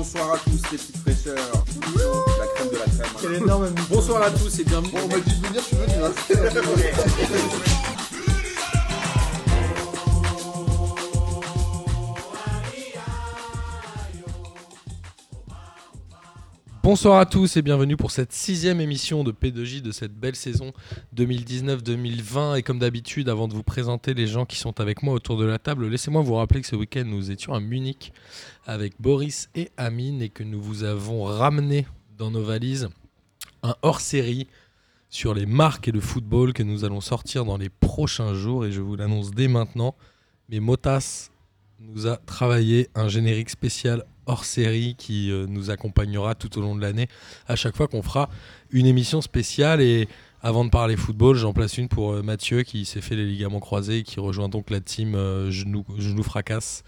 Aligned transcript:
Bonsoir 0.00 0.32
à 0.32 0.38
tous 0.38 0.50
les 0.72 0.78
petites 0.78 0.96
fraîcheurs. 0.96 1.36
La 1.36 2.46
crème 2.54 2.68
de 2.70 2.76
la 2.78 2.86
crème. 2.86 3.12
Quel 3.20 3.34
énorme 3.34 3.68
mytho. 3.68 3.82
Bonsoir 3.90 4.22
à 4.22 4.30
tous 4.30 4.58
et 4.58 4.64
bienvenue. 4.64 4.92
Bon, 4.92 4.98
on 5.04 5.08
m'a 5.08 5.20
dit 5.20 5.38
de 5.38 5.46
venir, 5.46 5.60
je 5.60 5.66
suis 5.66 5.76
venu. 5.76 5.92
Hein. 6.02 7.60
Bonsoir 16.92 17.20
à 17.20 17.24
tous 17.24 17.56
et 17.56 17.62
bienvenue 17.62 17.96
pour 17.96 18.10
cette 18.10 18.32
sixième 18.32 18.80
émission 18.80 19.22
de 19.22 19.30
P2J 19.30 19.80
de 19.80 19.92
cette 19.92 20.12
belle 20.12 20.34
saison 20.34 20.72
2019-2020. 21.14 22.58
Et 22.58 22.64
comme 22.64 22.80
d'habitude, 22.80 23.28
avant 23.28 23.46
de 23.46 23.54
vous 23.54 23.62
présenter 23.62 24.12
les 24.12 24.26
gens 24.26 24.44
qui 24.44 24.56
sont 24.56 24.80
avec 24.80 25.04
moi 25.04 25.14
autour 25.14 25.36
de 25.36 25.44
la 25.44 25.60
table, 25.60 25.86
laissez-moi 25.86 26.20
vous 26.22 26.34
rappeler 26.34 26.62
que 26.62 26.66
ce 26.66 26.74
week-end 26.74 27.04
nous 27.06 27.30
étions 27.30 27.54
à 27.54 27.60
Munich 27.60 28.12
avec 28.66 28.94
Boris 28.98 29.50
et 29.54 29.70
Amine 29.76 30.20
et 30.20 30.30
que 30.30 30.42
nous 30.42 30.60
vous 30.60 30.82
avons 30.82 31.22
ramené 31.22 31.86
dans 32.18 32.32
nos 32.32 32.42
valises 32.42 32.88
un 33.62 33.76
hors-série 33.82 34.48
sur 35.10 35.32
les 35.32 35.46
marques 35.46 35.86
et 35.86 35.92
le 35.92 36.00
football 36.00 36.52
que 36.52 36.64
nous 36.64 36.84
allons 36.84 37.00
sortir 37.00 37.44
dans 37.44 37.56
les 37.56 37.68
prochains 37.68 38.34
jours. 38.34 38.66
Et 38.66 38.72
je 38.72 38.80
vous 38.80 38.96
l'annonce 38.96 39.30
dès 39.30 39.46
maintenant. 39.46 39.94
Mais 40.48 40.58
Motas 40.58 41.30
nous 41.78 42.08
a 42.08 42.16
travaillé 42.16 42.88
un 42.96 43.06
générique 43.06 43.50
spécial 43.50 44.04
hors 44.30 44.44
série 44.44 44.94
qui 44.96 45.30
euh, 45.30 45.46
nous 45.48 45.70
accompagnera 45.70 46.34
tout 46.34 46.56
au 46.58 46.62
long 46.62 46.76
de 46.76 46.80
l'année 46.80 47.08
à 47.48 47.56
chaque 47.56 47.76
fois 47.76 47.88
qu'on 47.88 48.02
fera 48.02 48.30
une 48.70 48.86
émission 48.86 49.20
spéciale. 49.20 49.80
Et 49.80 50.08
avant 50.40 50.64
de 50.64 50.70
parler 50.70 50.96
football, 50.96 51.36
j'en 51.36 51.52
place 51.52 51.76
une 51.78 51.88
pour 51.88 52.12
euh, 52.12 52.22
Mathieu 52.22 52.62
qui 52.62 52.84
s'est 52.84 53.00
fait 53.00 53.16
les 53.16 53.26
ligaments 53.26 53.60
croisés 53.60 53.98
et 53.98 54.02
qui 54.04 54.20
rejoint 54.20 54.48
donc 54.48 54.70
la 54.70 54.80
team 54.80 55.14
euh, 55.14 55.50
genou, 55.50 55.84
genou 55.98 56.22
fracasse. 56.22 56.84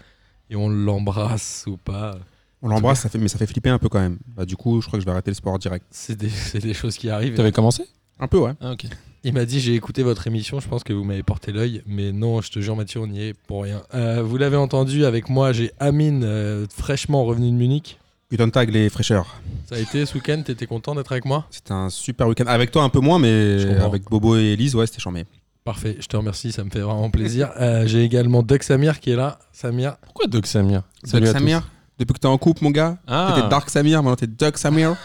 Et 0.49 0.55
on 0.55 0.69
l'embrasse 0.69 1.65
ou 1.67 1.77
pas? 1.77 2.15
On 2.61 2.69
l'embrasse, 2.69 3.01
ça 3.01 3.09
fait, 3.09 3.17
mais 3.17 3.27
ça 3.27 3.37
fait 3.37 3.47
flipper 3.47 3.69
un 3.69 3.79
peu 3.79 3.89
quand 3.89 3.99
même. 3.99 4.19
Bah, 4.27 4.45
du 4.45 4.55
coup, 4.55 4.79
je 4.81 4.87
crois 4.87 4.97
que 4.97 5.01
je 5.01 5.05
vais 5.05 5.11
arrêter 5.11 5.31
le 5.31 5.35
sport 5.35 5.59
direct. 5.59 5.85
C'est 5.91 6.15
des, 6.15 6.29
c'est 6.51 6.59
des 6.59 6.73
choses 6.73 6.97
qui 6.97 7.09
arrivent. 7.09 7.35
T'avais 7.35 7.51
commencé? 7.51 7.83
Un 8.19 8.27
peu, 8.27 8.37
ouais. 8.37 8.53
Ah 8.61 8.71
ok. 8.71 8.85
Il 9.25 9.33
m'a 9.33 9.45
dit 9.45 9.61
j'ai 9.61 9.73
écouté 9.73 10.03
votre 10.03 10.27
émission, 10.27 10.59
je 10.59 10.67
pense 10.67 10.83
que 10.83 10.91
vous 10.91 11.05
m'avez 11.05 11.23
porté 11.23 11.53
l'œil, 11.53 11.81
mais 11.87 12.11
non, 12.11 12.41
je 12.41 12.51
te 12.51 12.59
jure 12.59 12.75
Mathieu, 12.75 12.99
on 12.99 13.07
y 13.09 13.21
est 13.21 13.33
pour 13.33 13.63
rien. 13.63 13.81
Euh, 13.93 14.21
vous 14.21 14.35
l'avez 14.35 14.57
entendu 14.57 15.05
avec 15.05 15.29
moi, 15.29 15.53
j'ai 15.53 15.71
Amine, 15.79 16.23
euh, 16.25 16.65
fraîchement 16.69 17.23
revenu 17.23 17.49
de 17.49 17.55
Munich. 17.55 17.99
De 18.31 18.45
tag, 18.49 18.69
les 18.71 18.89
fraîcheurs. 18.89 19.39
Ça 19.69 19.75
a 19.75 19.77
été 19.77 20.05
ce 20.05 20.15
week-end, 20.15 20.41
t'étais 20.43 20.65
content 20.65 20.95
d'être 20.95 21.11
avec 21.11 21.23
moi? 21.23 21.45
C'était 21.51 21.71
un 21.71 21.89
super 21.89 22.27
week-end. 22.27 22.45
Avec 22.47 22.71
toi 22.71 22.83
un 22.83 22.89
peu 22.89 22.99
moins, 22.99 23.19
mais 23.19 23.77
avec 23.79 24.09
Bobo 24.09 24.35
et 24.35 24.53
Elise, 24.53 24.75
ouais, 24.75 24.87
c'était 24.87 24.99
charmé. 24.99 25.25
Parfait, 25.63 25.95
je 25.99 26.07
te 26.07 26.17
remercie, 26.17 26.51
ça 26.51 26.63
me 26.65 26.69
fait 26.69 26.81
vraiment 26.81 27.09
plaisir. 27.09 27.51
Euh, 27.61 27.85
j'ai 27.85 28.03
également 28.03 28.43
Doc 28.43 28.63
Samir 28.63 28.99
qui 28.99 29.11
est 29.11 29.15
là. 29.15 29.39
Samir, 29.53 29.97
Pourquoi 30.01 30.27
Doc 30.27 30.47
Samir? 30.47 30.81
Doug 31.09 31.25
Samir, 31.27 31.69
depuis 31.97 32.13
que 32.15 32.19
t'es 32.19 32.27
en 32.27 32.37
couple, 32.37 32.63
mon 32.63 32.71
gars. 32.71 32.97
Ah. 33.07 33.33
T'étais 33.33 33.47
Dark 33.47 33.69
Samir, 33.69 34.01
maintenant 34.03 34.17
t'es 34.17 34.27
Doug 34.27 34.57
Samir. 34.57 34.97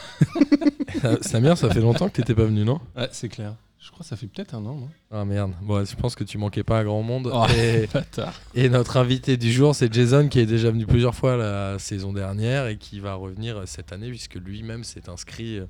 Samir, 1.20 1.56
ça 1.56 1.70
fait 1.70 1.80
longtemps 1.80 2.08
que 2.08 2.14
t'étais 2.14 2.34
pas 2.34 2.44
venu, 2.44 2.64
non? 2.64 2.80
Ouais, 2.96 3.08
c'est 3.12 3.28
clair. 3.28 3.54
Je 3.88 3.92
crois 3.92 4.04
que 4.04 4.08
ça 4.10 4.16
fait 4.16 4.26
peut-être 4.26 4.54
un 4.54 4.66
an, 4.66 4.74
non 4.74 4.90
Ah 5.10 5.24
merde, 5.24 5.54
bon, 5.62 5.82
je 5.82 5.96
pense 5.96 6.14
que 6.14 6.22
tu 6.22 6.36
manquais 6.36 6.62
pas 6.62 6.80
à 6.80 6.84
grand 6.84 7.02
monde. 7.02 7.30
Oh. 7.32 7.46
Et, 8.54 8.68
notre 8.68 8.98
invité 8.98 9.38
du 9.38 9.50
jour, 9.50 9.74
c'est 9.74 9.90
Jason 9.90 10.28
qui 10.28 10.40
est 10.40 10.46
déjà 10.46 10.70
venu 10.70 10.84
plusieurs 10.84 11.14
fois 11.14 11.38
la 11.38 11.78
saison 11.78 12.12
dernière 12.12 12.66
et 12.66 12.76
qui 12.76 13.00
va 13.00 13.14
revenir 13.14 13.62
cette 13.64 13.90
année 13.90 14.10
puisque 14.10 14.34
lui-même 14.34 14.84
s'est 14.84 15.08
inscrit 15.08 15.56
euh, 15.56 15.64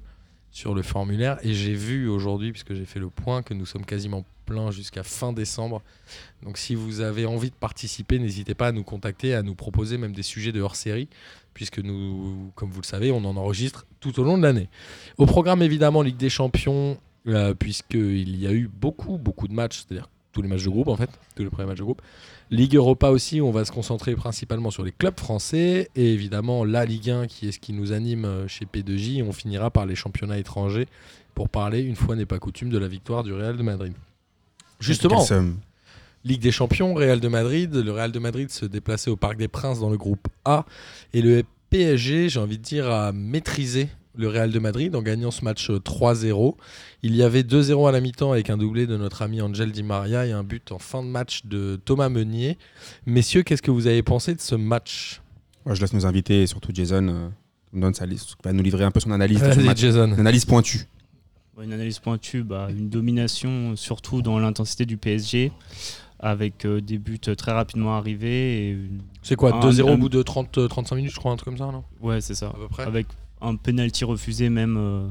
sur 0.51 0.75
le 0.75 0.83
formulaire. 0.83 1.39
Et 1.45 1.55
j'ai 1.55 1.75
vu 1.75 2.09
aujourd'hui, 2.09 2.51
puisque 2.51 2.75
j'ai 2.75 2.87
fait 2.87 2.99
le 2.99 3.09
point, 3.09 3.43
que 3.43 3.55
nous 3.55 3.67
sommes 3.67 3.87
quasiment 3.87 4.25
pleins 4.47 4.73
jusqu'à 4.73 5.05
fin 5.05 5.33
décembre. 5.33 5.81
Donc 6.43 6.59
si 6.59 6.75
vous 6.75 7.01
avez 7.01 7.25
envie 7.25 7.51
de 7.51 7.55
participer, 7.55 8.19
n'hésitez 8.19 8.57
pas 8.57 8.67
à 8.67 8.73
nous 8.73 8.83
contacter, 8.83 9.33
à 9.33 9.45
nous 9.45 9.55
proposer 9.55 9.97
même 9.97 10.13
des 10.13 10.25
sujets 10.25 10.51
de 10.51 10.61
hors-série, 10.61 11.09
puisque 11.55 11.79
nous, 11.79 12.51
comme 12.57 12.71
vous 12.71 12.81
le 12.81 12.87
savez, 12.87 13.13
on 13.13 13.25
en 13.25 13.37
enregistre 13.37 13.87
tout 14.01 14.19
au 14.19 14.25
long 14.25 14.37
de 14.37 14.43
l'année. 14.43 14.69
Au 15.19 15.27
programme 15.27 15.63
évidemment 15.63 16.03
Ligue 16.03 16.17
des 16.17 16.31
Champions, 16.31 16.99
euh, 17.29 17.55
puisqu'il 17.55 18.37
y 18.37 18.47
a 18.47 18.53
eu 18.53 18.69
beaucoup, 18.69 19.19
beaucoup 19.19 19.49
de 19.49 19.53
matchs, 19.53 19.85
c'est-à-dire 19.87 20.09
tous 20.33 20.43
les 20.43 20.49
matchs 20.49 20.65
de 20.65 20.71
groupe 20.71 20.89
en 20.89 20.97
fait, 20.97 21.11
tous 21.35 21.43
les 21.43 21.51
premiers 21.51 21.69
matchs 21.69 21.79
de 21.79 21.85
groupe. 21.85 22.03
Ligue 22.51 22.77
Europa 22.77 23.11
aussi, 23.11 23.41
on 23.41 23.51
va 23.51 23.65
se 23.65 23.73
concentrer 23.73 24.15
principalement 24.17 24.71
sur 24.71 24.83
les 24.83 24.93
clubs 24.93 25.19
français 25.19 25.91
et 25.95 26.13
évidemment 26.13 26.65
la 26.65 26.85
Ligue 26.85 27.11
1 27.11 27.27
qui 27.27 27.49
est 27.49 27.53
ce 27.53 27.59
qui 27.59 27.73
nous 27.73 27.93
anime 27.93 28.25
euh, 28.25 28.49
chez 28.49 28.65
P2J. 28.65 29.23
On 29.23 29.33
finira 29.33 29.71
par 29.71 29.85
les 29.85 29.95
championnats 29.95 30.39
étrangers 30.39 30.87
pour 31.35 31.49
parler, 31.49 31.83
une 31.83 31.97
fois 31.97 32.17
n'est 32.17 32.27
pas 32.27 32.39
coutume, 32.39 32.71
de 32.71 32.79
la 32.79 32.89
victoire 32.89 33.23
du 33.23 33.33
Real 33.33 33.57
de 33.57 33.63
Madrid. 33.63 33.93
Justement. 34.81 35.25
Ligue 36.25 36.41
des 36.41 36.51
Champions, 36.51 36.95
Real 36.95 37.21
de 37.21 37.29
Madrid. 37.29 37.75
Le 37.75 37.93
Real 37.93 38.11
de 38.11 38.19
Madrid 38.19 38.51
se 38.51 38.65
déplaçait 38.65 39.11
au 39.11 39.17
Parc 39.17 39.37
des 39.37 39.49
Princes 39.49 39.81
dans 39.81 39.91
le 39.91 39.97
groupe 39.97 40.27
A. 40.45 40.65
Et 41.13 41.23
le 41.23 41.45
PSG, 41.71 42.29
j'ai 42.29 42.41
envie 42.41 42.59
de 42.59 42.63
dire, 42.63 42.91
a 42.91 43.13
maîtrisé 43.13 43.89
le 44.19 44.29
Real 44.29 44.51
de 44.51 44.59
Madrid 44.59 44.95
en 44.97 45.01
gagnant 45.03 45.31
ce 45.31 45.45
match 45.45 45.71
euh, 45.71 45.79
3-0. 45.79 46.57
Il 47.03 47.15
y 47.17 47.23
avait 47.23 47.43
2-0 47.43 47.89
à 47.89 47.93
la 47.93 48.01
mi-temps 48.01 48.33
avec 48.33 48.51
un 48.51 48.57
doublé 48.59 48.87
de 48.87 48.97
notre 48.97 49.23
ami 49.23 49.41
Angel 49.41 49.71
Di 49.73 49.83
Maria 49.83 50.27
et 50.27 50.33
un 50.33 50.43
but 50.45 50.73
en 50.73 50.79
fin 50.79 51.03
de 51.03 51.09
match 51.09 51.43
de 51.47 51.81
Thomas 51.85 52.09
Meunier. 52.09 52.59
Messieurs, 53.07 53.43
qu'est-ce 53.45 53.63
que 53.63 53.71
vous 53.71 53.87
avez 53.87 54.03
pensé 54.03 54.35
de 54.35 54.41
ce 54.41 54.57
match? 54.57 55.23
Ouais, 55.65 55.75
je 55.75 55.81
laisse 55.81 55.93
nos 55.93 56.05
invités, 56.07 56.43
et 56.43 56.47
surtout 56.47 56.71
Jason, 56.75 57.07
euh, 57.09 57.29
nous 57.73 57.81
donne 57.81 57.95
sa 57.95 58.07
liste, 58.07 58.35
va 58.45 58.53
nous 58.53 58.63
livrer 58.63 58.85
un 58.85 58.91
peu 58.91 59.01
son 59.01 59.13
analyse 59.13 59.41
de 59.41 59.45
ce 59.53 59.57
Vas-y, 59.57 59.67
match. 59.67 59.79
Jason. 59.79 60.09
Une 60.09 60.21
analyse 60.21 60.45
pointue. 60.45 60.87
Ouais, 61.57 61.65
Une 61.65 61.73
analyse 61.73 61.99
pointue, 62.01 62.43
bah, 62.43 62.69
une 62.71 62.89
domination 62.89 63.77
surtout 63.77 64.21
dans 64.23 64.39
l'intensité 64.39 64.85
du 64.87 64.97
PSG, 64.97 65.53
avec 66.21 66.65
euh, 66.65 66.81
des 66.81 66.99
buts 66.99 67.19
très 67.21 67.53
rapidement 67.53 67.97
arrivés. 67.97 68.77
C'est 69.23 69.37
quoi 69.37 69.55
Un- 69.55 69.61
2-0 69.71 69.93
au 69.93 69.97
bout 69.97 70.09
de 70.09 70.23
30, 70.23 70.69
35 70.69 70.97
minutes, 70.97 71.13
je 71.13 71.17
crois, 71.19 71.31
un 71.33 71.37
truc 71.37 71.45
comme 71.57 71.59
ça, 71.59 71.71
non? 71.73 71.85
Ouais, 72.01 72.21
c'est 72.21 72.35
ça. 72.35 72.49
À 72.49 72.55
peu 72.55 72.67
près 72.69 72.83
Avec 72.85 73.07
un 73.41 73.57
penalty 73.57 74.05
refusé 74.05 74.49
même 74.51 74.77
euh, 74.79 75.09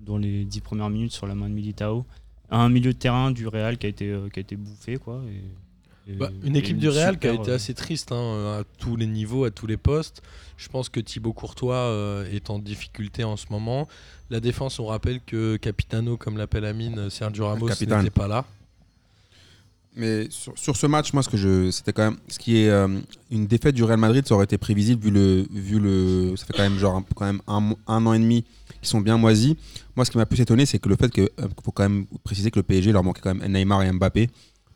dans 0.00 0.18
les 0.18 0.44
10 0.44 0.60
premières 0.60 0.90
minutes 0.90 1.12
sur 1.12 1.26
la 1.26 1.34
main 1.34 1.48
de 1.48 1.54
Militao. 1.54 2.04
Un 2.50 2.68
milieu 2.70 2.92
de 2.92 2.98
terrain 2.98 3.30
du 3.30 3.46
Real 3.46 3.76
qui 3.78 3.86
a 3.86 3.88
été, 3.90 4.06
euh, 4.10 4.28
qui 4.30 4.40
a 4.40 4.42
été 4.42 4.56
bouffé. 4.56 4.96
Quoi, 4.96 5.20
et- 5.28 6.12
et- 6.12 6.16
Bah, 6.16 6.30
une 6.42 6.56
et 6.56 6.60
équipe 6.60 6.78
du 6.78 6.88
Real 6.88 7.18
qui 7.18 7.26
a 7.26 7.34
été 7.34 7.50
euh, 7.50 7.54
assez 7.56 7.74
triste 7.74 8.12
hein, 8.12 8.60
à 8.60 8.64
tous 8.78 8.96
les 8.96 9.06
niveaux, 9.06 9.44
à 9.44 9.50
tous 9.50 9.66
les 9.66 9.76
postes. 9.76 10.22
Je 10.56 10.68
pense 10.68 10.88
que 10.88 10.98
Thibaut 11.00 11.34
Courtois 11.34 11.74
euh, 11.76 12.30
est 12.32 12.48
en 12.48 12.58
difficulté 12.58 13.22
en 13.24 13.36
ce 13.36 13.46
moment. 13.50 13.86
La 14.30 14.40
défense, 14.40 14.78
on 14.78 14.86
rappelle 14.86 15.20
que 15.20 15.56
Capitano, 15.56 16.16
comme 16.16 16.38
l'appelle 16.38 16.64
Amine, 16.64 17.10
Sergio 17.10 17.44
Ramos 17.46 17.66
n'était 17.98 18.10
pas 18.10 18.28
là. 18.28 18.44
Mais 19.98 20.26
sur, 20.30 20.52
sur 20.56 20.76
ce 20.76 20.86
match, 20.86 21.12
moi, 21.12 21.22
ce 21.22 21.28
que 21.28 21.36
je, 21.36 21.70
c'était 21.70 21.92
quand 21.92 22.04
même, 22.04 22.16
ce 22.28 22.38
qui 22.38 22.58
est 22.58 22.68
euh, 22.70 22.86
une 23.30 23.46
défaite 23.46 23.74
du 23.74 23.82
Real 23.84 23.98
Madrid, 23.98 24.26
ça 24.26 24.34
aurait 24.34 24.44
été 24.44 24.56
prévisible 24.56 25.02
vu 25.02 25.10
le, 25.10 25.46
vu 25.52 25.78
le, 25.80 26.34
ça 26.36 26.46
fait 26.46 26.52
quand 26.54 26.62
même 26.62 26.78
genre 26.78 26.94
un- 26.96 27.04
quand 27.14 27.24
même 27.26 27.40
un, 27.48 27.74
un 27.86 28.06
an 28.06 28.12
et 28.12 28.18
demi 28.18 28.44
qui 28.80 28.88
sont 28.88 29.00
bien 29.00 29.16
moisis. 29.18 29.54
Moi, 29.96 30.04
ce 30.04 30.10
qui 30.10 30.16
m'a 30.18 30.26
plus 30.26 30.40
étonné, 30.40 30.66
c'est 30.66 30.78
que 30.78 30.88
le 30.88 30.96
fait 30.96 31.10
que, 31.10 31.22
euh, 31.22 31.48
faut 31.64 31.72
quand 31.72 31.82
même 31.82 32.06
préciser 32.22 32.50
que 32.50 32.58
le 32.60 32.62
PSG 32.62 32.92
leur 32.92 33.02
manquait 33.02 33.20
quand 33.22 33.34
même 33.34 33.52
Neymar 33.52 33.82
et 33.82 33.90
Mbappé. 33.92 34.28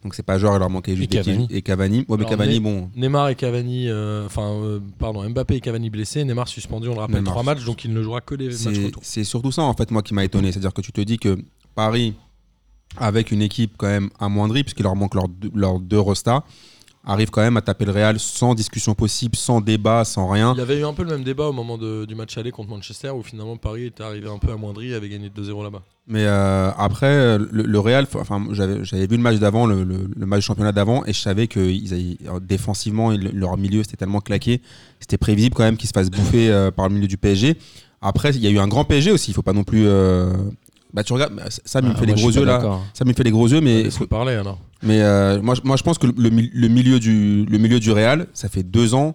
Donc 0.03 0.17
c'est 0.17 0.25
pas 0.25 0.37
genre 0.37 0.57
il 0.57 0.59
leur 0.59 0.69
manquait 0.69 0.97
juste 0.97 1.15
Et 1.15 1.19
Cavani. 1.19 1.47
et 1.49 1.63
Cavani. 1.63 1.99
Ouais, 2.01 2.05
mais 2.09 2.15
Alors, 2.17 2.31
Cavani, 2.31 2.55
mais- 2.55 2.59
bon, 2.61 2.91
Neymar 2.97 3.29
et 3.29 3.37
Cavani, 3.37 3.89
euh, 3.89 4.27
enfin, 4.27 4.51
euh, 4.65 4.81
pardon, 4.99 5.23
Mbappé 5.31 5.55
et 5.55 5.61
Cavani 5.61 5.91
blessés, 5.91 6.25
Neymar 6.25 6.49
suspendu, 6.49 6.89
on 6.89 6.95
le 6.95 6.99
rappelle, 7.01 7.19
Neymar. 7.19 7.35
trois 7.35 7.45
matchs, 7.45 7.65
donc 7.65 7.85
il 7.85 7.93
ne 7.93 8.03
jouera 8.03 8.21
que 8.21 8.35
les 8.35 8.49
matchs 8.49 8.85
retour. 8.87 9.03
c'est 9.05 9.23
surtout 9.23 9.53
ça 9.53 9.63
en 9.63 9.75
fait 9.75 9.93
moi 9.93 10.03
qui 10.03 10.13
m'a 10.15 10.25
étonné. 10.25 10.51
C'est-à-dire 10.51 10.73
que 10.75 10.81
tu 10.81 10.91
te 10.91 11.01
dis 11.01 11.19
que 11.19 11.39
Paris, 11.77 12.15
avec 12.99 13.31
une 13.31 13.43
équipe 13.43 13.73
quand 13.79 13.87
même 13.89 14.11
amoindrie, 14.21 14.63
puisqu'il 14.63 14.83
leur 14.85 14.97
manque 14.97 15.15
leurs 15.55 15.81
deux, 15.81 16.01
restas, 16.01 16.43
arrive 17.05 17.31
quand 17.31 17.41
même 17.41 17.57
à 17.57 17.63
taper 17.63 17.85
le 17.85 17.91
Real 17.91 18.21
sans 18.21 18.55
discussion 18.55 18.95
possible, 18.95 19.35
sans 19.35 19.61
débat, 19.61 20.05
sans 20.05 20.29
rien. 20.29 20.53
Il 20.55 20.59
y 20.59 20.63
avait 20.63 20.79
eu 20.79 20.85
un 20.85 20.93
peu 20.95 21.03
le 21.03 21.11
même 21.11 21.25
débat 21.25 21.49
au 21.49 21.53
moment 21.53 21.77
de- 21.77 22.05
du 22.05 22.15
match 22.15 22.39
aller 22.39 22.53
contre 22.53 22.71
Manchester, 22.71 23.11
où 23.11 23.23
finalement 23.25 23.57
Paris 23.57 23.87
était 23.87 24.05
arrivé 24.05 24.29
un 24.29 24.39
peu 24.39 24.53
amoindri 24.53 24.91
et 24.93 24.95
avait 24.95 25.09
gagné 25.09 25.29
2-0 25.29 25.65
là-bas. 25.65 25.83
Mais 26.07 26.25
euh, 26.27 26.71
après, 26.77 27.39
le, 27.39 27.63
le 27.63 27.79
Real, 27.81 28.07
enfin, 28.15 28.45
j'avais 28.53 29.07
vu 29.07 29.17
le 29.17 29.23
match 29.23 29.39
d'avant, 29.39 29.67
le, 29.67 29.83
le- 29.83 30.09
le 30.15 30.27
match 30.27 30.41
du 30.41 30.47
championnat 30.47 30.71
d'avant, 30.73 31.05
et 31.07 31.13
je 31.13 31.21
savais 31.21 31.49
que 31.49 31.59
ils 31.61 31.93
avaient- 31.93 32.19
euh, 32.37 32.41
défensivement, 32.41 33.11
ils- 33.11 33.31
leur 33.33 33.57
milieu 33.57 33.83
c'était 33.83 33.97
tellement 33.97 34.21
claqué, 34.21 34.61
c'était 35.01 35.19
prévisible 35.19 35.57
quand 35.57 35.65
même 35.65 35.77
qu'ils 35.77 35.89
se 35.89 35.93
fassent 35.95 36.11
bouffer 36.11 36.51
euh, 36.51 36.71
par 36.71 36.89
le 36.89 36.95
milieu 36.95 37.09
du 37.09 37.17
PSG. 37.19 37.57
Après, 38.01 38.31
il 38.31 38.41
y 38.43 38.47
a 38.47 38.51
eu 38.51 38.59
un 38.59 38.69
grand 38.69 38.85
PSG 38.85 39.11
aussi, 39.11 39.31
il 39.33 39.35
faut 39.35 39.43
pas 39.43 39.53
non 39.55 39.65
plus. 39.65 39.87
euh, 39.87 40.33
Bah, 40.95 41.03
tu 41.03 41.13
regardes, 41.13 41.41
ça 41.65 41.81
me 41.81 41.91
Ah, 41.91 41.95
fait 41.95 42.07
je 42.07 42.13
gros 42.15 42.31
yeux 42.31 42.45
là. 42.45 42.79
Ça 42.95 43.05
me 43.05 43.13
fait 43.15 43.23
les 43.25 43.31
gros 43.31 43.49
yeux, 43.49 43.61
mais, 43.61 43.85
Laisse-le 43.85 44.07
parler 44.07 44.35
alors. 44.35 44.59
mais 44.83 45.01
euh, 45.01 45.41
moi, 45.41 45.55
je- 45.55 45.63
moi 45.65 45.77
je 45.77 45.83
pense 45.83 45.97
que 45.99 46.07
le 46.07 46.69
milieu 46.69 47.01
du, 47.01 47.47
le 47.47 47.59
milieu 47.59 47.81
du 47.81 47.91
Real, 47.93 48.27
ça 48.35 48.49
fait 48.49 48.63
deux 48.63 48.95
ans, 48.95 49.15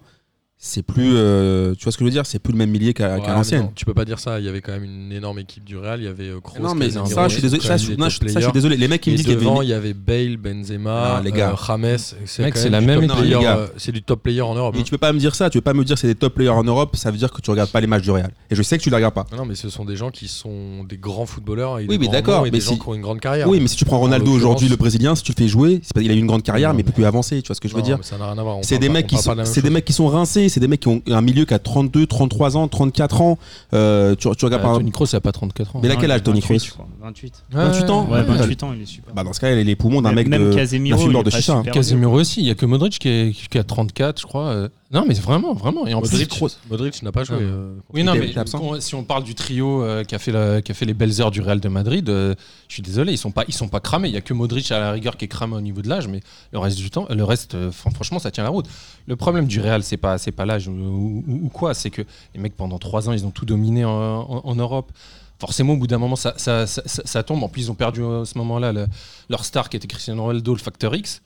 c'est 0.60 0.82
plus. 0.82 1.12
euh, 1.14 1.74
tu 1.76 1.84
vois 1.84 1.92
ce 1.92 1.96
que 1.98 2.02
je 2.04 2.06
veux 2.06 2.10
dire 2.12 2.26
C'est 2.26 2.40
plus 2.40 2.50
le 2.52 2.58
même 2.58 2.70
milieu 2.70 2.92
qu'à 2.92 3.14
Ouais, 3.14 3.20
mais 3.24 3.32
l'ancienne. 3.32 3.70
Tu 3.76 3.84
peux 3.84 3.94
pas 3.94 4.04
dire 4.04 4.18
ça, 4.18 4.40
il 4.40 4.44
y 4.44 4.48
avait 4.48 4.60
quand 4.60 4.72
même 4.72 4.82
une 4.84 5.12
énorme 5.12 5.38
équipe 5.38 5.62
du 5.64 5.76
Real, 5.76 6.00
il 6.00 6.04
y 6.04 6.08
avait 6.08 6.24
euh, 6.30 6.40
Kroos, 6.40 6.60
Non, 6.60 6.74
mais 6.74 6.90
ça, 6.90 7.04
je 7.28 7.32
suis 7.34 7.42
désolé. 7.42 7.62
Ça, 7.62 7.76
je, 7.76 7.84
Suarez, 7.84 7.96
non, 7.96 8.06
des 8.06 8.10
je- 8.10 8.18
top 8.18 8.28
ça, 8.28 8.34
je 8.34 8.44
suis 8.44 8.50
players. 8.50 8.52
désolé. 8.52 8.76
Les 8.76 8.88
mecs 8.88 9.00
qui 9.00 9.10
me 9.12 9.16
disent 9.16 9.24
qu'il 9.24 9.34
y 9.34 9.36
avait 9.36 9.44
devant, 9.44 9.62
il 9.62 9.68
y 9.68 9.72
avait 9.72 9.94
Bale, 9.94 10.36
Benzema, 10.36 11.16
Ah, 11.18 11.22
les 11.24 11.30
gars. 11.30 11.50
euh, 11.52 11.76
James. 11.80 11.98
C'est 12.26 12.70
la 12.70 12.80
même 12.80 13.08
euh, 13.08 13.66
C'est 13.76 13.92
du 13.92 14.02
top 14.02 14.22
player 14.24 14.40
en 14.40 14.54
Europe. 14.54 14.74
Et 14.74 14.80
hein. 14.80 14.82
tu 14.84 14.90
peux 14.90 14.98
pas 14.98 15.12
me 15.12 15.18
dire 15.20 15.34
ça, 15.36 15.48
tu 15.48 15.58
peux 15.58 15.62
pas 15.62 15.74
me 15.74 15.84
dire 15.84 15.94
que 15.94 16.00
c'est 16.00 16.08
des 16.08 16.14
top 16.16 16.34
players 16.34 16.50
en 16.50 16.64
Europe, 16.64 16.96
ça 16.96 17.10
veut 17.12 17.18
dire 17.18 17.30
que 17.30 17.40
tu 17.40 17.50
regardes 17.50 17.70
pas 17.70 17.80
les 17.80 17.86
matchs 17.86 18.02
du 18.02 18.10
Real. 18.10 18.32
Et 18.50 18.56
je 18.56 18.62
sais 18.62 18.76
que 18.78 18.82
tu 18.82 18.90
les 18.90 18.96
regardes 18.96 19.14
pas. 19.14 19.26
Non, 19.36 19.44
mais 19.44 19.54
ce 19.54 19.68
sont 19.68 19.84
des 19.84 19.94
gens 19.96 20.10
qui 20.10 20.26
sont 20.26 20.82
des 20.84 20.96
grands 20.98 21.26
footballeurs 21.26 21.78
et 21.78 21.82
Oui, 21.88 21.98
des 21.98 22.06
mais 22.06 22.08
d'accord, 22.08 22.42
mais 22.42 22.50
des 22.50 22.60
gens 22.60 22.72
si- 22.72 22.78
qui 22.80 22.88
ont 22.88 22.94
une 22.94 23.02
grande 23.02 23.20
carrière. 23.20 23.48
Oui, 23.48 23.60
mais 23.60 23.68
si 23.68 23.76
tu 23.76 23.84
prends 23.84 23.98
Ronaldo 23.98 24.30
aujourd'hui, 24.32 24.68
le 24.68 24.76
Brésilien, 24.76 25.14
si 25.14 25.22
tu 25.22 25.30
le 25.32 25.36
fais 25.36 25.48
jouer, 25.48 25.80
c'est 25.84 25.94
pas 25.94 26.02
il 26.02 26.10
a 26.10 26.14
eu 26.14 26.18
une 26.18 26.26
grande 26.26 26.42
carrière, 26.42 26.74
mais 26.74 26.82
mais- 26.84 26.92
plus 26.92 27.04
avancé. 27.04 27.40
Tu 27.42 27.46
vois 27.48 27.54
ce 27.54 27.60
que 27.60 27.68
je 27.68 27.74
veux 27.76 27.82
dire 27.82 27.98
mais 27.98 28.02
ça 28.04 28.18
n'a 28.18 28.24
rien 28.32 28.38
à 28.38 28.42
voir. 28.42 28.58
on 28.58 28.62
C'est 28.62 28.78
des 28.78 28.88
mecs 28.88 29.06
qui 29.06 29.16
sont, 29.16 29.36
c'est 29.44 29.62
des 29.62 29.70
mecs 29.70 29.84
qui 29.84 29.92
sont 29.92 30.08
rincés. 30.08 30.47
Qualité. 30.48 30.54
C'est 30.54 30.60
des 30.60 30.68
mecs 30.68 30.80
qui 30.80 30.88
ont 30.88 31.02
un 31.08 31.20
milieu 31.20 31.44
qui 31.44 31.54
a 31.54 31.58
32, 31.58 32.06
33 32.06 32.56
ans, 32.56 32.68
34 32.68 33.20
ans. 33.20 33.38
Euh, 33.74 34.14
tu, 34.14 34.28
tu 34.36 34.44
regardes 34.44 34.62
Euh, 34.62 34.66
par 34.66 34.76
Tony 34.78 34.90
Kroos, 34.90 35.06
il 35.06 35.16
a 35.16 35.20
pas 35.20 35.32
34 35.32 35.76
ans. 35.76 35.80
Mais 35.82 35.88
il 35.88 35.92
a 35.92 35.96
quel 35.96 36.08
Non, 36.08 36.14
âge, 36.14 36.22
Tony 36.22 36.40
28, 36.40 36.58
Kroos 36.58 36.66
je 36.66 36.72
crois. 36.72 36.88
28. 37.02 37.44
28 37.50 37.90
ans 37.90 38.06
Ouais, 38.08 38.18
Ouais. 38.18 38.22
28 38.24 38.62
ans, 38.64 38.72
il 38.74 38.82
est 38.82 38.86
super. 38.86 39.14
Bah, 39.14 39.24
dans 39.24 39.32
ce 39.32 39.40
cas, 39.40 39.50
il 39.52 39.58
a 39.58 39.62
les 39.62 39.76
poumons 39.76 40.02
d'un 40.02 40.12
mec 40.12 40.28
même 40.28 40.50
de, 40.50 40.54
Casemiro, 40.54 41.10
est 41.20 41.24
de 41.24 41.30
chicha. 41.30 41.54
hein. 41.54 41.62
Casemiro 41.62 42.18
aussi, 42.20 42.40
il 42.40 42.46
y 42.46 42.50
a 42.50 42.54
que 42.54 42.66
Modric 42.66 42.98
qui, 42.98 43.08
est, 43.08 43.48
qui 43.48 43.58
a 43.58 43.64
34, 43.64 44.20
je 44.20 44.26
crois. 44.26 44.46
euh. 44.48 44.68
Non, 44.90 45.04
mais 45.06 45.12
vraiment, 45.12 45.52
vraiment. 45.52 45.86
Et 45.86 45.92
en 45.92 46.00
plus, 46.00 46.12
Modric, 46.12 46.40
Modric 46.70 47.02
n'a 47.02 47.12
pas 47.12 47.22
joué. 47.22 47.36
Ah. 47.40 47.42
euh, 47.42 47.74
Oui, 47.92 48.04
non, 48.04 48.14
mais 48.14 48.32
quand- 48.32 48.80
si 48.80 48.94
on 48.94 49.04
parle 49.04 49.22
du 49.22 49.34
trio 49.34 49.82
euh, 49.82 50.02
qui, 50.02 50.14
a 50.14 50.18
fait 50.18 50.32
la- 50.32 50.62
qui 50.62 50.72
a 50.72 50.74
fait 50.74 50.86
les 50.86 50.94
belles 50.94 51.20
heures 51.20 51.30
du 51.30 51.42
Real 51.42 51.60
de 51.60 51.68
Madrid, 51.68 52.08
euh, 52.08 52.34
je 52.68 52.74
suis 52.74 52.82
désolé, 52.82 53.12
ils 53.12 53.18
sont 53.18 53.30
pas, 53.30 53.44
ils 53.48 53.52
sont 53.54 53.68
pas 53.68 53.80
cramés. 53.80 54.08
Il 54.08 54.14
y 54.14 54.16
a 54.16 54.22
que 54.22 54.32
Modric 54.32 54.72
à 54.72 54.80
la 54.80 54.92
rigueur 54.92 55.18
qui 55.18 55.26
est 55.26 55.28
cramé 55.28 55.56
au 55.56 55.60
niveau 55.60 55.82
de 55.82 55.90
l'âge, 55.90 56.08
mais 56.08 56.20
le 56.52 56.58
reste 56.58 56.78
du 56.78 56.88
temps, 56.88 57.06
le 57.10 57.22
reste, 57.22 57.54
euh, 57.54 57.70
fran- 57.70 57.90
franchement, 57.90 58.18
ça 58.18 58.30
tient 58.30 58.44
la 58.44 58.48
route. 58.48 58.64
Le 59.06 59.14
problème 59.16 59.46
du 59.46 59.60
Real, 59.60 59.82
c'est 59.82 59.98
pas, 59.98 60.16
c'est 60.16 60.32
pas 60.38 60.46
l'âge 60.46 60.68
ou, 60.68 61.50
quoi, 61.52 61.74
c'est 61.74 61.90
que 61.90 62.02
les 62.34 62.40
mecs 62.40 62.56
pendant 62.56 62.78
trois 62.78 63.08
ans, 63.08 63.12
ils 63.12 63.26
ont 63.26 63.30
tout 63.30 63.44
dominé 63.44 63.84
en, 63.84 64.54
Europe. 64.54 64.92
Forcément, 65.40 65.74
au 65.74 65.76
bout 65.76 65.86
d'un 65.86 65.98
moment, 65.98 66.16
ça, 66.16 66.34
ça, 66.38 67.22
tombe. 67.22 67.42
En 67.42 67.48
plus, 67.48 67.62
ils 67.62 67.70
ont 67.70 67.74
perdu 67.74 68.02
à 68.04 68.24
ce 68.24 68.38
moment-là 68.38 68.72
le- 68.72 68.86
leur 69.28 69.44
star 69.44 69.68
qui 69.68 69.76
était 69.76 69.86
Cristiano 69.88 70.22
Ronaldo, 70.22 70.54
le 70.54 70.60
Factor 70.60 70.94
X. 70.94 71.22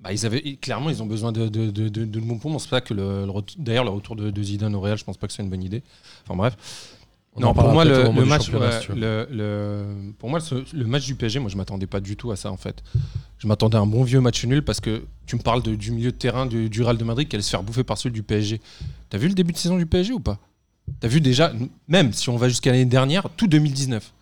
Bah, 0.00 0.12
ils 0.12 0.24
avaient, 0.24 0.56
clairement, 0.56 0.88
ils 0.90 1.02
ont 1.02 1.06
besoin 1.06 1.30
de, 1.30 1.48
de, 1.48 1.70
de, 1.70 1.88
de, 1.88 2.04
de 2.04 2.20
poumons. 2.20 2.58
C'est 2.58 2.70
ça 2.70 2.80
que 2.80 2.94
le, 2.94 3.26
le 3.26 3.32
d'ailleurs, 3.58 3.84
le 3.84 3.90
retour 3.90 4.16
de, 4.16 4.42
Zidane 4.42 4.74
au 4.74 4.80
Real, 4.80 4.98
je 4.98 5.04
pense 5.04 5.16
pas 5.16 5.26
que 5.26 5.32
ce 5.32 5.36
soit 5.36 5.44
une 5.44 5.50
bonne 5.50 5.62
idée. 5.62 5.82
Enfin 6.24 6.36
bref. 6.36 6.56
On 7.36 7.40
non, 7.42 7.54
pour 7.54 7.68
moi, 7.68 7.84
le, 7.84 8.10
match, 8.24 8.48
ouais, 8.50 8.80
si 8.82 8.88
le, 8.92 9.26
le- 9.30 9.84
pour 10.18 10.28
moi, 10.28 10.40
ce- 10.40 10.64
le 10.74 10.84
match 10.84 11.06
du 11.06 11.14
PSG, 11.14 11.38
moi, 11.38 11.48
je 11.48 11.56
m'attendais 11.56 11.86
pas 11.86 12.00
du 12.00 12.16
tout 12.16 12.32
à 12.32 12.36
ça, 12.36 12.50
en 12.50 12.56
fait. 12.56 12.82
Je 13.38 13.46
m'attendais 13.46 13.76
à 13.76 13.80
un 13.80 13.86
bon 13.86 14.02
vieux 14.02 14.20
match 14.20 14.44
nul 14.44 14.62
parce 14.62 14.80
que 14.80 15.04
tu 15.26 15.36
me 15.36 15.40
parles 15.40 15.62
de- 15.62 15.76
du 15.76 15.92
milieu 15.92 16.10
de 16.10 16.16
terrain 16.16 16.44
du, 16.46 16.68
du 16.68 16.82
Real 16.82 16.96
de 16.98 17.04
Madrid 17.04 17.28
qui 17.28 17.36
allait 17.36 17.42
se 17.44 17.50
faire 17.50 17.62
bouffer 17.62 17.84
par 17.84 17.98
celui 17.98 18.14
du 18.14 18.24
PSG. 18.24 18.60
T'as 19.10 19.18
vu 19.18 19.28
le 19.28 19.34
début 19.34 19.52
de 19.52 19.58
saison 19.58 19.76
du 19.78 19.86
PSG 19.86 20.12
ou 20.12 20.18
pas? 20.18 20.38
T'as 20.98 21.06
vu 21.06 21.20
déjà, 21.20 21.52
même 21.86 22.12
si 22.12 22.28
on 22.30 22.36
va 22.36 22.48
jusqu'à 22.48 22.72
l'année 22.72 22.84
dernière, 22.84 23.28
tout 23.36 23.46
2019. 23.46 24.12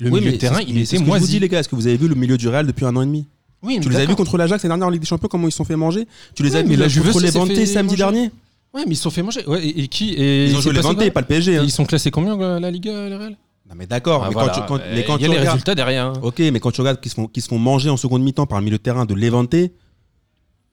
Le 0.00 0.10
Oui, 0.10 0.18
milieu 0.18 0.26
mais 0.26 0.32
de 0.32 0.40
terrain, 0.40 0.60
il 0.60 0.74
mais 0.74 0.80
était 0.80 0.86
c'est 0.86 0.86
ce 0.86 0.92
que 0.94 0.98
je 0.98 1.04
vous 1.04 1.08
moisi. 1.10 1.26
dis, 1.32 1.38
les 1.38 1.48
gars. 1.48 1.60
Est-ce 1.60 1.68
que 1.68 1.76
vous 1.76 1.86
avez 1.86 1.96
vu 1.96 2.08
le 2.08 2.14
milieu 2.16 2.36
du 2.36 2.48
Real 2.48 2.66
depuis 2.66 2.84
un 2.84 2.96
an 2.96 3.02
et 3.02 3.06
demi? 3.06 3.26
Oui, 3.62 3.78
Tu 3.80 3.88
les 3.88 3.96
as 3.96 4.06
vus 4.06 4.14
contre 4.16 4.36
l'Ajax 4.38 4.62
l'année 4.64 4.70
dernière 4.72 4.86
en 4.88 4.90
Ligue 4.90 5.00
des 5.02 5.06
Champions, 5.06 5.28
comment 5.30 5.46
ils 5.48 5.52
se 5.52 5.56
sont 5.56 5.64
fait 5.64 5.76
manger? 5.76 6.06
Tu 6.34 6.42
les 6.42 6.56
as 6.56 6.62
mais 6.64 6.74
vus 6.88 7.00
contre 7.00 7.20
les 7.20 7.30
fait 7.32 7.66
samedi 7.66 7.92
manger. 7.92 7.96
dernier? 7.96 8.30
Ouais, 8.74 8.82
mais 8.86 8.92
ils 8.92 8.96
se 8.96 9.02
sont 9.02 9.10
fait 9.10 9.22
manger. 9.22 9.44
Ouais, 9.46 9.64
et, 9.64 9.82
et 9.84 9.88
qui 9.88 10.10
et 10.12 10.44
Ils 10.46 10.50
il 10.50 10.56
ont 10.56 10.60
joué 10.60 10.72
les 10.72 10.78
passé 10.78 10.88
Levante, 10.88 11.04
quoi 11.04 11.10
pas 11.12 11.20
le 11.22 11.26
PSG. 11.26 11.56
hein. 11.56 11.62
Ils 11.64 11.70
sont 11.72 11.84
classés 11.86 12.10
combien, 12.10 12.38
euh, 12.40 12.60
la 12.60 12.70
Liga, 12.70 13.08
le 13.08 13.16
Real? 13.16 13.36
Non, 13.68 13.74
mais 13.76 13.86
d'accord. 13.86 14.22
Ah, 14.24 14.28
mais 14.28 14.32
voilà, 14.34 14.52
quand 14.52 14.60
tu- 14.60 14.66
quand- 14.68 14.78
euh, 14.80 14.92
mais 14.94 15.04
quand 15.04 15.16
Il 15.16 15.22
y 15.22 15.24
a 15.24 15.26
tu 15.28 15.32
les 15.32 15.38
regardes- 15.40 15.48
résultats 15.56 15.74
derrière. 15.74 16.06
hein. 16.06 16.12
Ok, 16.22 16.38
mais 16.38 16.60
quand 16.60 16.70
tu 16.70 16.80
regardes 16.80 17.00
qu'ils 17.00 17.10
se, 17.10 17.16
font- 17.16 17.26
qu'ils 17.28 17.42
se 17.42 17.48
font 17.48 17.58
manger 17.58 17.90
en 17.90 17.96
seconde 17.96 18.22
mi-temps 18.22 18.46
par 18.46 18.58
le 18.60 18.64
milieu 18.64 18.78
de 18.78 18.82
terrain 18.82 19.04
de 19.06 19.14
Levante, 19.14 19.54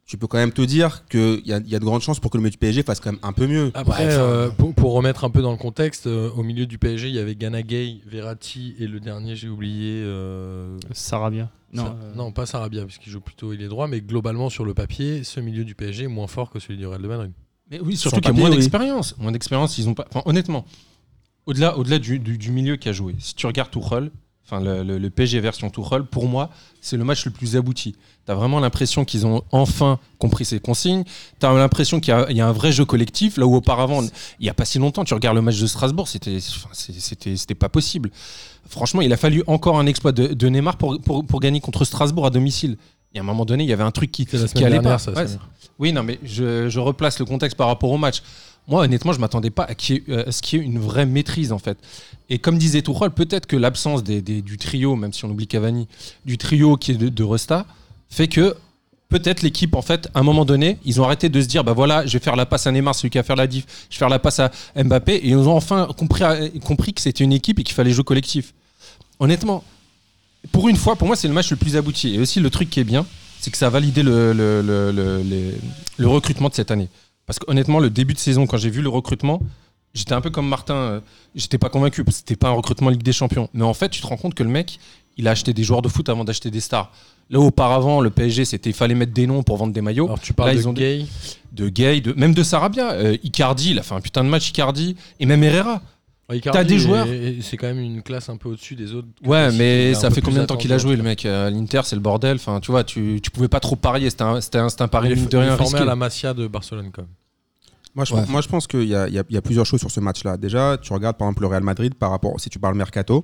tu 0.05 0.17
peux 0.17 0.27
quand 0.27 0.37
même 0.37 0.51
te 0.51 0.61
dire 0.61 1.03
qu'il 1.09 1.41
y 1.45 1.51
a, 1.53 1.57
il 1.57 1.67
y 1.69 1.75
a 1.75 1.79
de 1.79 1.83
grandes 1.85 2.01
chances 2.01 2.19
pour 2.19 2.29
que 2.29 2.37
le 2.37 2.41
milieu 2.43 2.51
du 2.51 2.57
PSG 2.57 2.83
fasse 2.83 2.99
quand 2.99 3.11
même 3.11 3.19
un 3.23 3.33
peu 3.33 3.47
mieux. 3.47 3.71
Après, 3.73 4.05
euh, 4.07 4.49
pour, 4.49 4.73
pour 4.75 4.93
remettre 4.93 5.23
un 5.23 5.29
peu 5.31 5.41
dans 5.41 5.51
le 5.51 5.57
contexte, 5.57 6.05
euh, 6.07 6.29
au 6.37 6.43
milieu 6.43 6.67
du 6.67 6.77
PSG, 6.77 7.07
il 7.09 7.15
y 7.15 7.19
avait 7.19 7.35
Gana 7.35 7.63
Gay, 7.63 7.97
Verratti 8.05 8.75
et 8.77 8.87
le 8.87 8.99
dernier, 8.99 9.35
j'ai 9.35 9.49
oublié. 9.49 10.01
euh, 10.05 10.77
Sarabia. 10.91 11.49
Non, 11.73 11.83
Sa- 11.85 11.89
euh, 11.89 12.13
non, 12.15 12.31
pas 12.31 12.45
Sarabia, 12.45 12.85
puisqu'il 12.85 13.09
joue 13.11 13.19
plutôt 13.19 13.51
il 13.51 13.61
est 13.63 13.67
droit, 13.67 13.87
mais 13.87 13.99
globalement 13.99 14.49
sur 14.49 14.63
le 14.63 14.73
papier, 14.75 15.23
ce 15.23 15.39
milieu 15.39 15.65
du 15.65 15.73
PSG 15.75 16.03
est 16.03 16.07
moins 16.07 16.27
fort 16.27 16.49
que 16.51 16.59
celui 16.59 16.77
du 16.77 16.85
Real 16.85 17.01
de 17.01 17.07
Madrid. 17.07 17.31
Mais 17.71 17.79
oui, 17.79 17.97
Sur 17.97 18.11
surtout 18.11 18.21
qu'il 18.21 18.35
y 18.35 18.37
a 18.37 18.39
moins 18.39 18.49
oui. 18.49 18.57
d'expérience. 18.57 19.15
Moins 19.17 19.31
d'expérience, 19.31 19.77
ils 19.77 19.87
ont 19.89 19.93
pas. 19.93 20.05
Enfin, 20.09 20.21
honnêtement, 20.25 20.65
au-delà, 21.45 21.77
au-delà 21.77 21.99
du, 21.99 22.19
du- 22.19 22.37
du 22.37 22.51
milieu 22.51 22.75
qui 22.75 22.89
a 22.89 22.93
joué, 22.93 23.15
si 23.19 23.33
tu 23.35 23.45
regardes 23.47 23.71
Tuchel, 23.71 24.11
enfin 24.45 24.59
le, 24.61 24.83
le- 24.83 24.97
le 24.99 25.09
PSG 25.09 25.39
version 25.39 25.69
Tuchel, 25.71 26.03
pour 26.03 26.27
moi, 26.27 26.49
c'est 26.81 26.97
le 26.97 27.03
match 27.03 27.25
le 27.25 27.31
plus 27.31 27.55
abouti. 27.55 27.95
T'as 28.25 28.35
vraiment 28.35 28.59
l'impression 28.59 29.03
qu'ils 29.05 29.25
ont 29.27 29.43
enfin 29.51 29.99
compris 30.19 30.45
ces 30.45 30.59
consignes. 30.59 31.03
T'as 31.39 31.53
l'impression 31.53 31.99
qu'il 31.99 32.13
y 32.29 32.33
y 32.35 32.41
a 32.41 32.47
un 32.47 32.51
vrai 32.51 32.71
jeu 32.71 32.85
collectif, 32.85 33.37
là 33.37 33.45
où 33.47 33.55
auparavant, 33.55 34.01
il 34.39 34.45
y 34.45 34.49
a 34.49 34.53
pas 34.53 34.65
si 34.65 34.77
longtemps, 34.79 35.03
tu 35.03 35.13
regardes 35.15 35.35
le 35.35 35.41
match 35.43 35.59
de 35.59 35.67
Strasbourg, 35.67 36.07
c'était, 36.07 36.39
c'était 36.41 37.55
pas 37.55 37.69
possible. 37.69 38.11
Franchement, 38.67 39.01
il 39.01 39.13
a 39.13 39.17
fallu 39.17 39.43
encore 39.45 39.77
un 39.79 39.85
exploit 39.85 40.11
de, 40.11 40.27
de 40.33 40.47
Neymar 40.49 40.77
pour, 40.77 40.99
pour, 40.99 41.23
pour 41.25 41.39
gagner 41.39 41.61
contre 41.61 41.85
Strasbourg 41.85 42.25
à 42.25 42.31
domicile. 42.31 42.77
Et 43.15 43.19
à 43.19 43.21
un 43.21 43.25
moment 43.25 43.45
donné, 43.45 43.63
il 43.63 43.69
y 43.69 43.73
avait 43.73 43.83
un 43.83 43.91
truc 43.91 44.11
qui, 44.11 44.27
la 44.33 44.47
qui 44.47 44.63
allait 44.65 44.73
dernière, 44.79 44.91
pas. 44.93 44.99
ça. 44.99 45.11
Ouais, 45.11 45.25
Samir. 45.25 45.47
oui, 45.79 45.93
non, 45.93 46.03
mais 46.03 46.19
je, 46.23 46.67
je 46.69 46.79
replace 46.79 47.17
le 47.19 47.25
contexte 47.25 47.55
par 47.57 47.67
rapport 47.67 47.89
au 47.89 47.97
match. 47.97 48.21
Moi, 48.67 48.81
honnêtement, 48.83 49.13
je 49.13 49.19
m'attendais 49.19 49.51
pas 49.51 49.63
à, 49.63 49.71
ait- 49.71 50.03
euh, 50.09 50.25
à 50.27 50.31
ce 50.31 50.41
qu'il 50.41 50.59
y 50.59 50.61
ait 50.61 50.65
une 50.65 50.79
vraie 50.79 51.05
maîtrise, 51.05 51.51
en 51.53 51.59
fait. 51.59 51.77
Et 52.29 52.39
comme 52.39 52.57
disait 52.57 52.81
Tourelle, 52.81 53.11
peut-être 53.11 53.45
que 53.45 53.55
l'absence 53.55 54.03
des- 54.03 54.21
des- 54.21 54.41
du 54.41 54.57
trio, 54.57 54.95
même 54.97 55.13
si 55.13 55.23
on 55.23 55.29
oublie 55.29 55.47
Cavani, 55.47 55.87
du 56.25 56.37
trio 56.37 56.75
qui 56.75 56.91
est 56.91 56.95
de, 56.95 57.07
de 57.09 57.23
Resta, 57.23 57.65
fait 58.09 58.27
que 58.27 58.55
peut-être 59.07 59.43
l'équipe, 59.43 59.75
en 59.75 59.81
fait, 59.83 60.09
à 60.13 60.19
un 60.19 60.23
moment 60.23 60.43
donné, 60.43 60.77
ils 60.83 60.99
ont 60.99 61.05
arrêté 61.05 61.29
de 61.29 61.39
se 61.39 61.45
dire, 61.47 61.63
bah 61.63 61.73
voilà, 61.73 62.05
je 62.05 62.13
vais 62.17 62.23
faire 62.23 62.35
la 62.35 62.45
passe 62.47 62.67
à 62.67 62.71
Neymar, 62.71 62.95
celui 62.95 63.11
qui 63.11 63.17
va 63.19 63.23
faire 63.23 63.35
la 63.37 63.47
diff, 63.47 63.65
je 63.89 63.95
vais 63.95 63.99
faire 63.99 64.09
la 64.09 64.19
passe 64.19 64.39
à 64.39 64.51
Mbappé, 64.75 65.13
et 65.13 65.29
ils 65.29 65.37
ont 65.37 65.55
enfin 65.55 65.87
compris, 65.97 66.23
compris 66.65 66.93
que 66.93 67.01
c'était 67.01 67.23
une 67.23 67.31
équipe 67.33 67.59
et 67.59 67.63
qu'il 67.63 67.75
fallait 67.75 67.91
jouer 67.91 68.03
collectif. 68.03 68.53
Honnêtement, 69.19 69.63
pour 70.51 70.69
une 70.69 70.75
fois, 70.75 70.95
pour 70.95 71.07
moi, 71.07 71.15
c'est 71.15 71.27
le 71.27 71.33
match 71.33 71.49
le 71.51 71.57
plus 71.57 71.75
abouti. 71.77 72.15
Et 72.15 72.19
aussi, 72.19 72.39
le 72.39 72.49
truc 72.49 72.69
qui 72.69 72.79
est 72.79 72.83
bien, 72.85 73.05
c'est 73.39 73.51
que 73.51 73.57
ça 73.57 73.67
a 73.67 73.69
validé 73.69 74.03
le, 74.03 74.33
le, 74.33 74.61
le, 74.61 74.91
le- 74.91 75.21
les- 75.21 75.53
le 75.97 76.07
recrutement 76.07 76.49
de 76.49 76.53
cette 76.53 76.71
année. 76.71 76.89
Parce 77.25 77.39
qu'honnêtement, 77.39 77.79
le 77.79 77.89
début 77.89 78.13
de 78.13 78.19
saison, 78.19 78.45
quand 78.47 78.57
j'ai 78.57 78.69
vu 78.69 78.81
le 78.81 78.89
recrutement, 78.89 79.41
j'étais 79.93 80.13
un 80.13 80.21
peu 80.21 80.29
comme 80.29 80.47
Martin. 80.47 80.75
euh, 80.75 80.99
J'étais 81.35 81.57
pas 81.57 81.69
convaincu 81.69 82.03
parce 82.03 82.17
que 82.17 82.19
c'était 82.19 82.35
pas 82.35 82.49
un 82.49 82.53
recrutement 82.53 82.89
Ligue 82.89 83.03
des 83.03 83.13
Champions. 83.13 83.49
Mais 83.53 83.63
en 83.63 83.73
fait, 83.73 83.89
tu 83.89 84.01
te 84.01 84.07
rends 84.07 84.17
compte 84.17 84.35
que 84.35 84.43
le 84.43 84.49
mec, 84.49 84.79
il 85.17 85.27
a 85.27 85.31
acheté 85.31 85.53
des 85.53 85.63
joueurs 85.63 85.81
de 85.81 85.89
foot 85.89 86.07
avant 86.09 86.23
d'acheter 86.23 86.51
des 86.51 86.59
stars. 86.59 86.91
Là, 87.31 87.39
auparavant, 87.39 88.01
le 88.01 88.09
PSG, 88.11 88.45
c'était 88.45 88.69
il 88.69 88.75
fallait 88.75 88.93
mettre 88.93 89.13
des 89.13 89.25
noms 89.25 89.41
pour 89.41 89.57
vendre 89.57 89.73
des 89.73 89.81
maillots. 89.81 90.05
Alors 90.05 90.19
tu 90.19 90.33
parles 90.33 90.49
Là, 90.49 90.55
de 90.55 90.59
ils 90.59 90.67
ont 90.67 90.73
Gay. 90.73 91.05
De 91.53 91.69
Gay, 91.69 92.01
de, 92.01 92.13
même 92.13 92.33
de 92.35 92.43
Sarabia. 92.43 92.91
Euh, 92.91 93.17
Icardi, 93.23 93.71
il 93.71 93.79
a 93.79 93.83
fait 93.83 93.95
un 93.95 94.01
putain 94.01 94.23
de 94.23 94.29
match, 94.29 94.49
Icardi. 94.49 94.95
Et 95.19 95.25
même 95.25 95.43
Herrera. 95.43 95.81
Icardi 96.33 96.57
T'as 96.57 96.63
des 96.63 96.79
joueurs. 96.79 97.07
est- 97.07 97.41
C'est 97.41 97.55
quand 97.57 97.67
même 97.67 97.79
une 97.79 98.01
classe 98.01 98.29
un 98.29 98.37
peu 98.37 98.49
au-dessus 98.49 98.75
des 98.75 98.93
autres. 98.93 99.07
Ouais, 99.23 99.51
mais 99.51 99.93
ça 99.93 100.09
fait 100.09 100.21
combien 100.21 100.41
de 100.41 100.45
temps 100.47 100.57
qu'il 100.57 100.73
a 100.73 100.77
joué, 100.77 100.95
le 100.95 101.03
mec 101.03 101.25
À 101.25 101.49
l'Inter, 101.51 101.81
c'est 101.83 101.95
le 101.95 102.01
bordel. 102.01 102.37
Enfin, 102.37 102.59
tu 102.59 102.71
vois, 102.71 102.83
tu, 102.83 103.19
tu 103.21 103.29
pouvais 103.31 103.47
pas 103.47 103.59
trop 103.59 103.75
parier. 103.75 104.09
C'était 104.09 104.23
un, 104.23 104.41
c'était 104.41 104.57
un, 104.57 104.69
c'était 104.69 104.81
un 104.81 104.87
pari 104.87 105.11
Il 105.11 105.27
de 105.27 105.29
il 105.31 105.37
rien 105.37 105.55
formé 105.57 105.79
à 105.79 105.85
la 105.85 105.95
Masia 105.95 106.33
de 106.33 106.47
Barcelone 106.47 106.89
quand 106.91 107.03
même. 107.03 107.11
Moi, 107.93 108.03
je, 108.05 108.13
Ouais. 108.13 108.21
moi, 108.27 108.41
je 108.41 108.47
pense 108.49 108.67
qu'il 108.67 108.83
y 108.83 108.95
a, 108.95 109.07
y 109.07 109.13
y 109.29 109.41
plusieurs 109.41 109.65
choses 109.65 109.79
sur 109.79 109.91
ce 109.91 109.99
match-là. 110.01 110.35
Déjà, 110.35 110.77
tu 110.81 110.91
regardes 110.91 111.15
par 111.17 111.27
exemple 111.27 111.43
le 111.43 111.47
Real 111.47 111.63
Madrid 111.63 111.93
par 111.95 112.09
rapport, 112.09 112.39
si 112.41 112.49
tu 112.49 112.59
parles 112.59 112.75
mercato, 112.75 113.23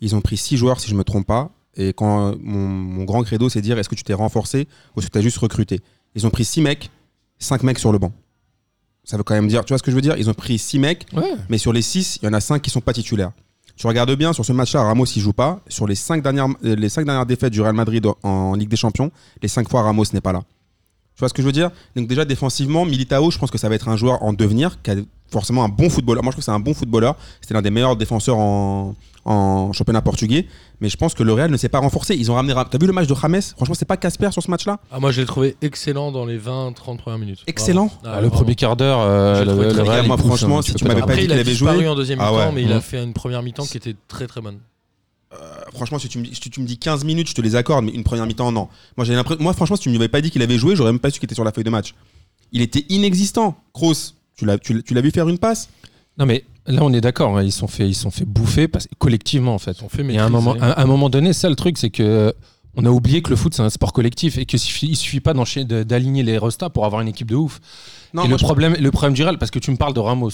ils 0.00 0.14
ont 0.14 0.20
pris 0.20 0.36
six 0.36 0.56
joueurs, 0.56 0.78
si 0.78 0.88
je 0.90 0.94
me 0.94 1.02
trompe 1.04 1.26
pas. 1.26 1.50
Et 1.74 1.92
quand 1.94 2.28
euh, 2.28 2.34
mon, 2.40 2.68
mon 2.68 3.04
grand 3.04 3.22
credo, 3.24 3.48
c'est 3.48 3.60
de 3.60 3.64
dire 3.64 3.78
est-ce 3.78 3.88
que 3.88 3.94
tu 3.94 4.04
t'es 4.04 4.12
renforcé 4.14 4.68
ou 4.94 5.00
est-ce 5.00 5.08
que 5.08 5.12
tu 5.12 5.18
as 5.18 5.22
juste 5.22 5.38
recruté? 5.38 5.80
Ils 6.14 6.26
ont 6.26 6.30
pris 6.30 6.44
six 6.44 6.60
mecs, 6.60 6.90
cinq 7.38 7.62
mecs 7.62 7.78
sur 7.78 7.90
le 7.92 7.98
banc. 7.98 8.12
Ça 9.04 9.16
veut 9.16 9.22
quand 9.24 9.34
même 9.34 9.48
dire, 9.48 9.64
tu 9.64 9.70
vois 9.72 9.78
ce 9.78 9.82
que 9.82 9.90
je 9.90 9.96
veux 9.96 10.02
dire? 10.02 10.16
Ils 10.16 10.30
ont 10.30 10.34
pris 10.34 10.58
six 10.58 10.78
mecs, 10.78 11.06
Ouais. 11.12 11.22
mais 11.48 11.58
sur 11.58 11.72
les 11.72 11.82
six, 11.82 12.18
il 12.22 12.26
y 12.26 12.28
en 12.28 12.32
a 12.32 12.40
cinq 12.40 12.62
qui 12.62 12.70
sont 12.70 12.80
pas 12.80 12.92
titulaires. 12.92 13.32
Tu 13.76 13.86
regardes 13.86 14.14
bien 14.14 14.32
sur 14.32 14.44
ce 14.44 14.52
match-là, 14.52 14.82
Ramos 14.84 15.06
il 15.06 15.20
joue 15.22 15.32
pas. 15.32 15.60
Sur 15.68 15.86
les 15.86 15.94
cinq 15.94 16.22
dernières, 16.22 16.46
euh, 16.64 16.76
les 16.76 16.88
cinq 16.88 17.04
dernières 17.04 17.26
défaites 17.26 17.52
du 17.52 17.60
Real 17.60 17.74
Madrid 17.74 18.06
en, 18.22 18.54
Ligue 18.54 18.68
des 18.68 18.76
Champions, 18.76 19.10
les 19.40 19.48
cinq 19.48 19.68
fois 19.68 19.82
Ramos 19.82 20.04
n'est 20.12 20.20
pas 20.20 20.32
là. 20.32 20.42
Tu 21.16 21.20
vois 21.20 21.28
ce 21.28 21.34
que 21.34 21.42
je 21.42 21.46
veux 21.46 21.52
dire? 21.52 21.70
Donc 21.96 22.06
déjà 22.06 22.24
défensivement, 22.24 22.84
Militao, 22.84 23.30
je 23.30 23.38
pense 23.38 23.50
que 23.50 23.58
ça 23.58 23.68
va 23.68 23.74
être 23.74 23.88
un 23.88 23.96
joueur 23.96 24.22
en 24.22 24.32
devenir, 24.32 24.80
qui 24.82 24.90
a 24.92 24.94
forcément 25.30 25.64
un 25.64 25.68
bon 25.68 25.90
footballeur. 25.90 26.22
Moi 26.22 26.30
je 26.30 26.34
trouve 26.34 26.42
que 26.42 26.44
c'est 26.44 26.50
un 26.52 26.60
bon 26.60 26.74
footballeur. 26.74 27.16
C'était 27.40 27.54
l'un 27.54 27.62
des 27.62 27.70
meilleurs 27.70 27.96
défenseurs 27.96 28.36
en, 28.38 28.94
en 29.24 29.72
championnat 29.72 30.02
portugais. 30.02 30.46
Mais 30.82 30.88
je 30.88 30.96
pense 30.96 31.14
que 31.14 31.22
le 31.22 31.32
Real 31.32 31.48
ne 31.48 31.56
s'est 31.56 31.68
pas 31.68 31.78
renforcé. 31.78 32.16
Ils 32.16 32.28
ont 32.32 32.34
ramené. 32.34 32.52
Ra- 32.54 32.66
T'as 32.68 32.76
vu 32.76 32.88
le 32.88 32.92
match 32.92 33.06
de 33.06 33.14
James? 33.14 33.40
Franchement, 33.56 33.74
c'est 33.76 33.84
pas 33.84 33.96
Casper 33.96 34.32
sur 34.32 34.42
ce 34.42 34.50
match-là? 34.50 34.80
Ah, 34.90 34.98
moi, 34.98 35.12
je 35.12 35.20
l'ai 35.20 35.26
trouvé 35.28 35.56
excellent 35.62 36.10
dans 36.10 36.26
les 36.26 36.36
20-30 36.38 36.96
premières 36.98 37.20
minutes. 37.20 37.38
Excellent? 37.46 37.88
Ah, 37.92 37.98
Ah, 38.02 38.08
le 38.08 38.12
vraiment. 38.26 38.30
premier 38.32 38.54
quart 38.56 38.76
d'heure, 38.76 38.98
euh, 39.00 39.44
le, 39.44 39.52
Real, 39.52 39.72
bien. 39.84 40.02
il 40.02 40.06
Moi, 40.08 40.16
pousse, 40.16 40.26
franchement, 40.26 40.58
hein, 40.58 40.62
si 40.62 40.74
tu 40.74 40.82
pas 40.84 40.88
m'avais 40.88 41.06
pas 41.06 41.14
dit 41.14 41.20
il 41.20 41.22
qu'il 41.22 41.32
a 41.32 41.34
avait 41.36 41.44
disparu 41.44 41.78
joué. 41.78 41.88
en 41.88 41.94
deuxième 41.94 42.20
Ah 42.20 42.30
mi-temps, 42.32 42.46
ouais. 42.46 42.52
mais 42.52 42.62
il 42.64 42.72
a 42.72 42.76
Mhm. 42.76 42.80
fait 42.82 43.00
une 43.02 43.12
première 43.12 43.42
mi-temps 43.44 43.64
qui 43.64 43.76
était 43.76 43.94
très 44.08 44.26
très 44.26 44.40
bonne. 44.40 44.58
Euh, 45.32 45.36
franchement, 45.72 46.00
si 46.00 46.08
tu, 46.08 46.18
me, 46.18 46.24
dis- 46.24 46.34
si 46.34 46.50
tu 46.50 46.60
me 46.60 46.66
dis 46.66 46.78
15 46.78 47.04
minutes, 47.04 47.28
je 47.28 47.34
te 47.34 47.40
les 47.40 47.54
accorde, 47.54 47.84
mais 47.84 47.92
une 47.92 48.02
première 48.02 48.26
mi-temps, 48.26 48.50
non. 48.50 48.66
Moi, 48.96 49.04
j'ai 49.06 49.14
l'impression. 49.14 49.40
Moi, 49.40 49.52
franchement, 49.54 49.76
si 49.76 49.82
tu 49.84 49.90
m'avais 49.90 50.08
pas 50.08 50.20
dit 50.20 50.32
qu'il 50.32 50.42
avait 50.42 50.58
joué, 50.58 50.74
j'aurais 50.74 50.90
même 50.92 50.98
pas 50.98 51.10
su 51.10 51.20
qu'il 51.20 51.26
était 51.28 51.36
sur 51.36 51.44
la 51.44 51.52
feuille 51.52 51.62
de 51.64 51.70
match. 51.70 51.94
Il 52.50 52.60
était 52.60 52.84
inexistant. 52.88 53.56
Kroos, 53.72 54.14
tu 54.36 54.44
l'as 54.46 55.00
vu 55.00 55.10
faire 55.12 55.28
une 55.28 55.38
passe? 55.38 55.68
Non, 56.18 56.26
mais 56.26 56.44
là, 56.66 56.80
on 56.82 56.92
est 56.92 57.00
d'accord. 57.00 57.36
hein, 57.38 57.42
ils 57.42 57.52
sont 57.52 57.66
fait, 57.68 57.88
ils 57.88 57.94
sont 57.94 58.10
fait 58.10 58.24
bouffer 58.24 58.68
parce, 58.68 58.88
collectivement, 58.98 59.54
en 59.54 59.58
fait. 59.58 59.74
Sont 59.76 59.88
fait 59.88 60.04
Et 60.04 60.18
à 60.18 60.24
un 60.24 60.28
moment, 60.28 60.54
à 60.60 60.80
un 60.80 60.86
moment 60.86 61.08
donné, 61.10 61.32
ça, 61.32 61.48
le 61.48 61.56
truc, 61.56 61.78
c'est 61.78 61.90
que 61.90 62.02
euh, 62.02 62.32
on 62.76 62.84
a 62.86 62.90
oublié 62.90 63.20
que 63.22 63.30
le 63.30 63.36
foot, 63.36 63.54
c'est 63.54 63.62
un 63.62 63.70
sport 63.70 63.92
collectif 63.92 64.38
et 64.38 64.46
qu'il 64.46 64.58
suffit, 64.58 64.94
suffit 64.96 65.20
pas 65.20 65.34
d'aligner 65.34 66.22
les 66.22 66.38
restats 66.38 66.70
pour 66.70 66.84
avoir 66.86 67.02
une 67.02 67.08
équipe 67.08 67.28
de 67.28 67.36
ouf. 67.36 67.60
Non, 68.14 68.24
et 68.24 68.28
le 68.28 68.38
je- 68.38 68.44
problème, 68.44 68.74
le 68.78 68.90
problème 68.90 69.14
du 69.14 69.22
Real, 69.22 69.38
parce 69.38 69.50
que 69.50 69.58
tu 69.58 69.70
me 69.70 69.76
parles 69.76 69.94
de 69.94 70.00
Ramos, 70.00 70.30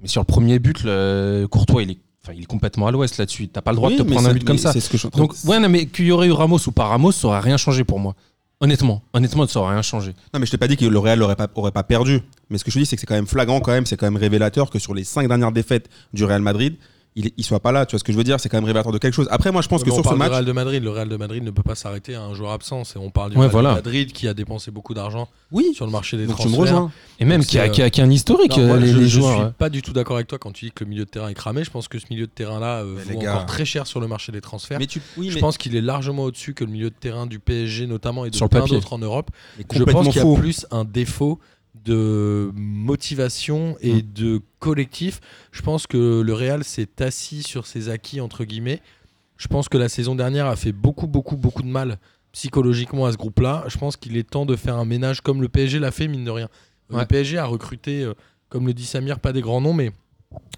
mais 0.00 0.08
sur 0.08 0.20
le 0.20 0.26
premier 0.26 0.58
but, 0.58 0.82
le, 0.84 1.46
Courtois, 1.50 1.82
il 1.82 1.90
est, 1.92 1.98
enfin, 2.22 2.34
il 2.36 2.42
est 2.42 2.46
complètement 2.46 2.86
à 2.86 2.92
l'ouest 2.92 3.18
là-dessus. 3.18 3.48
T'as 3.48 3.62
pas 3.62 3.72
le 3.72 3.76
droit 3.76 3.88
Oui, 3.88 3.96
de 3.96 4.02
te 4.02 4.06
mais 4.08 4.14
prendre 4.14 4.28
un 4.28 4.32
but 4.32 4.44
comme 4.44 4.56
mais 4.56 4.62
ça. 4.62 4.72
Ce 4.72 4.88
que 4.88 4.96
je 4.98 5.08
Donc, 5.08 5.32
ouais, 5.44 5.58
non, 5.58 5.68
mais 5.68 5.86
qu'il 5.86 6.06
y 6.06 6.12
aurait 6.12 6.28
eu 6.28 6.32
Ramos 6.32 6.58
ou 6.66 6.72
pas 6.72 6.86
Ramos, 6.86 7.12
ça 7.12 7.28
aurait 7.28 7.40
rien 7.40 7.56
changé 7.56 7.82
pour 7.84 7.98
moi. 7.98 8.14
Honnêtement, 8.60 9.02
honnêtement, 9.12 9.46
ça 9.46 9.60
aurait 9.60 9.74
rien 9.74 9.82
changé. 9.82 10.14
Non, 10.32 10.40
mais 10.40 10.46
je 10.46 10.50
t'ai 10.50 10.56
pas 10.56 10.68
dit 10.68 10.78
que 10.78 10.86
le 10.86 10.98
Real 10.98 11.18
n'aurait 11.18 11.36
pas, 11.36 11.46
pas 11.46 11.82
perdu. 11.82 12.22
Mais 12.48 12.56
ce 12.56 12.64
que 12.64 12.70
je 12.70 12.76
te 12.76 12.78
dis, 12.80 12.86
c'est 12.86 12.96
que 12.96 13.00
c'est 13.00 13.06
quand 13.06 13.14
même 13.14 13.26
flagrant, 13.26 13.60
quand 13.60 13.72
même, 13.72 13.84
c'est 13.84 13.98
quand 13.98 14.06
même 14.06 14.16
révélateur 14.16 14.70
que 14.70 14.78
sur 14.78 14.94
les 14.94 15.04
cinq 15.04 15.28
dernières 15.28 15.52
défaites 15.52 15.90
du 16.14 16.24
Real 16.24 16.40
Madrid, 16.40 16.76
il, 17.16 17.30
il 17.36 17.44
soit 17.44 17.60
pas 17.60 17.72
là. 17.72 17.86
Tu 17.86 17.92
vois 17.92 17.98
ce 17.98 18.04
que 18.04 18.12
je 18.12 18.16
veux 18.18 18.24
dire 18.24 18.38
C'est 18.38 18.48
quand 18.48 18.58
même 18.58 18.64
révélateur 18.64 18.92
de 18.92 18.98
quelque 18.98 19.14
chose. 19.14 19.26
Après, 19.30 19.50
moi, 19.50 19.62
je 19.62 19.68
pense 19.68 19.80
Ouais, 19.82 19.86
que 19.88 19.90
sur 19.94 19.98
ce 19.98 20.02
parle 20.04 20.16
du 20.16 20.18
match, 20.20 20.30
Real 20.32 20.44
de 20.44 20.52
Madrid, 20.52 20.82
le 20.84 20.90
Real 20.90 21.08
de 21.08 21.16
Madrid 21.16 21.42
ne 21.42 21.50
peut 21.50 21.62
pas 21.62 21.74
s'arrêter 21.74 22.14
à 22.14 22.22
un 22.22 22.34
joueur 22.34 22.52
absent. 22.52 22.82
Et 22.82 22.98
on 22.98 23.10
parle 23.10 23.30
du 23.32 23.36
Ouais, 23.36 23.42
Real 23.44 23.50
voilà. 23.52 23.70
de 23.70 23.74
Madrid 23.76 24.12
qui 24.12 24.28
a 24.28 24.34
dépensé 24.34 24.70
beaucoup 24.70 24.94
d'argent 24.94 25.28
oui. 25.50 25.72
sur 25.74 25.86
le 25.86 25.92
marché 25.92 26.16
des 26.16 26.26
Donc 26.26 26.36
tu 26.38 26.48
me 26.48 26.52
transferts. 26.54 26.74
rejoins. 26.76 26.92
Et 27.18 27.24
même 27.24 27.44
qui 27.44 27.58
a, 27.58 27.68
qui 27.68 27.82
a- 27.82 27.90
qui 27.90 28.00
a 28.00 28.04
un 28.04 28.10
historique, 28.10 28.56
Non, 28.58 28.66
moi, 28.66 28.76
euh, 28.76 28.80
les, 28.80 28.88
je, 28.92 28.98
les 28.98 29.08
je 29.08 29.20
joueurs. 29.20 29.32
suis 29.34 29.42
ouais. 29.44 29.50
pas 29.56 29.70
du 29.70 29.82
tout 29.82 29.92
d'accord 29.92 30.16
avec 30.16 30.28
toi 30.28 30.38
quand 30.38 30.52
tu 30.52 30.66
dis 30.66 30.72
que 30.72 30.84
le 30.84 30.90
milieu 30.90 31.04
de 31.04 31.10
terrain 31.10 31.28
est 31.28 31.34
cramé. 31.34 31.64
Je 31.64 31.70
pense 31.70 31.88
que 31.88 31.98
ce 31.98 32.04
milieu 32.10 32.26
de 32.26 32.32
terrain-là 32.32 32.82
euh, 32.82 32.96
vaut 33.10 33.18
gars. 33.18 33.32
encore 33.34 33.46
très 33.46 33.64
cher 33.64 33.86
sur 33.86 34.00
le 34.00 34.08
marché 34.08 34.30
des 34.32 34.40
transferts. 34.40 34.78
Mais 34.78 34.86
tu, 34.86 35.00
oui, 35.16 35.30
je 35.30 35.34
mais 35.36 35.40
pense 35.40 35.56
qu'il 35.58 35.74
est 35.74 35.80
largement 35.80 36.24
au-dessus 36.24 36.52
que 36.54 36.64
le 36.64 36.70
milieu 36.70 36.90
de 36.90 36.94
terrain 36.98 37.26
du 37.26 37.38
PSG 37.38 37.86
notamment 37.86 38.24
et 38.26 38.30
de 38.30 38.36
Sur 38.36 38.44
le 38.46 38.50
plein 38.50 38.64
d'autres 38.66 38.92
en 38.92 38.98
Europe. 38.98 39.30
Je 39.58 39.82
pense 39.84 40.08
qu'il 40.08 40.16
y 40.22 40.34
a 40.34 40.38
plus 40.38 40.66
un 40.70 40.84
défaut 40.84 41.38
de 41.84 42.50
motivation 42.54 43.76
et 43.80 43.94
Mm. 44.02 44.12
de 44.14 44.40
collectif. 44.58 45.20
Je 45.52 45.62
pense 45.62 45.86
que 45.86 46.20
le 46.20 46.32
Real 46.34 46.64
s'est 46.64 47.02
assis 47.02 47.42
sur 47.42 47.66
ses 47.66 47.88
acquis 47.88 48.20
entre 48.20 48.44
guillemets. 48.44 48.80
Je 49.36 49.48
pense 49.48 49.68
que 49.68 49.76
la 49.78 49.88
saison 49.88 50.14
dernière 50.14 50.46
a 50.46 50.56
fait 50.56 50.72
beaucoup 50.72 51.06
beaucoup 51.06 51.36
beaucoup 51.36 51.62
de 51.62 51.68
mal 51.68 51.98
psychologiquement 52.32 53.06
à 53.06 53.12
ce 53.12 53.16
groupe-là. 53.16 53.64
Je 53.68 53.78
pense 53.78 53.96
qu'il 53.96 54.16
est 54.16 54.28
temps 54.28 54.46
de 54.46 54.56
faire 54.56 54.76
un 54.76 54.84
ménage 54.84 55.20
comme 55.20 55.40
le 55.42 55.48
PSG 55.48 55.78
l'a 55.78 55.90
fait 55.90 56.08
mine 56.08 56.24
de 56.24 56.30
rien. 56.30 56.48
Le. 56.90 57.04
PSG 57.04 57.38
a 57.38 57.46
recruté, 57.46 58.02
euh, 58.04 58.14
comme 58.48 58.66
le 58.66 58.72
dit 58.74 58.86
Samir, 58.86 59.18
pas 59.18 59.32
des 59.32 59.40
grands 59.40 59.60
noms, 59.60 59.72
mais 59.74 59.90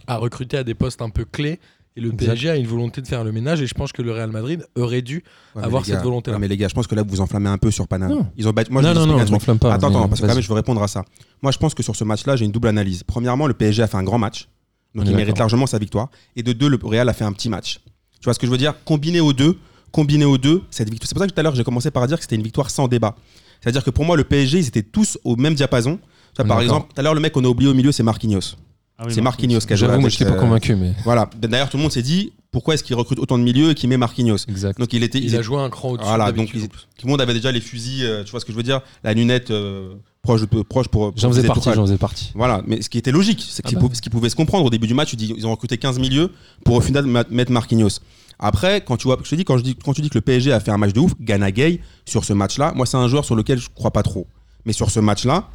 a 0.06 0.16
recruté 0.16 0.58
à 0.58 0.64
des 0.64 0.75
postes 0.75 1.00
un 1.02 1.08
peu 1.10 1.25
clés. 1.25 1.58
Et 1.98 2.00
le 2.00 2.12
Exact. 2.12 2.26
PSG 2.26 2.50
a 2.50 2.56
une 2.56 2.66
volonté 2.66 3.02
de 3.02 3.08
faire 3.08 3.24
le 3.24 3.32
ménage. 3.32 3.60
Et 3.60 3.66
je 3.66 3.74
pense 3.74 3.90
que 3.90 4.02
le 4.02 4.12
Real 4.12 4.30
Madrid 4.30 4.64
aurait 4.76 5.02
dû 5.02 5.24
Ouais, 5.56 5.64
avoir 5.64 5.84
cette 5.84 6.00
volonté-là. 6.00 6.36
ouais, 6.36 6.40
mais 6.40 6.46
les 6.46 6.56
gars, 6.56 6.68
je 6.68 6.74
pense 6.74 6.86
que 6.86 6.94
là, 6.94 7.02
vous 7.02 7.10
vous 7.10 7.20
enflammez 7.20 7.48
un 7.48 7.58
peu 7.58 7.72
sur 7.72 7.88
Paname. 7.88 8.10
Non. 8.12 8.26
Ils 8.36 8.46
ont 8.46 8.52
battu. 8.52 8.70
Moi, 8.70 8.82
je 8.82 8.86
non, 8.86 8.94
non, 8.94 9.06
non, 9.06 9.18
je 9.18 9.22
m'en 9.24 9.38
truc. 9.38 9.42
flamme 9.42 9.58
pas. 9.58 9.74
Attends, 9.74 9.88
attends, 9.88 10.08
parce 10.08 10.20
que 10.20 10.26
quand 10.26 10.32
même, 10.34 10.42
je 10.42 10.48
veux 10.48 10.54
répondre 10.54 10.80
à 10.80 10.86
ça. 10.86 11.04
Moi, 11.42 11.50
je 11.50 11.58
pense 11.58 11.74
que 11.74 11.82
sur 11.82 11.96
ce 11.96 12.04
match-là, 12.04 12.36
j'ai 12.36 12.44
une 12.44 12.52
double 12.52 12.68
analyse. 12.68 13.02
Premièrement, 13.02 13.48
le 13.48 13.54
PSG 13.54 13.82
a 13.82 13.88
fait 13.88 13.96
un 13.96 14.04
grand 14.04 14.18
match. 14.18 14.48
Donc, 14.94 15.06
il 15.08 15.16
mérite 15.16 15.36
largement 15.38 15.66
sa 15.66 15.78
victoire. 15.78 16.08
Et 16.36 16.44
de 16.44 16.52
deux, 16.52 16.68
le 16.68 16.78
Real 16.82 17.08
a 17.08 17.12
fait 17.12 17.24
un 17.24 17.32
petit 17.32 17.48
match. 17.48 17.80
Tu 18.20 18.24
vois 18.24 18.34
ce 18.34 18.38
que 18.38 18.46
je 18.46 18.52
veux 18.52 18.58
dire? 18.58 18.74
Combiné 18.84 19.18
aux 19.20 19.32
deux, 19.32 19.58
combiné 19.90 20.24
aux 20.24 20.38
deux, 20.38 20.62
cette 20.70 20.88
victoire. 20.90 21.08
C'est 21.08 21.14
pour 21.14 21.22
ça 21.22 21.26
que 21.28 21.32
tout 21.34 21.40
à 21.40 21.42
l'heure, 21.42 21.54
j'ai 21.56 21.64
commencé 21.64 21.90
par 21.90 22.06
dire 22.06 22.16
que 22.16 22.22
c'était 22.22 22.36
une 22.36 22.42
victoire 22.42 22.70
sans 22.70 22.86
débat. 22.86 23.16
C'est-à-dire 23.60 23.82
que 23.82 23.90
pour 23.90 24.04
moi, 24.04 24.16
le 24.16 24.22
PSG, 24.24 24.58
ils 24.58 24.68
étaient 24.68 24.82
tous 24.84 25.18
au 25.24 25.34
même 25.34 25.54
diapason. 25.54 25.98
Tu 26.34 26.42
vois, 26.42 26.44
par 26.46 26.60
exemple, 26.60 26.88
tout 26.94 27.00
à 27.00 27.02
l'heure, 27.02 27.14
le 27.14 27.20
mec 27.20 27.32
qu'on 27.32 27.44
a 27.44 27.48
oublié 27.48 27.68
au 27.70 27.74
milieu, 27.74 27.90
c'est 27.90 28.02
Marquinhos. 28.04 28.54
Ah 29.00 29.04
oui, 29.06 29.14
c'est 29.14 29.20
Marquinhos 29.20 29.60
qui 29.60 29.72
a 29.72 29.76
joué 29.76 29.86
J'avoue, 29.88 30.00
moi, 30.00 30.08
je 30.10 30.18
t'ai 30.18 30.24
pas 30.24 30.32
euh, 30.32 30.40
convaincu, 30.40 30.74
mais 30.74 30.92
Voilà. 31.04 31.30
D'ailleurs, 31.38 31.68
tout 31.70 31.76
le 31.76 31.82
monde 31.84 31.92
s'est 31.92 32.02
dit 32.02 32.32
pourquoi 32.50 32.74
est-ce 32.74 32.82
qu'il 32.82 32.96
recrute 32.96 33.18
autant 33.20 33.38
de 33.38 33.44
milieux 33.44 33.70
et 33.70 33.74
qu'il 33.74 33.88
met 33.88 33.96
Marquinhos 33.96 34.38
exact. 34.48 34.78
Donc, 34.80 34.92
il 34.92 35.02
était. 35.04 35.18
Il 35.18 35.24
ils 35.26 35.36
a 35.36 35.42
joué 35.42 35.60
un 35.60 35.70
cran 35.70 35.90
au-dessus. 35.90 36.08
Voilà, 36.08 36.32
donc 36.32 36.50
ils- 36.54 36.66
tout 36.68 37.06
le 37.06 37.10
monde 37.10 37.20
avait 37.20 37.34
déjà 37.34 37.52
les 37.52 37.60
fusils, 37.60 38.04
euh, 38.04 38.24
tu 38.24 38.30
vois 38.32 38.40
ce 38.40 38.44
que 38.44 38.52
je 38.52 38.56
veux 38.56 38.62
dire? 38.62 38.80
La 39.04 39.12
lunette 39.14 39.50
euh, 39.52 39.94
proche, 40.22 40.40
de, 40.40 40.62
proche 40.62 40.88
pour. 40.88 41.12
J'en 41.16 41.28
faisais 41.30 41.46
partie, 41.46 41.70
j'en 41.74 41.84
faisais 41.84 41.98
partie. 41.98 42.32
Voilà, 42.34 42.62
mais 42.66 42.82
ce 42.82 42.88
qui 42.90 42.98
était 42.98 43.12
logique, 43.12 43.46
c'est 43.48 43.62
Ah 43.64 43.68
qu'ils 43.68 43.78
bah. 43.78 43.86
pou- 43.88 43.94
ce 43.94 44.00
qui 44.02 44.10
pouvait 44.10 44.30
se 44.30 44.36
comprendre 44.36 44.64
au 44.64 44.70
début 44.70 44.86
du 44.88 44.94
match, 44.94 45.10
tu 45.10 45.16
dis, 45.16 45.32
ils 45.36 45.46
ont 45.46 45.50
recruté 45.52 45.78
15 45.78 45.98
milieux 46.00 46.32
pour 46.64 46.74
au 46.74 46.80
final 46.80 47.06
mettre 47.30 47.52
Marquinhos. 47.52 48.00
Après, 48.40 48.80
quand 48.80 48.96
tu 48.96 49.04
vois, 49.08 49.18
je 49.22 49.30
te 49.30 49.34
dis 49.34 49.44
quand 49.44 49.58
je 49.58 49.62
dis 49.62 49.74
quand 49.76 49.92
tu 49.92 50.00
dis 50.00 50.10
que 50.10 50.16
le 50.16 50.22
PSG 50.22 50.52
a 50.52 50.60
fait 50.60 50.70
un 50.70 50.78
match 50.78 50.92
de 50.92 51.00
ouf, 51.00 51.12
Gana 51.20 51.50
Gay 51.52 51.80
sur 52.04 52.24
ce 52.24 52.32
match-là, 52.32 52.72
moi 52.74 52.86
c'est 52.86 52.96
un 52.96 53.06
joueur 53.08 53.24
sur 53.24 53.36
lequel 53.36 53.58
je 53.58 53.68
crois 53.74 53.90
pas 53.90 54.02
trop. 54.02 54.26
Mais 54.64 54.72
sur 54.72 54.90
ce 54.90 55.00
match-là, 55.00 55.48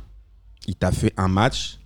il 0.68 0.76
t'a 0.76 0.92
fait 0.92 1.14
un 1.18 1.28
match 1.28 1.80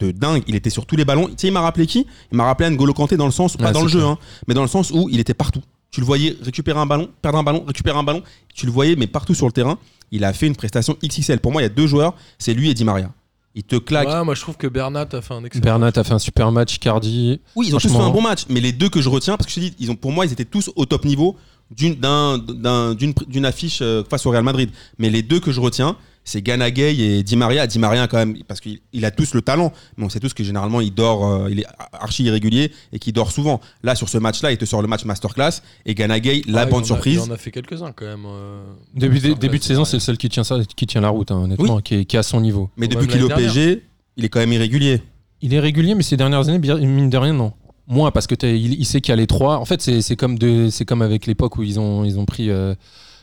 de 0.00 0.10
dingue. 0.10 0.42
Il 0.46 0.54
était 0.54 0.70
sur 0.70 0.86
tous 0.86 0.96
les 0.96 1.04
ballons. 1.04 1.26
Tu 1.28 1.34
sais, 1.38 1.46
il 1.48 1.52
m'a 1.52 1.60
rappelé 1.60 1.86
qui? 1.86 2.06
Il 2.32 2.36
m'a 2.36 2.44
rappelé 2.44 2.70
N'Golo 2.70 2.92
Kanté 2.94 3.16
dans 3.16 3.26
le 3.26 3.32
sens, 3.32 3.56
pas 3.56 3.72
dans 3.72 3.82
le 3.82 3.88
jeu, 3.88 4.02
hein, 4.04 4.18
mais 4.46 4.54
dans 4.54 4.62
le 4.62 4.68
sens 4.68 4.90
où 4.90 5.08
il 5.10 5.20
était 5.20 5.34
partout. 5.34 5.62
Tu 5.90 6.00
le 6.00 6.06
voyais 6.06 6.36
récupérer 6.42 6.78
un 6.78 6.86
ballon, 6.86 7.08
perdre 7.22 7.38
un 7.38 7.42
ballon, 7.42 7.64
récupérer 7.66 7.98
un 7.98 8.02
ballon. 8.02 8.22
Tu 8.54 8.66
le 8.66 8.72
voyais, 8.72 8.94
mais 8.96 9.06
partout 9.06 9.34
sur 9.34 9.46
le 9.46 9.52
terrain. 9.52 9.78
Il 10.10 10.24
a 10.24 10.32
fait 10.32 10.46
une 10.46 10.56
prestation 10.56 10.96
XXL. 11.04 11.40
Pour 11.40 11.50
moi, 11.52 11.62
il 11.62 11.64
y 11.64 11.66
a 11.66 11.70
deux 11.70 11.86
joueurs, 11.86 12.14
c'est 12.38 12.54
lui 12.54 12.68
et 12.70 12.74
Di 12.74 12.84
Maria. 12.84 13.10
Il 13.54 13.62
te 13.64 13.76
claque. 13.76 14.06
Ouais, 14.06 14.24
moi 14.24 14.34
je 14.34 14.40
trouve 14.42 14.56
que 14.56 14.66
Bernat 14.68 15.08
a 15.12 15.20
fait 15.22 15.34
un 15.34 15.42
excellent. 15.44 15.62
Bernat 15.64 15.92
a 15.96 16.04
fait 16.04 16.12
un 16.12 16.18
super 16.18 16.52
match, 16.52 16.78
Cardi. 16.78 17.40
Oui, 17.56 17.66
ils 17.68 17.74
ont 17.74 17.78
tous 17.78 17.88
fait 17.88 17.96
un 17.98 18.10
bon 18.10 18.20
match, 18.20 18.42
mais 18.48 18.60
les 18.60 18.72
deux 18.72 18.88
que 18.88 19.00
je 19.00 19.08
retiens, 19.08 19.36
parce 19.36 19.46
que 19.46 19.60
je 19.60 19.66
te 19.66 19.72
dis, 19.72 19.74
ils 19.80 19.90
ont, 19.90 19.96
pour 19.96 20.12
moi, 20.12 20.26
ils 20.26 20.32
étaient 20.32 20.44
tous 20.44 20.70
au 20.76 20.84
top 20.84 21.04
niveau 21.04 21.36
d'une 21.74 21.94
d'un- 21.96 22.38
d'un- 22.38 22.94
d'une 22.94 23.12
d'une 23.26 23.44
affiche 23.46 23.80
euh, 23.82 24.04
face 24.08 24.26
au 24.26 24.30
Real 24.30 24.44
Madrid. 24.44 24.70
Mais 24.98 25.10
les 25.10 25.22
deux 25.22 25.40
que 25.40 25.50
je 25.50 25.60
retiens, 25.60 25.96
c'est 26.28 26.42
Gana 26.42 26.70
Gay 26.70 26.94
et 26.96 27.22
Di 27.22 27.36
Maria. 27.36 27.66
Di 27.66 27.78
Maria, 27.78 28.06
quand 28.06 28.18
même, 28.18 28.36
parce 28.46 28.60
qu'il 28.60 28.78
il 28.92 29.04
a 29.04 29.10
tous 29.10 29.34
le 29.34 29.42
talent, 29.42 29.72
mais 29.96 30.04
on 30.04 30.08
sait 30.08 30.20
tous 30.20 30.34
que 30.34 30.44
généralement, 30.44 30.80
il 30.80 30.92
dort, 30.94 31.26
euh, 31.26 31.48
il 31.50 31.60
est 31.60 31.66
archi 31.92 32.24
irrégulier 32.24 32.70
et 32.92 32.98
qu'il 32.98 33.12
dort 33.12 33.32
souvent. 33.32 33.60
Là, 33.82 33.94
sur 33.94 34.08
ce 34.08 34.18
match-là, 34.18 34.52
il 34.52 34.58
te 34.58 34.64
sort 34.64 34.82
le 34.82 34.88
match 34.88 35.04
masterclass 35.04 35.62
et 35.86 35.94
Gana 35.94 36.20
Gay, 36.20 36.42
la 36.46 36.60
Ah, 36.62 36.66
bande 36.66 36.82
a- 36.82 36.86
surprise. 36.86 37.20
Il 37.24 37.30
en 37.30 37.34
a 37.34 37.36
fait 37.36 37.50
quelques-uns 37.50 37.92
quand 37.92 38.04
même. 38.06 38.24
euh, 38.26 38.62
Début, 38.94 39.20
début 39.34 39.58
de 39.58 39.64
saison, 39.64 39.84
c'est 39.84 39.96
le 39.96 40.00
seul 40.00 40.16
qui 40.18 40.28
tient, 40.28 40.44
ça, 40.44 40.58
qui 40.76 40.86
tient 40.86 41.00
la 41.00 41.08
route, 41.08 41.30
hein, 41.30 41.36
honnêtement, 41.42 41.80
qui, 41.80 41.94
est, 41.96 42.04
qui 42.04 42.16
est 42.16 42.18
à 42.20 42.22
son 42.22 42.40
niveau. 42.40 42.70
Mais 42.76 42.88
depuis 42.88 43.06
qu'il 43.06 43.20
est 43.20 43.24
au 43.24 43.28
PSG, 43.28 43.82
il 44.16 44.24
est 44.24 44.28
quand 44.28 44.40
même 44.40 44.52
irrégulier. 44.52 45.02
Il 45.40 45.54
est 45.54 45.60
régulier, 45.60 45.94
mais 45.94 46.02
ces 46.02 46.16
dernières 46.16 46.48
années, 46.48 46.58
mine 46.86 47.10
de 47.10 47.16
rien, 47.16 47.32
non. 47.32 47.52
Moins 47.86 48.10
parce 48.10 48.26
que 48.26 48.34
il, 48.44 48.74
il 48.74 48.84
sait 48.84 49.00
qu'il 49.00 49.12
y 49.12 49.14
a 49.14 49.16
les 49.16 49.26
trois. 49.26 49.56
En 49.56 49.64
fait, 49.64 49.88
comme, 50.18 50.36
c'est 50.70 50.84
comme 50.84 51.00
avec 51.00 51.26
l'époque 51.26 51.56
où 51.56 51.62
ils 51.62 51.80
ont, 51.80 52.04
ils 52.04 52.18
ont 52.18 52.26
pris 52.26 52.50
euh, 52.50 52.74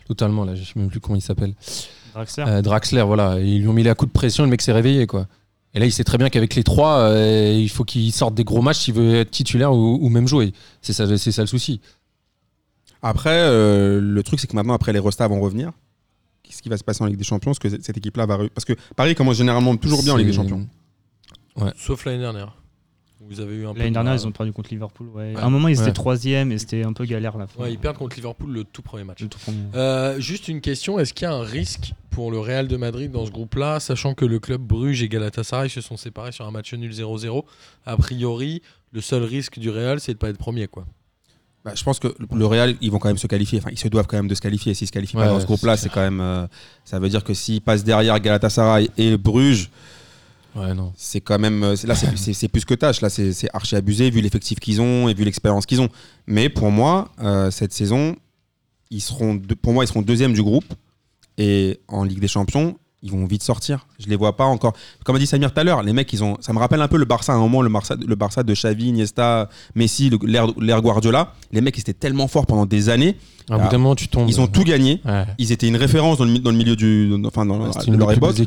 totalement, 0.07 0.43
là, 0.45 0.55
je 0.55 0.63
sais 0.63 0.71
même 0.75 0.89
plus 0.89 0.99
comment 0.99 1.15
il 1.17 1.21
s'appelle. 1.21 1.53
Draxler. 2.15 2.45
Euh, 2.47 2.61
Draxler, 2.61 3.03
voilà. 3.03 3.39
Et 3.39 3.45
Ils 3.45 3.61
lui 3.61 3.67
ont 3.67 3.73
mis 3.73 3.83
la 3.83 3.93
coup 3.93 4.05
de 4.05 4.11
pression, 4.11 4.43
le 4.43 4.49
mec 4.49 4.61
s'est 4.61 4.71
réveillé, 4.71 5.05
quoi. 5.05 5.27
Et 5.73 5.79
là, 5.79 5.85
il 5.85 5.91
sait 5.91 6.05
très 6.05 6.17
bien 6.17 6.29
qu'avec 6.29 6.55
les 6.55 6.63
trois, 6.63 6.99
euh, 6.99 7.53
il 7.53 7.69
faut 7.69 7.83
qu'il 7.83 8.11
sorte 8.13 8.33
des 8.33 8.45
gros 8.45 8.61
matchs 8.61 8.79
s'il 8.79 8.93
veut 8.93 9.15
être 9.15 9.31
titulaire 9.31 9.73
ou, 9.73 9.99
ou 10.01 10.07
même 10.09 10.25
jouer. 10.25 10.53
C'est 10.81 10.93
ça, 10.93 11.05
c'est 11.17 11.31
ça 11.33 11.41
le 11.41 11.47
souci. 11.47 11.81
Après, 13.01 13.35
euh, 13.35 13.99
le 14.01 14.23
truc, 14.23 14.39
c'est 14.39 14.47
que 14.47 14.55
maintenant, 14.55 14.73
après, 14.73 14.93
les 14.93 14.99
restats 14.99 15.27
vont 15.27 15.41
revenir. 15.41 15.73
Qu'est-ce 16.43 16.61
qui 16.61 16.69
va 16.69 16.77
se 16.77 16.83
passer 16.85 17.03
en 17.03 17.07
Ligue 17.07 17.17
des 17.17 17.25
Champions? 17.25 17.51
Est-ce 17.51 17.59
que 17.59 17.69
cette 17.69 17.97
équipe-là 17.97 18.25
va. 18.25 18.37
Parce 18.53 18.63
que 18.63 18.73
Paris 18.95 19.13
commence 19.15 19.35
généralement 19.37 19.75
toujours 19.75 20.01
bien 20.01 20.13
en 20.13 20.17
Ligue 20.17 20.27
des 20.27 20.33
Champions. 20.33 20.65
Sauf 21.77 22.05
l'année 22.05 22.19
dernière. 22.19 22.55
Vous 23.27 23.39
avez 23.39 23.55
eu 23.55 23.65
un 23.65 23.73
peu. 23.73 23.79
L'année 23.79 23.89
de 23.89 23.93
dernière, 23.95 24.13
ils 24.15 24.27
ont 24.27 24.31
perdu 24.31 24.51
contre 24.53 24.69
Liverpool. 24.71 25.07
Ouais. 25.13 25.33
Ouais. 25.33 25.41
À 25.41 25.45
un 25.45 25.49
moment, 25.49 25.67
ils 25.67 25.77
Ouais. 25.77 25.83
étaient 25.83 25.93
troisième 25.93 26.51
et 26.51 26.57
c'était 26.57 26.83
un 26.83 26.93
peu 26.93 27.05
galère 27.05 27.37
la 27.37 27.47
fin. 27.47 27.63
Ouais, 27.63 27.71
ils 27.73 27.79
perdent 27.79 27.97
contre 27.97 28.15
Liverpool 28.15 28.51
le 28.51 28.63
tout 28.63 28.81
premier 28.81 29.03
match. 29.03 29.21
Le 29.21 29.27
tout 29.27 29.39
premier. 29.39 29.57
Euh, 29.75 30.19
juste 30.19 30.47
une 30.47 30.61
question, 30.61 30.99
est-ce 30.99 31.13
qu'il 31.13 31.27
y 31.27 31.31
a 31.31 31.33
un 31.33 31.43
risque 31.43 31.93
pour 32.11 32.31
le 32.31 32.39
Real 32.39 32.67
de 32.67 32.77
Madrid 32.77 33.11
dans 33.11 33.25
ce 33.25 33.31
groupe-là, 33.31 33.79
sachant 33.79 34.13
que 34.13 34.25
le 34.25 34.39
club 34.39 34.61
Bruges 34.61 35.01
et 35.03 35.09
Galatasaray 35.09 35.69
se 35.69 35.81
sont 35.81 35.97
séparés 35.97 36.31
sur 36.31 36.45
un 36.45 36.51
match 36.51 36.73
nul 36.73 36.91
0-0 36.91 37.45
A 37.85 37.97
priori, 37.97 38.61
le 38.91 39.01
seul 39.01 39.23
risque 39.23 39.59
du 39.59 39.69
Real, 39.69 39.99
c'est 39.99 40.13
de 40.13 40.17
pas 40.17 40.29
être 40.29 40.37
premier, 40.37 40.67
quoi. 40.67 40.85
Bah, 41.65 41.71
je 41.75 41.83
pense 41.83 41.97
que 41.97 42.13
le- 42.31 42.45
Real, 42.45 42.75
ils 42.79 42.91
vont 42.91 42.99
quand 42.99 43.07
même 43.07 43.17
se 43.17 43.25
qualifier. 43.25 43.57
Enfin, 43.57 43.71
ils 43.71 43.79
se 43.79 43.87
doivent 43.87 44.05
quand 44.05 44.17
même 44.17 44.27
de 44.27 44.35
se 44.35 44.41
qualifier. 44.41 44.75
S'ils 44.75 44.85
se 44.87 44.91
qualifient 44.91 45.15
pas 45.15 45.27
dans 45.29 45.39
ce 45.39 45.45
groupe-là, 45.47 45.75
c'est 45.77 45.83
c'est 45.83 45.89
quand 45.89 46.01
même. 46.01 46.21
euh, 46.21 46.45
ça 46.83 46.99
veut 46.99 47.09
dire 47.09 47.23
que 47.23 47.33
s'ils 47.33 47.59
passent 47.61 47.83
derrière 47.83 48.19
Galatasaray 48.19 48.91
et 48.99 49.17
Bruges, 49.17 49.71
Ouais, 50.55 50.73
c'est 50.95 51.21
quand 51.21 51.37
même. 51.39 51.63
euh, 51.63 51.75
Là, 51.85 51.95
c'est- 51.95 52.47
plus 52.47 52.65
que 52.65 52.73
tâche. 52.73 53.01
Là, 53.01 53.09
c'est 53.09 53.33
archi 53.53 53.75
abusé 53.75 54.09
vu 54.09 54.21
l'effectif 54.21 54.59
qu'ils 54.59 54.81
ont 54.81 55.07
et 55.09 55.13
vu 55.13 55.23
l'expérience 55.25 55.65
qu'ils 55.65 55.81
ont. 55.81 55.89
Mais 56.27 56.49
pour 56.49 56.71
moi, 56.71 57.09
euh, 57.21 57.51
cette 57.51 57.73
saison, 57.73 58.15
ils 58.91 59.01
seront. 59.01 59.35
deux- 59.35 59.55
pour 59.55 59.73
moi, 59.73 59.83
ils 59.83 59.87
seront 59.87 60.01
deuxième 60.01 60.33
du 60.33 60.41
groupe 60.43 60.73
et 61.37 61.79
en 61.87 62.03
Ligue 62.03 62.19
des 62.19 62.27
Champions. 62.27 62.77
Ils 63.03 63.11
vont 63.11 63.25
vite 63.27 63.43
sortir. 63.43 63.85
Je 63.99 64.07
les 64.07 64.15
vois 64.15 64.35
pas 64.35 64.45
encore. 64.45 64.73
Comme 65.03 65.15
a 65.15 65.19
dit 65.19 65.27
Samir 65.27 65.53
tout 65.53 65.59
à 65.59 65.63
l'heure, 65.63 65.83
les 65.83 65.93
mecs, 65.93 66.11
ils 66.11 66.23
ont. 66.23 66.37
Ça 66.39 66.53
me 66.53 66.57
rappelle 66.57 66.81
un 66.81 66.87
peu 66.87 66.97
le 66.97 67.05
Barça 67.05 67.33
à 67.33 67.35
un 67.35 67.39
moment, 67.39 67.61
le 67.61 67.69
Barça, 67.69 67.95
le 68.03 68.15
Barça 68.15 68.41
de 68.41 68.51
Xavi, 68.53 68.87
Iniesta, 68.87 69.47
Messi, 69.75 70.09
l'ère 70.23 70.81
Guardiola. 70.81 71.33
Les 71.51 71.61
mecs, 71.61 71.77
ils 71.77 71.81
étaient 71.81 71.93
tellement 71.93 72.27
forts 72.27 72.47
pendant 72.47 72.65
des 72.65 72.89
années. 72.89 73.15
À 73.47 73.55
un 73.55 73.59
Ah. 73.59 73.63
bout 73.65 73.69
d'un 73.69 73.77
moment, 73.77 73.93
tu 73.95 74.07
tombes. 74.07 74.27
Ils 74.27 74.41
ont 74.41 74.47
tout 74.47 74.63
gagné. 74.63 75.01
Ouais. 75.05 75.25
Ils 75.37 75.51
étaient 75.51 75.67
une 75.67 75.75
référence 75.75 76.17
dans 76.17 76.25
le, 76.25 76.39
dans 76.39 76.49
le 76.49 76.57
milieu 76.57 76.75
du. 76.75 77.13
Enfin, 77.25 77.45
dans, 77.45 77.59
leur 77.59 78.11
époque. 78.11 78.37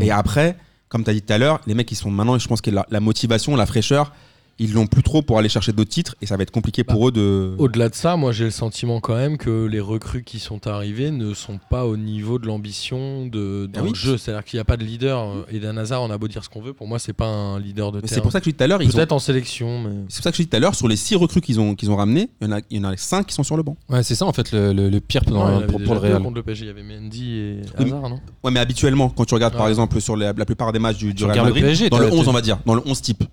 Et 0.00 0.10
après, 0.10 0.56
comme 0.88 1.04
tu 1.04 1.10
as 1.10 1.14
dit 1.14 1.22
tout 1.22 1.32
à 1.32 1.38
l'heure, 1.38 1.60
les 1.66 1.74
mecs, 1.74 1.90
ils 1.90 1.96
sont 1.96 2.10
maintenant, 2.10 2.38
je 2.38 2.48
pense 2.48 2.60
que 2.60 2.70
la, 2.70 2.86
la 2.90 3.00
motivation, 3.00 3.56
la 3.56 3.66
fraîcheur, 3.66 4.12
ils 4.58 4.72
l'ont 4.72 4.86
plus 4.86 5.02
trop 5.02 5.22
pour 5.22 5.38
aller 5.38 5.48
chercher 5.48 5.72
d'autres 5.72 5.90
titres 5.90 6.14
et 6.20 6.26
ça 6.26 6.36
va 6.36 6.42
être 6.42 6.50
compliqué 6.50 6.84
pour 6.84 7.08
eux 7.08 7.12
de. 7.12 7.54
Au-delà 7.58 7.88
de 7.88 7.94
ça, 7.94 8.16
moi 8.16 8.32
j'ai 8.32 8.44
le 8.44 8.50
sentiment 8.50 9.00
quand 9.00 9.14
même 9.14 9.36
que 9.38 9.66
les 9.66 9.80
recrues 9.80 10.24
qui 10.24 10.38
sont 10.38 10.66
arrivées 10.66 11.10
ne 11.10 11.32
sont 11.34 11.58
pas 11.70 11.86
au 11.86 11.96
niveau 11.96 12.38
de 12.38 12.46
l'ambition 12.46 13.26
de, 13.26 13.68
dans 13.72 13.80
Ah 13.80 13.82
oui. 13.84 13.90
le 13.90 13.94
jeu. 13.94 14.18
C'est-à-dire 14.18 14.44
qu'il 14.44 14.56
n'y 14.56 14.60
a 14.60 14.64
pas 14.64 14.76
de 14.76 14.84
leader. 14.84 15.46
Et 15.50 15.58
d'un 15.60 15.76
hasard, 15.76 16.02
on 16.02 16.10
a 16.10 16.18
beau 16.18 16.28
dire 16.28 16.42
ce 16.44 16.48
qu'on 16.48 16.60
veut, 16.60 16.72
pour 16.72 16.88
moi, 16.88 16.98
c'est 16.98 17.12
pas 17.12 17.26
un 17.26 17.58
leader 17.60 17.92
de 17.92 18.00
Mais 18.02 18.08
c'est 18.08 18.20
pour 18.20 18.32
ça 18.32 18.40
que 18.40 18.46
je 18.46 18.50
dis 18.50 18.56
tout 18.56 18.64
à 18.64 18.66
l'heure, 18.66 18.82
ils 18.82 18.88
ont. 18.88 18.92
Peut-être 18.92 19.12
en 19.12 19.18
sélection, 19.18 19.80
mais. 19.82 19.90
C'est 20.08 20.16
pour 20.18 20.24
ça 20.24 20.30
que 20.32 20.36
je 20.36 20.42
dis 20.42 20.48
tout 20.48 20.56
à 20.56 20.60
l'heure, 20.60 20.74
sur 20.74 20.88
les 20.88 20.96
six 20.96 21.14
recrues 21.16 21.40
qu'ils 21.40 21.60
ont, 21.60 21.74
qu'ils 21.74 21.90
ont 21.90 21.96
ramenés, 21.96 22.28
il 22.40 22.48
y, 22.48 22.50
en 22.50 22.56
a, 22.56 22.60
il 22.70 22.76
y 22.78 22.80
en 22.80 22.84
a 22.90 22.96
cinq 22.96 23.26
qui 23.26 23.34
sont 23.34 23.42
sur 23.44 23.56
le 23.56 23.62
banc. 23.62 23.76
Ouais, 23.88 24.02
c'est 24.02 24.14
ça 24.14 24.26
en 24.26 24.32
fait 24.32 24.50
le, 24.52 24.72
le- 24.72 24.88
le 24.90 25.00
pire 25.00 25.24
pour, 25.24 25.34
pour, 25.34 25.94
le 25.94 26.00
Real. 26.00 26.22
Contre 26.22 26.34
le 26.36 26.42
PSG, 26.42 26.64
il 26.64 26.68
y 26.68 26.70
avait 26.70 26.82
Mendy 26.82 27.32
et 27.34 27.56
Oui, 27.78 27.86
Hazard, 27.86 28.08
non? 28.10 28.18
Ouais, 28.42 28.50
mais 28.50 28.60
habituellement, 28.60 29.08
quand 29.08 29.24
tu 29.24 29.34
regardes 29.34 29.56
par 29.56 29.68
exemple 29.68 30.00
sur 30.00 30.16
la, 30.16 30.32
la 30.32 30.44
plupart 30.44 30.72
des 30.72 30.78
matchs 30.78 30.96
du, 30.98 31.14
du 31.14 31.24
Real 31.24 31.36
le 31.38 31.42
Madrid, 31.44 31.62
PSG, 31.64 31.90
dans 31.90 31.98
le 31.98 32.08
t'as- 32.08 32.14
11, 32.16 32.24
t'as- 32.24 32.30
on 32.30 32.34
va 32.34 32.40
dire, 32.40 32.58
dans 32.66 32.74
le 32.74 32.82
11 32.84 33.00
type. 33.00 33.24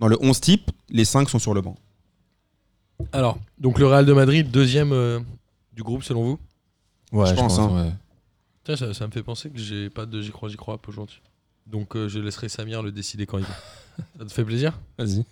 Dans 0.00 0.08
le 0.08 0.16
11 0.20 0.40
type, 0.40 0.70
les 0.90 1.04
cinq 1.04 1.28
sont 1.30 1.38
sur 1.38 1.54
le 1.54 1.60
banc. 1.62 1.76
Alors, 3.12 3.38
donc 3.58 3.78
le 3.78 3.86
Real 3.86 4.06
de 4.06 4.12
Madrid, 4.12 4.50
deuxième 4.50 4.92
euh, 4.92 5.20
du 5.72 5.82
groupe 5.82 6.02
selon 6.02 6.24
vous? 6.24 6.38
Ouais, 7.12 7.26
Je 7.26 7.30
je, 7.30 7.36
pense, 7.36 7.56
pense. 7.56 7.70
hein. 7.72 7.84
ouais. 7.86 7.92
Tiens, 8.64 8.76
ça, 8.76 8.94
ça 8.94 9.06
me 9.06 9.12
fait 9.12 9.22
penser 9.22 9.50
que 9.50 9.58
j'ai 9.58 9.90
pas 9.90 10.06
de 10.06 10.20
j'y 10.20 10.30
crois, 10.30 10.48
j'y 10.48 10.56
crois 10.56 10.78
aujourd'hui. 10.88 11.20
Donc 11.66 11.96
euh, 11.96 12.08
je 12.08 12.18
laisserai 12.18 12.48
Samir 12.48 12.82
le 12.82 12.92
décider 12.92 13.26
quand 13.26 13.38
il 13.38 13.44
veut. 13.44 13.52
ça 14.18 14.24
te 14.24 14.32
fait 14.32 14.44
plaisir? 14.44 14.78
Vas-y. 14.98 15.24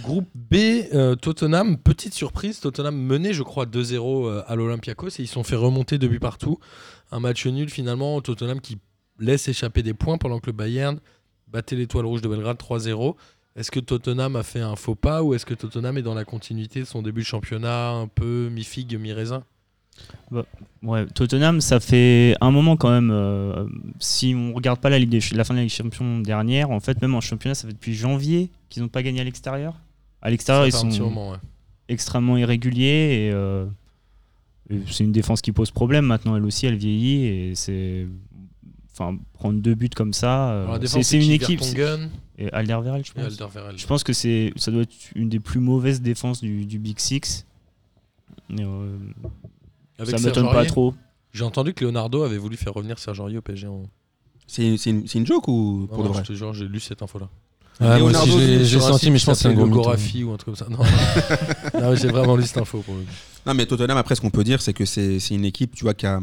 Groupe 0.00 0.28
B, 0.34 0.54
euh, 0.92 1.14
Tottenham, 1.16 1.76
petite 1.78 2.14
surprise, 2.14 2.60
Tottenham 2.60 2.96
menait 2.96 3.32
je 3.32 3.42
crois 3.42 3.66
2-0 3.66 4.26
euh, 4.26 4.42
à 4.46 4.56
l'Olympiakos 4.56 5.08
et 5.08 5.22
ils 5.22 5.26
se 5.26 5.34
sont 5.34 5.44
fait 5.44 5.56
remonter 5.56 5.98
de 5.98 6.08
but 6.08 6.18
partout. 6.20 6.58
Un 7.12 7.20
match 7.20 7.46
nul 7.46 7.68
finalement, 7.70 8.20
Tottenham 8.20 8.60
qui 8.60 8.78
laisse 9.18 9.48
échapper 9.48 9.82
des 9.82 9.94
points 9.94 10.18
pendant 10.18 10.40
que 10.40 10.46
le 10.46 10.52
Bayern 10.52 10.98
battait 11.48 11.76
l'étoile 11.76 12.06
rouge 12.06 12.22
de 12.22 12.28
Belgrade 12.28 12.58
3-0. 12.58 13.14
Est-ce 13.56 13.70
que 13.70 13.80
Tottenham 13.80 14.36
a 14.36 14.42
fait 14.42 14.60
un 14.60 14.76
faux 14.76 14.94
pas 14.94 15.22
ou 15.22 15.32
est-ce 15.32 15.46
que 15.46 15.54
Tottenham 15.54 15.96
est 15.96 16.02
dans 16.02 16.14
la 16.14 16.24
continuité 16.24 16.80
de 16.80 16.84
son 16.84 17.00
début 17.00 17.22
de 17.22 17.26
championnat 17.26 17.90
un 17.90 18.06
peu 18.06 18.50
mi-figue, 18.50 18.98
mi-raisin? 19.00 19.44
Ouais, 20.82 21.06
Tottenham, 21.06 21.62
ça 21.62 21.80
fait 21.80 22.36
un 22.42 22.50
moment 22.50 22.76
quand 22.76 22.90
même. 22.90 23.10
euh, 23.10 23.66
si 23.98 24.34
on 24.36 24.52
regarde 24.52 24.78
pas 24.78 24.90
la, 24.90 24.98
Ligue 24.98 25.08
des 25.08 25.20
la 25.32 25.44
fin 25.44 25.54
de 25.54 25.58
la 25.58 25.62
Ligue 25.64 25.72
des 25.72 25.76
Champions 25.76 26.20
dernière, 26.20 26.70
en 26.70 26.80
fait, 26.80 27.00
même 27.00 27.14
en 27.14 27.22
championnat, 27.22 27.54
ça 27.54 27.66
fait 27.66 27.72
depuis 27.72 27.94
janvier 27.94 28.50
qu'ils 28.68 28.82
n'ont 28.82 28.88
pas 28.88 29.02
gagné 29.02 29.20
à 29.22 29.24
l'extérieur. 29.24 29.80
À 30.20 30.30
l'extérieur, 30.30 30.66
ils 30.66 30.72
sont 30.72 30.88
petit 30.88 31.00
moment, 31.00 31.30
ouais. 31.30 31.38
extrêmement 31.88 32.36
irréguliers 32.36 33.28
et, 33.28 33.30
euh, 33.32 33.64
et 34.68 34.80
c'est 34.90 35.04
une 35.04 35.12
défense 35.12 35.40
qui 35.40 35.52
pose 35.52 35.70
problème 35.70 36.04
maintenant. 36.04 36.36
Elle 36.36 36.44
aussi, 36.44 36.66
elle 36.66 36.76
vieillit 36.76 37.24
et 37.24 37.54
c'est. 37.54 38.06
Enfin, 38.98 39.18
prendre 39.34 39.60
deux 39.60 39.74
buts 39.74 39.90
comme 39.94 40.14
ça, 40.14 40.50
euh, 40.52 40.78
c'est 40.86 41.16
une 41.18 41.22
qui 41.24 41.32
équipe. 41.34 41.60
Et 42.38 42.50
Alderweireld, 42.50 43.04
je 43.04 43.10
et 43.10 43.14
pense. 43.14 43.24
Alderweireld. 43.24 43.78
Je 43.78 43.86
pense 43.86 44.02
que 44.02 44.14
c'est, 44.14 44.52
ça 44.56 44.70
doit 44.70 44.82
être 44.82 44.94
une 45.14 45.28
des 45.28 45.40
plus 45.40 45.60
mauvaises 45.60 46.00
défenses 46.00 46.40
du, 46.40 46.64
du 46.64 46.78
Big 46.78 46.98
Six. 46.98 47.44
Et, 48.50 48.62
euh, 48.62 48.96
Avec 49.98 50.18
ça 50.18 50.26
m'étonne 50.26 50.50
pas 50.50 50.64
trop. 50.64 50.94
J'ai 51.34 51.44
entendu 51.44 51.74
que 51.74 51.84
Leonardo 51.84 52.22
avait 52.22 52.38
voulu 52.38 52.56
faire 52.56 52.72
revenir 52.72 52.98
Serge 52.98 53.20
Aurier 53.20 53.36
au 53.36 53.42
PSG. 53.42 53.66
En... 53.66 53.82
C'est 54.46 54.78
c'est 54.78 54.90
une, 54.90 55.06
c'est 55.06 55.18
une 55.18 55.26
joke 55.26 55.46
ou 55.48 55.86
pour 55.88 55.98
Non, 55.98 56.04
de 56.04 56.08
non, 56.08 56.14
vrai 56.14 56.22
je 56.24 56.28
te 56.28 56.32
jure, 56.32 56.54
j'ai 56.54 56.66
lu 56.66 56.80
cette 56.80 57.02
moi 57.98 58.08
aussi, 58.10 58.30
Leonardo, 58.30 58.38
j'ai- 58.38 58.64
senti, 58.80 59.10
mais 59.10 59.18
je 59.18 59.26
pense 59.26 59.36
que 59.36 59.42
c'est 59.42 59.48
un 59.48 59.50
s'appelle 59.50 59.56
gros 59.56 59.66
mytho. 59.66 59.76
Logographie 59.76 60.24
ou 60.24 60.32
un 60.32 60.36
truc 60.38 60.56
comme 60.56 60.66
ça. 60.66 60.66
Non, 60.70 60.78
Non, 61.80 61.94
j'ai 61.94 62.08
vraiment 62.08 62.36
lu 62.36 62.44
cette 62.44 62.56
info 62.56 62.80
pour. 62.80 62.94
Non, 63.44 63.52
mais 63.52 63.66
Tottenham, 63.66 63.98
après, 63.98 64.14
ce 64.14 64.22
qu'on 64.22 64.30
peut 64.30 64.44
dire, 64.44 64.62
c'est 64.62 64.72
que 64.72 64.86
c'est 64.86 65.20
c'est 65.20 65.34
une 65.34 65.44
équipe, 65.44 65.74
tu 65.74 65.84
vois, 65.84 65.92
qui 65.92 66.06
a. 66.06 66.18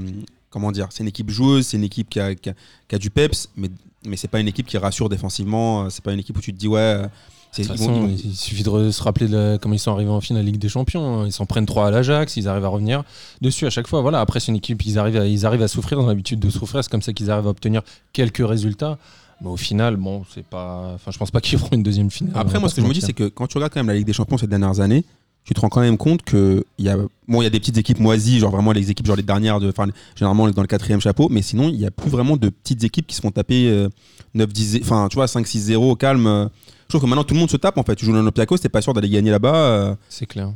Comment 0.54 0.72
dire 0.72 0.88
C'est 0.92 1.02
une 1.02 1.10
équipe 1.10 1.32
joueuse, 1.32 1.66
c'est 1.66 1.78
une 1.78 1.84
équipe 1.84 2.10
qui 2.12 2.20
a, 2.20 2.36
qui 2.36 2.52
a, 2.52 2.54
qui 2.88 2.94
a 2.96 3.00
du 3.00 3.10
peps, 3.10 3.50
mais, 3.58 3.70
mais 4.06 4.18
c'est 4.18 4.28
pas 4.28 4.40
une 4.40 4.48
équipe 4.48 4.68
qui 4.68 4.78
rassure 4.78 5.10
défensivement. 5.10 5.86
euh, 5.86 5.90
C'est 5.90 6.04
pas 6.04 6.14
une 6.14 6.20
équipe 6.20 6.38
où 6.38 6.42
tu 6.42 6.54
te 6.54 6.60
dis, 6.60 6.68
ouais. 6.68 6.80
euh, 6.80 7.08
c'est- 7.52 7.64
De 7.64 7.68
toute 7.70 7.78
ils 7.80 7.84
vont- 7.88 7.88
façon, 7.88 8.08
ils 8.08 8.16
vont- 8.18 8.22
il 8.32 8.36
suffit 8.36 8.62
de 8.64 8.92
se 8.92 9.02
rappeler 9.02 9.28
de 9.28 9.36
la- 9.36 9.58
comment 9.58 9.74
ils 9.74 9.80
sont 9.80 9.92
arrivés 9.92 10.12
en 10.12 10.22
finale 10.22 10.44
de 10.46 10.52
Ligue 10.52 10.62
des 10.62 10.70
Champions. 10.70 11.22
hein. 11.22 11.26
Ils 11.26 11.32
s'en 11.32 11.48
prennent 11.48 11.66
trois 11.66 11.88
à 11.88 11.92
l'Ajax, 11.92 12.38
ils 12.38 12.48
arrivent 12.48 12.66
à 12.66 12.68
revenir 12.68 13.04
dessus 13.42 13.66
à 13.66 13.72
chaque 13.72 13.88
fois. 13.88 14.02
Voilà. 14.02 14.20
Après, 14.22 14.40
c'est 14.40 14.52
une 14.52 14.58
équipe, 14.58 14.86
ils 14.86 15.00
arrivent, 15.00 15.18
à, 15.18 15.26
ils 15.26 15.44
arrivent 15.48 15.64
à 15.64 15.68
souffrir, 15.68 15.98
ils 15.98 16.04
ont 16.04 16.08
l'habitude 16.08 16.40
de 16.40 16.50
souffrir. 16.52 16.84
C'est 16.84 16.92
comme 16.92 17.02
ça 17.02 17.14
qu'ils 17.14 17.32
arrivent 17.32 17.48
à 17.48 17.50
obtenir 17.50 17.82
quelques 18.14 18.48
résultats. 18.48 19.00
Mais 19.42 19.50
au 19.50 19.58
final, 19.58 19.96
bon, 19.98 20.24
c'est 20.34 20.46
pas. 20.46 20.92
Enfin, 20.94 21.10
je 21.12 21.18
pense 21.18 21.32
pas 21.32 21.42
qu'ils 21.42 21.58
feront 21.60 21.76
une 21.76 21.84
deuxième 21.84 22.12
finale. 22.12 22.34
Après, 22.36 22.60
moi, 22.60 22.70
ce 22.70 22.76
que 22.76 22.82
je 22.82 22.88
me 22.88 22.94
dis, 22.94 23.02
c'est 23.02 23.14
que 23.14 23.28
quand 23.28 23.48
tu 23.48 23.58
regardes 23.58 23.74
quand 23.74 23.80
même 23.80 23.88
la 23.88 23.96
Ligue 23.96 24.06
des 24.06 24.14
Champions 24.14 24.38
ces 24.38 24.46
dernières 24.48 24.80
années, 24.80 25.04
tu 25.46 25.54
te 25.54 25.60
rends 25.60 25.70
quand 25.70 25.82
même 25.82 25.98
compte 25.98 26.22
que 26.24 26.64
il 26.78 26.86
y 26.86 26.90
a 26.90 26.98
bon, 27.28 27.42
il 27.42 27.44
y 27.44 27.48
a 27.48 27.50
des 27.50 27.60
petites 27.60 27.78
équipes 27.78 28.00
moisies, 28.00 28.40
genre 28.40 28.52
vraiment 28.52 28.72
les 28.72 28.90
équipes 28.92 29.06
genre 29.08 29.16
les 29.16 29.24
dernières, 29.24 29.60
de, 29.60 29.70
enfin 29.70 29.88
généralement 30.16 30.50
dans 30.50 30.62
le 30.62 30.68
quatrième 30.68 31.02
chapeau, 31.02 31.28
mais 31.30 31.42
sinon 31.42 31.70
il 31.70 31.76
y 31.80 31.86
a 31.86 31.92
plus 31.92 32.10
vraiment 32.10 32.38
de 32.38 32.50
petites 32.50 32.84
équipes 32.84 33.08
qui 33.08 33.16
se 33.16 33.22
font 33.22 33.32
taper 33.32 33.68
euh, 33.70 33.90
9-10, 34.36 34.82
enfin 34.82 35.08
tu 35.10 35.16
vois 35.16 35.26
5-6-0 35.26 35.76
au 35.76 35.96
calme. 35.96 36.28
euh. 36.28 36.48
Je 36.84 36.88
trouve 36.90 37.02
que 37.02 37.08
maintenant 37.08 37.24
tout 37.24 37.34
le 37.34 37.40
monde 37.40 37.50
se 37.50 37.58
tape 37.58 37.78
en 37.78 37.84
fait. 37.84 37.96
Tu 37.96 38.06
joues 38.06 38.14
l'Olympiakos, 38.14 38.58
t'es 38.60 38.70
pas 38.70 38.82
sûr 38.82 38.94
d'aller 38.94 39.10
gagner 39.10 39.32
là-bas. 39.32 39.56
euh. 39.56 39.96
C'est 40.10 40.26
clair. 40.28 40.52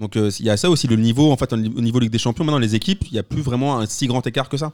donc 0.00 0.16
euh, 0.16 0.30
il 0.40 0.44
y 0.46 0.50
a 0.50 0.56
ça 0.56 0.68
aussi 0.68 0.86
le 0.86 0.96
niveau 0.96 1.30
en 1.32 1.36
fait 1.36 1.52
au 1.52 1.56
niveau 1.56 1.98
Ligue 1.98 2.10
des 2.10 2.18
Champions. 2.18 2.44
Maintenant 2.44 2.58
les 2.58 2.74
équipes, 2.74 3.04
il 3.10 3.14
y 3.14 3.18
a 3.18 3.22
plus 3.22 3.42
vraiment 3.42 3.78
un 3.78 3.86
si 3.86 4.06
grand 4.06 4.26
écart 4.26 4.48
que 4.48 4.56
ça. 4.56 4.72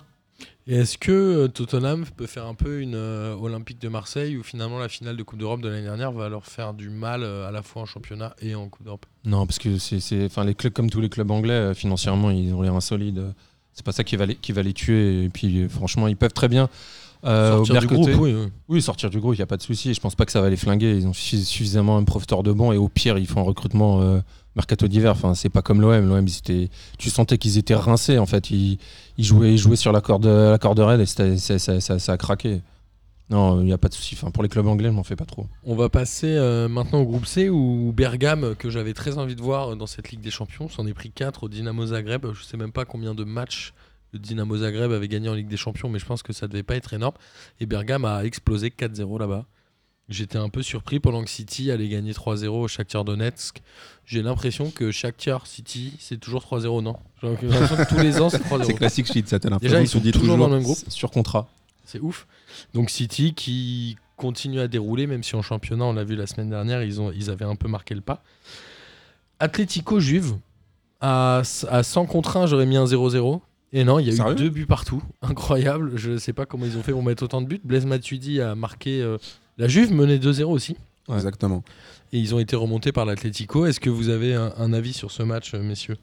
Et 0.67 0.77
est-ce 0.77 0.97
que 0.97 1.11
euh, 1.11 1.49
Tottenham 1.49 2.05
peut 2.17 2.27
faire 2.27 2.47
un 2.47 2.55
peu 2.55 2.81
une 2.81 2.95
euh, 2.95 3.35
Olympique 3.35 3.81
de 3.81 3.89
Marseille 3.89 4.37
où 4.37 4.43
finalement 4.43 4.79
la 4.79 4.89
finale 4.89 5.17
de 5.17 5.23
Coupe 5.23 5.39
d'Europe 5.39 5.61
de 5.61 5.69
l'année 5.69 5.83
dernière 5.83 6.13
va 6.13 6.29
leur 6.29 6.47
faire 6.47 6.73
du 6.73 6.89
mal 6.89 7.23
euh, 7.25 7.49
à 7.49 7.51
la 7.51 7.63
fois 7.63 7.83
en 7.83 7.87
championnat 7.87 8.35
et 8.41 8.55
en 8.55 8.69
Coupe 8.69 8.85
d'Europe? 8.85 9.07
Non, 9.25 9.45
parce 9.47 9.59
que 9.59 9.79
c'est, 9.79 10.25
enfin, 10.25 10.45
les 10.45 10.55
clubs 10.55 10.73
comme 10.73 10.89
tous 10.89 11.01
les 11.01 11.09
clubs 11.09 11.31
anglais, 11.31 11.53
euh, 11.53 11.75
financièrement, 11.75 12.31
ils 12.31 12.55
ont 12.55 12.61
rien 12.61 12.81
solide. 12.81 13.33
C'est 13.73 13.85
pas 13.85 13.93
ça 13.93 14.05
qui 14.05 14.17
va 14.17 14.27
les, 14.27 14.37
qui 14.37 14.53
va 14.53 14.63
les 14.63 14.73
tuer. 14.73 15.25
Et 15.25 15.29
puis, 15.31 15.69
franchement, 15.69 16.07
ils 16.07 16.17
peuvent 16.17 16.33
très 16.33 16.49
bien. 16.49 16.69
Sortir 17.25 17.81
du 17.81 17.87
groupe, 17.87 18.11
oui, 18.19 18.35
oui. 18.35 18.49
Oui, 18.69 18.83
sortir 18.83 19.09
du 19.09 19.19
groupe, 19.19 19.35
il 19.35 19.39
n'y 19.39 19.43
a 19.43 19.47
pas 19.47 19.57
de 19.57 19.63
souci. 19.63 19.95
Je 19.95 20.01
pense 20.01 20.15
pas 20.15 20.27
que 20.27 20.33
ça 20.33 20.41
va 20.41 20.51
les 20.51 20.57
flinguer. 20.57 20.97
Ils 20.97 21.07
ont 21.07 21.13
suffi- 21.13 21.45
suffisamment 21.45 21.97
un 21.97 22.05
profiteur 22.05 22.43
de 22.43 22.53
bon. 22.53 22.73
Et 22.73 22.77
au 22.77 22.89
pire, 22.89 23.17
ils 23.17 23.27
font 23.27 23.41
un 23.41 23.45
recrutement 23.45 24.21
mercato 24.57 24.89
d'hiver. 24.89 25.13
Enfin, 25.13 25.35
c'est 25.35 25.49
pas 25.49 25.63
comme 25.63 25.81
l'OM. 25.81 26.09
L'OM, 26.09 26.27
tu 26.99 27.11
sentais 27.11 27.39
qu'ils 27.39 27.59
étaient 27.59 27.75
rincés. 27.75 28.19
En 28.19 28.27
fait, 28.27 28.51
ils, 28.51 28.79
jouaient, 29.19 29.57
sur 29.77 29.93
la 29.93 30.01
corde, 30.01 30.27
la 30.27 30.59
corde 30.59 30.81
raide 30.81 31.01
et 31.01 31.07
ça, 31.07 31.59
ça- 31.59 32.13
a 32.13 32.17
craqué. 32.17 32.61
Non, 33.31 33.61
il 33.61 33.65
n'y 33.67 33.73
a 33.73 33.79
pas 33.79 33.89
de 33.89 33.95
souci. 33.95 34.15
Pour 34.17 34.43
les 34.43 34.49
clubs 34.49 34.67
anglais, 34.67 34.89
je 34.89 34.95
m'en 34.95 35.05
fais 35.05 35.17
pas 35.17 35.25
trop. 35.25 35.47
On 35.65 35.75
va 35.75 35.89
passer 35.89 36.27
euh, 36.37 36.69
maintenant 36.69 37.01
au 37.01 37.07
groupe 37.07 37.25
C 37.25 37.49
où 37.49 37.93
Bergame, 37.97 38.55
que 38.57 38.69
j'avais 38.69 38.93
très 38.93 39.17
envie 39.17 39.37
de 39.37 39.41
voir 39.41 39.75
dans 39.77 39.87
cette 39.87 40.11
Ligue 40.11 40.21
des 40.21 40.31
Champions, 40.31 40.69
s'en 40.69 40.87
est 40.87 40.93
pris 40.93 41.11
4 41.11 41.45
au 41.45 41.49
Dynamo 41.49 41.87
Zagreb. 41.87 42.27
Je 42.35 42.43
sais 42.43 42.59
même 42.59 42.73
pas 42.73 42.85
combien 42.85 43.15
de 43.15 43.25
matchs 43.25 43.73
le 44.13 44.19
Dynamo 44.19 44.59
Zagreb 44.59 44.93
avait 44.93 45.09
gagné 45.09 45.31
en 45.31 45.35
Ligue 45.35 45.49
des 45.49 45.57
Champions, 45.57 45.89
mais 45.89 45.99
je 45.99 46.05
pense 46.05 46.23
que 46.23 46.35
ça 46.35 46.47
devait 46.47 46.63
pas 46.63 46.77
être 46.77 46.93
énorme. 46.93 47.15
Et 47.61 47.65
Bergame 47.65 48.05
a 48.05 48.25
explosé 48.25 48.69
4-0 48.69 49.19
là-bas. 49.19 49.47
J'étais 50.13 50.39
un 50.39 50.49
peu 50.49 50.63
surpris 50.63 51.01
pendant 51.01 51.23
que 51.25 51.31
City 51.31 51.71
allait 51.71 51.89
gagner 51.89 52.13
3-0 52.13 52.47
au 52.49 52.69
Shakhtar 52.69 53.05
Donetsk. 53.05 53.63
J'ai 54.07 54.23
l'impression 54.23 54.71
que 54.71 54.91
Shakhtar 54.93 55.47
City, 55.47 55.95
c'est 55.99 56.19
toujours 56.19 56.43
3-0, 56.45 56.83
non? 56.83 56.97
J'ai 57.23 57.29
l'impression 57.49 57.77
que 57.77 57.89
tous 57.89 57.99
les 58.01 58.21
ans, 58.21 58.29
c'est 58.31 58.39
3-0. 58.45 58.65
C'est 58.65 58.75
classique 58.75 59.07
shit, 59.13 59.29
ça 59.29 59.39
t'as 59.41 59.57
Déjà, 59.59 59.81
ils 59.81 59.89
sont 59.89 60.01
toujours 60.01 60.37
dans 60.37 60.49
le 60.49 60.55
même 60.57 60.63
groupe. 60.63 60.79
Sur 60.89 61.11
contrat. 61.11 61.49
C'est 61.85 62.01
ouf. 62.01 62.27
Donc 62.75 62.91
City 62.91 63.35
qui 63.35 63.97
continue 64.17 64.61
à 64.61 64.69
dérouler, 64.69 65.07
même 65.07 65.23
si 65.23 65.35
en 65.35 65.43
championnat, 65.43 65.85
on 65.85 65.93
l'a 65.95 66.05
vu 66.05 66.15
la 66.15 66.27
semaine 66.27 66.51
dernière, 66.51 66.83
ils, 66.83 67.01
ont, 67.01 67.11
ils 67.13 67.29
avaient 67.31 67.45
un 67.45 67.57
peu 67.57 67.67
marqué 67.69 67.95
le 67.95 68.01
pas. 68.03 68.23
Atlético 69.41 69.99
Juve, 69.99 70.37
à, 71.01 71.43
à 71.69 71.83
100 71.83 72.07
contre 72.07 72.37
1, 72.37 72.47
j'aurais 72.47 72.67
mis 72.67 72.77
un 72.77 72.85
0-0. 72.85 73.41
Et 73.75 73.85
non, 73.85 73.99
il 73.99 74.07
y 74.07 74.11
a 74.11 74.13
Sérieux? 74.17 74.33
eu 74.35 74.37
deux 74.37 74.51
buts 74.51 74.67
partout. 74.67 75.03
Incroyable. 75.23 75.93
Je 75.97 76.19
sais 76.19 76.33
pas 76.35 76.45
comment 76.47 76.67
ils 76.67 76.77
ont 76.77 76.83
fait 76.83 76.93
pour 76.93 77.03
mettre 77.03 77.23
autant 77.25 77.41
de 77.41 77.47
buts. 77.47 77.61
Blaise 77.65 77.87
Matuidi 77.87 78.41
a 78.41 78.55
marqué. 78.55 79.01
euh, 79.01 79.17
la 79.59 79.69
Juve 79.69 79.93
menait 79.93 80.19
2-0 80.19 80.45
aussi. 80.45 80.77
Ouais. 81.09 81.17
Exactement. 81.17 81.63
Et 82.13 82.19
ils 82.19 82.35
ont 82.35 82.39
été 82.39 82.57
remontés 82.57 82.93
par 82.93 83.05
l'Atlético. 83.07 83.67
Est-ce 83.67 83.81
que 83.81 83.91
vous 83.91 84.09
avez 84.09 84.35
un, 84.35 84.53
un 84.59 84.73
avis 84.73 84.93
sur 84.93 85.11
ce 85.11 85.23
match, 85.23 85.55
euh, 85.55 85.63
messieurs? 85.63 85.97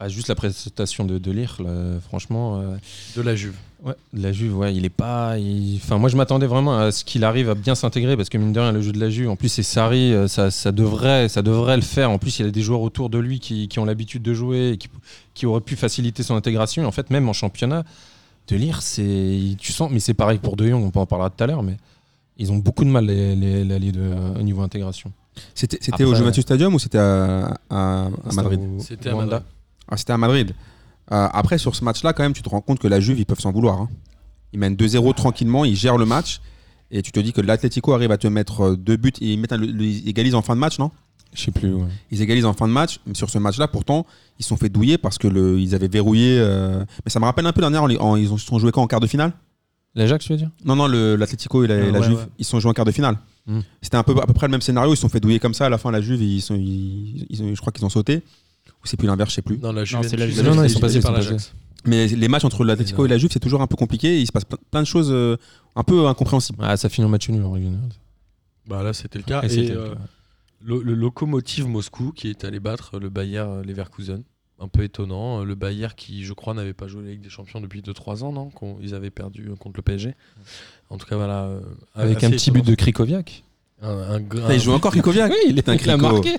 Bah, 0.00 0.08
juste 0.08 0.28
la 0.28 0.36
prestation 0.36 1.04
de, 1.04 1.18
de 1.18 1.30
Lire, 1.32 1.56
là, 1.60 1.98
franchement. 2.00 2.60
euh, 2.60 2.76
De 3.16 3.22
la 3.22 3.34
Juve. 3.34 3.54
Ouais, 3.82 3.94
de 4.12 4.22
la 4.22 4.32
Juve, 4.32 4.56
ouais, 4.56 4.74
il 4.74 4.84
est 4.84 4.90
pas. 4.90 5.38
il- 5.38 5.76
Enfin, 5.82 5.98
moi, 5.98 6.08
je 6.08 6.16
m'attendais 6.16 6.46
vraiment 6.46 6.78
à 6.78 6.92
ce 6.92 7.04
qu'il 7.04 7.24
arrive 7.24 7.50
à 7.50 7.54
bien 7.56 7.74
s'intégrer 7.74 8.16
parce 8.16 8.28
que 8.28 8.38
mine 8.38 8.52
de 8.52 8.60
rien, 8.60 8.70
le 8.70 8.80
jeu 8.80 8.92
de 8.92 9.00
la 9.00 9.10
Juve, 9.10 9.28
en 9.28 9.34
plus, 9.36 9.48
c'est 9.48 9.64
Sarri, 9.64 10.12
euh, 10.12 10.28
ça, 10.28 10.50
ça 10.52 10.70
devrait, 10.70 11.28
ça 11.28 11.42
devrait 11.42 11.74
le 11.76 11.82
faire. 11.82 12.10
En 12.12 12.18
plus, 12.18 12.38
il 12.38 12.46
y 12.46 12.48
a 12.48 12.50
des 12.52 12.62
joueurs 12.62 12.80
autour 12.80 13.10
de 13.10 13.18
lui 13.18 13.40
qui, 13.40 13.66
qui 13.66 13.78
ont 13.80 13.84
l'habitude 13.84 14.22
de 14.22 14.34
jouer 14.34 14.70
et 14.70 14.76
qui, 14.76 14.88
qui 15.34 15.46
auraient 15.46 15.60
pu 15.60 15.74
faciliter 15.74 16.22
son 16.22 16.36
intégration. 16.36 16.82
Et 16.82 16.86
en 16.86 16.92
fait, 16.92 17.10
même 17.10 17.28
en 17.28 17.32
championnat, 17.32 17.82
de 18.48 18.56
lire, 18.56 18.82
c'est, 18.82 19.56
tu 19.58 19.72
sens, 19.72 19.90
mais 19.90 20.00
c'est 20.00 20.14
pareil 20.14 20.38
pour 20.38 20.56
De 20.56 20.66
Jong, 20.68 20.82
on 20.94 20.98
en 20.98 21.06
parlera 21.06 21.28
tout 21.30 21.42
à 21.42 21.46
l'heure, 21.48 21.62
mais 21.64 21.76
ils 22.38 22.50
ont 22.52 22.56
beaucoup 22.58 22.84
de 22.84 22.90
mal 22.90 23.04
les, 23.06 23.34
les, 23.36 23.64
les 23.64 23.74
alliés 23.74 23.92
de, 23.92 24.10
au 24.38 24.42
niveau 24.42 24.62
intégration. 24.62 25.12
C'était 25.54 25.78
c'était 25.80 25.92
Après, 25.94 26.04
au 26.04 26.14
Juventus 26.14 26.42
Stadium 26.42 26.74
ou 26.74 26.78
c'était 26.78 26.98
à, 26.98 27.56
à- 27.70 28.06
à 28.28 28.32
Madrid 28.34 28.60
C'était 28.80 29.10
à. 29.10 29.14
Madrid. 29.14 29.42
Ah, 29.88 29.96
c'était 29.96 30.12
à 30.12 30.18
Madrid. 30.18 30.54
Euh, 31.12 31.28
après, 31.32 31.58
sur 31.58 31.74
ce 31.74 31.84
match-là, 31.84 32.12
quand 32.12 32.22
même, 32.22 32.32
tu 32.34 32.42
te 32.42 32.48
rends 32.48 32.60
compte 32.60 32.78
que 32.80 32.88
la 32.88 33.00
Juve, 33.00 33.18
ils 33.18 33.24
peuvent 33.26 33.40
s'en 33.40 33.52
vouloir. 33.52 33.80
hein. 33.80 33.88
Ils 34.52 34.58
mènent 34.58 34.74
2-0 34.74 35.14
tranquillement, 35.14 35.64
ils 35.64 35.76
gèrent 35.76 35.96
le 35.98 36.06
match. 36.06 36.40
Et 36.90 37.02
tu 37.02 37.12
te 37.12 37.20
dis 37.20 37.32
que 37.32 37.40
l'Atlético 37.40 37.92
arrive 37.92 38.10
à 38.12 38.18
te 38.18 38.26
mettre 38.26 38.60
euh, 38.62 38.76
deux 38.76 38.96
buts 38.96 39.12
et 39.20 39.32
ils, 39.34 39.38
mettent 39.38 39.52
un- 39.52 39.62
ils 39.62 40.08
égalisent 40.08 40.34
en 40.34 40.42
fin 40.42 40.54
de 40.54 40.60
match, 40.60 40.78
non? 40.78 40.90
Je 41.34 41.42
sais 41.42 41.50
plus. 41.50 41.72
ouais. 41.74 41.84
Ils 42.10 42.22
égalisent 42.22 42.46
en 42.46 42.54
fin 42.54 42.66
de 42.66 42.72
match. 42.72 42.98
Mais 43.06 43.14
sur 43.14 43.28
ce 43.30 43.38
match-là, 43.38 43.68
pourtant, 43.68 44.06
ils 44.38 44.42
se 44.42 44.48
sont 44.48 44.56
fait 44.56 44.70
douiller 44.70 44.96
parce 44.98 45.18
que 45.18 45.28
le, 45.28 45.60
ils 45.60 45.74
avaient 45.74 45.88
verrouillé. 45.88 46.38
euh, 46.40 46.84
Mais 47.04 47.10
ça 47.10 47.20
me 47.20 47.26
rappelle 47.26 47.46
un 47.46 47.52
peu 47.52 47.60
dernière, 47.60 47.82
en, 47.82 47.90
en- 47.96 48.16
ils 48.16 48.32
ont, 48.32 48.38
se 48.38 48.46
sont 48.46 48.58
joués 48.58 48.72
quand 48.72 48.82
en 48.82 48.86
quart 48.86 49.00
de 49.00 49.06
finale? 49.06 49.32
L'Ajax, 49.94 50.24
tu 50.24 50.32
veux 50.32 50.38
dire? 50.38 50.50
Non, 50.64 50.76
non, 50.76 50.86
le- 50.86 51.16
l'Atlético 51.16 51.64
et 51.64 51.66
la, 51.66 51.74
Ah, 51.74 51.90
la 51.90 52.00
ouais, 52.00 52.06
Juve, 52.06 52.18
ouais. 52.18 52.26
ils 52.38 52.44
se 52.44 52.50
sont 52.50 52.60
joués 52.60 52.70
en 52.70 52.74
quart 52.74 52.84
de 52.84 52.92
finale. 52.92 53.18
Hmm. 53.46 53.60
C'était 53.82 53.96
un 53.96 54.02
peu, 54.02 54.12
à 54.20 54.26
peu 54.26 54.32
près 54.34 54.46
le 54.46 54.50
même 54.52 54.60
scénario. 54.60 54.92
Ils 54.92 54.96
se 54.96 55.00
sont 55.02 55.08
fait 55.08 55.20
douiller 55.20 55.38
comme 55.40 55.54
ça. 55.54 55.66
À 55.66 55.68
la 55.68 55.78
fin, 55.78 55.90
la 55.90 56.00
Juve, 56.00 56.22
ils 56.22 56.40
sont, 56.42 56.54
ils- 56.54 57.26
ils 57.30 57.42
ont- 57.42 57.54
je 57.54 57.60
crois 57.60 57.72
qu'ils 57.72 57.84
ont 57.84 57.88
sauté. 57.88 58.22
Ou 58.68 58.86
c'est 58.86 58.96
plus 58.96 59.06
l'inverse, 59.08 59.30
je 59.30 59.36
sais 59.36 59.42
plus. 59.42 59.58
Non, 59.58 59.72
la 59.72 59.84
Juve. 59.84 59.96
Non, 59.96 60.02
c'est 60.08 60.16
la 60.16 60.28
Juve. 60.28 60.42
Non, 60.44 60.54
non, 60.54 60.64
ils 60.64 60.70
sont 60.70 60.78
passés 60.80 61.00
par 61.00 61.12
ils 61.18 61.22
sont 61.24 61.30
l'Ajax. 61.32 61.54
Mais 61.84 62.06
les 62.06 62.28
matchs 62.28 62.44
entre 62.44 62.64
l'Atlético 62.64 63.06
et 63.06 63.08
la 63.08 63.18
Juve, 63.18 63.30
c'est 63.32 63.40
toujours 63.40 63.62
un 63.62 63.66
peu 63.66 63.76
compliqué. 63.76 64.20
Il 64.20 64.26
se 64.26 64.32
passe 64.32 64.44
plein- 64.44 64.58
plein 64.70 64.82
de 64.82 64.86
choses 64.86 65.08
euh, 65.10 65.36
un 65.74 65.82
peu 65.84 66.06
incompréhensibles. 66.06 66.58
Ah, 66.62 66.76
ça 66.76 66.88
finit 66.88 67.04
en 67.06 67.08
match 67.08 67.28
nul 67.28 67.42
en 67.44 67.52
règle 67.52 67.66
générale. 67.66 67.88
Bah 68.66 68.82
là, 68.82 68.92
c'était 68.92 69.18
le 69.18 69.24
cas. 69.24 69.42
Et 69.42 69.48
c'était 69.48 69.72
euh. 69.72 69.94
Le, 70.60 70.82
le 70.82 70.94
Lokomotiv 70.94 71.66
Moscou 71.68 72.12
qui 72.12 72.28
est 72.28 72.44
allé 72.44 72.58
battre 72.60 72.98
le 72.98 73.08
Bayer 73.08 73.44
Leverkusen. 73.64 74.22
Un 74.60 74.68
peu 74.68 74.82
étonnant. 74.82 75.44
Le 75.44 75.54
Bayer 75.54 75.88
qui, 75.96 76.24
je 76.24 76.32
crois, 76.32 76.52
n'avait 76.54 76.72
pas 76.72 76.88
joué 76.88 77.02
la 77.04 77.10
Ligue 77.10 77.20
des 77.20 77.30
Champions 77.30 77.60
depuis 77.60 77.80
2-3 77.80 78.24
ans, 78.24 78.32
non 78.32 78.50
Ils 78.82 78.94
avaient 78.94 79.10
perdu 79.10 79.48
euh, 79.50 79.54
contre 79.56 79.76
le 79.76 79.82
PSG. 79.82 80.14
En 80.90 80.98
tout 80.98 81.06
cas, 81.06 81.16
voilà. 81.16 81.44
euh, 81.44 81.60
Avec 81.94 82.24
un 82.24 82.30
petit 82.30 82.50
but 82.50 82.64
de 82.64 82.74
Krikoviak. 82.74 83.44
Un, 83.82 84.14
un 84.14 84.20
Putain, 84.20 84.52
il 84.52 84.60
joue 84.60 84.72
encore 84.72 84.90
Krikoviak 84.92 85.30
Oui, 85.30 85.36
il, 85.46 85.52
il 85.58 85.70
a 85.70 85.76
Kriko. 85.76 85.96
marqué. 85.98 86.36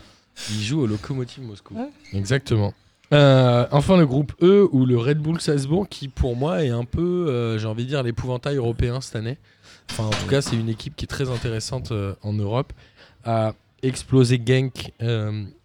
Il 0.51 0.62
joue 0.62 0.82
au 0.82 0.88
Lokomotiv 0.88 1.43
Moscou. 1.43 1.75
Ouais. 1.75 1.89
Exactement. 2.13 2.73
Euh, 3.13 3.65
enfin, 3.71 3.97
le 3.97 4.05
groupe 4.05 4.34
E 4.41 4.67
où 4.71 4.86
le 4.86 4.97
Red 4.97 5.17
Bull 5.19 5.39
Salzbourg, 5.41 5.88
qui 5.89 6.08
pour 6.10 6.36
moi 6.36 6.63
est 6.63 6.69
un 6.69 6.86
peu, 6.86 7.27
euh, 7.29 7.58
j'ai 7.58 7.67
envie 7.67 7.84
de 7.86 7.89
dire, 7.89 8.03
l'épouvantail 8.03 8.58
européen 8.58 9.01
cette 9.01 9.15
année. 9.15 9.38
Enfin, 9.91 10.03
en 10.03 10.10
tout 10.12 10.27
cas, 10.27 10.41
c'est 10.41 10.55
une 10.58 10.69
équipe 10.69 10.95
qui 10.95 11.05
est 11.05 11.08
très 11.08 11.29
intéressante 11.29 11.91
euh, 11.91 12.13
en 12.21 12.34
Europe. 12.34 12.73
Explosé 13.84 14.42
Genk 14.46 14.92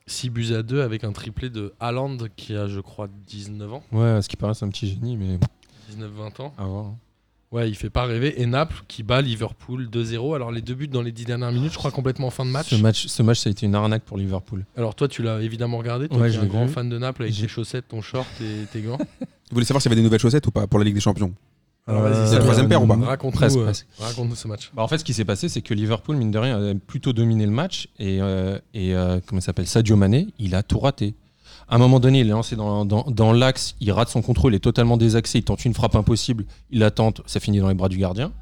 6 0.06 0.30
buts 0.30 0.52
à 0.54 0.62
2 0.62 0.82
avec 0.82 1.04
un 1.04 1.12
triplé 1.12 1.48
de 1.50 1.72
Haaland 1.80 2.18
qui 2.36 2.54
a, 2.54 2.66
je 2.68 2.80
crois, 2.80 3.08
19 3.26 3.72
ans, 3.72 3.82
Ouais, 3.92 4.20
ce 4.22 4.28
qui 4.28 4.36
paraît, 4.36 4.54
c'est 4.54 4.64
un 4.64 4.68
petit 4.68 4.88
génie, 4.88 5.16
mais 5.16 5.38
19-20 5.96 6.42
ans. 6.42 6.52
à 6.58 6.64
voir. 6.64 6.92
Ouais, 7.52 7.68
il 7.70 7.76
fait 7.76 7.88
pas 7.90 8.04
rêver. 8.04 8.42
Et 8.42 8.46
Naples 8.46 8.82
qui 8.88 9.04
bat 9.04 9.22
Liverpool 9.22 9.88
2-0. 9.88 10.34
Alors 10.34 10.50
les 10.50 10.60
deux 10.60 10.74
buts 10.74 10.88
dans 10.88 11.02
les 11.02 11.12
10 11.12 11.24
dernières 11.24 11.52
minutes, 11.52 11.72
je 11.72 11.78
crois 11.78 11.92
complètement 11.92 12.26
en 12.26 12.30
fin 12.30 12.44
de 12.44 12.50
match. 12.50 12.70
Ce 12.70 12.74
match, 12.74 13.06
ce 13.06 13.22
match, 13.22 13.38
ça 13.38 13.48
a 13.48 13.52
été 13.52 13.64
une 13.64 13.76
arnaque 13.76 14.02
pour 14.02 14.16
Liverpool. 14.18 14.64
Alors 14.76 14.96
toi, 14.96 15.06
tu 15.06 15.22
l'as 15.22 15.40
évidemment 15.40 15.78
regardé. 15.78 16.08
Toi 16.08 16.18
Ouais, 16.18 16.30
qui 16.30 16.36
es 16.36 16.40
un 16.40 16.46
grand 16.46 16.66
vu. 16.66 16.72
fan 16.72 16.88
de 16.88 16.98
Naples 16.98 17.22
avec 17.22 17.34
tes 17.36 17.46
chaussettes, 17.46 17.86
ton 17.88 18.02
short 18.02 18.26
et 18.40 18.66
tes 18.72 18.80
gants. 18.82 18.98
Vous 19.20 19.26
voulez 19.52 19.64
savoir 19.66 19.80
s'il 19.80 19.88
y 19.88 19.92
avait 19.92 20.00
des 20.00 20.04
nouvelles 20.04 20.18
chaussettes 20.20 20.46
ou 20.48 20.50
pas 20.50 20.66
pour 20.66 20.80
la 20.80 20.84
Ligue 20.84 20.94
des 20.96 21.00
Champions? 21.00 21.32
Alors 21.86 22.02
vas-y, 22.02 22.14
Euh, 22.14 22.32
la 22.32 22.38
troisième 22.40 22.68
paire 22.68 22.82
ou 22.82 22.86
pas 22.86 22.94
Raconte-nous 23.98 24.32
euh, 24.32 24.34
ce 24.34 24.48
match. 24.48 24.70
Bah, 24.74 24.82
en 24.82 24.88
fait, 24.88 24.98
ce 24.98 25.04
qui 25.04 25.12
s'est 25.12 25.24
passé, 25.26 25.48
c'est 25.50 25.60
que 25.60 25.74
Liverpool, 25.74 26.16
mine 26.16 26.30
de 26.30 26.38
rien, 26.38 26.70
a 26.70 26.74
plutôt 26.74 27.12
dominé 27.12 27.44
le 27.44 27.52
match. 27.52 27.88
Et, 27.98 28.20
euh, 28.22 28.58
et 28.72 28.94
euh, 28.94 29.20
comment 29.26 29.40
ça 29.40 29.46
s'appelle 29.46 29.66
Sadio 29.66 29.94
Mané, 29.96 30.28
il 30.38 30.54
a 30.54 30.62
tout 30.62 30.78
raté. 30.78 31.14
À 31.68 31.74
un 31.76 31.78
moment 31.78 32.00
donné, 32.00 32.20
il 32.20 32.26
est 32.26 32.30
lancé 32.30 32.56
dans, 32.56 32.84
dans- 32.84 33.04
dans 33.10 33.32
l'axe, 33.32 33.74
il 33.80 33.90
rate 33.92 34.08
son 34.08 34.22
contrôle, 34.22 34.52
il 34.52 34.56
est 34.56 34.60
totalement 34.60 34.96
désaxé, 34.96 35.38
il 35.38 35.44
tente 35.44 35.64
une 35.64 35.72
frappe 35.74 35.94
impossible, 35.96 36.44
il 36.70 36.78
la 36.78 36.90
tente, 36.90 37.20
ça 37.26 37.40
finit 37.40 37.58
dans 37.58 37.68
les 37.68 37.74
bras 37.74 37.88
du 37.88 37.96
gardien. 37.98 38.32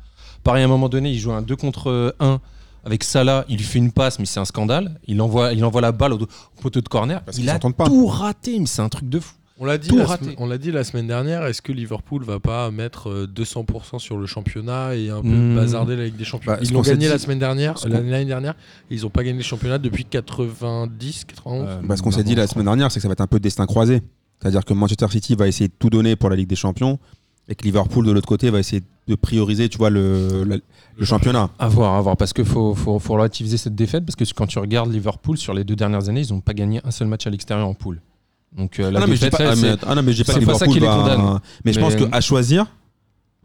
Pareil, 0.45 0.63
à 0.63 0.67
un 0.67 0.69
moment 0.69 0.89
donné, 0.89 1.11
il 1.11 1.19
joue 1.19 1.33
un 1.33 1.43
2 1.43 1.55
contre 1.57 2.15
1 2.21 2.41
avec 2.85 3.05
Salah, 3.05 3.45
il 3.49 3.59
lui 3.59 3.65
fait 3.65 3.79
une 3.79 3.93
passe, 3.93 4.19
mais 4.19 4.25
c'est 4.25 4.41
un 4.41 4.45
scandale. 4.45 4.99
Il 5.07 5.21
envoie, 5.21 5.53
il 5.53 5.65
envoie 5.65 5.81
la 5.81 5.93
balle 5.93 6.15
au, 6.15 6.23
au 6.23 6.27
poteau 6.61 6.81
de 6.81 6.89
corner. 6.89 7.23
Parce 7.23 7.39
il 7.39 7.49
a 7.49 7.59
pas. 7.61 7.85
tout 7.87 8.07
raté, 8.09 8.59
mais 8.59 8.67
c'est 8.67 8.83
un 8.83 8.89
truc 8.89 9.09
de 9.09 9.21
fou. 9.21 9.35
On 9.59 9.65
l'a 9.67 9.79
dit, 9.79 9.89
Tout 9.89 9.99
la 9.99 10.07
raté. 10.07 10.25
semaine- 10.25 10.37
on 10.39 10.47
l'a 10.47 10.59
dit 10.59 10.73
la 10.73 10.83
semaine 10.83 11.07
dernière. 11.07 11.45
Est-ce 11.47 11.63
que 11.63 11.73
Liverpool 11.73 12.25
va 12.25 12.41
pas 12.41 12.71
mettre 12.71 13.09
euh, 13.11 13.27
200% 13.27 13.99
sur 13.99 14.17
le 14.19 14.27
championnat 14.27 14.95
et 14.97 15.11
un 15.11 15.21
peu 15.23 15.29
Hmm. 15.29 15.55
bazarder 15.55 15.95
la 15.95 16.05
Ligue 16.07 16.17
des 16.17 16.25
Champions? 16.25 16.53
Bah, 16.53 16.59
Ils 16.63 16.73
l'ont 16.73 16.81
gagné 16.81 17.07
dit- 17.07 17.09
la 17.13 17.19
semaine 17.19 17.39
dernière, 17.39 17.75
l'année 17.87 18.25
dernière. 18.25 18.55
et 18.91 18.95
ils 18.95 19.07
ont 19.07 19.11
pas 19.11 19.23
gagné 19.23 19.39
le 19.39 19.45
championnat 19.45 19.79
depuis 19.79 20.05
90, 20.05 21.25
91. 21.27 21.67
Euh, 21.69 21.81
Bah, 21.85 21.97
ce 21.97 22.03
qu'on 22.03 22.11
s'est 22.11 22.25
dit 22.25 22.35
la 22.35 22.47
semaine 22.47 22.65
dernière, 22.65 22.91
c'est 22.91 22.99
que 22.99 23.03
ça 23.03 23.09
va 23.09 23.13
être 23.13 23.21
un 23.21 23.27
peu 23.27 23.41
destin 23.41 23.67
croisé. 23.67 24.01
C'est-à-dire 24.41 24.65
que 24.65 24.73
Manchester 24.75 25.07
City 25.11 25.35
va 25.37 25.47
essayer 25.47 25.69
de 25.69 25.75
tout 25.79 25.91
donner 25.91 26.17
pour 26.17 26.31
la 26.31 26.37
Ligue 26.37 26.49
des 26.49 26.57
Champions 26.57 26.99
et 27.49 27.55
que 27.55 27.63
Liverpool, 27.65 28.07
de 28.07 28.11
l'autre 28.13 28.27
côté, 28.27 28.51
va 28.51 28.59
essayer 28.59 28.83
de 29.07 29.15
prioriser 29.15 29.69
tu 29.69 29.79
vois, 29.79 29.91
le, 29.91 30.45
la- 30.45 30.57
le 30.97 31.05
championnat. 31.05 31.51
À 31.59 31.69
voir, 31.69 31.95
à 31.95 32.01
voir, 32.01 32.17
parce 32.17 32.33
qu'il 32.33 32.45
faut, 32.45 32.75
faut, 32.75 32.99
faut 32.99 33.13
relativiser 33.15 33.57
cette 33.59 33.75
défaite, 33.75 34.05
parce 34.05 34.17
que 34.17 34.25
quand 34.35 34.47
tu 34.47 34.59
regardes 34.59 34.93
Liverpool 34.93 35.37
sur 35.37 35.55
les 35.55 35.63
deux 35.65 35.77
dernières 35.77 36.09
années, 36.09 36.23
ils 36.23 36.33
n'ont 36.33 36.41
pas 36.41 36.55
gagné 36.55 36.81
un 36.85 36.91
seul 36.91 37.07
match 37.09 37.27
à 37.27 37.31
l'extérieur 37.31 37.69
en 37.69 37.75
poule. 37.75 38.01
Donc 38.57 38.79
euh, 38.81 38.91
la 38.91 38.99
Ah 38.99 39.01
non, 39.03 39.07
mais 39.09 39.17
je 39.17 39.21
dis 39.21 39.25
défaite, 39.31 39.39
pas, 39.39 39.45
là, 39.45 39.53
ah, 39.53 39.61
mais, 39.63 39.77
ah 39.87 39.95
non, 39.95 40.03
mais 40.03 40.13
je 40.13 40.17
dis 40.19 40.25
pas 40.25 40.55
ça 40.55 40.67
qui 40.67 40.75
les 40.81 40.87
condamne. 40.87 41.41
Mais 41.65 41.73
je 41.73 41.81
Mais- 41.81 41.85
pense 41.87 41.97
qu'à 42.11 42.21
choisir, 42.21 42.67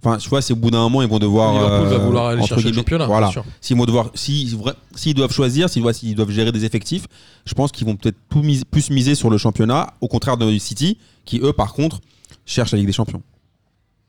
enfin, 0.03 0.17
tu 0.17 0.27
vois, 0.29 0.41
c'est 0.41 0.51
au 0.53 0.57
bout 0.57 0.69
d'un 0.69 0.79
moment, 0.79 1.01
ils 1.01 1.07
vont 1.07 1.17
devoir. 1.19 1.53
Liverpool 1.53 1.87
va 1.87 1.95
euh, 1.95 1.97
vouloir 1.99 2.25
aller 2.27 2.45
chercher 2.45 2.69
le 2.69 2.73
championnat. 2.75 3.05
Voilà. 3.05 3.27
bien 3.27 3.31
sûr. 3.31 3.45
S'ils 3.61 3.77
vont 3.77 3.85
devoir, 3.85 4.11
si- 4.15 4.57
s'ils 4.95 5.13
doivent 5.13 5.31
choisir, 5.31 5.69
s'ils 5.69 5.81
doivent, 6.15 6.29
gérer 6.31 6.51
des 6.51 6.65
effectifs, 6.65 7.07
je 7.45 7.53
pense 7.53 7.71
qu'ils 7.71 7.87
vont 7.87 7.95
peut-être 7.95 8.17
tout 8.29 8.41
mis- 8.43 8.63
plus 8.69 8.89
miser 8.89 9.15
sur 9.15 9.29
le 9.29 9.37
championnat, 9.37 9.93
au 10.01 10.07
contraire 10.09 10.35
de 10.37 10.57
City, 10.57 10.97
qui 11.23 11.39
eux, 11.41 11.53
par 11.53 11.73
contre, 11.73 12.01
cherchent 12.45 12.71
la 12.73 12.77
Ligue 12.79 12.87
des 12.87 12.93
Champions. 12.93 13.21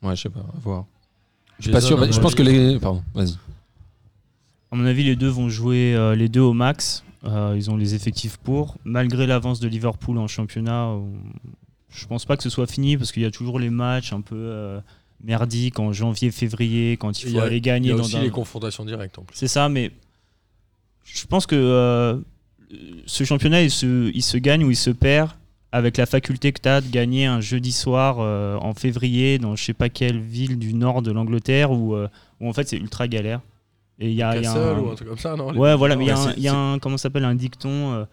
Ouais, 0.03 0.17
je 0.17 0.23
sais 0.23 0.29
pas, 0.31 0.41
à 0.41 0.59
voir. 0.63 0.85
Je 1.59 1.65
suis 1.65 1.73
pas 1.73 1.81
sûr, 1.81 2.13
je 2.13 2.21
pense 2.21 2.35
que 2.35 2.43
les. 2.43 2.79
Pardon, 2.81 3.03
vas-y. 3.15 3.35
À 4.71 4.77
mon 4.77 4.85
avis, 4.85 5.03
les 5.05 5.17
deux 5.17 5.29
vont 5.29 5.49
jouer 5.49 5.95
euh, 5.95 6.15
les 6.15 6.29
deux 6.29 6.41
au 6.41 6.53
max. 6.53 7.03
Euh, 7.25 7.55
ils 7.57 7.71
ont 7.71 7.77
les 7.77 7.95
effectifs 7.95 8.37
pour. 8.37 8.77
Malgré 8.85 9.27
l'avance 9.27 9.59
de 9.61 9.67
Liverpool 9.69 10.19
en 10.19 10.29
championnat, 10.29 10.87
on- 10.87 11.13
je 11.91 12.07
pense 12.07 12.25
pas 12.25 12.37
que 12.37 12.43
ce 12.43 12.51
soit 12.51 12.67
fini 12.67 12.97
parce 12.97 13.11
qu'il 13.13 13.23
y 13.23 13.27
a 13.27 13.31
toujours 13.31 13.59
les 13.59 13.71
matchs 13.71 14.13
un 14.13 14.21
peu 14.21 14.37
euh, 14.37 14.81
merdiques 15.25 15.81
en 15.81 15.93
janvier, 15.93 16.31
février, 16.31 16.97
quand 16.97 17.21
il 17.23 17.27
Il 17.29 17.31
faut 17.33 17.39
y 17.39 17.41
a- 17.41 17.45
aller 17.45 17.57
Il 17.57 17.63
gagner 17.63 17.89
y 17.89 17.93
a 17.93 17.97
dans 17.97 18.05
aussi 18.05 18.17
un- 18.19 18.23
les 18.23 18.31
confrontations 18.31 18.85
directes 18.85 19.19
en 19.19 19.23
plus. 19.23 19.37
C'est 19.37 19.49
ça, 19.49 19.69
mais 19.69 19.91
je 21.05 21.27
pense 21.27 21.47
que 21.47 21.57
euh, 21.57 22.19
ce 23.07 23.25
championnat, 23.25 23.63
il 23.63 23.71
se, 23.71 24.11
il 24.15 24.23
se 24.23 24.37
gagne 24.37 24.63
ou 24.65 24.71
il 24.71 24.77
se 24.77 24.91
perd 24.91 25.31
avec 25.73 25.97
la 25.97 26.07
faculté 26.07 26.53
que 26.53 26.61
tu 26.63 26.69
as 26.69 26.81
de 26.81 26.89
gagner 26.89 27.27
un 27.27 27.41
jeudi 27.41 27.73
soir 27.73 28.19
euh, 28.21 28.57
en 28.59 28.75
février 28.75 29.39
dans 29.39 29.57
je 29.57 29.65
sais 29.65 29.75
pas 29.75 29.89
quelle 29.89 30.21
ville 30.21 30.59
du 30.59 30.73
nord 30.73 31.03
de 31.03 31.11
l'Angleterre 31.11 31.73
où, 31.73 31.95
euh, 31.95 32.09
où 32.41 32.49
en 32.49 32.53
fait 32.53 32.69
c'est 32.69 32.77
ultra 32.79 33.09
galère. 33.09 33.41
Et 34.01 34.11
il 34.11 34.15
y 34.15 34.23
a, 34.23 34.37
y 34.41 34.47
un- 34.47 34.79
ou 34.79 34.91
un 34.91 34.95
truc 34.95 35.09
comme 35.09 35.19
ça, 35.19 35.35
non 35.35 35.51
les- 35.51 35.59
Ouais, 35.59 35.75
voilà, 35.77 35.97
mais 35.97 36.05
il 36.05 36.09
y 36.09 36.11
a 36.11 36.15
Ouais, 36.15 36.21
un, 36.21 36.31
c'est- 36.33 36.37
il 36.37 36.43
y 36.45 36.49
a 36.49 36.55
un- 36.57 36.79
comment 36.79 36.97
s'appelle, 36.97 37.25
un 37.25 37.35
dicton 37.35 37.95
euh, 37.95 38.05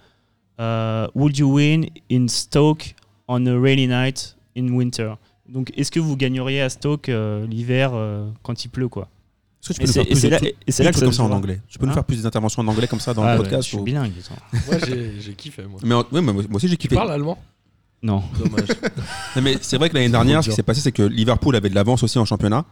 euh, 0.59 1.07
Would 1.15 1.37
you 1.37 1.53
win 1.53 1.85
in 2.11 2.27
Stoke 2.27 2.95
on 3.27 3.45
a 3.45 3.59
rainy 3.59 3.87
night 3.87 4.35
in 4.57 4.69
winter? 4.69 5.13
Donc, 5.47 5.71
est-ce 5.77 5.91
que 5.91 5.99
vous 5.99 6.15
gagneriez 6.17 6.61
à 6.61 6.69
Stoke 6.69 7.09
euh, 7.09 7.45
l'hiver 7.47 7.91
euh, 7.93 8.27
quand 8.41 8.65
il 8.65 8.69
pleut, 8.69 8.87
quoi? 8.87 9.07
Est-ce 9.61 9.69
que 9.69 9.73
tu 9.73 9.81
Et 9.81 9.85
peux 9.85 9.87
nous 9.87 9.93
c'est 9.93 9.99
faire 9.99 10.19
plus 10.19 10.29
là, 10.29 10.37
trucs- 10.39 10.55
et 10.67 10.71
c'est 10.71 10.83
là 10.83 10.89
des 10.89 10.93
que 10.93 10.99
ça 10.99 11.05
comme 11.05 11.13
ça 11.13 11.23
en 11.23 11.31
anglais 11.31 11.59
Tu 11.67 11.77
peux 11.79 11.85
nous 11.85 11.91
Hein 11.91 11.95
faire 11.95 12.03
plus 12.03 12.21
d'interventions 12.23 12.61
en 12.61 12.67
anglais 12.67 12.87
comme 12.87 12.99
ça 12.99 13.13
dans 13.13 13.23
Ah 13.23 13.33
le 13.35 13.39
ouais, 13.41 13.43
podcast 13.45 13.63
je 13.63 13.67
suis 13.69 13.77
ou- 13.77 13.83
bilingue. 13.83 14.11
Moi, 14.67 14.77
j'ai 15.19 15.33
kiffé, 15.33 15.63
moi. 15.63 15.79
Mais, 15.83 15.95
en- 15.95 16.05
mais 16.11 16.21
moi 16.21 16.43
aussi 16.53 16.67
j'ai 16.67 16.77
Tu 16.77 16.87
kiffé. 16.87 16.95
parles 16.95 17.11
allemand? 17.11 17.37
Non. 18.03 18.21
Dommage. 18.37 18.67
Non, 19.35 19.41
mais 19.41 19.57
c'est 19.61 19.77
vrai 19.77 19.89
que 19.89 19.95
l'année 19.95 20.09
dernière, 20.09 20.43
ce 20.43 20.49
qui 20.49 20.55
s'est 20.55 20.61
passé, 20.63 20.81
c'est 20.81 20.91
que 20.91 21.01
Liverpool 21.03 21.55
avait 21.55 21.69
de 21.69 21.75
l'avance 21.75 22.03
aussi 22.03 22.19
en 22.19 22.25
championnat. 22.25 22.63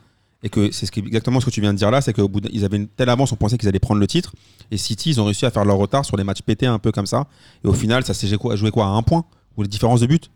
Et 0.46 0.50
que 0.50 0.72
c'est 0.72 0.86
ce 0.86 0.92
qui- 0.92 1.00
exactement 1.00 1.40
ce 1.40 1.46
que 1.46 1.52
tu 1.52 1.62
viens 1.62 1.72
de 1.74 1.78
dire 1.78 1.90
là, 1.90 2.02
c'est 2.02 2.12
qu'au 2.14 2.28
bout 2.28 2.42
d'un- 2.42 2.50
ils 2.52 2.66
avaient 2.66 2.76
une 2.78 2.88
telle 2.90 3.10
avance, 3.10 3.32
on 3.32 3.38
pensait 3.38 3.58
qu'ils 3.58 3.70
allaient 3.70 3.80
prendre 3.80 4.02
le 4.02 4.08
titre. 4.08 4.34
Et 4.72 4.78
City, 4.78 5.10
ils 5.12 5.22
ont 5.22 5.26
réussi 5.26 5.46
à 5.46 5.52
faire 5.52 5.64
leur 5.66 5.78
retard 5.78 6.04
sur 6.06 6.18
les 6.18 6.24
matchs 6.26 6.42
pétés 6.42 6.66
un 6.68 6.80
peu 6.80 6.92
comme 6.92 7.06
ça. 7.06 7.28
Et 7.64 7.68
au 7.68 7.74
final, 7.74 8.04
ça 8.04 8.14
s'est 8.14 8.28
joué 8.28 8.72
quoi, 8.72 8.86
à 8.86 8.90
un 8.90 9.04
point? 9.04 9.24
Ou 9.56 9.62
les 9.64 9.70
différences 9.70 10.02
de 10.02 10.06
but? 10.08 10.30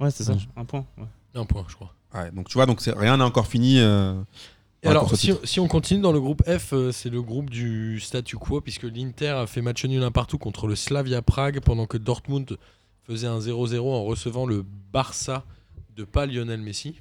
Ouais, 0.00 0.10
c'est 0.10 0.24
ça, 0.24 0.32
Ouais. 0.32 0.38
un 0.56 0.64
point. 0.64 0.84
ouais. 0.98 1.04
Un 1.34 1.44
point, 1.44 1.64
je 1.68 1.74
crois. 1.74 1.94
Ouais, 2.14 2.30
Donc 2.32 2.48
tu 2.48 2.54
vois, 2.54 2.66
donc 2.66 2.80
rien 2.80 3.16
n'est 3.16 3.22
encore 3.22 3.46
fini. 3.46 3.78
euh, 3.78 4.14
alors, 4.84 5.12
si 5.16 5.60
on 5.60 5.68
continue 5.68 6.00
dans 6.00 6.12
le 6.12 6.20
groupe 6.20 6.42
F, 6.48 6.72
euh, 6.72 6.90
c'est 6.90 7.10
le 7.10 7.20
groupe 7.22 7.50
du 7.50 8.00
statu 8.00 8.36
quo, 8.36 8.60
puisque 8.60 8.84
l'Inter 8.84 9.28
a 9.28 9.46
fait 9.46 9.60
match 9.60 9.84
nul 9.84 10.02
un 10.02 10.10
partout 10.10 10.38
contre 10.38 10.66
le 10.66 10.74
Slavia 10.74 11.20
Prague, 11.22 11.60
pendant 11.60 11.86
que 11.86 11.96
Dortmund 11.98 12.56
faisait 13.06 13.26
un 13.26 13.38
0-0 13.40 13.92
en 13.92 14.04
recevant 14.04 14.46
le 14.46 14.64
Barça 14.92 15.44
de 15.96 16.04
pas 16.04 16.26
Lionel 16.26 16.60
Messi. 16.60 16.94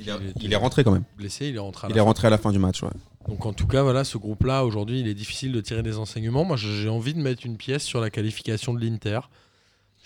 Il, 0.00 0.08
est, 0.08 0.12
était 0.14 0.32
il 0.40 0.52
est 0.52 0.56
rentré 0.56 0.84
quand 0.84 0.92
même. 0.92 1.04
blessé, 1.16 1.48
il 1.48 1.56
est 1.56 1.58
rentré 1.60 1.86
à 1.86 1.88
la 1.88 1.94
Il 1.94 1.96
est 1.96 2.00
fin. 2.00 2.04
rentré 2.04 2.26
à 2.26 2.30
la 2.30 2.38
fin 2.38 2.52
du 2.52 2.58
match. 2.58 2.82
ouais. 2.82 2.90
Donc 3.28 3.44
en 3.46 3.52
tout 3.52 3.66
cas, 3.66 3.82
voilà, 3.82 4.04
ce 4.04 4.16
groupe-là, 4.18 4.64
aujourd'hui, 4.64 5.00
il 5.00 5.08
est 5.08 5.14
difficile 5.14 5.52
de 5.52 5.60
tirer 5.60 5.82
des 5.82 5.98
enseignements. 5.98 6.44
Moi, 6.44 6.56
j'ai 6.56 6.88
envie 6.88 7.14
de 7.14 7.20
mettre 7.20 7.44
une 7.44 7.56
pièce 7.56 7.82
sur 7.84 8.00
la 8.00 8.10
qualification 8.10 8.72
de 8.74 8.80
l'Inter. 8.84 9.20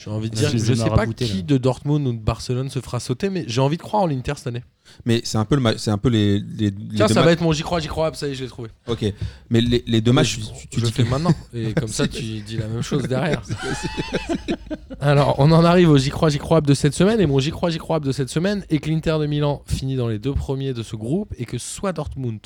J'ai 0.03 0.11
envie 0.11 0.31
de 0.31 0.35
Là, 0.37 0.41
dire, 0.43 0.51
je 0.51 0.59
je 0.65 0.73
ai 0.73 0.77
sais 0.77 0.91
pas 0.91 1.07
qui 1.07 1.25
là. 1.37 1.43
de 1.43 1.59
Dortmund 1.59 2.07
ou 2.07 2.13
de 2.13 2.19
Barcelone 2.19 2.69
se 2.71 2.81
fera 2.81 2.99
sauter, 3.01 3.31
mais 3.31 3.45
j'ai 3.47 3.61
envie 3.61 3.77
de 3.77 3.83
croire 3.83 4.03
en 4.03 4.07
l'Inter 4.07 4.33
cette 4.37 4.49
année. 4.49 4.65
Mais 5.05 5.21
c'est 5.25 5.39
un 5.39 5.45
peu, 5.45 5.55
le 5.57 5.79
c'est 5.79 5.91
un 5.93 5.99
peu 5.99 6.09
les, 6.09 6.41
les, 6.41 6.71
les 6.71 6.73
Tiens, 6.97 7.07
deux 7.07 7.15
ça 7.15 7.21
matchs- 7.21 7.25
va 7.25 7.33
être 7.33 7.41
mon 7.41 7.53
j'y 7.53 7.63
crois, 7.63 7.79
j'y 7.81 7.87
crois, 7.89 8.13
ça 8.15 8.27
y 8.27 8.33
est, 8.33 8.35
je 8.35 8.43
l'ai 8.45 8.49
trouvé. 8.51 8.69
Ok. 8.89 9.05
Mais 9.49 9.61
les, 9.61 9.85
les 9.87 10.01
deux 10.01 10.11
Mais 10.11 10.17
matchs, 10.17 10.41
je, 10.41 10.45
tu, 10.61 10.69
tu 10.69 10.81
je 10.81 10.85
dis 10.87 10.91
le 10.91 10.97
fais 10.97 11.05
que- 11.05 11.09
maintenant. 11.09 11.33
Et 11.55 11.73
comme 11.75 11.89
ça, 11.89 12.09
tu 12.09 12.21
dis 12.23 12.57
la 12.57 12.67
même 12.67 12.83
chose 12.83 13.05
derrière. 13.05 13.43
Alors, 15.01 15.35
on 15.39 15.51
en 15.53 15.65
arrive 15.65 15.91
au 15.91 15.99
j'y 15.99 16.11
crois, 16.11 16.29
j'y 16.29 16.39
crois 16.39 16.61
de 16.61 16.75
cette 16.75 16.95
semaine. 16.95 17.21
Et 17.21 17.27
mon 17.27 17.39
j'y 17.39 17.51
crois, 17.51 17.71
j'y 17.71 17.79
crois 17.79 18.01
de 18.01 18.13
cette 18.13 18.29
semaine 18.29 18.65
est 18.71 18.79
que 18.79 18.89
l'Inter 18.91 19.17
de 19.21 19.27
Milan 19.27 19.63
finit 19.67 19.97
dans 19.97 20.09
les 20.09 20.19
deux 20.19 20.35
premiers 20.35 20.75
de 20.75 20.83
ce 20.83 20.97
groupe 20.97 21.35
et 21.39 21.45
que 21.45 21.59
soit 21.59 21.93
Dortmund, 21.93 22.41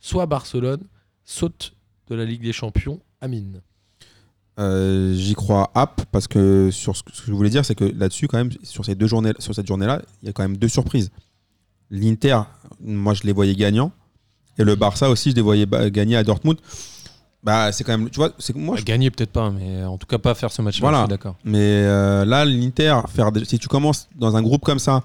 soit 0.00 0.26
Barcelone 0.26 0.82
sautent 1.24 1.74
de 2.08 2.14
la 2.14 2.24
Ligue 2.24 2.42
des 2.42 2.52
Champions. 2.52 3.00
Amine. 3.20 3.60
Euh, 4.58 5.14
J'y 5.14 5.34
crois 5.34 5.70
app 5.74 6.02
parce 6.12 6.28
que 6.28 6.70
sur 6.70 6.96
ce 6.96 7.02
que 7.02 7.10
je 7.26 7.32
voulais 7.32 7.50
dire, 7.50 7.64
c'est 7.64 7.74
que 7.74 7.84
là-dessus, 7.84 8.28
quand 8.28 8.38
même, 8.38 8.50
sur 8.62 8.84
ces 8.84 8.94
deux 8.94 9.06
journées, 9.06 9.32
sur 9.38 9.54
cette 9.54 9.66
journée-là, 9.66 10.02
il 10.22 10.26
y 10.26 10.28
a 10.28 10.32
quand 10.32 10.42
même 10.42 10.56
deux 10.56 10.68
surprises. 10.68 11.10
L'Inter, 11.90 12.40
moi, 12.80 13.14
je 13.14 13.22
les 13.24 13.32
voyais 13.32 13.54
gagnants, 13.54 13.92
et 14.58 14.64
le 14.64 14.74
Barça 14.76 15.08
aussi, 15.10 15.30
je 15.30 15.36
les 15.36 15.42
voyais 15.42 15.66
gagner 15.90 16.16
à 16.16 16.24
Dortmund. 16.24 16.58
Bah, 17.42 17.72
c'est 17.72 17.84
quand 17.84 17.96
même, 17.96 18.10
tu 18.10 18.16
vois, 18.16 18.32
c'est 18.38 18.54
moi. 18.54 18.76
je- 18.76 18.84
Gagner 18.84 19.10
peut-être 19.10 19.32
pas, 19.32 19.50
mais 19.50 19.82
en 19.84 19.96
tout 19.96 20.06
cas 20.06 20.18
pas 20.18 20.34
faire 20.34 20.52
ce 20.52 20.60
match-là. 20.60 20.80
Voilà. 20.90 21.06
d'accord. 21.06 21.36
Mais 21.42 21.58
euh, 21.58 22.26
là, 22.26 22.44
l'Inter, 22.44 23.00
faire, 23.08 23.30
si 23.44 23.58
tu 23.58 23.66
commences 23.66 24.08
dans 24.16 24.36
un 24.36 24.42
groupe 24.42 24.62
comme 24.62 24.78
ça 24.78 25.04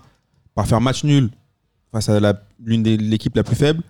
par 0.53 0.67
faire 0.67 0.81
match 0.81 1.05
nul 1.05 1.29
face 1.93 2.09
à 2.09 2.19
l'une 2.61 2.83
des 2.83 2.97
l'équipe 2.97 3.33
la 3.37 3.43
plus 3.43 3.55
faible. 3.55 3.81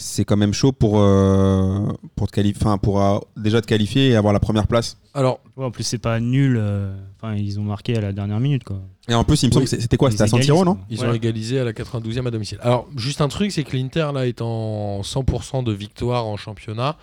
C'est 0.00 0.24
quand 0.24 0.36
même 0.36 0.52
chaud 0.52 0.72
pour 0.72 0.98
euh, 0.98 1.86
pour 2.16 2.26
te 2.28 2.32
qualifier, 2.32 2.60
enfin 2.62 2.78
pour 2.78 3.02
euh, 3.02 3.18
déjà 3.36 3.60
te 3.60 3.66
qualifier 3.66 4.08
et 4.10 4.16
avoir 4.16 4.32
la 4.32 4.40
première 4.40 4.66
place. 4.66 4.96
Alors, 5.14 5.40
Ouais, 5.56 5.64
en 5.64 5.70
plus, 5.70 5.82
c'est 5.84 5.98
pas 5.98 6.20
nul. 6.20 6.56
euh, 6.58 6.94
Enfin, 7.22 7.34
ils 7.34 7.60
ont 7.60 7.64
marqué 7.64 7.94
à 7.96 8.00
la 8.00 8.12
dernière 8.14 8.40
minute, 8.40 8.64
quoi. 8.64 8.80
Et 9.06 9.14
en 9.14 9.24
plus, 9.24 9.42
il 9.42 9.48
me 9.48 9.52
semble 9.52 9.66
que 9.66 9.70
c'était 9.78 9.98
quoi 9.98 10.10
C'était 10.10 10.22
à 10.22 10.26
San 10.26 10.40
Siro, 10.42 10.64
non 10.64 10.78
ils 10.88 11.00
Ouais. 11.00 11.08
ont 11.08 11.12
égalisé 11.12 11.58
à 11.60 11.64
la 11.64 11.72
92e 11.74 12.26
à 12.26 12.30
domicile. 12.30 12.56
Alors, 12.62 12.86
juste 12.96 13.20
un 13.20 13.28
truc, 13.28 13.52
c'est 13.52 13.62
que 13.62 13.76
l'Inter 13.76 14.08
là 14.14 14.26
est 14.26 14.40
en 14.40 15.02
100% 15.02 15.62
de 15.62 15.72
victoire 15.72 16.24
en 16.26 16.38
championnat. 16.38 16.96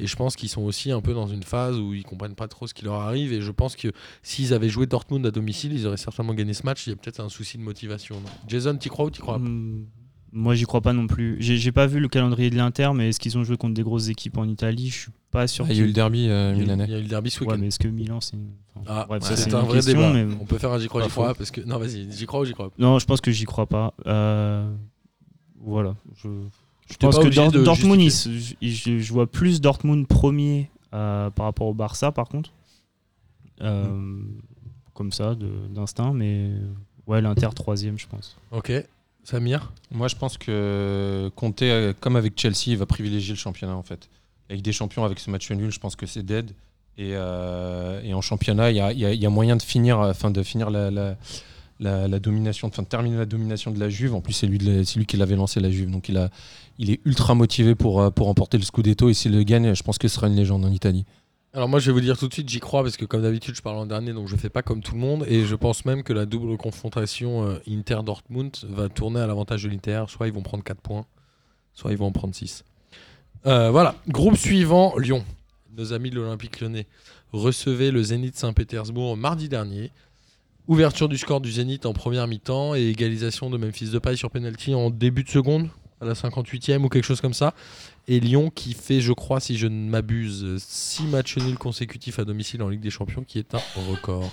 Et 0.00 0.06
je 0.08 0.16
pense 0.16 0.34
qu'ils 0.34 0.48
sont 0.48 0.62
aussi 0.62 0.90
un 0.90 1.00
peu 1.00 1.12
dans 1.14 1.28
une 1.28 1.44
phase 1.44 1.78
où 1.78 1.94
ils 1.94 2.02
comprennent 2.04 2.34
pas 2.34 2.48
trop 2.48 2.66
ce 2.66 2.74
qui 2.74 2.84
leur 2.84 2.94
arrive. 2.94 3.32
Et 3.32 3.42
je 3.42 3.50
pense 3.52 3.76
que 3.76 3.88
s'ils 4.24 4.52
avaient 4.54 4.70
joué 4.70 4.86
Dortmund 4.86 5.24
à 5.26 5.30
domicile, 5.30 5.72
ils 5.72 5.86
auraient 5.86 5.96
certainement 5.98 6.34
gagné 6.34 6.52
ce 6.54 6.64
match. 6.64 6.86
Il 6.86 6.90
y 6.90 6.92
a 6.94 6.96
peut-être 6.96 7.20
un 7.20 7.28
souci 7.28 7.56
de 7.58 7.62
motivation. 7.62 8.16
non? 8.16 8.30
Jason, 8.48 8.74
t'y 8.76 8.88
crois 8.88 9.04
ou 9.04 9.10
t'y 9.10 9.20
crois 9.20 9.34
pas? 9.38 9.44
Hum, 9.44 9.84
Moi, 10.32 10.54
j'y 10.54 10.64
crois 10.64 10.80
pas 10.80 10.92
non 10.92 11.06
plus. 11.08 11.36
J'ai 11.40 11.72
pas 11.72 11.86
vu 11.88 11.98
le 11.98 12.06
calendrier 12.08 12.50
de 12.50 12.56
l'Inter, 12.56 12.90
mais 12.94 13.08
est-ce 13.08 13.18
qu'ils 13.18 13.36
ont 13.36 13.42
joué 13.42 13.56
contre 13.56 13.74
des 13.74 13.82
grosses 13.82 14.08
équipes 14.08 14.38
en 14.38 14.44
Italie? 14.46 14.88
Je 14.88 14.98
suis 14.98 15.10
pas 15.32 15.48
sûr. 15.48 15.64
Ah, 15.68 15.72
il 15.72 15.76
y 15.78 15.80
a 15.80 15.82
eu 15.82 15.86
le 15.88 15.92
derby 15.92 16.28
euh, 16.28 16.52
Il 16.54 16.58
y 16.58 16.60
a- 16.60 16.62
milanais. 16.64 16.84
il 16.84 16.90
y 16.90 16.94
a 16.94 16.98
eu 16.98 17.02
le 17.02 17.08
derby 17.08 17.30
ce 17.30 17.40
Ouais, 17.40 17.46
week-end. 17.46 17.60
mais 17.60 17.66
est-ce 17.66 17.78
que 17.80 17.88
Milan, 17.88 18.20
c'est. 18.20 18.36
une- 18.36 18.50
enfin, 18.76 19.06
Ah, 19.10 19.18
c'est 19.20 19.52
un 19.54 19.60
une 19.60 19.66
vrai 19.66 19.78
question, 19.78 19.94
débat. 19.98 20.12
mais- 20.12 20.34
On 20.40 20.44
peut 20.46 20.58
faire 20.58 20.70
un 20.72 20.78
j'y 20.78 20.86
crois, 20.86 21.02
j'y 21.02 21.10
crois 21.10 21.34
parce 21.34 21.50
que 21.50 21.60
non, 21.62 21.78
vas-y, 21.78 22.06
j'y 22.12 22.26
crois 22.26 22.40
ou 22.40 22.44
j'y 22.44 22.52
crois 22.52 22.70
pas? 22.70 22.76
Non, 22.78 22.98
je 23.00 23.06
pense 23.06 23.20
que 23.20 23.32
j'y 23.32 23.44
crois 23.44 23.66
pas. 23.66 23.92
Euh, 24.06 24.72
Voilà. 25.62 25.94
Je, 26.16 26.28
pense 26.98 27.18
que 27.18 27.28
Dortmund, 27.64 28.00
je, 28.00 28.98
je 28.98 29.12
vois 29.12 29.26
plus 29.30 29.60
Dortmund 29.60 30.06
premier 30.06 30.70
euh, 30.94 31.28
par 31.30 31.46
rapport 31.46 31.66
au 31.66 31.74
Barça, 31.74 32.12
par 32.12 32.28
contre. 32.28 32.50
Euh, 33.62 34.22
Comme 34.94 35.12
ça, 35.12 35.34
d'instinct, 35.70 36.12
mais 36.14 36.50
ouais, 37.06 37.20
l'Inter 37.20 37.48
troisième, 37.54 37.98
je 37.98 38.06
pense. 38.06 38.36
Ok. 38.52 38.72
Samir 39.24 39.72
Moi, 39.90 40.08
je 40.08 40.16
pense 40.16 40.38
que 40.38 41.30
Conte, 41.36 41.62
euh, 41.62 41.92
comme 42.00 42.16
avec 42.16 42.38
Chelsea, 42.38 42.68
il 42.68 42.76
va 42.76 42.86
privilégier 42.86 43.34
le 43.34 43.38
championnat 43.38 43.76
en 43.76 43.82
fait. 43.82 44.08
Avec 44.48 44.62
des 44.62 44.72
champions, 44.72 45.04
avec 45.04 45.20
ce 45.20 45.30
match 45.30 45.50
nul, 45.50 45.70
je 45.70 45.78
pense 45.78 45.96
que 45.96 46.06
c'est 46.06 46.24
dead. 46.24 46.52
Et, 46.98 47.12
euh, 47.14 48.12
en 48.12 48.20
championnat, 48.20 48.70
il 48.70 48.76
y 48.76 49.26
a, 49.26 49.30
moyen 49.30 49.56
de 49.56 49.62
finir, 49.62 50.00
euh, 50.00 50.30
de 50.30 50.42
finir 50.42 50.70
la, 50.70 52.18
domination, 52.18 52.68
de 52.68 52.84
terminer 52.84 53.16
la 53.16 53.26
domination 53.26 53.70
de 53.70 53.78
la 53.78 53.88
Juve. 53.88 54.14
En 54.14 54.20
plus, 54.20 54.32
c'est 54.32 54.46
lui, 54.46 55.06
qui 55.06 55.16
l'avait 55.16 55.36
lancé 55.36 55.60
la 55.60 55.70
Juve, 55.70 55.90
donc 55.90 56.08
il 56.08 56.18
a, 56.18 56.30
il 56.78 56.90
est 56.90 57.00
ultra 57.04 57.34
motivé 57.34 57.74
pour 57.74 58.12
pour 58.12 58.26
remporter 58.26 58.58
le 58.58 58.64
Scudetto. 58.64 59.08
Et 59.08 59.14
s'il 59.14 59.32
le 59.32 59.44
gagne, 59.44 59.74
je 59.74 59.82
pense 59.82 59.98
que 59.98 60.08
ce 60.08 60.16
sera 60.16 60.26
une 60.26 60.36
légende 60.36 60.64
en 60.64 60.70
Italie. 60.72 61.04
Alors 61.52 61.68
moi 61.68 61.80
je 61.80 61.86
vais 61.86 61.92
vous 61.92 62.00
dire 62.00 62.16
tout 62.16 62.28
de 62.28 62.32
suite, 62.32 62.48
j'y 62.48 62.60
crois 62.60 62.84
parce 62.84 62.96
que 62.96 63.04
comme 63.04 63.22
d'habitude 63.22 63.56
je 63.56 63.62
parle 63.62 63.76
en 63.76 63.86
dernier 63.86 64.12
donc 64.12 64.28
je 64.28 64.36
fais 64.36 64.48
pas 64.48 64.62
comme 64.62 64.82
tout 64.82 64.94
le 64.94 65.00
monde 65.00 65.24
et 65.26 65.44
je 65.44 65.56
pense 65.56 65.84
même 65.84 66.04
que 66.04 66.12
la 66.12 66.24
double 66.24 66.56
confrontation 66.56 67.44
euh, 67.44 67.58
Inter-Dortmund 67.68 68.56
va 68.68 68.88
tourner 68.88 69.18
à 69.18 69.26
l'avantage 69.26 69.64
de 69.64 69.68
l'Inter, 69.68 70.04
soit 70.06 70.28
ils 70.28 70.32
vont 70.32 70.42
prendre 70.42 70.62
4 70.62 70.80
points, 70.80 71.06
soit 71.74 71.90
ils 71.90 71.98
vont 71.98 72.06
en 72.06 72.12
prendre 72.12 72.36
6. 72.36 72.62
Euh, 73.46 73.70
voilà, 73.72 73.96
groupe 74.06 74.36
suivant, 74.36 74.96
Lyon. 74.96 75.24
Nos 75.76 75.92
amis 75.92 76.10
de 76.10 76.16
l'Olympique 76.16 76.60
lyonnais 76.60 76.86
recevaient 77.32 77.90
le 77.90 78.04
Zénith 78.04 78.36
Saint-Pétersbourg 78.36 79.16
mardi 79.16 79.48
dernier. 79.48 79.90
Ouverture 80.68 81.08
du 81.08 81.18
score 81.18 81.40
du 81.40 81.50
Zénith 81.50 81.84
en 81.84 81.92
première 81.92 82.28
mi-temps 82.28 82.76
et 82.76 82.90
égalisation 82.90 83.50
de 83.50 83.56
Memphis 83.56 83.90
Depay 83.90 84.14
sur 84.14 84.30
penalty 84.30 84.72
en 84.72 84.90
début 84.90 85.24
de 85.24 85.30
seconde, 85.30 85.68
à 86.00 86.04
la 86.04 86.14
58e 86.14 86.84
ou 86.84 86.88
quelque 86.88 87.04
chose 87.04 87.20
comme 87.20 87.34
ça. 87.34 87.54
Et 88.12 88.18
Lyon 88.18 88.50
qui 88.52 88.74
fait, 88.74 89.00
je 89.00 89.12
crois, 89.12 89.38
si 89.38 89.56
je 89.56 89.68
ne 89.68 89.88
m'abuse, 89.88 90.56
6 90.58 91.04
matchs 91.04 91.36
nuls 91.38 91.56
consécutifs 91.56 92.18
à 92.18 92.24
domicile 92.24 92.60
en 92.62 92.68
Ligue 92.68 92.80
des 92.80 92.90
Champions, 92.90 93.22
qui 93.24 93.38
est 93.38 93.54
un 93.54 93.60
record. 93.88 94.28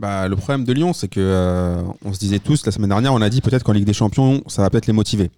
Bah, 0.00 0.28
le 0.28 0.36
problème 0.36 0.64
de 0.64 0.72
Lyon, 0.72 0.94
c'est 0.94 1.08
que 1.08 1.20
euh, 1.20 1.82
on 2.04 2.14
se 2.14 2.18
disait 2.18 2.38
tous 2.38 2.64
la 2.64 2.72
semaine 2.72 2.88
dernière, 2.88 3.12
on 3.12 3.20
a 3.20 3.28
dit 3.28 3.42
peut-être 3.42 3.64
qu'en 3.64 3.72
Ligue 3.72 3.84
des 3.84 3.92
Champions, 3.92 4.42
ça 4.46 4.62
va 4.62 4.70
peut-être 4.70 4.86
les 4.86 4.94
motiver. 4.94 5.30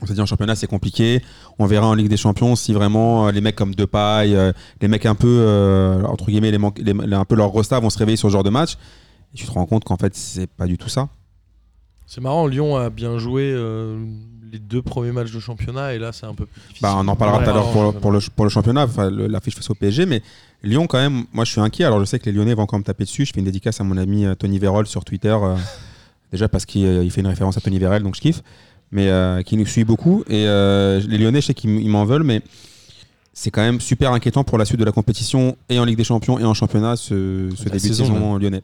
On 0.00 0.06
s'est 0.06 0.14
dit 0.14 0.20
en 0.20 0.26
championnat, 0.26 0.54
c'est 0.54 0.68
compliqué. 0.68 1.20
On 1.58 1.66
verra 1.66 1.88
en 1.88 1.94
Ligue 1.94 2.08
des 2.08 2.16
Champions 2.16 2.54
si 2.54 2.72
vraiment 2.72 3.26
euh, 3.26 3.32
les 3.32 3.40
mecs 3.40 3.56
comme 3.56 3.74
Depay, 3.74 4.32
euh, 4.36 4.52
les 4.80 4.86
mecs 4.86 5.04
un 5.06 5.16
peu 5.16 5.26
euh, 5.26 6.04
entre 6.04 6.26
guillemets, 6.26 6.52
les, 6.52 6.58
manque- 6.58 6.78
les- 6.78 6.92
les- 6.92 7.14
un 7.16 7.24
peu 7.24 7.34
leur 7.34 7.52
resta 7.52 7.80
vont 7.80 7.90
se 7.90 7.98
réveiller 7.98 8.16
sur 8.16 8.28
ce 8.28 8.32
genre 8.34 8.44
de 8.44 8.50
match. 8.50 8.74
Et 9.34 9.36
tu 9.36 9.46
te 9.46 9.50
rends 9.50 9.66
compte 9.66 9.82
qu'en 9.82 9.96
fait, 9.96 10.14
c'est 10.14 10.46
pas 10.46 10.66
du 10.66 10.78
tout 10.78 10.88
ça. 10.88 11.08
C'est 12.06 12.20
marrant, 12.20 12.46
Lyon 12.46 12.76
a 12.76 12.88
bien 12.90 13.18
joué 13.18 13.50
euh, 13.52 13.98
les 14.50 14.58
deux 14.58 14.82
premiers 14.82 15.12
matchs 15.12 15.32
de 15.32 15.40
championnat 15.40 15.94
et 15.94 15.98
là 15.98 16.12
c'est 16.12 16.26
un 16.26 16.34
peu 16.34 16.46
plus 16.46 16.60
difficile. 16.60 16.82
Bah, 16.82 16.94
on 16.96 17.06
en 17.08 17.16
parlera 17.16 17.42
tout 17.42 17.50
à 17.50 17.52
l'heure 17.52 17.70
pour, 17.70 18.10
le, 18.12 18.20
pour 18.20 18.44
le 18.44 18.50
championnat, 18.50 18.84
enfin, 18.84 19.10
l'affiche 19.10 19.54
face 19.54 19.70
au 19.70 19.74
PSG, 19.74 20.06
mais 20.06 20.22
Lyon 20.62 20.86
quand 20.86 20.98
même, 20.98 21.24
moi 21.32 21.44
je 21.44 21.52
suis 21.52 21.60
inquiet. 21.60 21.84
Alors 21.84 22.00
je 22.00 22.04
sais 22.04 22.18
que 22.18 22.26
les 22.26 22.32
Lyonnais 22.32 22.54
vont 22.54 22.62
encore 22.62 22.78
me 22.78 22.84
taper 22.84 23.04
dessus. 23.04 23.24
Je 23.24 23.32
fais 23.32 23.40
une 23.40 23.46
dédicace 23.46 23.80
à 23.80 23.84
mon 23.84 23.96
ami 23.96 24.24
euh, 24.26 24.34
Tony 24.34 24.58
Vérol 24.58 24.86
sur 24.86 25.04
Twitter, 25.04 25.36
euh, 25.40 25.56
déjà 26.32 26.48
parce 26.48 26.66
qu'il 26.66 26.84
euh, 26.84 27.08
fait 27.10 27.20
une 27.20 27.26
référence 27.26 27.56
à 27.56 27.60
Tony 27.60 27.78
Vérol, 27.78 28.02
donc 28.02 28.16
je 28.16 28.20
kiffe, 28.20 28.42
mais 28.90 29.08
euh, 29.08 29.42
qui 29.42 29.56
nous 29.56 29.66
suit 29.66 29.84
beaucoup. 29.84 30.24
Et 30.28 30.46
euh, 30.46 31.00
les 31.08 31.18
Lyonnais, 31.18 31.40
je 31.40 31.46
sais 31.46 31.54
qu'ils 31.54 31.88
m'en 31.88 32.04
veulent, 32.04 32.24
mais 32.24 32.42
c'est 33.32 33.50
quand 33.50 33.62
même 33.62 33.80
super 33.80 34.12
inquiétant 34.12 34.42
pour 34.42 34.58
la 34.58 34.64
suite 34.64 34.80
de 34.80 34.84
la 34.84 34.92
compétition 34.92 35.56
et 35.68 35.78
en 35.78 35.84
Ligue 35.84 35.96
des 35.96 36.04
Champions 36.04 36.38
et 36.38 36.44
en 36.44 36.54
championnat 36.54 36.96
ce, 36.96 37.50
ce 37.54 37.64
début 37.64 37.78
saison, 37.78 38.08
de 38.08 38.12
saison 38.14 38.36
lyonnais. 38.38 38.62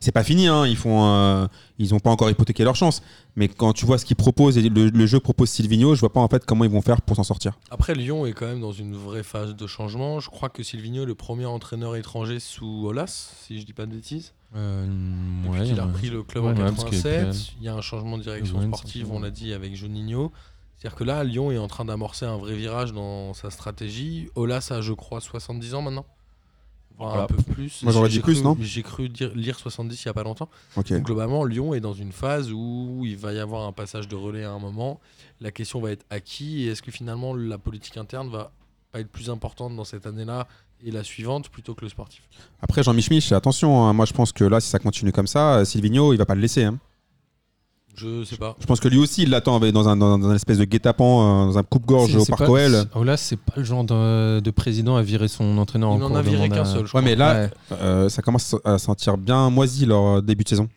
C'est 0.00 0.12
pas 0.12 0.24
fini, 0.24 0.46
hein, 0.46 0.66
ils 0.66 0.76
font, 0.76 1.04
euh, 1.06 1.46
ils 1.78 1.94
ont 1.94 2.00
pas 2.00 2.10
encore 2.10 2.30
hypothéqué 2.30 2.64
leur 2.64 2.76
chance. 2.76 3.02
Mais 3.34 3.48
quand 3.48 3.72
tu 3.72 3.86
vois 3.86 3.98
ce 3.98 4.04
qu'ils 4.04 4.16
proposent 4.16 4.56
et 4.56 4.68
le, 4.68 4.88
le 4.88 5.06
jeu 5.06 5.18
que 5.18 5.24
propose 5.24 5.50
Silvino, 5.50 5.94
je 5.94 6.00
vois 6.00 6.12
pas 6.12 6.20
en 6.20 6.28
fait 6.28 6.44
comment 6.44 6.64
ils 6.64 6.70
vont 6.70 6.82
faire 6.82 7.02
pour 7.02 7.16
s'en 7.16 7.24
sortir. 7.24 7.58
Après, 7.70 7.94
Lyon 7.94 8.26
est 8.26 8.32
quand 8.32 8.46
même 8.46 8.60
dans 8.60 8.72
une 8.72 8.94
vraie 8.94 9.22
phase 9.22 9.54
de 9.54 9.66
changement. 9.66 10.20
Je 10.20 10.30
crois 10.30 10.48
que 10.48 10.62
Silvino 10.62 11.02
est 11.02 11.06
le 11.06 11.14
premier 11.14 11.46
entraîneur 11.46 11.96
étranger 11.96 12.40
sous 12.40 12.86
Olas, 12.86 13.32
si 13.42 13.60
je 13.60 13.66
dis 13.66 13.72
pas 13.72 13.86
de 13.86 13.92
bêtises. 13.92 14.32
Euh, 14.54 14.86
ouais, 15.48 15.64
qu'il 15.64 15.78
a 15.78 15.84
repris 15.84 16.08
le 16.08 16.22
club 16.22 16.44
Ouais, 16.44 16.50
en 16.52 16.56
ouais, 16.56 16.64
parce 16.64 16.84
qu'il 16.84 16.94
y 16.98 17.00
a 17.00 17.24
87. 17.24 17.34
eu 17.34 17.56
Il 17.60 17.66
y 17.66 17.68
a 17.68 17.74
un 17.74 17.80
changement 17.82 18.16
de 18.16 18.22
direction 18.22 18.62
sportive, 18.62 19.10
on 19.12 19.20
l'a 19.20 19.30
dit, 19.30 19.52
avec 19.52 19.74
Juninho. 19.74 20.32
C'est-à-dire 20.78 20.96
que 20.96 21.04
là, 21.04 21.24
Lyon 21.24 21.50
est 21.50 21.58
en 21.58 21.68
train 21.68 21.84
d'amorcer 21.84 22.26
un 22.26 22.36
vrai 22.36 22.54
virage 22.54 22.92
dans 22.92 23.34
sa 23.34 23.50
stratégie. 23.50 24.28
Olas 24.34 24.68
a, 24.70 24.80
je 24.80 24.92
crois, 24.92 25.20
70 25.20 25.74
ans 25.74 25.82
maintenant. 25.82 26.06
Voire 26.98 27.22
un 27.22 27.26
peu 27.26 27.36
plus. 27.52 27.82
Moi, 27.82 27.92
j'aurais 27.92 28.08
J'ai 28.10 28.18
dit 28.18 28.22
plus, 28.22 28.34
cru- 28.40 28.42
non 28.44 28.56
J'ai 28.60 28.82
cru 28.82 29.08
dire- 29.08 29.32
lire 29.34 29.58
70 29.58 30.02
il 30.04 30.08
n'y 30.08 30.10
a 30.10 30.14
pas 30.14 30.22
longtemps. 30.22 30.48
Donc, 30.76 30.86
globalement, 31.02 31.44
Lyon 31.44 31.74
est 31.74 31.80
dans 31.80 31.92
une 31.92 32.12
phase 32.12 32.50
où 32.52 33.02
il 33.04 33.16
va 33.16 33.32
y 33.32 33.38
avoir 33.38 33.66
un 33.66 33.72
passage 33.72 34.08
de 34.08 34.16
relais 34.16 34.44
à 34.44 34.50
un 34.52 34.58
moment. 34.58 35.00
La 35.40 35.50
question 35.50 35.80
va 35.80 35.90
être 35.92 36.04
à 36.10 36.20
qui 36.20 36.62
et 36.62 36.68
est-ce 36.68 36.82
que 36.82 36.90
finalement 36.90 37.34
la 37.34 37.58
politique 37.58 37.96
interne 37.98 38.30
va 38.30 38.50
pas 38.92 39.00
être 39.00 39.10
plus 39.10 39.28
importante 39.28 39.76
dans 39.76 39.84
cette 39.84 40.06
année-là 40.06 40.48
et 40.84 40.90
la 40.90 41.04
suivante 41.04 41.48
plutôt 41.50 41.74
que 41.74 41.82
le 41.84 41.88
sportif? 41.90 42.22
Après, 42.62 42.82
Jean 42.82 42.94
Mich, 42.94 43.32
attention, 43.32 43.84
hein, 43.84 43.92
moi 43.92 44.06
je 44.06 44.12
pense 44.14 44.32
que 44.32 44.44
là, 44.44 44.60
si 44.60 44.68
ça 44.70 44.78
continue 44.78 45.12
comme 45.12 45.26
ça, 45.26 45.64
Silvino, 45.66 46.12
il 46.14 46.16
va 46.16 46.24
pas 46.26 46.34
le 46.34 46.40
laisser. 46.40 46.64
hein. 46.64 46.78
Je 47.96 48.24
sais 48.24 48.36
pas. 48.36 48.56
Je 48.60 48.66
pense 48.66 48.78
que 48.80 48.88
lui 48.88 48.98
aussi, 48.98 49.22
il 49.22 49.30
l'attend 49.30 49.58
dans 49.58 49.88
un, 49.88 49.96
dans, 49.96 50.18
dans 50.18 50.28
un 50.28 50.34
espèce 50.34 50.58
de 50.58 50.64
guet-apens, 50.64 51.04
euh, 51.04 51.46
dans 51.46 51.58
un 51.58 51.62
coupe-gorge 51.62 52.14
au 52.16 52.24
Parc 52.26 52.48
OL. 52.48 52.70
c'est- 52.72 52.88
Oh 52.94 53.04
là, 53.04 53.16
c'est 53.16 53.36
pas 53.38 53.54
le 53.56 53.64
genre 53.64 53.84
de, 53.84 54.40
de 54.40 54.50
président 54.50 54.96
à 54.96 55.02
virer 55.02 55.28
son 55.28 55.56
entraîneur 55.58 55.94
Il 55.96 56.02
en 56.02 56.10
n'en 56.10 56.14
a 56.16 56.22
viré 56.22 56.48
qu'un 56.48 56.64
seul, 56.64 56.80
je 56.80 56.82
Ouais, 56.82 56.88
crois. 56.88 57.02
mais 57.02 57.14
là, 57.16 57.34
Ouais. 57.44 57.50
euh, 57.80 58.08
ça 58.08 58.20
commence 58.22 58.54
à 58.64 58.78
sentir 58.78 59.16
bien 59.16 59.48
moisi 59.50 59.86
leur 59.86 60.18
euh, 60.18 60.20
début 60.20 60.44
de 60.44 60.48
saison. 60.50 60.68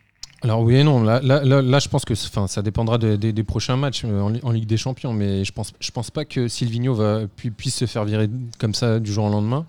Alors 0.42 0.62
oui 0.62 0.76
et 0.76 0.84
non, 0.86 1.04
là, 1.04 1.20
là, 1.22 1.44
là, 1.44 1.62
là, 1.62 1.80
je 1.80 1.90
pense 1.90 2.06
que 2.06 2.14
enfin, 2.14 2.48
ça 2.48 2.62
dépendra 2.62 2.98
de- 2.98 3.18
des- 3.18 3.34
des 3.34 3.44
prochains 3.44 3.76
matchs 3.76 4.06
en, 4.06 4.30
Li- 4.30 4.40
en 4.42 4.52
Ligue 4.52 4.68
des 4.68 4.78
Champions, 4.78 5.12
mais 5.12 5.44
je 5.44 5.52
pense, 5.52 5.74
je 5.82 5.92
pense 5.92 6.12
pas 6.12 6.24
que 6.24 6.48
Silvino 6.48 6.94
va, 6.94 7.24
pu- 7.36 7.52
puisse 7.52 7.76
se 7.76 7.86
faire 7.86 8.06
virer 8.06 8.30
comme 8.58 8.74
ça 8.74 9.00
du 9.02 9.12
jour 9.12 9.26
au 9.26 9.30
lendemain. 9.30 9.66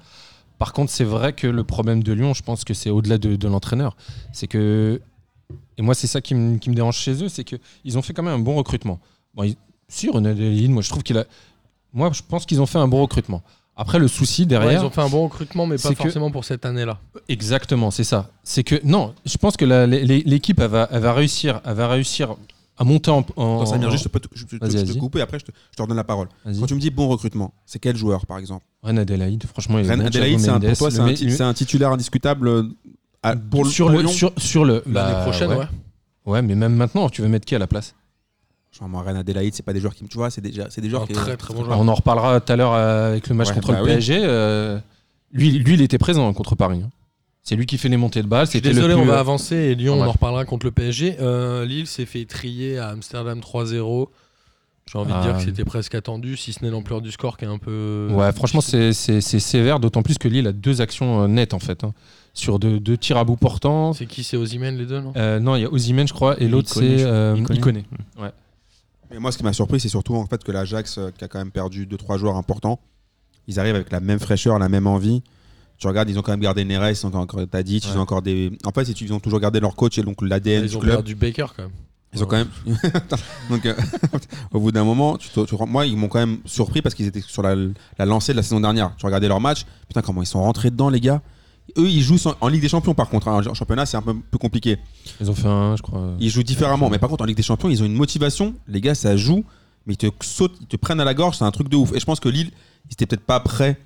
Par 0.58 0.72
contre, 0.72 0.92
c'est 0.92 1.02
vrai 1.04 1.32
que 1.32 1.48
le 1.48 1.64
problème 1.64 2.04
de 2.04 2.12
Lyon, 2.12 2.34
je 2.34 2.42
pense 2.42 2.62
que 2.64 2.74
c'est 2.74 2.90
au-delà 2.90 3.18
de, 3.18 3.34
de 3.34 3.48
l'entraîneur. 3.48 3.96
C'est 4.32 4.46
que, 4.46 5.00
et 5.80 5.82
moi 5.82 5.94
c'est 5.94 6.06
ça 6.06 6.20
qui 6.20 6.34
me, 6.34 6.58
qui 6.58 6.68
me 6.68 6.74
dérange 6.74 6.98
chez 6.98 7.24
eux, 7.24 7.28
c'est 7.30 7.42
qu'ils 7.42 7.96
ont 7.96 8.02
fait 8.02 8.12
quand 8.12 8.22
même 8.22 8.34
un 8.34 8.38
bon 8.38 8.54
recrutement. 8.54 9.00
Bon, 9.34 9.44
ils- 9.44 9.56
si 9.88 10.10
René 10.10 10.34
Delille, 10.34 10.68
moi 10.68 10.82
je 10.82 10.90
trouve 10.90 11.02
qu'il 11.02 11.16
a... 11.16 11.24
Moi 11.94 12.10
je 12.12 12.20
pense 12.28 12.44
qu'ils 12.44 12.60
ont 12.60 12.66
fait 12.66 12.78
un 12.78 12.86
bon 12.86 13.00
recrutement. 13.00 13.42
Après 13.76 13.98
le 13.98 14.08
souci 14.08 14.42
Ouais, 14.42 14.46
derrière... 14.48 14.82
ils 14.82 14.84
ont 14.84 14.90
fait 14.90 15.00
un 15.00 15.08
bon 15.08 15.24
recrutement, 15.24 15.64
mais 15.66 15.76
pas 15.78 15.88
que- 15.88 15.94
forcément 15.94 16.30
pour 16.30 16.44
cette 16.44 16.66
année-là. 16.66 17.00
Exactement, 17.28 17.90
c'est 17.90 18.04
ça. 18.04 18.28
C'est 18.44 18.62
que 18.62 18.78
non, 18.84 19.14
je 19.24 19.38
pense 19.38 19.56
que 19.56 19.64
l'équipe 19.64 20.60
elle 20.60 20.68
va, 20.68 20.86
elle 20.92 21.00
va 21.00 21.14
réussir, 21.14 21.62
elle 21.64 21.74
va 21.74 21.88
réussir 21.88 22.36
à 22.76 22.84
monter 22.84 23.10
en. 23.10 23.24
en- 23.36 23.64
Samir, 23.64 23.90
juste, 23.90 24.04
je 24.04 24.08
peux 24.10 24.20
te, 24.20 24.28
je 24.34 24.44
je 24.50 24.92
te 24.92 24.98
couper, 24.98 25.22
après 25.22 25.38
je 25.38 25.46
te, 25.46 25.50
je 25.70 25.76
te 25.76 25.82
redonne 25.82 25.96
la 25.96 26.04
parole. 26.04 26.28
Quand 26.44 26.66
tu 26.66 26.74
me 26.74 26.80
dis 26.80 26.90
bon 26.90 27.08
recrutement, 27.08 27.54
c'est 27.64 27.78
quel 27.78 27.96
joueur 27.96 28.26
par 28.26 28.36
exemple? 28.36 28.66
Ren 28.82 28.98
Adelaide, 28.98 29.44
franchement, 29.46 29.78
il 29.78 29.86
est 29.86 29.90
Ren 29.90 29.96
bon, 29.98 30.06
Adelaide, 30.06 30.38
c'est 30.40 30.48
un- 30.50 30.60
pour 30.60 30.76
toi, 30.76 30.90
c'est 30.90 31.40
un, 31.40 31.54
titulaire 31.54 31.92
indiscutable 31.92 32.68
à- 33.22 33.36
pour 33.36 33.64
le 33.64 33.70
sur 33.70 33.86
pour 33.86 33.94
le 33.96 34.02
Lyon 34.02 34.10
sur, 34.10 34.32
sur 34.38 34.64
le 34.64 34.82
L'année 34.86 35.12
bah, 35.12 35.20
prochaine, 35.22 35.52
ouais. 35.52 35.66
Ouais, 36.26 36.42
mais 36.42 36.54
même 36.54 36.74
maintenant, 36.74 37.08
tu 37.08 37.22
veux 37.22 37.28
mettre 37.28 37.46
qui 37.46 37.54
à 37.54 37.58
la 37.58 37.66
place? 37.66 37.94
Genre, 38.78 38.88
moi, 38.88 39.02
Ren 39.02 39.16
Adelaide, 39.16 39.52
c'est 39.54 39.64
pas 39.64 39.72
des 39.72 39.80
joueurs 39.80 39.94
qui 39.94 40.04
me. 40.04 40.08
Tu 40.08 40.16
vois, 40.16 40.30
c'est 40.30 40.40
des, 40.40 40.52
c'est 40.70 40.80
des 40.80 40.88
joueurs 40.90 41.06
qui. 41.06 41.12
très 41.12 41.36
très 41.36 41.52
bon 41.54 41.64
joueur. 41.64 41.78
On 41.80 41.88
en 41.88 41.94
reparlera 41.94 42.40
tout 42.40 42.52
à 42.52 42.56
l'heure 42.56 42.72
euh, 42.72 43.10
avec 43.10 43.28
le 43.28 43.34
match 43.34 43.48
Ouais, 43.48 43.54
contre 43.54 43.68
bah 43.72 43.78
le 43.78 43.82
oui. 43.84 43.88
PSG. 43.90 44.20
euh, 44.22 44.78
lui, 45.32 45.50
lui, 45.58 45.74
il 45.74 45.82
était 45.82 45.98
présent 45.98 46.32
contre 46.32 46.54
Paris. 46.54 46.80
hein. 46.84 46.90
C'est 47.42 47.56
lui 47.56 47.64
qui 47.66 47.78
fait 47.78 47.88
les 47.88 47.96
montées 47.96 48.22
de 48.22 48.28
balles. 48.28 48.46
C'était 48.46 48.68
le 48.68 48.74
désolé, 48.74 48.94
plus, 48.94 49.02
on 49.02 49.06
va 49.06 49.14
euh, 49.14 49.20
avancer 49.20 49.56
et 49.56 49.74
Lyon, 49.74 49.94
on 49.98 50.04
en 50.04 50.12
reparlera 50.12 50.44
contre 50.44 50.66
le 50.66 50.72
PSG. 50.72 51.16
Euh, 51.20 51.64
Lille 51.64 51.86
s'est 51.86 52.04
fait 52.06 52.26
trier 52.26 52.78
à 52.78 52.88
Amsterdam 52.90 53.40
3-0. 53.40 54.08
J'ai 54.92 54.98
envie 54.98 55.10
de 55.12 55.16
Ah. 55.16 55.22
dire 55.22 55.36
que 55.36 55.42
c'était 55.44 55.64
presque 55.64 55.94
attendu, 55.94 56.36
si 56.36 56.52
ce 56.52 56.62
n'est 56.64 56.70
l'ampleur 56.70 57.00
du 57.00 57.10
score 57.12 57.38
qui 57.38 57.46
est 57.46 57.48
un 57.48 57.58
peu. 57.58 58.08
Ouais, 58.12 58.30
franchement, 58.32 58.60
c'est 58.60 58.92
sévère, 58.92 59.80
d'autant 59.80 60.02
plus 60.02 60.18
que 60.18 60.28
Lille 60.28 60.46
a 60.46 60.52
deux 60.52 60.80
actions 60.80 61.26
nettes 61.28 61.54
en 61.54 61.58
fait. 61.60 61.82
hein. 61.82 61.92
Sur 62.32 62.58
deux, 62.58 62.78
deux 62.78 62.96
tirs 62.96 63.16
à 63.18 63.24
bout 63.24 63.36
portant. 63.36 63.92
C'est 63.92 64.06
qui 64.06 64.22
C'est 64.22 64.36
Osimhen 64.36 64.76
les 64.78 64.86
deux, 64.86 65.00
non 65.00 65.12
Euh, 65.16 65.40
non, 65.40 65.56
il 65.56 65.62
y 65.62 65.64
a 65.64 65.72
Osimhen, 65.72 66.06
je 66.06 66.12
crois, 66.12 66.40
et 66.40 66.48
l'autre 66.48 66.68
c'est 66.72 67.02
euh, 67.04 67.36
Iconé. 67.36 67.58
Iconé. 67.58 67.84
Mais 69.10 69.18
moi, 69.18 69.32
ce 69.32 69.38
qui 69.38 69.42
m'a 69.44 69.52
surpris, 69.52 69.80
c'est 69.80 69.88
surtout 69.88 70.14
en 70.14 70.26
fait 70.26 70.42
que 70.44 70.52
l'Ajax, 70.52 70.98
euh, 70.98 71.10
qui 71.10 71.24
a 71.24 71.28
quand 71.28 71.38
même 71.40 71.50
perdu 71.50 71.86
2-3 71.86 72.18
joueurs 72.18 72.36
importants, 72.36 72.78
ils 73.48 73.58
arrivent 73.58 73.74
avec 73.74 73.90
la 73.90 73.98
même 74.00 74.20
fraîcheur, 74.20 74.58
la 74.60 74.68
même 74.68 74.86
envie. 74.86 75.22
Tu 75.78 75.88
regardes, 75.88 76.08
ils 76.10 76.18
ont 76.18 76.22
quand 76.22 76.30
même 76.30 76.40
gardé 76.40 76.64
Neres, 76.64 76.90
ils 76.90 77.06
ont 77.06 77.12
encore 77.14 77.40
Tadic, 77.48 77.84
ils 77.86 77.90
Ouais. 77.92 77.96
ont 77.96 78.00
encore 78.02 78.22
des. 78.22 78.52
En 78.64 78.70
fait, 78.70 78.82
ils 78.88 79.12
ont 79.12 79.18
toujours 79.18 79.40
gardé 79.40 79.58
leur 79.58 79.74
coach 79.74 79.98
et 79.98 80.02
donc 80.02 80.22
l'ADN 80.22 80.64
Ils 80.64 80.70
du 80.70 80.76
ont 80.76 80.80
club. 80.80 80.92
perdu 80.94 81.14
Baker 81.16 81.46
quand 81.56 81.62
même. 81.64 81.72
Ils 82.14 82.22
ont 82.22 82.26
quand 82.26 82.36
même. 82.36 82.48
donc, 83.50 83.66
euh, 83.66 83.74
au 84.52 84.60
bout 84.60 84.70
d'un 84.72 84.84
moment, 84.84 85.16
tu 85.16 85.28
te- 85.30 85.64
moi, 85.64 85.86
ils 85.86 85.96
m'ont 85.96 86.08
quand 86.08 86.18
même 86.18 86.38
surpris 86.44 86.82
parce 86.82 86.94
qu'ils 86.94 87.06
étaient 87.06 87.20
sur 87.20 87.42
la, 87.42 87.54
la 87.98 88.04
lancée 88.04 88.32
de 88.32 88.36
la 88.36 88.42
saison 88.42 88.60
dernière. 88.60 88.92
Tu 88.96 89.06
regardais 89.06 89.28
leur 89.28 89.40
match, 89.40 89.64
putain, 89.88 90.02
comment 90.02 90.22
ils 90.22 90.26
sont 90.26 90.42
rentrés 90.42 90.70
dedans, 90.70 90.88
les 90.90 91.00
gars. 91.00 91.22
Eux, 91.76 91.88
ils 91.88 92.02
jouent 92.02 92.18
en 92.40 92.48
Ligue 92.48 92.62
des 92.62 92.68
Champions, 92.68 92.94
par 92.94 93.08
contre. 93.08 93.28
hein. 93.28 93.40
En 93.46 93.54
championnat, 93.54 93.86
c'est 93.86 93.96
un 93.96 94.02
peu 94.02 94.14
plus 94.14 94.38
compliqué. 94.38 94.78
Ils 95.20 95.30
ont 95.30 95.34
fait 95.34 95.48
un, 95.48 95.76
je 95.76 95.82
crois. 95.82 96.10
Ils 96.20 96.30
jouent 96.30 96.42
différemment. 96.42 96.90
Mais 96.90 96.98
par 96.98 97.08
contre, 97.08 97.22
en 97.22 97.26
Ligue 97.26 97.36
des 97.36 97.42
Champions, 97.42 97.68
ils 97.68 97.82
ont 97.82 97.86
une 97.86 97.94
motivation. 97.94 98.54
Les 98.68 98.80
gars, 98.80 98.94
ça 98.94 99.16
joue, 99.16 99.44
mais 99.86 99.94
ils 99.94 99.96
te 99.96 100.06
sautent, 100.24 100.56
ils 100.60 100.66
te 100.66 100.76
prennent 100.76 101.00
à 101.00 101.04
la 101.04 101.14
gorge. 101.14 101.36
C'est 101.38 101.44
un 101.44 101.50
truc 101.50 101.68
de 101.68 101.76
ouf. 101.76 101.92
Et 101.94 102.00
je 102.00 102.04
pense 102.04 102.20
que 102.20 102.28
Lille, 102.28 102.50
ils 102.88 102.92
étaient 102.92 103.06
peut-être 103.06 103.24
pas 103.24 103.40
prêts 103.40 103.78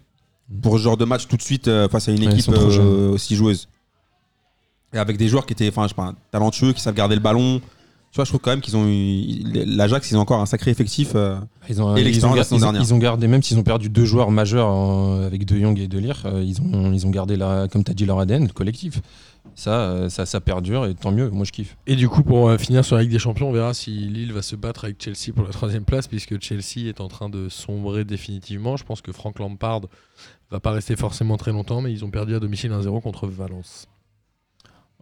pour 0.63 0.79
ce 0.79 0.83
genre 0.85 0.97
de 0.97 1.05
match 1.05 1.27
tout 1.27 1.37
de 1.37 1.43
suite 1.43 1.69
euh, 1.69 1.89
face 1.89 2.09
à 2.09 2.13
une 2.13 2.23
équipe 2.33 2.45
euh, 2.81 3.11
aussi 3.13 3.35
joueuse. 3.37 3.69
Et 4.93 4.99
avec 4.99 5.17
des 5.17 5.29
joueurs 5.29 5.47
qui 5.47 5.53
étaient, 5.55 5.69
enfin, 5.69 5.85
je 5.85 5.89
sais 5.89 5.95
pas, 5.95 6.15
talentueux, 6.31 6.73
qui 6.73 6.81
savent 6.81 6.95
garder 6.95 7.15
le 7.17 7.21
ballon. 7.21 7.61
Tu 8.15 8.19
vois, 8.19 8.25
je 8.27 8.31
trouve 8.31 8.41
quand 8.43 8.53
même 8.53 8.61
qu'ils 8.61 8.77
ont 8.77 8.87
eu. 8.87 9.43
L'Ajax, 9.67 10.09
ils 10.13 10.17
ont 10.17 10.21
encore 10.21 10.41
un 10.41 10.47
sacré 10.47 10.71
effectif. 10.71 11.17
euh. 11.17 11.37
Ils 11.69 11.83
ont, 11.83 11.97
Et 11.97 12.03
ils 12.03 12.05
l'expérience 12.05 12.31
ont, 12.31 12.31
de 12.31 12.37
la 12.37 12.43
gar- 12.43 12.45
saison 12.45 12.57
ils 12.57 12.59
ont- 12.59 12.61
dernière. 12.73 12.83
ils 12.83 12.95
ont 12.95 12.99
gardé, 12.99 13.27
même 13.27 13.43
s'ils 13.43 13.59
ont 13.59 13.65
perdu 13.65 13.89
deux 13.89 14.05
joueurs 14.05 14.31
majeurs 14.31 14.71
euh, 14.71 15.27
avec 15.27 15.45
De 15.45 15.59
Jong 15.59 15.77
et 15.81 15.89
De 15.89 15.99
Ligt, 15.99 16.25
euh, 16.25 16.41
ils, 16.45 16.61
ont, 16.63 16.93
ils 16.93 17.05
ont 17.09 17.11
gardé, 17.11 17.37
la, 17.37 17.67
comme 17.67 17.83
tu 17.83 17.91
as 17.91 17.95
dit, 17.95 18.07
leur 18.07 18.21
ADN, 18.21 18.47
le 18.47 18.53
collectif. 18.53 19.01
Ça, 19.57 19.81
euh, 19.81 20.09
ça, 20.11 20.27
ça 20.27 20.41
perdure 20.41 20.87
et 20.87 20.95
tant 20.95 21.11
mieux. 21.11 21.29
Moi, 21.29 21.45
je 21.45 21.51
kiffe. 21.51 21.77
Et 21.89 21.97
du 21.97 22.09
coup, 22.09 22.23
pour 22.23 22.49
euh, 22.51 22.57
finir 22.57 22.85
sur 22.85 22.95
la 22.95 23.03
Ligue 23.03 23.11
des 23.11 23.19
Champions, 23.19 23.49
on 23.49 23.53
verra 23.53 23.75
si 23.75 23.91
Lille 23.91 24.33
va 24.33 24.43
se 24.43 24.55
battre 24.55 24.85
avec 24.85 25.03
Chelsea 25.03 25.35
pour 25.35 25.45
la 25.45 25.51
troisième 25.51 25.85
place, 25.85 26.07
puisque 26.07 26.41
Chelsea 26.41 26.87
est 26.89 27.01
en 27.01 27.09
train 27.09 27.29
de 27.29 27.49
sombrer 27.49 28.05
définitivement. 28.05 28.77
Je 28.77 28.85
pense 28.85 29.01
que 29.03 29.11
Frank 29.11 29.41
Lampard 29.41 29.81
va 30.53 30.61
pas 30.61 30.71
rester 30.71 30.95
forcément 30.95 31.37
très 31.37 31.51
longtemps, 31.51 31.81
mais 31.81 31.91
ils 31.93 32.05
ont 32.05 32.11
perdu 32.11 32.37
à 32.37 32.39
domicile 32.39 32.71
1-0 32.71 33.01
contre 33.03 33.27
Valence. 33.27 33.89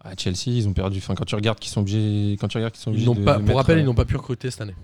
À 0.05 0.11
Chelsea, 0.17 0.49
ils 0.49 0.67
ont 0.69 0.73
perdu. 0.73 0.99
Enfin, 0.99 1.15
quand 1.15 1.25
tu 1.25 1.35
regardes 1.37 1.59
qu'ils 1.61 1.71
sont 1.71 1.81
obligés, 1.81 2.37
quand 2.41 2.49
tu 2.49 2.57
regardes 2.57 2.73
qu'ils 2.75 2.83
sont 2.83 2.91
Ils 2.91 2.95
obligés 2.95 3.07
n'ont 3.07 3.15
de- 3.15 3.25
pas, 3.25 3.39
de 3.39 3.45
pour 3.45 3.57
rappel, 3.57 3.79
euh, 3.79 3.81
ils 3.83 3.85
n'ont 3.85 3.95
pas 3.95 4.05
pu 4.05 4.17
recruter 4.17 4.51
cette 4.51 4.61
année. 4.63 4.75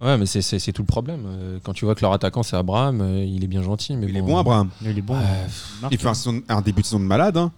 Ouais, 0.00 0.16
mais 0.16 0.26
c'est- 0.26 0.42
c'est 0.42 0.60
c'est 0.60 0.72
tout 0.72 0.82
le 0.82 0.86
problème. 0.86 1.22
Euh, 1.26 1.58
Quand 1.64 1.72
tu 1.72 1.84
vois 1.84 1.96
que 1.96 2.02
leur 2.02 2.12
attaquant 2.12 2.44
c'est 2.44 2.54
Abraham, 2.56 3.00
euh, 3.00 3.24
il 3.24 3.42
est 3.42 3.48
bien 3.48 3.62
gentil, 3.62 3.96
mais 3.96 4.06
Il 4.08 4.16
est 4.16 4.20
bon, 4.20 4.28
bon, 4.28 4.38
Abraham. 4.38 4.68
Il 4.82 4.96
est 4.96 5.02
bon. 5.02 5.16
Il 5.90 5.98
fait 5.98 6.08
un, 6.48 6.60
début 6.60 6.82
de 6.82 6.86
saison 6.86 7.00
de 7.00 7.04
malade. 7.04 7.36
hein. 7.36 7.50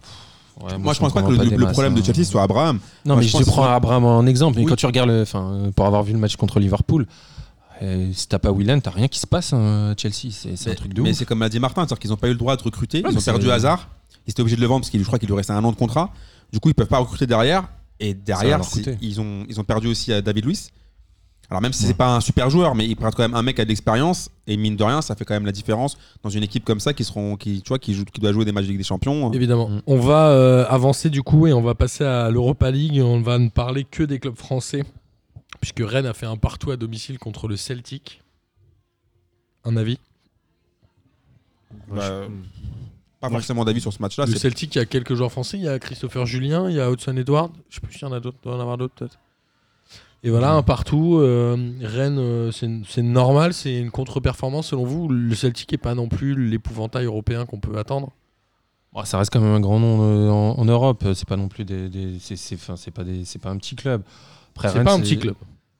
ouais, 0.63 0.77
moi, 0.79 0.93
je 0.93 0.99
pense 0.99 1.13
pas 1.13 1.21
que 1.21 1.31
le, 1.31 1.57
masses, 1.57 1.73
problème 1.73 1.93
de. 1.93 2.01
Chelsea 2.03 2.23
soit 2.25 2.41
Abraham. 2.41 2.77
Non, 3.05 3.13
Moi, 3.13 3.17
mais 3.17 3.27
je 3.27 3.37
je, 3.37 3.43
prends 3.43 3.63
que- 3.63 3.67
Abraham 3.69 4.05
en 4.05 4.25
exemple. 4.25 4.57
Mais 4.57 4.63
Oui. 4.63 4.69
quand 4.69 4.75
tu 4.75 4.87
regardes, 4.87 5.09
le- 5.09 5.21
enfin, 5.21 5.51
euh, 5.53 5.71
pour 5.71 5.85
avoir 5.85 6.01
vu 6.01 6.13
le 6.13 6.19
match 6.19 6.35
contre 6.35 6.59
Liverpool, 6.59 7.05
euh, 7.83 8.09
si 8.13 8.27
t'as 8.27 8.39
pas 8.39 8.51
Willian, 8.51 8.79
t'as 8.79 8.89
rien 8.91 9.07
qui 9.07 9.19
se 9.19 9.27
passe 9.27 9.53
hein, 9.53 9.91
à 9.91 9.95
Chelsea. 9.95 10.31
C'est 10.31 10.55
c'est 10.55 10.71
un 10.71 10.75
truc 10.75 10.93
de 10.95 11.01
mais 11.03 11.13
c'est 11.13 11.25
comme 11.25 11.39
l'a 11.41 11.49
dit 11.49 11.59
Martin, 11.59 11.81
c'est-à-dire 11.81 11.99
qu'ils 11.99 12.09
n'ont 12.09 12.17
pas 12.17 12.27
eu 12.27 12.31
le 12.31 12.37
droit 12.37 12.57
de 12.57 12.63
recruter. 12.63 13.03
Ouais, 13.03 13.11
ils 13.11 13.17
ont 13.17 13.21
perdu 13.21 13.51
hasard. 13.51 13.87
Ils 14.27 14.31
étaient 14.31 14.41
obligés 14.41 14.55
de 14.57 14.61
le 14.61 14.67
vendre 14.67 14.81
parce 14.81 14.89
qu'il 14.91 14.99
je 15.01 15.05
crois 15.05 15.19
qu'il 15.19 15.27
lui 15.29 15.35
restait 15.35 15.53
un 15.53 15.63
an 15.63 15.71
de 15.71 15.77
contrat. 15.77 16.13
Du 16.53 16.59
coup, 16.59 16.69
ils 16.69 16.75
peuvent 16.75 16.87
pas 16.87 16.99
recruter 16.99 17.25
derrière. 17.27 17.67
Et 17.99 18.13
derrière, 18.13 18.59
ils 19.01 19.21
ont, 19.21 19.45
ils 19.47 19.59
ont 19.59 19.63
perdu 19.63 19.87
aussi 19.87 20.11
à 20.11 20.21
David 20.21 20.45
Luiz. 20.45 20.71
Alors 21.51 21.61
même 21.61 21.73
si 21.73 21.83
Ouais. 21.83 21.89
c'est 21.89 21.97
pas 21.97 22.15
un 22.15 22.21
super 22.21 22.49
joueur, 22.49 22.75
mais 22.75 22.87
il 22.87 22.95
prête 22.95 23.13
quand 23.13 23.23
même 23.23 23.35
un 23.35 23.41
mec 23.43 23.59
a 23.59 23.65
de 23.65 23.69
l'expérience 23.69 24.29
et 24.47 24.55
mine 24.55 24.77
de 24.77 24.83
rien, 24.85 25.01
ça 25.01 25.15
fait 25.15 25.25
quand 25.25 25.33
même 25.33 25.45
la 25.45 25.51
différence 25.51 25.97
dans 26.23 26.29
une 26.29 26.43
équipe 26.43 26.63
comme 26.63 26.79
ça 26.79 26.93
qui 26.93 27.03
seront, 27.03 27.35
qui, 27.35 27.61
tu 27.61 27.67
vois, 27.67 27.77
qui, 27.77 27.93
joue, 27.93 28.05
qui 28.05 28.21
doit 28.21 28.31
jouer 28.31 28.45
des 28.45 28.53
matchs 28.53 28.63
de 28.63 28.69
Ligue 28.69 28.77
des 28.77 28.85
Champions. 28.85 29.31
Évidemment. 29.33 29.67
Mm. 29.69 29.81
On 29.85 29.99
va 29.99 30.29
euh, 30.29 30.65
avancer 30.69 31.09
du 31.09 31.23
coup 31.23 31.47
et 31.47 31.53
on 31.53 31.61
va 31.61 31.75
passer 31.75 32.05
à 32.05 32.29
l'Europa 32.31 32.71
League. 32.71 32.95
et 32.95 33.01
On 33.01 33.21
va 33.21 33.37
ne 33.37 33.49
parler 33.49 33.83
que 33.83 34.01
des 34.03 34.17
clubs 34.19 34.37
français, 34.37 34.85
puisque 35.59 35.81
Rennes 35.85 36.05
a 36.05 36.13
fait 36.13 36.25
un 36.25 36.37
partout 36.37 36.71
à 36.71 36.77
domicile 36.77 37.19
contre 37.19 37.49
le 37.49 37.57
Celtic. 37.57 38.21
Un 39.65 39.75
avis? 39.75 39.99
Bah, 41.89 42.01
je- 42.01 42.31
Pas 43.21 43.29
forcément 43.29 43.63
d'avis 43.63 43.81
sur 43.81 43.93
ce 43.93 44.01
match-là. 44.01 44.25
Le 44.25 44.33
c'est- 44.33 44.39
Celtic, 44.39 44.75
il 44.75 44.79
y 44.79 44.81
a 44.81 44.85
quelques 44.85 45.13
joueurs 45.13 45.31
français. 45.31 45.57
Il 45.57 45.63
y 45.63 45.67
a 45.69 45.77
Christopher 45.79 46.25
Julien, 46.25 46.69
il 46.69 46.75
y 46.75 46.81
a 46.81 46.89
Hudson 46.91 47.15
Edward. 47.15 47.51
Je 47.69 47.75
sais 47.75 47.81
plus 47.81 47.93
s'il 47.93 48.01
y 48.01 48.05
en 48.05 48.11
a 48.11 48.19
d'autres. 48.19 48.37
Il 48.41 48.47
doit 48.47 48.53
y 48.55 48.57
en 48.57 48.61
avoir 48.61 48.77
d'autres 48.77 48.95
peut-être. 48.95 49.17
Et 50.23 50.29
voilà, 50.29 50.51
un 50.53 50.61
partout. 50.63 51.17
euh, 51.19 51.55
Rennes, 51.81 52.19
euh, 52.19 52.51
c'est 52.51 53.01
normal. 53.01 53.53
C'est 53.53 53.77
une 53.79 53.89
contre-performance 53.91 54.67
selon 54.67 54.85
vous. 54.85 55.07
Le 55.07 55.33
Celtic 55.35 55.71
est 55.73 55.77
pas 55.77 55.95
non 55.95 56.07
plus 56.09 56.47
l'épouvantail 56.47 57.05
européen 57.05 57.45
qu'on 57.45 57.59
peut 57.59 57.77
attendre. 57.77 58.11
Bon, 58.93 59.03
ça 59.05 59.17
reste 59.17 59.31
quand 59.31 59.39
même 59.39 59.53
un 59.53 59.59
grand 59.61 59.79
nom 59.79 60.01
euh, 60.01 60.29
en, 60.29 60.59
en 60.59 60.65
Europe. 60.65 61.05
C'est 61.15 61.27
pas 61.27 61.37
non 61.37 61.47
plus 61.47 61.63
des, 61.63 61.89
des- 61.89 62.17
c'est 62.19 62.91
pas 62.91 63.03
des, 63.03 63.23
c'est 63.25 63.39
pas 63.39 63.49
un 63.49 63.57
petit 63.57 63.75
club. 63.75 64.01
C'est 64.61 64.83
pas 64.83 64.93
un 64.93 64.99
petit 64.99 65.17
club. 65.17 65.35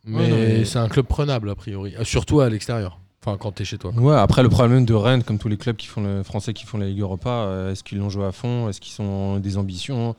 Mais, 0.05 0.63
c'est 0.65 0.79
un 0.79 0.87
club 0.89 1.05
prenable 1.05 1.49
a 1.49 1.55
priori. 1.55 1.93
Surtout 2.03 2.39
à 2.39 2.49
l'extérieur. 2.49 2.99
Enfin, 3.23 3.37
quand 3.37 3.51
t'es 3.51 3.65
chez 3.65 3.77
toi. 3.77 3.91
Ouais, 3.91 4.15
après 4.15 4.41
le 4.41 4.49
problème 4.49 4.83
de 4.83 4.93
Rennes, 4.95 5.21
comme 5.23 5.37
tous 5.37 5.47
les 5.47 5.57
clubs 5.57 5.75
qui 5.75 5.85
font 5.87 6.01
le 6.01 6.23
français 6.23 6.53
qui 6.53 6.65
font 6.65 6.77
la 6.79 6.87
Ligue 6.87 7.01
Europa, 7.01 7.29
euh, 7.29 7.71
est-ce 7.71 7.83
qu'ils 7.83 7.99
l'ont 7.99 8.09
joué 8.09 8.25
à 8.25 8.31
fond? 8.31 8.67
Est-ce 8.67 8.81
qu'ils 8.81 8.99
ont 9.05 9.37
des 9.37 9.57
ambitions 9.57 10.15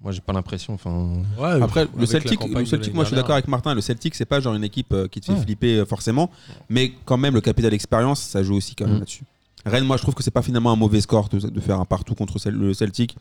Moi, 0.00 0.10
j'ai 0.10 0.20
pas 0.20 0.32
l'impression. 0.32 0.74
Enfin, 0.74 1.22
Ouais, 1.38 1.62
Après, 1.62 1.86
le 1.96 2.04
Celtic, 2.04 2.42
le 2.44 2.64
Celtic 2.66 2.94
moi 2.94 3.04
je 3.04 3.08
suis 3.10 3.16
d'accord 3.16 3.34
avec 3.34 3.46
Martin, 3.46 3.74
le 3.74 3.80
Celtic 3.80 4.14
c'est 4.16 4.24
pas 4.24 4.40
genre 4.40 4.54
une 4.54 4.64
équipe 4.64 4.92
euh, 4.92 5.06
qui 5.06 5.20
te 5.20 5.26
fait 5.26 5.32
Ouais. 5.34 5.40
flipper 5.40 5.78
euh, 5.78 5.84
forcément, 5.86 6.28
mais 6.68 6.92
quand 7.04 7.16
même 7.16 7.34
le 7.34 7.40
capital 7.40 7.72
expérience 7.72 8.20
ça 8.20 8.42
joue 8.42 8.54
aussi 8.56 8.74
quand 8.74 8.86
même 8.86 8.96
Mm. 8.96 9.00
là-dessus. 9.00 9.24
Rennes, 9.64 9.84
moi 9.84 9.96
je 9.96 10.02
trouve 10.02 10.14
que 10.14 10.22
c'est 10.24 10.30
pas 10.32 10.42
finalement 10.42 10.72
un 10.72 10.76
mauvais 10.76 11.00
score 11.00 11.28
de, 11.28 11.38
de 11.38 11.60
faire 11.60 11.78
un 11.80 11.84
partout 11.84 12.14
contre 12.16 12.38
le 12.50 12.74
Celtic. 12.74 13.16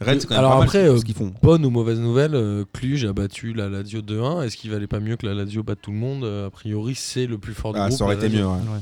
Rennes 0.00 0.20
c'est 0.20 0.26
quand 0.26 0.34
même 0.34 0.38
Alors 0.40 0.50
pas 0.52 0.58
mal 0.58 0.64
après, 0.66 0.84
ce 0.86 0.90
euh, 0.90 0.98
ce 0.98 1.04
qu'ils 1.04 1.14
font. 1.14 1.32
Bonne 1.42 1.64
ou 1.64 1.70
mauvaise 1.70 2.00
nouvelle, 2.00 2.34
euh, 2.34 2.64
Cluj 2.72 3.04
a 3.04 3.12
battu 3.12 3.52
la 3.54 3.68
Lazio 3.68 4.00
2-1. 4.02 4.42
Est-ce 4.44 4.56
qu'il 4.56 4.70
valait 4.70 4.86
pas 4.86 5.00
mieux 5.00 5.16
que 5.16 5.26
la 5.26 5.34
Lazio 5.34 5.62
batte 5.62 5.78
tout 5.82 5.92
le 5.92 5.96
monde 5.98 6.24
Euh, 6.24 6.48
A 6.48 6.50
priori, 6.50 6.94
c'est 6.94 7.26
le 7.26 7.38
plus 7.38 7.54
fort 7.54 7.72
du 7.72 7.78
Ah, 7.80 7.86
groupe. 7.88 7.98
ça 7.98 8.04
aurait 8.04 8.16
la 8.16 8.26
été 8.26 8.36
Lazio. 8.36 8.50
mieux. 8.50 8.56
ouais. 8.56 8.80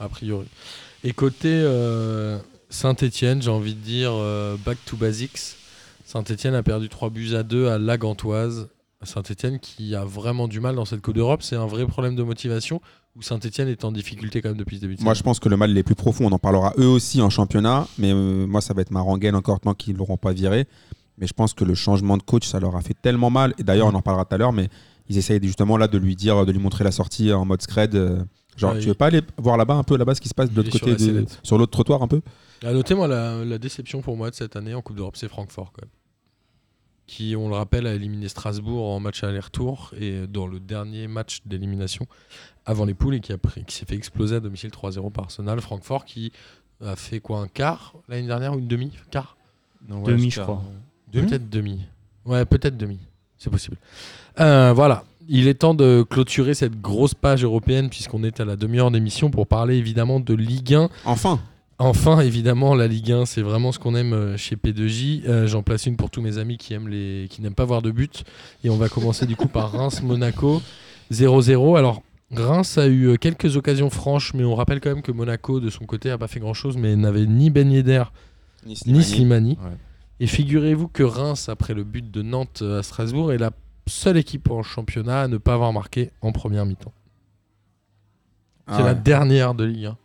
A 0.00 0.08
priori. 0.08 0.46
Et 1.04 1.12
côté 1.12 1.62
Saint-Etienne, 2.70 3.40
j'ai 3.42 3.50
envie 3.50 3.74
de 3.74 3.80
dire 3.80 4.10
euh, 4.14 4.56
back 4.64 4.78
to 4.84 4.96
basics. 4.96 5.56
Saint-Etienne 6.04 6.54
a 6.54 6.62
perdu 6.62 6.88
3 6.88 7.10
buts 7.10 7.34
à 7.34 7.42
2 7.42 7.68
à 7.68 7.78
La 7.78 7.96
Gantoise. 7.98 8.68
Saint-Etienne 9.04 9.58
qui 9.60 9.94
a 9.94 10.04
vraiment 10.04 10.48
du 10.48 10.60
mal 10.60 10.74
dans 10.74 10.84
cette 10.84 11.00
Coupe 11.02 11.14
d'Europe. 11.14 11.42
C'est 11.42 11.56
un 11.56 11.66
vrai 11.66 11.86
problème 11.86 12.16
de 12.16 12.22
motivation 12.22 12.80
ou 13.16 13.22
Saint-Etienne 13.22 13.68
est 13.68 13.84
en 13.84 13.92
difficulté 13.92 14.42
quand 14.42 14.48
même 14.50 14.58
depuis 14.58 14.76
le 14.76 14.80
début 14.80 14.96
de 14.96 15.02
Moi 15.02 15.14
je 15.14 15.22
pense 15.22 15.38
que 15.40 15.48
le 15.48 15.56
mal 15.56 15.76
est 15.76 15.82
plus 15.82 15.94
profond, 15.94 16.26
on 16.26 16.32
en 16.32 16.38
parlera 16.38 16.72
eux 16.78 16.86
aussi 16.86 17.20
en 17.22 17.30
championnat, 17.30 17.86
mais 17.98 18.12
euh, 18.12 18.46
moi 18.46 18.60
ça 18.60 18.74
va 18.74 18.82
être 18.82 18.90
ma 18.90 19.00
rengaine 19.00 19.34
encore 19.34 19.60
tant 19.60 19.74
qu'ils 19.74 19.96
l'auront 19.96 20.16
pas 20.16 20.32
viré. 20.32 20.66
Mais 21.18 21.26
je 21.26 21.32
pense 21.32 21.52
que 21.54 21.64
le 21.64 21.74
changement 21.74 22.16
de 22.16 22.22
coach 22.22 22.46
ça 22.46 22.60
leur 22.60 22.76
a 22.76 22.80
fait 22.82 22.94
tellement 23.00 23.30
mal, 23.30 23.54
et 23.58 23.62
d'ailleurs 23.64 23.88
on 23.88 23.94
en 23.94 24.02
parlera 24.02 24.24
tout 24.24 24.34
à 24.34 24.38
l'heure, 24.38 24.52
mais 24.52 24.68
ils 25.08 25.16
essayent 25.18 25.40
justement 25.42 25.76
là 25.76 25.88
de 25.88 25.98
lui 25.98 26.14
dire, 26.16 26.44
de 26.46 26.52
lui 26.52 26.60
montrer 26.60 26.84
la 26.84 26.92
sortie 26.92 27.32
en 27.32 27.44
mode 27.44 27.62
scred. 27.62 27.94
euh, 27.94 28.22
Genre, 28.56 28.72
Ouais, 28.74 28.80
tu 28.80 28.88
veux 28.88 28.94
pas 28.94 29.06
aller 29.06 29.20
voir 29.36 29.56
là-bas 29.56 29.74
un 29.74 29.84
peu, 29.84 29.96
là-bas, 29.96 30.16
ce 30.16 30.20
qui 30.20 30.28
se 30.28 30.34
passe 30.34 30.50
de 30.50 30.56
l'autre 30.56 30.76
sur 30.76 30.80
côté, 30.80 31.12
la 31.12 31.20
sur 31.44 31.58
l'autre 31.58 31.70
trottoir 31.70 32.02
un 32.02 32.08
peu? 32.08 32.20
À 32.64 32.72
noter, 32.72 32.96
moi, 32.96 33.06
la, 33.06 33.44
la 33.44 33.56
déception 33.56 34.02
pour 34.02 34.16
moi 34.16 34.30
de 34.30 34.34
cette 34.34 34.56
année 34.56 34.74
en 34.74 34.82
Coupe 34.82 34.96
d'Europe, 34.96 35.16
c'est 35.16 35.28
Francfort, 35.28 35.70
quand 35.72 35.82
même. 35.82 35.90
Qui, 37.08 37.34
on 37.36 37.48
le 37.48 37.54
rappelle, 37.56 37.86
a 37.88 37.94
éliminé 37.94 38.28
Strasbourg 38.28 38.86
en 38.90 39.00
match 39.00 39.24
aller-retour 39.24 39.92
et 39.98 40.26
dans 40.28 40.46
le 40.46 40.60
dernier 40.60 41.08
match 41.08 41.40
d'élimination 41.46 42.06
avant 42.66 42.84
les 42.84 42.92
poules 42.94 43.14
et 43.16 43.20
qui, 43.20 43.32
a 43.32 43.38
pris- 43.38 43.64
qui 43.64 43.74
s'est 43.74 43.86
fait 43.86 43.94
exploser 43.96 44.36
à 44.36 44.40
domicile 44.40 44.70
3-0 44.70 45.10
par 45.10 45.24
Arsenal. 45.24 45.60
Francfort 45.60 46.04
qui 46.04 46.30
a 46.84 46.94
fait 46.96 47.18
quoi 47.18 47.40
Un 47.40 47.48
quart 47.48 47.94
l'année 48.08 48.26
dernière 48.26 48.54
ou 48.54 48.58
une 48.58 48.68
demi 48.68 48.92
Quart? 49.10 49.36
Non, 49.88 50.02
Demi, 50.02 50.30
je 50.30 50.42
crois. 50.42 50.62
Peut-être 51.10 51.48
demi. 51.48 51.80
Ouais, 52.26 52.44
peut-être 52.44 52.76
demi. 52.76 52.98
C'est 53.38 53.48
possible. 53.50 53.78
Euh, 54.38 54.72
voilà. 54.74 55.04
Il 55.30 55.48
est 55.48 55.54
temps 55.54 55.74
de 55.74 56.04
clôturer 56.08 56.52
cette 56.54 56.80
grosse 56.80 57.14
page 57.14 57.42
européenne 57.42 57.88
puisqu'on 57.88 58.22
est 58.22 58.38
à 58.40 58.44
la 58.44 58.56
demi-heure 58.56 58.90
d'émission 58.90 59.30
pour 59.30 59.46
parler 59.46 59.76
évidemment 59.76 60.20
de 60.20 60.34
Ligue 60.34 60.74
1. 60.74 60.88
Enfin 61.06 61.40
Enfin, 61.80 62.20
évidemment, 62.20 62.74
la 62.74 62.88
Ligue 62.88 63.12
1, 63.12 63.24
c'est 63.24 63.40
vraiment 63.40 63.70
ce 63.70 63.78
qu'on 63.78 63.94
aime 63.94 64.12
euh, 64.12 64.36
chez 64.36 64.56
P2J. 64.56 65.22
Euh, 65.28 65.46
J'en 65.46 65.62
place 65.62 65.86
une 65.86 65.96
pour 65.96 66.10
tous 66.10 66.20
mes 66.20 66.38
amis 66.38 66.58
qui 66.58 66.74
aiment 66.74 66.88
les, 66.88 67.28
qui 67.30 67.40
n'aiment 67.40 67.54
pas 67.54 67.64
voir 67.64 67.82
de 67.82 67.92
but. 67.92 68.24
Et 68.64 68.70
on 68.70 68.76
va 68.76 68.88
commencer 68.88 69.26
du 69.26 69.36
coup 69.36 69.46
par 69.46 69.70
Reims-Monaco 69.70 70.60
0-0. 71.12 71.78
Alors, 71.78 72.02
Reims 72.32 72.78
a 72.78 72.88
eu 72.88 73.06
euh, 73.06 73.16
quelques 73.16 73.56
occasions 73.56 73.90
franches, 73.90 74.34
mais 74.34 74.42
on 74.42 74.56
rappelle 74.56 74.80
quand 74.80 74.90
même 74.90 75.02
que 75.02 75.12
Monaco, 75.12 75.60
de 75.60 75.70
son 75.70 75.84
côté, 75.86 76.10
a 76.10 76.18
pas 76.18 76.26
fait 76.26 76.40
grand-chose, 76.40 76.76
mais 76.76 76.96
n'avait 76.96 77.26
ni 77.26 77.48
Ben 77.48 77.70
Yedder 77.70 78.04
ni 78.66 79.04
Slimani. 79.04 79.56
Ouais. 79.62 79.76
Et 80.18 80.26
figurez-vous 80.26 80.88
que 80.88 81.04
Reims, 81.04 81.48
après 81.48 81.74
le 81.74 81.84
but 81.84 82.10
de 82.10 82.22
Nantes 82.22 82.60
à 82.60 82.82
Strasbourg, 82.82 83.32
est 83.32 83.38
la 83.38 83.52
seule 83.86 84.16
équipe 84.16 84.50
en 84.50 84.64
championnat 84.64 85.22
à 85.22 85.28
ne 85.28 85.38
pas 85.38 85.54
avoir 85.54 85.72
marqué 85.72 86.10
en 86.22 86.32
première 86.32 86.66
mi-temps. 86.66 86.92
Ah 88.66 88.76
C'est 88.76 88.82
la 88.82 88.94
dernière 88.94 89.54
de 89.54 89.62
Ligue 89.64 89.86
1 89.86 89.96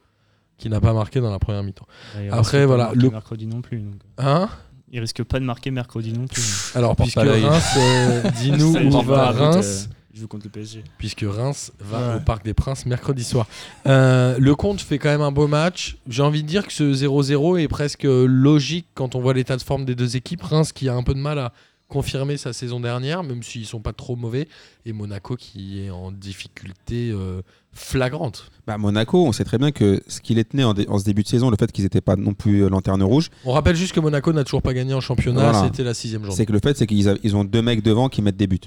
qui 0.57 0.69
n'a 0.69 0.79
pas 0.79 0.93
marqué 0.93 1.19
dans 1.19 1.31
la 1.31 1.39
première 1.39 1.63
mi-temps. 1.63 1.87
Il 2.21 2.29
Après, 2.31 2.37
risque 2.37 2.51
pas 2.51 2.59
de 2.59 2.65
voilà, 2.65 2.83
marquer 2.85 2.99
le- 2.99 3.09
mercredi 3.09 3.47
non 3.47 3.61
plus. 3.61 3.79
donc. 3.79 3.93
Hein? 4.17 4.49
Il 4.91 4.99
risque 4.99 5.23
pas 5.23 5.39
de 5.39 5.45
marquer 5.45 5.71
mercredi 5.71 6.13
non 6.13 6.27
plus. 6.27 6.71
Alors, 6.75 6.95
puisque. 6.95 7.17
Reims, 7.17 7.63
euh, 7.77 8.23
dis-nous 8.41 8.75
où 8.77 9.01
va 9.01 9.31
Reims, 9.31 9.87
euh, 9.89 9.93
Je 10.13 10.19
joue 10.21 10.27
contre 10.27 10.45
le 10.45 10.51
PSG. 10.51 10.83
puisque 10.99 11.25
Reims 11.27 11.71
va 11.79 12.09
Ouais. 12.11 12.15
au 12.17 12.19
Parc 12.19 12.45
des 12.45 12.53
Princes 12.53 12.85
mercredi 12.85 13.23
soir. 13.23 13.47
Euh, 13.87 14.37
le 14.39 14.55
compte 14.55 14.79
fait 14.81 14.99
quand 14.99 15.09
même 15.09 15.21
un 15.21 15.31
beau 15.31 15.47
match. 15.47 15.97
J'ai 16.07 16.21
envie 16.21 16.43
de 16.43 16.47
dire 16.47 16.67
que 16.67 16.71
ce 16.73 16.83
0-0 16.93 17.57
est 17.59 17.67
presque 17.67 18.03
logique 18.03 18.85
quand 18.93 19.15
on 19.15 19.19
voit 19.21 19.33
l'état 19.33 19.57
de 19.57 19.63
forme 19.63 19.83
des 19.85 19.95
deux 19.95 20.15
équipes. 20.15 20.43
Reims 20.43 20.71
qui 20.71 20.87
a 20.89 20.93
un 20.93 21.01
peu 21.03 21.15
de 21.15 21.19
mal 21.19 21.39
à 21.39 21.51
confirmer 21.89 22.37
sa 22.37 22.53
saison 22.53 22.79
dernière, 22.79 23.23
même 23.23 23.43
s'ils 23.43 23.65
sont 23.67 23.79
pas 23.81 23.93
trop 23.93 24.15
mauvais, 24.15 24.47
et 24.85 24.93
Monaco 24.93 25.35
qui 25.35 25.83
est 25.83 25.89
en 25.91 26.11
difficulté 26.11 27.11
euh, 27.11 27.41
flagrante. 27.73 28.49
Bah, 28.65 28.77
Monaco, 28.77 29.25
on 29.25 29.31
sait 29.31 29.43
très 29.43 29.57
bien 29.57 29.71
que 29.71 30.01
ce 30.07 30.21
qui 30.21 30.33
les 30.35 30.45
tenait 30.45 30.63
en, 30.63 30.73
dé- 30.73 30.87
en 30.87 30.97
ce 30.99 31.03
début 31.03 31.23
de 31.23 31.27
saison, 31.27 31.49
le 31.49 31.57
fait 31.59 31.71
qu'ils 31.71 31.83
n'étaient 31.83 32.01
pas 32.01 32.15
non 32.15 32.33
plus 32.33 32.63
euh, 32.63 32.69
lanterne 32.69 33.03
rouge, 33.03 33.29
On 33.45 33.51
rappelle 33.51 33.75
juste 33.75 33.93
que 33.93 33.99
Monaco 33.99 34.31
n'a 34.31 34.43
toujours 34.43 34.61
pas 34.61 34.73
gagné 34.73 34.93
en 34.93 35.01
championnat, 35.01 35.41
Voilà. 35.51 35.63
c'était 35.67 35.83
la 35.83 35.93
sixième 35.93 36.21
journée. 36.21 36.35
c'est 36.35 36.45
que 36.45 36.53
le 36.53 36.59
fait, 36.63 36.77
c'est 36.77 36.87
qu'ils 36.87 37.13
ils 37.23 37.35
ont 37.35 37.43
deux 37.43 37.61
mecs 37.61 37.83
devant 37.83 38.07
qui 38.09 38.21
mettent 38.21 38.37
des 38.37 38.47
buts. 38.47 38.59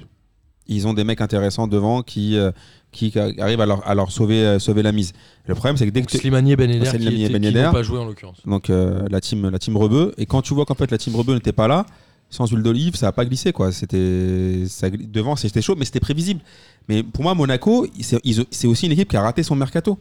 Ils 0.68 0.86
ont 0.88 0.92
des 0.94 1.04
mecs 1.04 1.20
intéressants 1.20 1.68
devant 1.68 2.02
qui, 2.02 2.36
euh, 2.36 2.50
qui 2.90 3.12
arrivent 3.38 3.60
à 3.60 3.66
leur, 3.66 3.86
à 3.88 3.94
leur 3.94 4.10
sauver, 4.10 4.44
euh, 4.44 4.58
sauver 4.58 4.82
la 4.82 4.90
mise. 4.92 5.12
Le 5.46 5.54
problème, 5.54 5.76
c'est 5.76 5.86
que 5.86 5.90
dès 5.92 6.00
que 6.00 6.06
Donc, 6.06 6.10
tu- 6.10 6.18
Slimani 6.18 6.52
et 6.52 6.56
Ben 6.56 6.68
Yedder 6.70 6.90
qui, 6.90 6.98
Ben 6.98 7.14
qui 7.14 7.20
Yedder. 7.46 7.62
n'ont 7.62 7.72
pas 7.72 7.82
joué 7.84 7.98
en 8.00 8.04
l'occurrence. 8.04 8.38
donc 8.44 8.68
euh, 8.68 9.06
la 9.08 9.20
team, 9.20 9.48
la 9.48 9.58
team 9.60 9.76
Rebeu, 9.76 10.12
et 10.18 10.26
quand 10.26 10.42
tu 10.42 10.52
vois 10.54 10.66
qu'en 10.66 10.74
fait 10.74 10.90
la 10.90 10.98
team 10.98 11.14
Rebeu 11.14 11.34
n'était 11.34 11.52
pas 11.52 11.68
là, 11.68 11.86
sans 12.30 12.46
huile 12.50 12.62
d'olive, 12.62 12.96
ça 12.96 13.06
n'a 13.06 13.12
pas 13.12 13.24
glissé 13.24 13.52
quoi. 13.52 13.72
C'était 13.72 14.64
ça 14.68 14.88
gl- 14.88 15.10
devant, 15.10 15.36
c'était 15.36 15.62
chaud, 15.62 15.74
mais 15.76 15.84
c'était 15.84 16.00
prévisible. 16.00 16.40
Mais 16.88 17.02
pour 17.02 17.22
moi, 17.22 17.34
Monaco, 17.34 17.86
c'est 18.00 18.20
ils 18.24 18.40
ont- 18.40 18.46
c'est 18.50 18.66
aussi 18.66 18.86
une 18.86 18.92
équipe 18.92 19.08
qui 19.08 19.16
a 19.16 19.22
raté 19.22 19.42
son 19.42 19.56
mercato. 19.56 19.98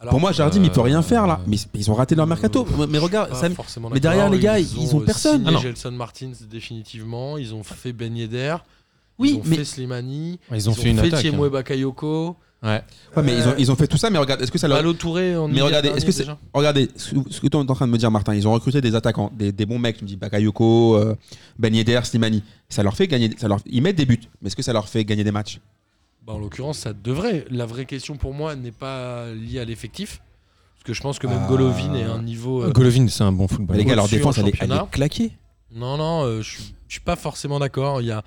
Alors, 0.00 0.12
pour 0.12 0.20
moi, 0.20 0.30
Jardim, 0.30 0.62
il 0.62 0.70
peut 0.70 0.80
rien 0.80 1.00
euh, 1.00 1.02
faire 1.02 1.26
là. 1.26 1.40
Mais 1.48 1.56
ils 1.74 1.90
ont 1.90 1.94
raté 1.94 2.14
leur 2.14 2.26
mercato. 2.26 2.64
euh, 2.78 2.86
Mais 2.88 2.98
regarde, 2.98 3.34
ça, 3.34 3.48
mais 3.90 3.98
derrière, 3.98 4.30
les 4.30 4.38
gars, 4.38 4.58
ils 4.60 4.94
ont 4.94 5.00
euh, 5.00 5.04
personne. 5.04 5.44
signé 5.44 5.56
Ah. 5.58 5.60
Gelson 5.60 5.90
Martins 5.90 6.32
définitivement. 6.48 7.36
Ils 7.36 7.52
ont 7.54 7.64
fait 7.64 7.92
Ben 7.92 8.16
Yedder. 8.16 8.56
Oui, 9.18 9.30
ils 9.32 9.36
ont 9.38 9.42
mais- 9.44 9.56
fait 9.56 9.64
Slimani. 9.64 10.38
Ils 10.54 10.70
ont 10.70 10.74
fait 10.74 10.90
une 10.90 11.00
attaque. 11.00 11.20
Thiemoué 11.22 11.48
hein. 11.48 11.50
Bakayoko. 11.50 12.36
Ouais. 12.60 12.82
Ouais, 13.16 13.22
mais 13.22 13.34
ils 13.36 13.46
ont, 13.48 13.54
ils 13.56 13.70
ont 13.70 13.76
fait 13.76 13.86
tout 13.86 13.96
ça, 13.98 14.10
mais 14.10 14.18
regarde, 14.18 14.42
est-ce 14.42 14.50
que 14.50 14.58
ça 14.58 14.66
leur. 14.66 14.82
Touré 14.96 15.36
en 15.36 15.46
Mais 15.46 15.60
regardez, 15.60 15.90
est-ce 15.90 16.04
que 16.04 16.10
c'est- 16.10 16.22
déjà 16.24 16.36
Regardez, 16.52 16.88
ce 16.96 17.14
ce 17.30 17.40
que 17.40 17.46
tu 17.46 17.56
es 17.56 17.56
en 17.56 17.64
train 17.64 17.86
de 17.86 17.92
me 17.92 17.98
dire, 17.98 18.10
Martin, 18.10 18.34
ils 18.34 18.48
ont 18.48 18.52
recruté 18.52 18.80
des 18.80 18.96
attaquants, 18.96 19.30
des, 19.36 19.52
des 19.52 19.64
bons 19.64 19.78
mecs, 19.78 19.98
tu 19.98 20.04
me 20.04 20.08
dis 20.08 20.16
Bakayoko, 20.16 20.96
euh, 20.96 21.14
Ben 21.58 21.72
Yedder, 21.74 22.00
Slimani. 22.02 22.42
Ça 22.68 22.82
leur 22.82 22.96
fait 22.96 23.06
gagner. 23.06 23.30
Ça 23.38 23.46
leur, 23.46 23.60
ils 23.66 23.80
mettent 23.80 23.96
des 23.96 24.06
buts, 24.06 24.18
mais 24.42 24.48
est-ce 24.48 24.56
que 24.56 24.62
ça 24.62 24.72
leur 24.72 24.88
fait 24.88 25.04
gagner 25.04 25.22
des 25.22 25.30
matchs? 25.30 25.60
Bah, 26.26 26.32
en 26.32 26.38
l'occurrence, 26.38 26.78
ça 26.78 26.92
devrait. 26.92 27.44
La 27.50 27.64
vraie 27.64 27.84
question 27.86 28.16
pour 28.16 28.34
moi 28.34 28.56
n'est 28.56 28.72
pas 28.72 29.26
liée 29.32 29.60
à 29.60 29.64
l'effectif. 29.64 30.20
Parce 30.74 30.84
que 30.84 30.92
je 30.94 31.00
pense 31.00 31.18
que 31.20 31.26
même 31.28 31.40
Ah. 31.44 31.48
Golovin 31.48 31.94
est 31.94 32.02
un 32.04 32.22
niveau. 32.22 32.64
euh, 32.64 32.70
Golovin, 32.72 33.06
c'est 33.08 33.22
un 33.22 33.30
bon 33.32 33.44
Bah, 33.46 33.54
football. 33.54 33.76
Les 33.76 33.84
gars, 33.84 33.94
leur 33.94 34.08
défense, 34.08 34.36
en 34.38 34.40
elle 34.42 34.48
est, 34.48 34.50
elle 34.54 34.58
championnat. 34.68 34.84
est 34.90 34.94
claquée. 34.94 35.32
Non, 35.74 35.96
non, 35.96 36.24
euh, 36.24 36.42
je 36.42 36.58
suis 36.88 37.00
pas 37.00 37.14
forcément 37.16 37.58
d'accord. 37.60 38.00
Il 38.02 38.08
y 38.08 38.10
a, 38.12 38.24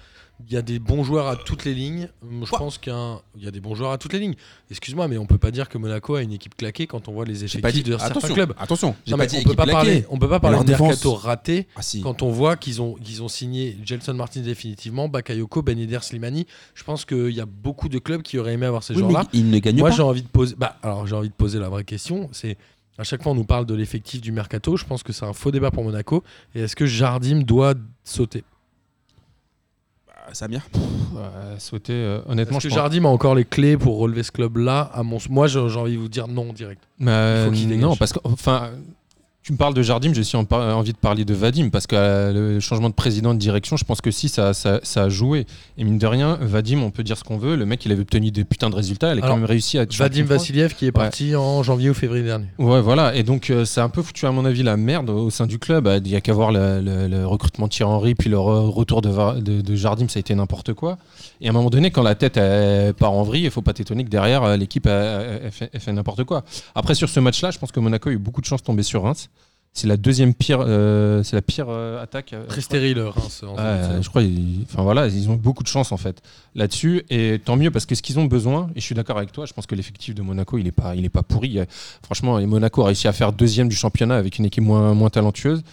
il 0.47 0.53
y 0.53 0.57
a 0.57 0.61
des 0.61 0.79
bons 0.79 1.03
joueurs 1.03 1.27
à 1.27 1.35
toutes 1.35 1.65
les 1.65 1.73
lignes. 1.73 2.09
Je 2.43 2.49
Quoi 2.49 2.59
pense 2.59 2.77
qu'il 2.77 2.93
y, 3.39 3.47
a 3.47 3.51
des 3.51 3.59
bons 3.59 3.75
joueurs 3.75 3.91
à 3.91 3.97
toutes 3.97 4.13
les 4.13 4.19
lignes. 4.19 4.35
Excuse-moi, 4.69 5.07
mais 5.07 5.17
on 5.17 5.25
peut 5.25 5.37
pas 5.37 5.51
dire 5.51 5.69
que 5.69 5.77
Monaco 5.77 6.15
a 6.15 6.21
une 6.21 6.31
équipe 6.33 6.55
claquée 6.55 6.87
quand 6.87 7.07
on 7.07 7.13
voit 7.13 7.25
les 7.25 7.43
effectifs 7.43 7.73
dit. 7.73 7.83
de 7.83 7.91
certains 7.97 8.05
Attention, 8.17 8.33
clubs. 8.33 8.53
attention. 8.57 8.95
Pas 9.09 9.25
dit 9.25 9.37
on 9.37 9.43
peut 9.43 9.49
équipe 9.49 9.55
pas 9.57 9.63
claquée. 9.63 9.71
parler, 9.73 10.05
on 10.09 10.17
peut 10.17 10.29
pas 10.29 10.39
parler 10.39 10.59
de 10.59 10.63
défense- 10.63 10.87
mercato 10.89 11.13
raté 11.13 11.67
Ah 11.75 11.81
si. 11.81 12.01
quand 12.01 12.21
on 12.21 12.29
voit 12.31 12.55
qu'ils 12.57 12.81
ont, 12.81 12.93
qu'ils 12.95 13.23
ont 13.23 13.27
signé 13.27 13.77
Gelson 13.85 14.13
Martin 14.13 14.41
définitivement, 14.41 15.07
Bakayoko, 15.09 15.61
Ben 15.61 15.77
Yedder, 15.77 15.99
Slimani. 16.01 16.45
Je 16.75 16.83
pense 16.83 17.05
qu'il 17.05 17.29
y 17.31 17.41
a 17.41 17.45
beaucoup 17.45 17.89
de 17.89 17.99
clubs 17.99 18.21
qui 18.21 18.37
auraient 18.37 18.53
aimé 18.53 18.65
avoir 18.65 18.83
ces 18.83 18.93
Oui, 18.93 18.99
joueurs-là. 18.99 19.25
ils 19.33 19.49
ne 19.49 19.59
gagnent 19.59 19.77
Moi, 19.79 19.89
pas. 19.89 19.95
j'ai 19.95 20.03
envie 20.03 20.21
de 20.23 20.27
poser. 20.27 20.55
Bah, 20.57 20.77
alors, 20.83 21.05
j'ai 21.07 21.15
envie 21.15 21.29
de 21.29 21.33
poser 21.33 21.59
la 21.59 21.69
vraie 21.69 21.83
question. 21.83 22.29
C'est 22.31 22.57
à 22.97 23.03
chaque 23.03 23.23
fois, 23.23 23.31
on 23.31 23.35
nous 23.35 23.45
parle 23.45 23.65
de 23.65 23.73
l'effectif 23.73 24.21
du 24.21 24.31
mercato. 24.31 24.77
Je 24.77 24.85
pense 24.85 25.01
que 25.01 25.11
c'est 25.13 25.25
un 25.25 25.33
faux 25.33 25.49
débat 25.49 25.71
pour 25.71 25.83
Monaco. 25.83 26.23
Et 26.53 26.61
est-ce 26.61 26.75
que 26.75 26.85
Jardim 26.85 27.39
doit 27.41 27.73
sauter? 28.03 28.43
Samir 30.33 30.61
Ouais, 30.75 31.21
sauter, 31.59 31.93
euh, 31.93 32.19
honnêtement, 32.27 32.57
Est-ce 32.57 32.67
je 32.67 32.69
que 32.69 32.73
pense- 32.73 32.83
Jardim 32.83 33.05
a 33.05 33.09
encore 33.09 33.35
les 33.35 33.45
clés 33.45 33.77
pour 33.77 33.97
relever 33.99 34.23
ce 34.23 34.31
club-là 34.31 34.89
À 34.93 35.03
mon, 35.03 35.17
moi, 35.29 35.47
j'ai 35.47 35.59
envie 35.59 35.95
de 35.95 35.99
vous 35.99 36.07
dire 36.09 36.27
non 36.27 36.53
direct. 36.53 36.81
Mais, 36.99 37.41
Il 37.41 37.45
faut 37.45 37.51
qu'il 37.51 37.67
dégage. 37.67 37.81
non, 37.81 37.95
parce 37.95 38.13
que 38.13 38.19
enfin, 38.23 38.69
tu 39.43 39.53
me 39.53 39.57
parles 39.57 39.73
de 39.73 39.81
Jardim, 39.81 40.13
j'ai 40.13 40.19
aussi 40.21 40.35
envie 40.35 40.93
de 40.93 40.97
parler 40.97 41.25
de 41.25 41.33
Vadim 41.33 41.69
parce 41.69 41.87
que 41.87 41.95
euh, 41.95 42.31
le 42.53 42.59
changement 42.59 42.89
de 42.89 42.93
président 42.93 43.33
de 43.33 43.39
direction, 43.39 43.75
je 43.75 43.83
pense 43.83 43.99
que 43.99 44.11
si 44.11 44.29
ça, 44.29 44.53
ça, 44.53 44.79
ça 44.83 45.03
a 45.05 45.09
joué. 45.09 45.47
Et 45.79 45.83
mine 45.83 45.97
de 45.97 46.05
rien, 46.05 46.37
Vadim, 46.39 46.79
on 46.83 46.91
peut 46.91 47.01
dire 47.03 47.17
ce 47.17 47.23
qu'on 47.23 47.37
veut, 47.39 47.55
le 47.55 47.65
mec 47.65 47.83
il 47.85 47.91
avait 47.91 48.01
obtenu 48.01 48.29
des 48.29 48.43
putains 48.43 48.69
de 48.69 48.75
résultats, 48.75 49.07
il 49.07 49.09
a 49.19 49.23
Alors, 49.23 49.29
quand 49.29 49.37
même 49.37 49.45
réussi 49.45 49.79
à 49.79 49.81
être 49.81 49.95
Vadim. 49.95 50.25
Vassiliev 50.25 50.75
qui 50.75 50.85
est 50.85 50.91
parti 50.91 51.35
en 51.35 51.63
janvier 51.63 51.89
ou 51.89 51.95
février 51.95 52.23
dernier. 52.23 52.45
Ouais, 52.59 52.81
voilà. 52.81 53.15
Et 53.15 53.23
donc, 53.23 53.49
euh, 53.49 53.65
c'est 53.65 53.81
un 53.81 53.89
peu 53.89 54.03
foutu, 54.03 54.27
à 54.27 54.31
mon 54.31 54.45
avis, 54.45 54.61
la 54.61 54.77
merde 54.77 55.09
au 55.09 55.31
sein 55.31 55.47
du 55.47 55.57
club. 55.57 55.87
Euh, 55.87 55.99
Il 56.05 56.11
y 56.11 56.15
a 56.15 56.21
qu'à 56.21 56.33
voir 56.33 56.51
le, 56.51 56.79
le- 56.79 57.07
le 57.07 57.25
recrutement 57.25 57.65
de 57.65 57.71
Thierry 57.71 57.91
Henry, 57.91 58.13
puis 58.15 58.29
le 58.29 58.37
re- 58.37 58.69
retour 58.69 59.01
de, 59.01 59.09
Va- 59.09 59.35
de, 59.41 59.61
de 59.61 59.75
Jardim, 59.75 60.07
ça 60.07 60.19
a 60.19 60.21
été 60.21 60.35
n'importe 60.35 60.73
quoi. 60.73 60.97
Et 61.41 61.47
à 61.47 61.49
un 61.49 61.53
moment 61.53 61.71
donné, 61.71 61.89
quand 61.89 62.03
la 62.03 62.13
tête 62.13 62.37
elle 62.37 62.93
part 62.93 63.11
en 63.13 63.23
vrille, 63.23 63.45
il 63.45 63.49
faut 63.51 63.63
pas 63.63 63.73
t'étonner 63.73 64.03
que 64.03 64.09
derrière, 64.09 64.43
euh, 64.43 64.55
l'équipe 64.55 64.85
elle- 64.85 65.41
elle 65.45 65.51
fait, 65.51 65.71
fait 65.79 65.91
n'importe 65.93 66.25
quoi. 66.25 66.43
Après, 66.75 66.93
sur 66.93 67.09
ce 67.09 67.19
match-là, 67.19 67.49
je 67.49 67.57
pense 67.57 67.71
que 67.71 67.79
Monaco 67.79 68.09
a 68.09 68.11
eu 68.11 68.19
beaucoup 68.19 68.41
de 68.41 68.45
chance 68.45 68.61
de 68.61 68.65
tomber 68.65 68.83
sur 68.83 69.01
Reims. 69.01 69.29
C'est 69.73 69.87
la 69.87 69.95
deuxième 69.95 70.33
pire, 70.33 70.59
euh, 70.61 71.23
c'est 71.23 71.35
la 71.37 71.41
pire 71.41 71.67
euh, 71.69 72.03
attaque. 72.03 72.33
euh, 72.33 72.45
Très 72.45 72.59
je 72.59 72.65
crois. 72.67 72.77
stérile, 72.77 72.99
Reims. 72.99 73.41
en 73.43 73.55
moment. 73.55 74.01
je 74.01 74.09
crois, 74.09 74.21
ils, 74.21 74.65
enfin 74.69 74.83
voilà, 74.83 75.07
ils 75.07 75.29
ont 75.29 75.35
beaucoup 75.35 75.63
de 75.63 75.69
chance 75.69 75.93
en 75.93 75.97
fait 75.97 76.21
là-dessus, 76.55 77.03
et 77.09 77.39
tant 77.43 77.55
mieux 77.55 77.71
parce 77.71 77.85
que 77.85 77.95
ce 77.95 78.01
qu'ils 78.01 78.19
ont 78.19 78.25
besoin, 78.25 78.69
et 78.75 78.81
je 78.81 78.85
suis 78.85 78.95
d'accord 78.95 79.17
avec 79.17 79.31
toi, 79.31 79.45
je 79.45 79.53
pense 79.53 79.65
que 79.67 79.75
l'effectif 79.75 80.13
de 80.13 80.21
Monaco, 80.21 80.57
il 80.57 80.67
est 80.67 80.73
pas, 80.73 80.93
il 80.95 81.05
est 81.05 81.09
pas 81.09 81.23
pourri. 81.23 81.57
Franchement, 82.03 82.37
et 82.37 82.45
Monaco 82.45 82.81
a 82.81 82.87
réussi 82.87 83.07
à 83.07 83.13
faire 83.13 83.31
deuxième 83.31 83.69
du 83.69 83.75
championnat 83.77 84.17
avec 84.17 84.37
une 84.39 84.45
équipe 84.45 84.63
moins, 84.63 84.93
moins 84.93 85.09
talentueuse. 85.09 85.63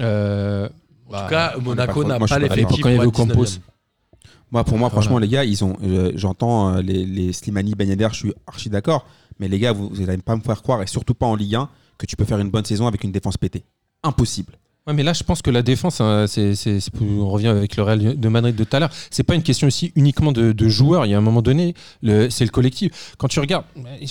Euh, 0.00 0.68
En 1.10 1.22
tout 1.24 1.30
cas, 1.30 1.54
Monaco 1.62 2.04
n'a 2.04 2.18
pas 2.18 2.26
pas 2.26 2.38
l'effectif. 2.38 2.82
Quand 2.82 2.88
il 2.90 2.96
y 2.96 2.98
avait 2.98 3.10
pour 3.10 3.22
être 3.24 3.30
Ocampos. 3.30 3.44
19e. 3.44 3.58
Moi, 4.50 4.64
pour 4.64 4.76
moi, 4.78 4.88
Voilà. 4.88 5.00
franchement, 5.02 5.18
les 5.18 5.28
gars, 5.28 5.44
ils 5.44 5.64
ont. 5.64 5.76
euh, 5.82 6.12
J'entends 6.14 6.74
euh, 6.76 6.82
les, 6.82 7.04
les 7.06 7.32
Slimani, 7.32 7.74
Ben 7.74 7.88
Yedder, 7.88 8.08
je 8.12 8.16
suis 8.16 8.32
archi 8.46 8.68
d'accord. 8.68 9.06
Mais 9.40 9.48
les 9.48 9.58
gars, 9.58 9.72
vous 9.72 9.90
n'allez 10.04 10.18
pas 10.22 10.36
me 10.36 10.42
faire 10.42 10.62
croire, 10.62 10.82
et 10.82 10.86
surtout 10.86 11.14
pas 11.14 11.26
en 11.26 11.34
Ligue 11.34 11.56
1, 11.56 11.68
que 11.98 12.06
tu 12.06 12.16
peux 12.16 12.24
faire 12.24 12.38
une 12.38 12.50
bonne 12.50 12.64
saison 12.64 12.86
avec 12.86 13.04
une 13.04 13.12
défense 13.12 13.36
pétée. 13.36 13.64
Impossible. 14.02 14.54
Ouais, 14.86 14.92
mais 14.92 15.02
là, 15.02 15.14
je 15.14 15.22
pense 15.22 15.40
que 15.40 15.50
la 15.50 15.62
défense, 15.62 16.02
hein, 16.02 16.26
c'est, 16.28 16.54
c'est- 16.54 16.78
c'est- 16.78 16.90
on 17.00 17.30
revient 17.30 17.46
avec 17.46 17.74
le 17.76 17.82
Real 17.82 18.20
de 18.20 18.28
Madrid 18.28 18.54
de 18.54 18.64
tout 18.64 18.76
à 18.76 18.80
l'heure. 18.80 18.90
C'est 19.10 19.22
pas 19.22 19.34
une 19.34 19.42
question 19.42 19.66
aussi 19.66 19.92
uniquement 19.96 20.30
de, 20.30 20.52
de 20.52 20.68
joueurs. 20.68 21.06
Il 21.06 21.10
y 21.10 21.14
a 21.14 21.16
un 21.16 21.22
moment 21.22 21.40
donné, 21.40 21.72
le, 22.02 22.28
c'est 22.28 22.44
le 22.44 22.50
collectif. 22.50 23.14
Quand 23.16 23.28
tu 23.28 23.40
regardes, 23.40 23.64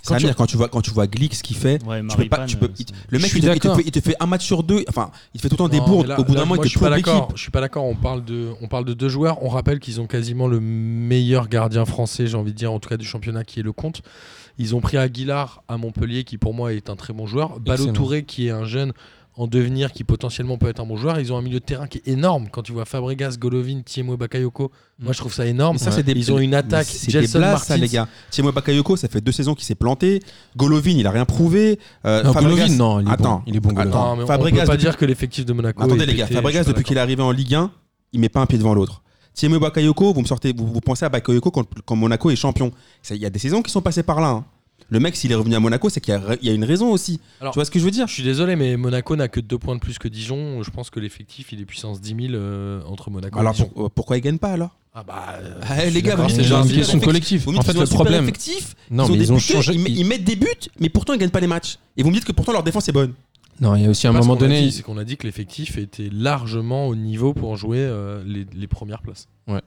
quand 0.03 0.17
tu- 0.17 0.33
quand 0.33 0.45
tu 0.47 0.57
vois, 0.57 0.69
quand 0.69 0.81
tu 0.81 0.89
vois 0.89 1.05
Glick, 1.05 1.35
ce 1.35 1.43
qu'il 1.43 1.57
fait, 1.57 1.73
Ouais, 1.85 2.01
tu 2.01 2.17
peux 2.17 2.25
pas, 2.27 2.37
Maripane, 2.37 2.45
tu 2.47 2.57
peux, 2.57 2.65
euh, 2.65 2.69
il- 2.79 2.87
le 3.09 3.19
mec, 3.19 3.29
Je 3.31 3.37
il 3.37 3.41
te, 3.41 3.45
il 3.45 3.49
te 3.49 3.53
d'accord. 3.67 3.75
fait, 3.77 3.83
il 3.85 3.91
te 3.91 3.99
fait 3.99 4.15
un 4.19 4.25
match 4.25 4.43
sur 4.43 4.63
deux. 4.63 4.83
Enfin, 4.89 5.11
il 5.35 5.37
te 5.37 5.43
fait 5.43 5.49
tout 5.49 5.53
le 5.53 5.57
temps 5.59 5.69
des 5.69 5.79
bourdes. 5.79 6.07
là- 6.07 6.19
Au 6.19 6.23
bout 6.23 6.33
là, 6.33 6.39
d'un 6.39 6.45
moment, 6.47 6.55
il 6.55 6.67
je 6.67 6.73
te 6.73 6.79
suis 6.79 6.79
pas 6.79 6.89
d'accord. 6.89 7.29
Je 7.35 7.41
suis 7.43 7.51
pas 7.51 7.61
d'accord. 7.61 7.83
On 7.85 7.93
parle 7.95 8.25
de, 8.25 8.49
on 8.59 8.67
parle 8.67 8.85
de 8.85 8.95
deux 8.95 9.09
joueurs. 9.09 9.43
On 9.43 9.49
rappelle 9.49 9.79
qu'ils 9.79 10.01
ont 10.01 10.07
quasiment 10.07 10.47
le 10.47 10.59
meilleur 10.59 11.49
gardien 11.49 11.85
français, 11.85 12.25
j'ai 12.25 12.35
envie 12.35 12.51
de 12.51 12.57
dire, 12.57 12.71
en 12.73 12.79
tout 12.79 12.89
cas 12.89 12.97
du 12.97 13.05
championnat, 13.05 13.43
qui 13.43 13.59
est 13.59 13.63
le 13.63 13.73
Comte. 13.73 14.01
Ils 14.57 14.75
ont 14.75 14.81
pris 14.81 14.97
Aguilar 14.97 15.63
à 15.67 15.77
Montpellier, 15.77 16.23
qui 16.23 16.37
pour 16.37 16.53
moi 16.53 16.73
est 16.73 16.89
un 16.89 16.95
très 16.95 17.13
bon 17.13 17.25
joueur. 17.25 17.59
Balo 17.59 17.83
Excellent. 17.83 17.93
Touré, 17.93 18.23
qui 18.23 18.47
est 18.47 18.51
un 18.51 18.65
jeune 18.65 18.93
en 19.35 19.47
devenir, 19.47 19.91
qui 19.91 20.03
potentiellement 20.03 20.59
peut 20.59 20.67
être 20.67 20.79
un 20.79 20.85
bon 20.85 20.95
joueur. 20.95 21.19
Ils 21.19 21.33
ont 21.33 21.37
un 21.37 21.41
milieu 21.41 21.59
de 21.59 21.65
terrain 21.65 21.87
qui 21.87 21.97
est 21.97 22.07
énorme. 22.07 22.49
Quand 22.51 22.61
tu 22.61 22.71
vois 22.71 22.85
Fabregas, 22.85 23.37
Golovin, 23.39 23.81
Thiemo 23.83 24.15
Bakayoko, 24.15 24.71
moi 24.99 25.11
je 25.11 25.17
trouve 25.17 25.33
ça 25.33 25.47
énorme. 25.47 25.79
Ça, 25.79 25.89
des- 26.03 26.11
Ils 26.11 26.31
ont 26.31 26.37
une 26.37 26.53
attaque. 26.53 26.85
C'est 26.85 27.07
des 27.07 27.21
Gelson 27.21 27.39
blagues, 27.39 27.49
ça, 27.57 27.57
Martins. 27.57 27.77
les 27.77 27.87
gars. 27.89 28.07
Thiemo 28.29 28.51
Bakayoko, 28.51 28.95
ça 28.95 29.07
fait 29.07 29.21
deux 29.21 29.31
saisons 29.31 29.55
qu'il 29.55 29.65
s'est 29.65 29.73
planté. 29.73 30.19
Golovin, 30.55 30.91
il 30.91 31.07
a 31.07 31.11
rien 31.11 31.25
prouvé. 31.25 31.79
Euh, 32.05 32.21
Non, 32.21 32.31
Fabregas- 32.33 32.41
Golovin, 32.67 32.75
non, 32.75 32.99
il 32.99 33.07
est 33.07 33.11
Attends, 33.11 33.37
bon. 33.37 33.41
Il 33.47 33.55
est 33.55 33.59
bon, 33.59 33.71
mais 33.73 33.81
on 34.23 34.27
Fabregas, 34.27 34.61
peut 34.61 34.67
pas 34.67 34.73
depuis- 34.73 34.83
dire 34.85 34.97
que 34.97 35.05
l'effectif 35.05 35.45
de 35.45 35.53
Monaco. 35.53 35.81
Attendez 35.81 36.03
est 36.03 36.05
les 36.05 36.13
gars, 36.13 36.25
pété, 36.25 36.35
Fabregas 36.35 36.63
depuis 36.65 36.83
qu'il 36.83 36.97
est 36.97 37.01
arrivé 37.01 37.23
en 37.23 37.31
Ligue 37.31 37.55
1, 37.55 37.71
il 38.11 38.19
met 38.19 38.29
pas 38.29 38.41
un 38.41 38.45
pied 38.45 38.59
devant 38.59 38.75
l'autre. 38.75 39.01
Thiemo 39.33 39.59
Bakayoko, 39.59 40.13
vous 40.13 40.21
me 40.21 40.25
sortez, 40.27 40.53
vous, 40.55 40.67
vous 40.67 40.81
pensez 40.81 41.05
à 41.05 41.09
Bakayoko 41.09 41.51
quand, 41.51 41.65
quand 41.85 41.95
Monaco 41.95 42.29
est 42.29 42.35
champion. 42.35 42.71
Il 43.09 43.17
y 43.17 43.25
a 43.25 43.29
des 43.29 43.39
saisons 43.39 43.61
qui 43.61 43.71
sont 43.71 43.81
passées 43.81 44.03
par 44.03 44.21
là. 44.21 44.27
hein. 44.29 44.45
Le 44.89 44.99
mec, 44.99 45.15
s'il 45.15 45.31
est 45.31 45.35
revenu 45.35 45.55
à 45.55 45.59
Monaco, 45.59 45.89
c'est 45.89 46.01
qu'il 46.01 46.13
y, 46.13 46.17
a- 46.17 46.35
il 46.41 46.47
y 46.47 46.51
a 46.51 46.53
une 46.53 46.65
raison 46.65 46.91
aussi. 46.91 47.19
Alors, 47.41 47.53
tu 47.53 47.57
vois 47.57 47.65
ce 47.65 47.71
que 47.71 47.79
je 47.79 47.85
veux 47.85 47.89
dire? 47.89 48.05
Je 48.07 48.13
suis 48.13 48.21
désolé, 48.23 48.55
mais 48.55 48.77
Monaco 48.77 49.15
n'a 49.15 49.27
que 49.27 49.39
deux 49.39 49.57
points 49.57 49.73
de 49.75 49.79
plus 49.79 49.97
que 49.97 50.07
Dijon. 50.07 50.61
Je 50.61 50.69
pense 50.69 50.89
que 50.91 50.99
l'effectif, 50.99 51.51
il 51.51 51.61
est 51.61 51.65
puissance 51.65 51.99
10 51.99 52.27
000 52.27 52.33
euh, 52.35 52.81
entre 52.85 53.09
Monaco 53.09 53.39
Alors 53.39 53.53
et 53.53 53.55
Dijon. 53.55 53.69
pour- 53.69 53.89
pourquoi 53.89 54.17
il 54.17 54.21
gagne 54.21 54.37
pas 54.37 54.51
alors? 54.51 54.69
Ah 54.93 55.03
bah, 55.03 55.39
euh, 55.41 55.59
Ah, 55.67 55.85
les 55.85 56.01
gars, 56.03 56.15
C'est 56.29 56.43
une 56.47 56.67
question 56.67 56.99
collective. 56.99 57.47
En 57.49 57.61
fait, 57.63 57.73
le 57.73 57.85
problème. 57.87 58.23
effectif, 58.23 58.75
Non, 58.91 59.07
ils 59.07 59.13
mais 59.13 59.23
ils 59.23 59.33
ont 59.33 59.39
changé. 59.39 59.73
ils, 59.73 59.87
ils- 59.87 59.99
ils 59.99 60.05
mettent 60.05 60.25
des 60.25 60.35
buts, 60.35 60.47
mais 60.79 60.89
pourtant 60.89 61.13
ils 61.13 61.19
gagnent 61.19 61.29
pas 61.31 61.39
les 61.39 61.47
matchs. 61.47 61.79
Et 61.97 62.03
vous 62.03 62.09
me 62.09 62.13
dites 62.15 62.25
que 62.25 62.31
pourtant 62.31 62.51
leur 62.51 62.61
défense 62.63 62.87
est 62.87 62.91
bonne. 62.91 63.13
Non, 63.61 63.75
il 63.75 63.83
y 63.83 63.85
a 63.85 63.89
aussi 63.89 64.07
un 64.07 64.11
moment 64.13 64.35
donné. 64.35 64.61
dit, 64.61 64.71
c'est 64.71 64.83
qu'on 64.83 64.97
a 64.97 65.03
dit 65.03 65.17
que 65.17 65.25
l'effectif 65.27 65.77
était 65.77 66.09
largement 66.11 66.87
au 66.87 66.95
niveau 66.95 67.33
pour 67.33 67.55
jouer 67.55 67.79
euh, 67.79 68.23
les, 68.25 68.45
les 68.53 68.67
premières 68.67 69.01
places. 69.01 69.27
Ah, 69.47 69.61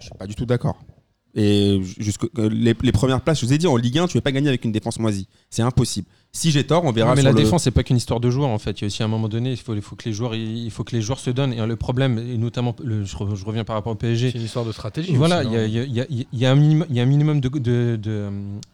Je 0.00 0.04
suis 0.06 0.14
pas 0.18 0.26
du 0.26 0.34
tout 0.34 0.46
d'accord. 0.46 0.78
Et 1.34 1.80
jusque 1.98 2.24
euh, 2.38 2.48
les, 2.48 2.74
les 2.82 2.92
premières 2.92 3.20
places, 3.20 3.40
je 3.40 3.46
vous 3.46 3.52
ai 3.52 3.58
dit 3.58 3.66
en 3.66 3.76
Ligue 3.76 3.98
1, 3.98 4.06
tu 4.08 4.16
ne 4.16 4.20
pas 4.20 4.32
gagner 4.32 4.48
avec 4.48 4.64
une 4.64 4.72
défense 4.72 4.98
moisie. 4.98 5.28
C'est 5.50 5.62
impossible. 5.62 6.08
Si 6.32 6.50
j'ai 6.50 6.64
tort, 6.64 6.84
on 6.84 6.90
verra. 6.90 7.14
mais 7.14 7.20
sur 7.20 7.26
la 7.30 7.32
le- 7.36 7.42
défense, 7.44 7.62
c'est 7.64 7.70
pas 7.70 7.82
qu'une 7.84 7.96
histoire 7.98 8.18
de 8.18 8.28
joueurs 8.30 8.48
en 8.48 8.58
fait. 8.58 8.72
Il 8.80 8.80
y 8.80 8.84
a 8.84 8.86
aussi 8.86 9.02
un 9.02 9.08
moment 9.08 9.28
donné, 9.28 9.50
il 9.52 9.56
faut, 9.56 9.74
il 9.74 9.82
faut 9.82 9.94
que 9.94 10.04
les 10.06 10.12
joueurs, 10.12 10.34
il 10.34 10.70
faut 10.70 10.84
que 10.84 10.96
les 10.96 11.02
joueurs 11.02 11.20
se 11.20 11.30
donnent. 11.30 11.52
Et 11.52 11.64
le 11.64 11.76
problème, 11.76 12.18
et 12.18 12.38
notamment, 12.38 12.74
le- 12.82 13.04
je, 13.04 13.14
re- 13.16 13.36
je 13.36 13.44
reviens 13.44 13.62
par 13.64 13.76
rapport 13.76 13.92
au 13.92 13.96
PSG. 13.96 14.30
C'est 14.32 14.38
une 14.38 14.44
histoire 14.44 14.64
de 14.64 14.72
stratégie. 14.72 15.14
Voilà, 15.14 15.44
il 15.44 15.52
y, 15.52 15.56
hein. 15.78 15.84
y 16.10 16.16
y 16.20 16.26
y 16.32 16.46
a 16.46 16.50
un 16.50 16.56
minimum, 16.56 16.86
il 16.90 16.96
y 16.96 17.00
a 17.00 17.02
un 17.02 17.06
minimum 17.06 17.40
de, 17.40 17.48
de, 17.50 17.96
de, 17.96 18.30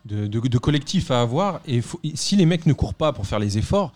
de, 0.07 0.26
de- 0.26 0.49
de 0.49 0.59
collectif 0.59 1.11
à 1.11 1.20
avoir. 1.20 1.61
Et 1.66 1.80
faut- 1.82 2.01
si 2.14 2.36
les 2.36 2.47
mecs 2.47 2.66
ne 2.66 2.72
courent 2.72 2.95
pas 2.95 3.12
pour 3.12 3.26
faire 3.26 3.40
les 3.40 3.59
efforts, 3.59 3.92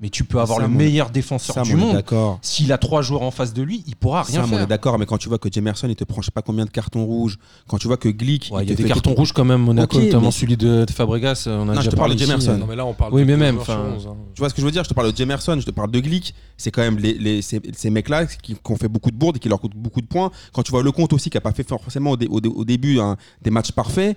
mais 0.00 0.08
tu 0.08 0.24
peux 0.24 0.40
avoir 0.40 0.58
Ça, 0.60 0.66
le 0.66 0.70
meilleur 0.72 1.10
défenseur 1.10 1.54
Ça, 1.54 1.62
du 1.62 1.76
monde. 1.76 2.02
S'il 2.42 2.72
a 2.72 2.78
trois 2.78 3.02
joueurs 3.02 3.22
en 3.22 3.30
face 3.30 3.52
de 3.52 3.62
lui, 3.62 3.84
il 3.86 3.96
pourra 3.96 4.22
rien 4.22 4.40
Ça, 4.42 4.46
on 4.48 4.54
est 4.54 4.58
faire. 4.58 4.66
d'accord, 4.66 4.98
mais 4.98 5.04
quand 5.06 5.18
tu 5.18 5.28
vois 5.28 5.38
que 5.38 5.50
Jemerson, 5.52 5.86
il 5.88 5.96
te 5.96 6.04
prend 6.04 6.22
je 6.22 6.26
sais 6.26 6.30
pas 6.32 6.40
combien 6.42 6.64
de 6.64 6.70
cartons 6.70 7.04
rouges, 7.04 7.38
quand 7.68 7.76
tu 7.78 7.86
vois 7.86 7.98
que 7.98 8.08
Glick, 8.08 8.48
Ouais, 8.52 8.62
il 8.62 8.66
il 8.66 8.70
y 8.70 8.72
a 8.72 8.76
des 8.76 8.84
cartons 8.84 9.14
rouges 9.14 9.32
quand 9.32 9.44
même, 9.44 9.60
Monaco, 9.62 9.98
Ok, 9.98 10.04
notamment 10.04 10.24
mais- 10.26 10.30
celui 10.30 10.56
de, 10.56 10.84
de 10.86 10.90
Fabregas. 10.92 11.44
On 11.46 11.50
a 11.50 11.56
Non, 11.56 11.66
déjà 11.72 11.80
je 11.82 11.86
te 11.90 11.96
parle 11.96 12.08
parlé 12.10 12.14
de 12.14 12.20
Jemerson. 12.20 12.50
euh, 12.52 12.56
Non, 12.56 12.66
mais 12.66 12.76
là, 12.76 12.86
on 12.86 12.94
parle 12.94 13.12
Oui, 13.12 13.20
de 13.22 13.26
mais 13.26 13.36
même, 13.36 13.54
joueurs 13.56 13.64
sur 13.66 13.74
enfin, 13.74 13.92
11, 13.96 14.06
hein. 14.06 14.16
Tu 14.34 14.40
vois 14.40 14.48
ce 14.48 14.54
que 14.54 14.60
je 14.62 14.66
veux 14.66 14.72
dire? 14.72 14.84
Je 14.84 14.88
te 14.88 14.94
parle 14.94 15.12
de 15.12 15.16
Jemerson, 15.16 15.56
je 15.60 15.66
te 15.66 15.70
parle 15.70 15.90
de 15.90 16.00
Glick. 16.00 16.34
C'est 16.56 16.70
quand 16.70 16.82
même 16.82 16.98
les, 16.98 17.14
les- 17.14 17.42
ces, 17.42 17.60
ces 17.76 17.90
mecs-là 17.90 18.26
qui, 18.26 18.54
qui 18.54 18.72
ont 18.72 18.76
fait 18.76 18.88
beaucoup 18.88 19.10
de 19.10 19.16
bourdes 19.16 19.36
et 19.36 19.38
qui 19.38 19.48
leur 19.50 19.60
coûtent 19.60 19.76
beaucoup 19.76 20.00
de 20.00 20.06
points. 20.06 20.30
Quand 20.52 20.62
tu 20.62 20.70
vois 20.70 20.82
le 20.82 20.92
compte 20.92 21.12
aussi, 21.12 21.28
qui 21.30 21.36
a 21.36 21.40
pas 21.42 21.52
fait 21.52 21.68
forcément 21.68 22.12
au, 22.12 22.16
dé- 22.16 22.26
au 22.30 22.40
dé- 22.40 22.48
au 22.48 22.64
début 22.64 22.98
des 23.42 23.50
matchs 23.50 23.72
parfaits. 23.72 24.16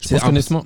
Je 0.00 0.14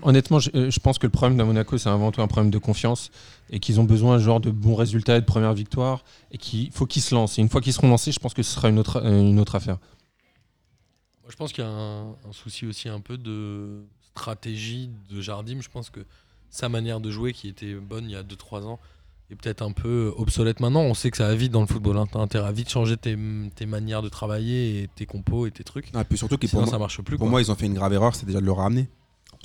honnêtement, 0.03 0.39
je, 0.39 0.51
euh, 0.55 0.70
je 0.70 0.80
pense 0.80 0.99
que 0.99 1.07
le 1.07 1.11
problème 1.11 1.37
de 1.37 1.43
Monaco, 1.43 1.76
c'est 1.76 1.89
avant 1.89 2.12
tout 2.12 2.22
un 2.22 2.28
problème 2.28 2.51
de 2.51 2.59
confiance 2.59 3.11
et 3.51 3.59
qu'ils 3.59 3.80
ont 3.80 3.85
besoin 3.85 4.18
genre 4.18 4.41
de 4.41 4.51
bons 4.51 4.76
résultats 4.76 5.16
et 5.16 5.20
de 5.20 5.26
premières 5.26 5.55
victoires 5.55 6.05
et 6.30 6.39
qu'il 6.39 6.70
faut 6.70 6.87
qu'ils 6.87 7.03
se 7.03 7.14
lancent. 7.14 7.39
Et 7.39 7.43
une 7.43 7.49
fois 7.49 7.61
qu'ils 7.61 7.72
seront 7.72 7.89
lancés, 7.89 8.12
je 8.12 8.20
pense 8.20 8.32
que 8.32 8.43
ce 8.43 8.55
sera 8.55 8.68
une 8.68 8.78
autre, 8.78 9.03
euh, 9.05 9.20
une 9.20 9.41
autre 9.41 9.57
affaire. 9.57 9.78
Moi, 11.22 11.30
je 11.30 11.37
pense 11.37 11.53
qu'il 11.53 11.64
y 11.64 11.66
a 11.66 11.70
un, 11.70 12.11
un 12.11 12.32
souci 12.32 12.66
aussi 12.66 12.89
un 12.89 13.01
peu 13.01 13.18
de 13.18 13.85
stratégie 14.03 14.91
de 15.11 15.20
Jardim. 15.20 15.61
Je 15.61 15.68
pense 15.68 15.91
que 15.91 16.01
sa 16.51 16.68
manière 16.68 17.01
de 17.01 17.11
jouer, 17.11 17.32
qui 17.32 17.49
était 17.49 17.74
bonne 17.74 18.05
il 18.05 18.12
y 18.12 18.16
a 18.16 18.22
2-3 18.22 18.64
ans, 18.64 18.78
est 19.30 19.35
peut-être 19.35 19.62
un 19.62 19.72
peu 19.72 20.12
obsolète 20.16 20.61
maintenant. 20.61 20.82
On 20.82 20.95
sait 20.95 21.11
que 21.11 21.16
ça 21.16 21.26
va 21.26 21.35
vite 21.35 21.51
dans 21.51 21.61
le 21.61 21.66
football. 21.66 21.97
Hein. 21.97 22.07
T'as 22.11 22.20
intérêt 22.20 22.49
à 22.49 22.53
vite 22.53 22.68
changer 22.70 22.97
tes, 22.97 23.16
tes 23.55 23.66
manières 23.66 24.03
de 24.03 24.09
travailler 24.09 24.82
et 24.82 24.89
tes 24.89 25.07
compos 25.07 25.47
et 25.47 25.51
tes 25.51 25.64
trucs. 25.64 25.89
Ah, 25.95 26.05
puis 26.05 26.18
surtout 26.18 26.37
que 26.37 26.47
Sinon, 26.47 26.62
pour, 26.62 26.70
ça 26.70 26.78
marche 26.78 27.01
plus. 27.03 27.16
pour 27.16 27.24
quoi. 27.24 27.30
moi, 27.30 27.41
ils 27.41 27.51
ont 27.51 27.55
fait 27.55 27.66
une 27.66 27.74
grave 27.74 27.93
erreur, 27.93 28.14
c'est 28.14 28.26
déjà 28.26 28.41
de 28.41 28.47
le 28.47 28.53
ramener. 28.53 28.89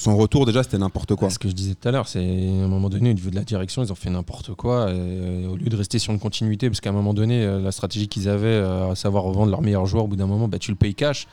Son 0.01 0.15
retour, 0.15 0.45
déjà, 0.45 0.63
c'était 0.63 0.77
n'importe 0.77 1.13
quoi. 1.15 1.29
Ce 1.29 1.37
que 1.37 1.49
je 1.49 1.53
disais 1.53 1.75
tout 1.75 1.85
à 1.87 1.91
l'heure, 1.91 2.07
c'est 2.07 2.19
à 2.19 2.63
un 2.63 2.67
moment 2.69 2.89
donné, 2.89 3.09
au 3.09 3.13
niveau 3.13 3.29
de 3.29 3.35
la 3.35 3.43
direction, 3.43 3.83
ils 3.83 3.91
ont 3.91 3.95
fait 3.95 4.09
n'importe 4.09 4.53
quoi. 4.55 4.87
euh, 4.87 5.45
au 5.49 5.57
lieu 5.57 5.67
de 5.67 5.75
rester 5.75 5.99
sur 5.99 6.13
une 6.13 6.19
continuité, 6.19 6.69
parce 6.69 6.79
qu'à 6.79 6.89
un 6.89 6.93
moment 6.93 7.13
donné, 7.13 7.43
euh, 7.43 7.59
la 7.59 7.73
stratégie 7.73 8.07
qu'ils 8.07 8.29
avaient, 8.29 8.47
euh, 8.47 8.91
à 8.91 8.95
savoir 8.95 9.23
revendre 9.23 9.51
leurs 9.51 9.61
meilleurs 9.61 9.85
joueurs, 9.85 10.05
au 10.05 10.07
bout 10.07 10.15
d'un 10.15 10.25
moment, 10.25 10.47
bah, 10.47 10.57
tu 10.57 10.71
le 10.71 10.77
payes 10.77 10.95
cash. 10.95 11.27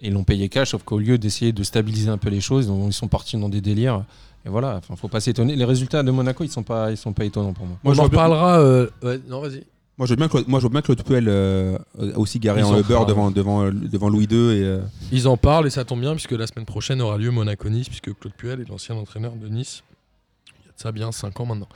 Et 0.00 0.08
ils 0.08 0.12
l'ont 0.12 0.24
payé 0.24 0.50
cash, 0.50 0.70
sauf 0.72 0.82
qu'au 0.82 0.98
lieu 0.98 1.16
d'essayer 1.16 1.52
de 1.52 1.62
stabiliser 1.62 2.10
un 2.10 2.18
peu 2.18 2.28
les 2.28 2.42
choses, 2.42 2.66
ils 2.66 2.70
ont- 2.70 2.88
ils 2.88 2.92
sont 2.92 3.08
partis 3.08 3.38
dans 3.38 3.48
des 3.48 3.62
délires. 3.62 4.04
Et 4.44 4.50
voilà, 4.50 4.76
enfin, 4.76 4.96
faut 4.96 5.08
pas 5.08 5.20
s'étonner. 5.20 5.56
Les 5.56 5.64
résultats 5.64 6.02
de 6.02 6.10
Monaco, 6.10 6.44
ils 6.44 6.50
sont 6.50 6.62
pas, 6.62 6.90
ils 6.90 6.96
sont 6.98 7.12
pas 7.14 7.24
étonnants 7.24 7.52
pour 7.54 7.64
moi. 7.66 7.76
On 7.84 7.94
je 7.94 8.00
en 8.00 8.04
reparlera. 8.04 8.58
euh, 8.60 8.88
ouais, 9.02 9.18
non, 9.28 9.40
vas-y. 9.40 9.64
Moi, 10.00 10.06
je 10.06 10.12
veux 10.12 10.16
bien 10.16 10.28
que, 10.28 10.38
moi, 10.48 10.60
je 10.60 10.64
veux 10.64 10.70
bien 10.70 10.80
que 10.80 10.86
Claude 10.86 11.04
Puel 11.04 11.26
euh, 11.28 11.76
a 11.98 12.18
aussi 12.18 12.38
garé 12.38 12.60
Ils 12.62 12.64
en 12.64 12.78
Uber 12.78 12.94
parlent. 12.94 13.06
devant, 13.06 13.30
devant, 13.30 13.70
devant 13.70 14.08
Louis 14.08 14.24
II. 14.24 14.56
Et, 14.56 14.64
euh, 14.64 14.80
Ils 15.12 15.28
en 15.28 15.36
parlent 15.36 15.66
et 15.66 15.70
ça 15.70 15.84
tombe 15.84 16.00
bien 16.00 16.12
puisque 16.12 16.32
la 16.32 16.46
semaine 16.46 16.64
prochaine 16.64 17.02
aura 17.02 17.18
lieu 17.18 17.30
Monaco-Nice 17.30 17.88
puisque 17.88 18.18
Claude 18.18 18.32
Puel 18.32 18.62
est 18.62 18.68
l'ancien 18.70 18.94
entraîneur 18.94 19.36
de 19.36 19.46
Nice. 19.48 19.82
Il 20.46 20.64
y 20.64 20.68
a 20.70 20.72
de 20.72 20.80
ça 20.80 20.90
bien 20.90 21.12
5 21.12 21.38
ans 21.40 21.44
maintenant. 21.44 21.68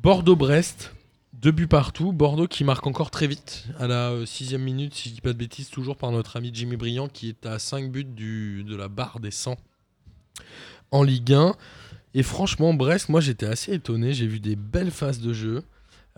Bordeaux-Brest, 0.00 0.94
deux 1.32 1.50
buts 1.50 1.66
partout. 1.66 2.12
Bordeaux 2.12 2.46
qui 2.46 2.62
marque 2.62 2.86
encore 2.86 3.10
très 3.10 3.26
vite 3.26 3.64
à 3.80 3.88
la 3.88 4.10
euh, 4.10 4.24
sixième 4.24 4.62
minute, 4.62 4.94
si 4.94 5.08
je 5.08 5.14
dis 5.14 5.20
pas 5.20 5.32
de 5.32 5.38
bêtises, 5.38 5.68
toujours 5.68 5.96
par 5.96 6.12
notre 6.12 6.36
ami 6.36 6.52
Jimmy 6.54 6.76
Briand 6.76 7.08
qui 7.08 7.28
est 7.28 7.44
à 7.44 7.58
5 7.58 7.90
buts 7.90 8.04
du, 8.04 8.62
de 8.62 8.76
la 8.76 8.86
barre 8.86 9.18
des 9.18 9.32
100 9.32 9.56
en 10.92 11.02
Ligue 11.02 11.32
1. 11.32 11.56
Et 12.14 12.22
franchement, 12.22 12.72
Brest, 12.72 13.08
moi 13.08 13.20
j'étais 13.20 13.46
assez 13.46 13.72
étonné. 13.72 14.14
J'ai 14.14 14.28
vu 14.28 14.38
des 14.38 14.54
belles 14.54 14.92
phases 14.92 15.18
de 15.18 15.32
jeu. 15.32 15.64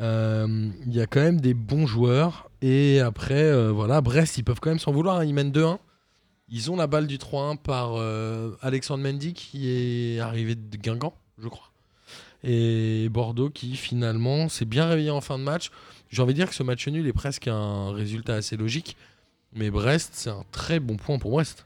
Euh, 0.01 0.69
Il 0.87 0.95
y 0.95 1.01
a 1.01 1.07
quand 1.07 1.21
même 1.21 1.41
des 1.41 1.55
bons 1.55 1.87
joueurs. 1.87 2.51
Et 2.63 3.01
après, 3.01 3.43
euh, 3.43 3.71
voilà, 3.71 4.01
Brest, 4.01 4.39
ils 4.39 4.43
peuvent 4.45 4.61
quand 4.61 4.71
même 4.71 4.79
s'en 4.79 4.93
vouloir. 4.93 5.19
hein. 5.19 5.25
Ils 5.25 5.35
mènent 5.35 5.53
2-1. 5.53 5.79
Ils 6.49 6.71
ont 6.71 6.77
la 6.77 6.87
balle 6.87 7.07
du 7.07 7.17
3-1 7.19 7.57
par 7.57 7.95
euh, 7.97 8.51
Alexandre 8.61 9.03
Mendy 9.03 9.33
qui 9.33 9.71
est 9.71 10.21
arrivé 10.21 10.55
de 10.55 10.77
Guingamp, 10.77 11.15
je 11.43 11.49
crois. 11.49 11.71
Et 12.43 13.09
Bordeaux 13.09 13.49
qui 13.49 13.75
finalement 13.77 14.49
s'est 14.51 14.67
bien 14.67 14.87
réveillé 14.87 15.11
en 15.11 15.23
fin 15.23 15.39
de 15.39 15.45
match. 15.45 15.71
J'ai 16.11 16.21
envie 16.23 16.35
de 16.35 16.39
dire 16.39 16.49
que 16.49 16.55
ce 16.55 16.63
match 16.63 16.87
nul 16.89 17.07
est 17.07 17.13
presque 17.15 17.49
un 17.49 17.93
résultat 17.93 18.35
assez 18.35 18.57
logique. 18.57 18.97
Mais 19.55 19.71
Brest, 19.71 20.11
c'est 20.13 20.31
un 20.31 20.45
très 20.53 20.81
bon 20.81 20.97
point 20.97 21.19
pour 21.19 21.31
Brest. 21.31 21.65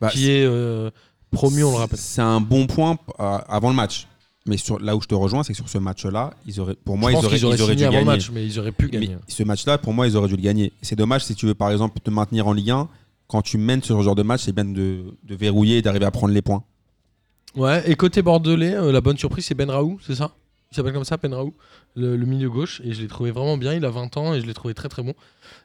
bah, 0.00 0.08
qui 0.08 0.30
est 0.30 0.44
euh, 0.46 0.90
promu, 1.30 1.62
on 1.64 1.72
le 1.72 1.76
rappelle. 1.76 1.98
C'est 1.98 2.22
un 2.22 2.40
bon 2.40 2.66
point 2.66 2.98
euh, 3.20 3.38
avant 3.48 3.68
le 3.68 3.76
match. 3.76 4.06
Mais 4.46 4.56
sur, 4.56 4.78
là 4.78 4.94
où 4.96 5.00
je 5.02 5.06
te 5.08 5.14
rejoins, 5.14 5.42
c'est 5.42 5.52
que 5.52 5.56
sur 5.56 5.68
ce 5.68 5.78
match-là, 5.78 6.32
ils 6.46 6.60
auraient, 6.60 6.76
pour 6.76 6.96
moi, 6.96 7.10
je 7.10 7.14
ils 7.14 7.16
pense 7.16 7.24
auraient, 7.24 7.36
qu'ils 7.36 7.44
auraient 7.46 7.56
ils 7.56 7.62
auraient 7.62 7.76
dû 7.76 7.82
gagner. 7.82 8.04
match, 8.04 8.30
mais 8.30 8.44
ils 8.46 8.58
auraient 8.58 8.72
pu 8.72 8.88
gagner. 8.88 9.08
Mais 9.08 9.16
ce 9.26 9.42
match-là, 9.42 9.78
pour 9.78 9.92
moi, 9.92 10.06
ils 10.06 10.16
auraient 10.16 10.28
dû 10.28 10.36
le 10.36 10.42
gagner. 10.42 10.72
C'est 10.82 10.96
dommage 10.96 11.24
si 11.24 11.34
tu 11.34 11.46
veux, 11.46 11.54
par 11.54 11.70
exemple, 11.70 11.98
te 12.00 12.10
maintenir 12.10 12.46
en 12.46 12.52
Ligue 12.52 12.70
1. 12.70 12.88
Quand 13.28 13.42
tu 13.42 13.58
mènes 13.58 13.82
ce 13.82 13.92
genre 14.00 14.14
de 14.14 14.22
match, 14.22 14.42
c'est 14.44 14.52
bien 14.54 14.64
de, 14.64 15.02
de 15.24 15.34
verrouiller 15.34 15.78
et 15.78 15.82
d'arriver 15.82 16.04
à 16.06 16.10
prendre 16.12 16.32
les 16.32 16.42
points. 16.42 16.62
Ouais, 17.56 17.82
et 17.90 17.94
côté 17.96 18.22
bordelais, 18.22 18.74
euh, 18.74 18.92
la 18.92 19.00
bonne 19.00 19.16
surprise, 19.16 19.46
c'est 19.46 19.54
Ben 19.54 19.70
Raoult, 19.70 19.98
c'est 20.06 20.14
ça? 20.14 20.30
Il 20.70 20.76
s'appelle 20.76 20.92
comme 20.92 21.04
ça, 21.04 21.16
Ben 21.16 21.32
Raoult, 21.32 21.54
le, 21.94 22.16
le 22.16 22.26
milieu 22.26 22.50
gauche, 22.50 22.82
et 22.84 22.92
je 22.92 23.00
l'ai 23.00 23.08
trouvé 23.08 23.30
vraiment 23.30 23.56
bien. 23.56 23.72
Il 23.72 23.84
a 23.84 23.90
20 23.90 24.16
ans 24.16 24.34
et 24.34 24.40
je 24.40 24.46
l'ai 24.46 24.52
trouvé 24.54 24.74
très 24.74 24.88
très 24.88 25.02
bon. 25.02 25.14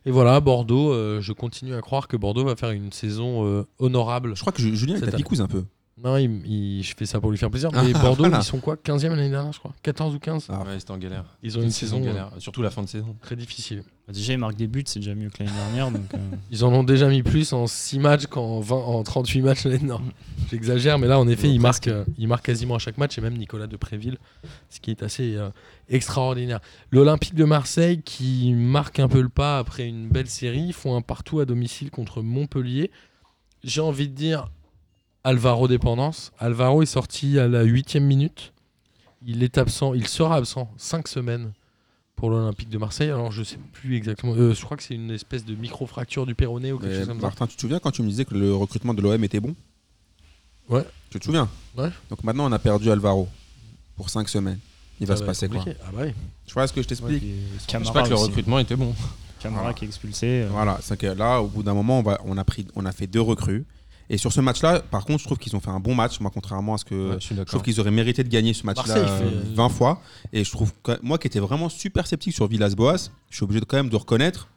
Et 0.06 0.12
voilà, 0.12 0.40
Bordeaux, 0.40 0.92
euh, 0.94 1.20
je 1.22 1.34
continue 1.34 1.74
à 1.76 1.82
croire 1.82 2.08
que 2.08 2.16
Bordeaux 2.18 2.46
va 2.46 2.56
faire 2.56 2.72
une 2.72 2.92
saison 2.92 3.46
euh, 3.46 3.64
honorable. 3.80 4.36
Je 4.36 4.42
crois 4.42 4.54
que 4.54 4.62
Ju- 4.62 4.76
Julien 4.76 4.96
est 4.96 5.04
à 5.04 5.44
un 5.44 5.48
peu. 5.48 5.66
Non, 6.04 6.18
il, 6.18 6.42
il- 6.48 6.84
je 6.84 6.96
fais 6.96 7.06
ça 7.06 7.20
pour 7.20 7.30
lui 7.32 7.38
faire 7.38 7.52
plaisir. 7.52 7.70
Ah, 7.74 7.84
Mais 7.84 7.94
Bordeaux, 7.94 8.24
voilà. 8.24 8.40
ils 8.40 8.44
sont 8.44 8.60
quoi 8.60 8.76
15e 8.76 9.10
l'année 9.10 9.30
dernière, 9.30 9.52
je 9.54 9.60
crois 9.60 9.74
14 9.84 10.16
ou 10.16 10.20
15 10.20 10.48
Ah. 10.50 10.64
Ouais, 10.64 10.80
c'était 10.80 10.92
en 10.92 10.98
galère. 10.98 11.26
Ils 11.44 11.58
ont 11.60 11.62
une 11.62 11.70
saison 11.70 12.02
euh, 12.02 12.06
galère, 12.06 12.32
surtout 12.40 12.62
la 12.64 12.72
fin 12.72 12.82
de 12.82 12.88
saison. 12.88 13.16
très 13.22 13.36
difficile. 13.36 13.84
Bah, 14.08 14.14
déjà, 14.14 14.34
ils 14.34 14.40
marquent 14.40 14.56
des 14.56 14.68
buts, 14.68 14.84
c'est 14.88 15.00
déjà 15.00 15.14
mieux 15.14 15.30
que 15.30 15.44
l'année 15.44 15.56
dernière. 15.56 15.92
Donc, 15.92 16.12
euh, 16.14 16.18
Ils 16.52 16.66
en 16.66 16.74
ont 16.74 16.84
déjà 16.84 17.08
mis 17.08 17.22
plus 17.22 17.54
en 17.54 17.68
6 17.68 18.00
matchs 18.00 18.26
qu'en 18.26 18.60
20 18.62 18.76
en 18.76 19.04
38 19.04 19.42
matchs 19.42 19.66
l'année 19.66 19.78
dernière. 19.88 20.02
J'exagère, 20.50 20.98
mais 20.98 21.08
là, 21.08 21.20
en 21.20 21.28
effet, 21.28 21.48
Ouais, 21.48 21.54
il 21.54 21.62
presque. 21.62 21.88
marque, 21.88 22.08
euh, 22.10 22.12
il 22.18 22.28
marque 22.28 22.46
quasiment 22.46 22.76
à 22.76 22.80
chaque 22.80 22.98
match, 22.98 23.18
et 23.18 23.22
même 23.22 23.38
Nicolas 23.38 23.68
Depréville, 23.68 24.18
ce 24.72 24.80
qui 24.80 24.90
est 24.90 25.04
assez 25.04 25.36
euh, 25.36 25.50
extraordinaire. 25.88 26.62
L'Olympique 26.92 27.36
de 27.36 27.46
Marseille 27.46 28.02
qui 28.02 28.54
marque 28.54 29.00
un 29.00 29.08
peu 29.08 29.22
le 29.22 29.30
pas 29.30 29.60
après 29.60 29.88
une 29.88 30.08
belle 30.10 30.28
série, 30.30 30.64
ils 30.68 30.74
font 30.74 30.96
un 30.96 31.02
partout 31.02 31.40
à 31.40 31.46
domicile 31.46 31.92
contre 31.92 32.22
Montpellier. 32.24 32.90
J'ai 33.64 33.82
envie 33.82 34.08
de 34.10 34.16
dire 34.16 34.50
Alvaro 35.24 35.68
dépendance. 35.68 36.32
Alvaro 36.40 36.82
est 36.82 36.86
sorti 36.88 37.38
à 37.40 37.48
la 37.48 37.64
huitième 37.64 38.06
minute. 38.06 38.54
Il 39.26 39.44
est 39.44 39.58
absent, 39.58 39.94
il 39.94 40.08
sera 40.08 40.36
absent 40.36 40.72
5 40.78 41.08
semaines 41.08 41.52
pour 42.16 42.30
l'Olympique 42.32 42.70
de 42.70 42.78
Marseille. 42.80 43.10
Alors 43.10 43.32
je 43.32 43.44
sais 43.44 43.58
plus 43.74 43.96
exactement. 43.96 44.34
euh, 44.36 44.54
je 44.56 44.64
crois 44.66 44.78
que 44.78 44.84
c'est 44.84 44.96
une 44.96 45.12
espèce 45.12 45.46
de 45.46 45.54
micro-fracture 45.56 46.26
du 46.26 46.34
péroné 46.34 46.72
ou 46.72 46.80
quelque 46.80 46.92
Mais 46.92 46.98
chose 47.00 47.08
comme 47.08 47.20
ça. 47.20 47.28
Martin, 47.28 47.48
tu 47.48 47.56
te 47.56 47.62
souviens 47.62 47.80
quand 47.80 47.92
tu 47.92 48.02
me 48.02 48.10
disais 48.10 48.26
que 48.26 48.34
le 48.34 48.56
recrutement 48.56 48.94
de 48.96 49.02
l'OM 49.02 49.24
était 49.24 49.40
bon? 49.40 49.56
Ouais. 50.70 50.86
Tu 51.12 51.20
te 51.20 51.26
souviens? 51.26 51.48
Ouais. 51.78 51.90
Donc 52.10 52.24
maintenant, 52.24 52.50
on 52.50 52.52
a 52.52 52.60
perdu 52.60 52.90
Alvaro 52.90 53.28
pour 53.96 54.10
5 54.10 54.28
semaines. 54.30 54.60
Il 55.00 55.08
va 55.08 55.16
Ça 55.16 55.18
se 55.20 55.24
être 55.24 55.28
passer 55.28 55.50
quoi? 55.50 55.66
Ah 55.84 55.90
bah 55.94 56.02
oui. 56.06 56.14
Tu 56.46 56.54
vois 56.54 56.68
ce 56.68 56.74
que 56.74 56.82
je 56.82 56.88
t'explique? 56.88 57.24
Je 57.24 57.60
sais 57.60 57.66
Camara 57.68 57.94
pas 57.94 58.04
que 58.04 58.10
le 58.10 58.16
aussi. 58.16 58.26
recrutement 58.26 58.60
était 58.60 58.76
bon. 58.76 58.94
Camara 59.40 59.62
Voilà. 59.62 59.74
qui 59.76 59.86
est 59.86 59.88
expulsé. 59.88 60.44
euh, 60.44 60.50
Voilà, 60.52 60.78
c'est 60.82 60.98
que 60.98 61.08
là, 61.08 61.42
au 61.42 61.48
bout 61.48 61.64
d'un 61.64 61.74
moment, 61.74 62.00
on, 62.00 62.04
va, 62.04 62.20
on, 62.26 62.38
a 62.38 62.44
pris, 62.44 62.68
on 62.76 62.86
a 62.86 62.92
fait 62.92 63.08
deux 63.08 63.22
recrues. 63.22 63.66
Et 64.10 64.18
sur 64.18 64.34
ce 64.34 64.42
match-là, 64.42 64.80
par 64.82 65.06
contre, 65.06 65.20
je 65.20 65.26
trouve 65.26 65.38
qu'ils 65.38 65.56
ont 65.56 65.60
fait 65.62 65.70
un 65.70 65.80
bon 65.80 65.96
match. 65.96 66.20
Moi, 66.20 66.32
contrairement 66.34 66.74
à 66.74 66.78
ce 66.78 66.86
que. 66.86 67.12
Ouais, 67.12 67.20
je 67.40 67.44
trouve 67.46 67.62
qu'ils 67.64 67.80
auraient 67.80 67.92
mérité 67.92 68.24
de 68.24 68.30
gagner 68.30 68.54
ce 68.54 68.66
match-là 68.66 68.84
fait- 69.18 69.24
euh, 69.24 69.42
20 69.56 69.70
fois. 69.70 70.02
Et 70.34 70.44
je 70.44 70.52
trouve 70.52 70.74
que 70.84 70.94
moi 71.02 71.18
qui 71.18 71.28
étais 71.28 71.40
vraiment 71.40 71.70
super 71.70 72.08
sceptique 72.08 72.34
sur 72.34 72.48
Villas-Boas, 72.48 73.10
je 73.30 73.36
suis 73.36 73.44
obligé 73.44 73.60
de, 73.62 73.66
quand 73.66 73.78
même 73.78 73.90
de 73.90 73.96
reconnaître 73.96 74.48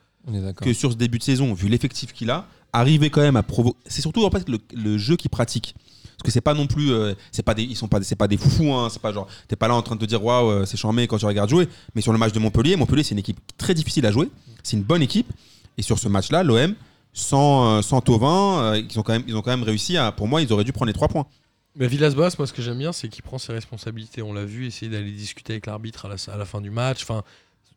que 0.64 0.72
sur 0.72 0.90
ce 0.92 0.96
début 0.96 1.18
de 1.18 1.22
saison, 1.24 1.54
vu 1.54 1.68
l'effectif 1.68 2.12
qu'il 2.12 2.30
a, 2.30 2.46
arriver 2.72 3.10
quand 3.10 3.20
même 3.20 3.36
à 3.36 3.42
provoquer. 3.42 3.76
C'est 3.86 4.00
surtout 4.02 4.24
en 4.24 4.30
fait 4.30 4.48
le, 4.48 4.58
le 4.74 4.98
jeu 4.98 5.16
qu'il 5.16 5.30
pratique. 5.30 5.74
Parce 6.16 6.22
que 6.26 6.30
c'est 6.30 6.40
pas 6.40 6.54
non 6.54 6.66
plus, 6.66 6.90
euh, 6.92 7.12
c'est 7.32 7.42
pas 7.42 7.54
des, 7.54 7.64
ils 7.64 7.76
sont 7.76 7.88
pas, 7.88 8.00
c'est 8.02 8.14
pas 8.16 8.28
des 8.28 8.36
fous, 8.38 8.72
hein, 8.72 8.88
c'est 8.90 9.02
pas 9.02 9.12
genre, 9.12 9.26
t'es 9.48 9.56
pas 9.56 9.68
là 9.68 9.74
en 9.74 9.82
train 9.82 9.96
de 9.96 10.00
te 10.00 10.04
dire 10.06 10.24
waouh, 10.24 10.48
euh, 10.48 10.64
c'est 10.64 10.76
charmé 10.76 11.06
quand 11.06 11.18
tu 11.18 11.26
regardes 11.26 11.50
jouer. 11.50 11.68
Mais 11.94 12.00
sur 12.02 12.12
le 12.12 12.18
match 12.18 12.32
de 12.32 12.38
Montpellier, 12.38 12.76
Montpellier 12.76 13.02
c'est 13.02 13.12
une 13.12 13.18
équipe 13.18 13.38
très 13.58 13.74
difficile 13.74 14.06
à 14.06 14.12
jouer, 14.12 14.28
c'est 14.62 14.76
une 14.76 14.82
bonne 14.84 15.02
équipe. 15.02 15.26
Et 15.76 15.82
sur 15.82 15.98
ce 15.98 16.08
match-là, 16.08 16.42
l'OM, 16.44 16.74
sans, 17.14 17.78
euh, 17.78 17.82
sans 17.82 18.00
Tovin, 18.02 18.60
euh, 18.74 18.82
ils 18.90 18.98
ont 18.98 19.02
quand 19.02 19.12
même, 19.14 19.24
ils 19.26 19.34
ont 19.36 19.40
quand 19.40 19.50
même 19.52 19.62
réussi 19.62 19.96
à, 19.96 20.12
pour 20.12 20.28
moi, 20.28 20.42
ils 20.42 20.52
auraient 20.52 20.64
dû 20.64 20.72
prendre 20.72 20.88
les 20.88 20.92
trois 20.92 21.08
points. 21.08 21.26
Mais 21.76 21.86
Villas-Boas, 21.88 22.30
moi, 22.38 22.46
ce 22.46 22.52
que 22.52 22.60
j'aime 22.62 22.78
bien, 22.78 22.92
c'est 22.92 23.08
qu'il 23.08 23.22
prend 23.24 23.38
ses 23.38 23.52
responsabilités. 23.52 24.20
On 24.22 24.32
l'a 24.32 24.44
vu, 24.44 24.66
essayer 24.66 24.90
d'aller 24.90 25.10
discuter 25.10 25.54
avec 25.54 25.66
l'arbitre 25.66 26.04
à 26.06 26.08
la, 26.08 26.16
à 26.32 26.36
la 26.36 26.44
fin 26.44 26.60
du 26.60 26.70
match. 26.70 27.02
Enfin, 27.02 27.22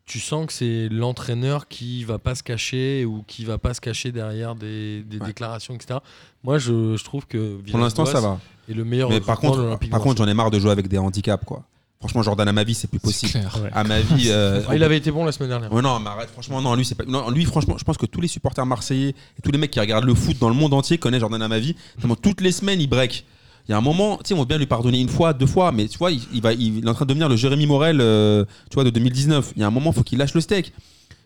tu 0.06 0.20
sens 0.20 0.46
que 0.46 0.52
c'est 0.52 0.88
l'entraîneur 0.88 1.66
qui 1.68 2.04
va 2.04 2.18
pas 2.18 2.34
se 2.34 2.42
cacher 2.42 3.04
ou 3.04 3.24
qui 3.26 3.44
va 3.44 3.58
pas 3.58 3.74
se 3.74 3.80
cacher 3.80 4.12
derrière 4.12 4.54
des, 4.54 5.02
des 5.02 5.18
Ouais. 5.18 5.26
déclarations, 5.26 5.74
etc. 5.74 5.98
Moi, 6.44 6.58
je, 6.58 6.96
je 6.96 7.04
trouve 7.04 7.26
que 7.26 7.58
Pour 7.70 7.78
l'instant, 7.80 8.06
ça 8.06 8.20
va. 8.20 8.38
est 8.68 8.74
le 8.74 8.84
meilleur. 8.84 9.10
Mais 9.10 9.20
par 9.20 9.40
contre, 9.40 9.78
par 9.90 10.00
contre, 10.00 10.18
j'en 10.18 10.28
ai 10.28 10.34
marre 10.34 10.50
de 10.50 10.58
jouer 10.60 10.70
avec 10.70 10.86
des 10.88 10.98
handicaps, 10.98 11.44
quoi. 11.44 11.64
Franchement, 12.00 12.22
Jordan 12.22 12.46
à 12.46 12.52
ma 12.52 12.62
vie, 12.62 12.74
c'est 12.74 12.86
plus 12.86 13.00
possible. 13.00 13.32
clair. 13.32 13.58
ouais. 13.60 13.70
À 13.72 13.82
ma 13.82 14.00
vie, 14.00 14.26
euh, 14.28 14.62
Ah, 14.68 14.76
il 14.76 14.84
avait 14.84 14.96
été 14.98 15.10
bon 15.10 15.24
la 15.24 15.32
semaine 15.32 15.48
dernière. 15.48 15.72
Ouais, 15.72 15.82
non, 15.82 15.98
mais 15.98 16.08
arrête, 16.10 16.30
franchement, 16.30 16.62
non, 16.62 16.76
lui, 16.76 16.84
c'est 16.84 16.94
pas. 16.94 17.04
Non, 17.04 17.28
lui, 17.30 17.44
franchement, 17.44 17.76
je 17.76 17.82
pense 17.84 17.96
que 17.96 18.06
tous 18.06 18.20
les 18.20 18.28
supporters 18.28 18.64
marseillais 18.66 19.08
et 19.10 19.42
tous 19.42 19.50
les 19.50 19.58
mecs 19.58 19.72
qui 19.72 19.80
regardent 19.80 20.04
le 20.04 20.14
foot 20.14 20.38
dans 20.38 20.48
le 20.48 20.54
monde 20.54 20.74
entier 20.74 20.98
connaissent 20.98 21.20
Jordan 21.20 21.42
Amavi. 21.42 21.74
Tellement 21.98 22.14
toutes 22.14 22.40
les 22.40 22.52
semaines, 22.52 22.80
il 22.80 22.86
break. 22.86 23.24
Il 23.68 23.72
y 23.72 23.74
a 23.74 23.78
un 23.78 23.80
moment, 23.82 24.16
tu 24.18 24.28
sais, 24.28 24.34
on 24.34 24.38
va 24.38 24.44
bien 24.44 24.58
lui 24.58 24.66
pardonner 24.66 25.00
une 25.00 25.08
fois, 25.08 25.32
deux 25.34 25.46
fois, 25.46 25.72
mais 25.72 25.88
tu 25.88 25.98
vois, 25.98 26.10
il, 26.12 26.22
il 26.32 26.40
va, 26.40 26.52
il, 26.52 26.84
est 26.84 26.88
en 26.88 26.94
train 26.94 27.04
de 27.04 27.08
devenir 27.10 27.28
le 27.28 27.36
Jérémy 27.36 27.66
Morel, 27.66 28.00
euh, 28.00 28.44
tu 28.70 28.74
vois, 28.76 28.84
de 28.84 28.90
2019. 28.90 29.52
Il 29.56 29.60
y 29.60 29.64
a 29.64 29.66
un 29.66 29.70
moment, 29.70 29.90
il 29.90 29.94
faut 29.94 30.04
qu'il 30.04 30.18
lâche 30.18 30.34
le 30.34 30.40
steak. 30.40 30.72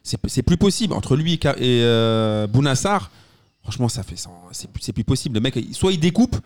C'est 0.03 0.43
plus 0.43 0.57
possible. 0.57 0.95
Entre 0.95 1.14
lui 1.16 1.35
et, 1.35 1.47
et 1.47 1.83
euh, 1.85 2.47
Bounassar, 2.49 3.11
franchement, 3.62 3.89
ça 3.89 4.03
fait 4.03 4.16
ça. 4.16 4.31
C'est 4.51 4.68
plus, 4.70 4.83
c'est 4.83 4.93
plus 4.93 5.05
possible. 5.05 5.35
Le 5.37 5.41
mec, 5.41 5.57
soit 5.73 5.93
il 5.93 6.01
découpe, 6.01 6.37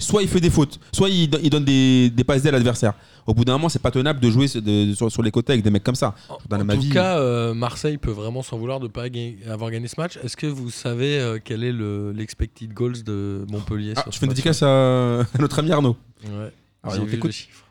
soit 0.00 0.22
il 0.22 0.28
fait 0.28 0.40
des 0.40 0.50
fautes, 0.50 0.80
soit 0.92 1.08
il, 1.08 1.28
don- 1.28 1.38
il 1.42 1.50
donne 1.50 1.64
des, 1.64 2.10
des 2.10 2.24
passes 2.24 2.42
d'aile 2.42 2.54
à 2.54 2.58
l'adversaire. 2.58 2.94
Au 3.26 3.34
bout 3.34 3.44
d'un 3.44 3.52
moment, 3.52 3.68
c'est 3.68 3.78
pas 3.82 3.90
tenable 3.90 4.18
de 4.18 4.30
jouer 4.30 4.46
de- 4.48 4.92
sur, 4.94 5.10
sur 5.12 5.22
les 5.22 5.30
côtés 5.30 5.52
avec 5.52 5.62
des 5.64 5.70
mecs 5.70 5.84
comme 5.84 5.94
ça. 5.94 6.14
En, 6.28 6.36
tout 6.38 6.88
cas, 6.90 7.18
euh, 7.18 7.54
Marseille 7.54 7.98
peut 7.98 8.10
vraiment 8.10 8.42
s'en 8.42 8.58
vouloir 8.58 8.80
de 8.80 8.86
ne 8.86 8.90
pas 8.90 9.04
avoir 9.52 9.70
gagné 9.70 9.86
ce 9.88 10.00
match. 10.00 10.18
Est-ce 10.24 10.36
que 10.36 10.46
vous 10.46 10.70
savez 10.70 11.18
euh, 11.20 11.38
quel 11.42 11.62
est 11.62 11.72
le- 11.72 12.12
l'expected 12.12 12.72
goals 12.72 13.02
de 13.04 13.44
Montpellier 13.48 13.92
Ah, 13.96 14.02
sur 14.02 14.14
ce 14.14 14.18
fais 14.18 14.26
une 14.26 14.30
match 14.30 14.36
dédicace 14.36 14.62
à, 14.62 15.20
à 15.34 15.38
notre 15.38 15.58
ami 15.60 15.70
Arnaud. 15.70 15.96
Ouais. 16.24 16.52
Alors, 16.82 16.94
J'ai 16.96 17.00
on 17.00 17.04
vu 17.04 17.10
t'écoute. 17.12 17.28
le 17.28 17.32
chiffre. 17.32 17.66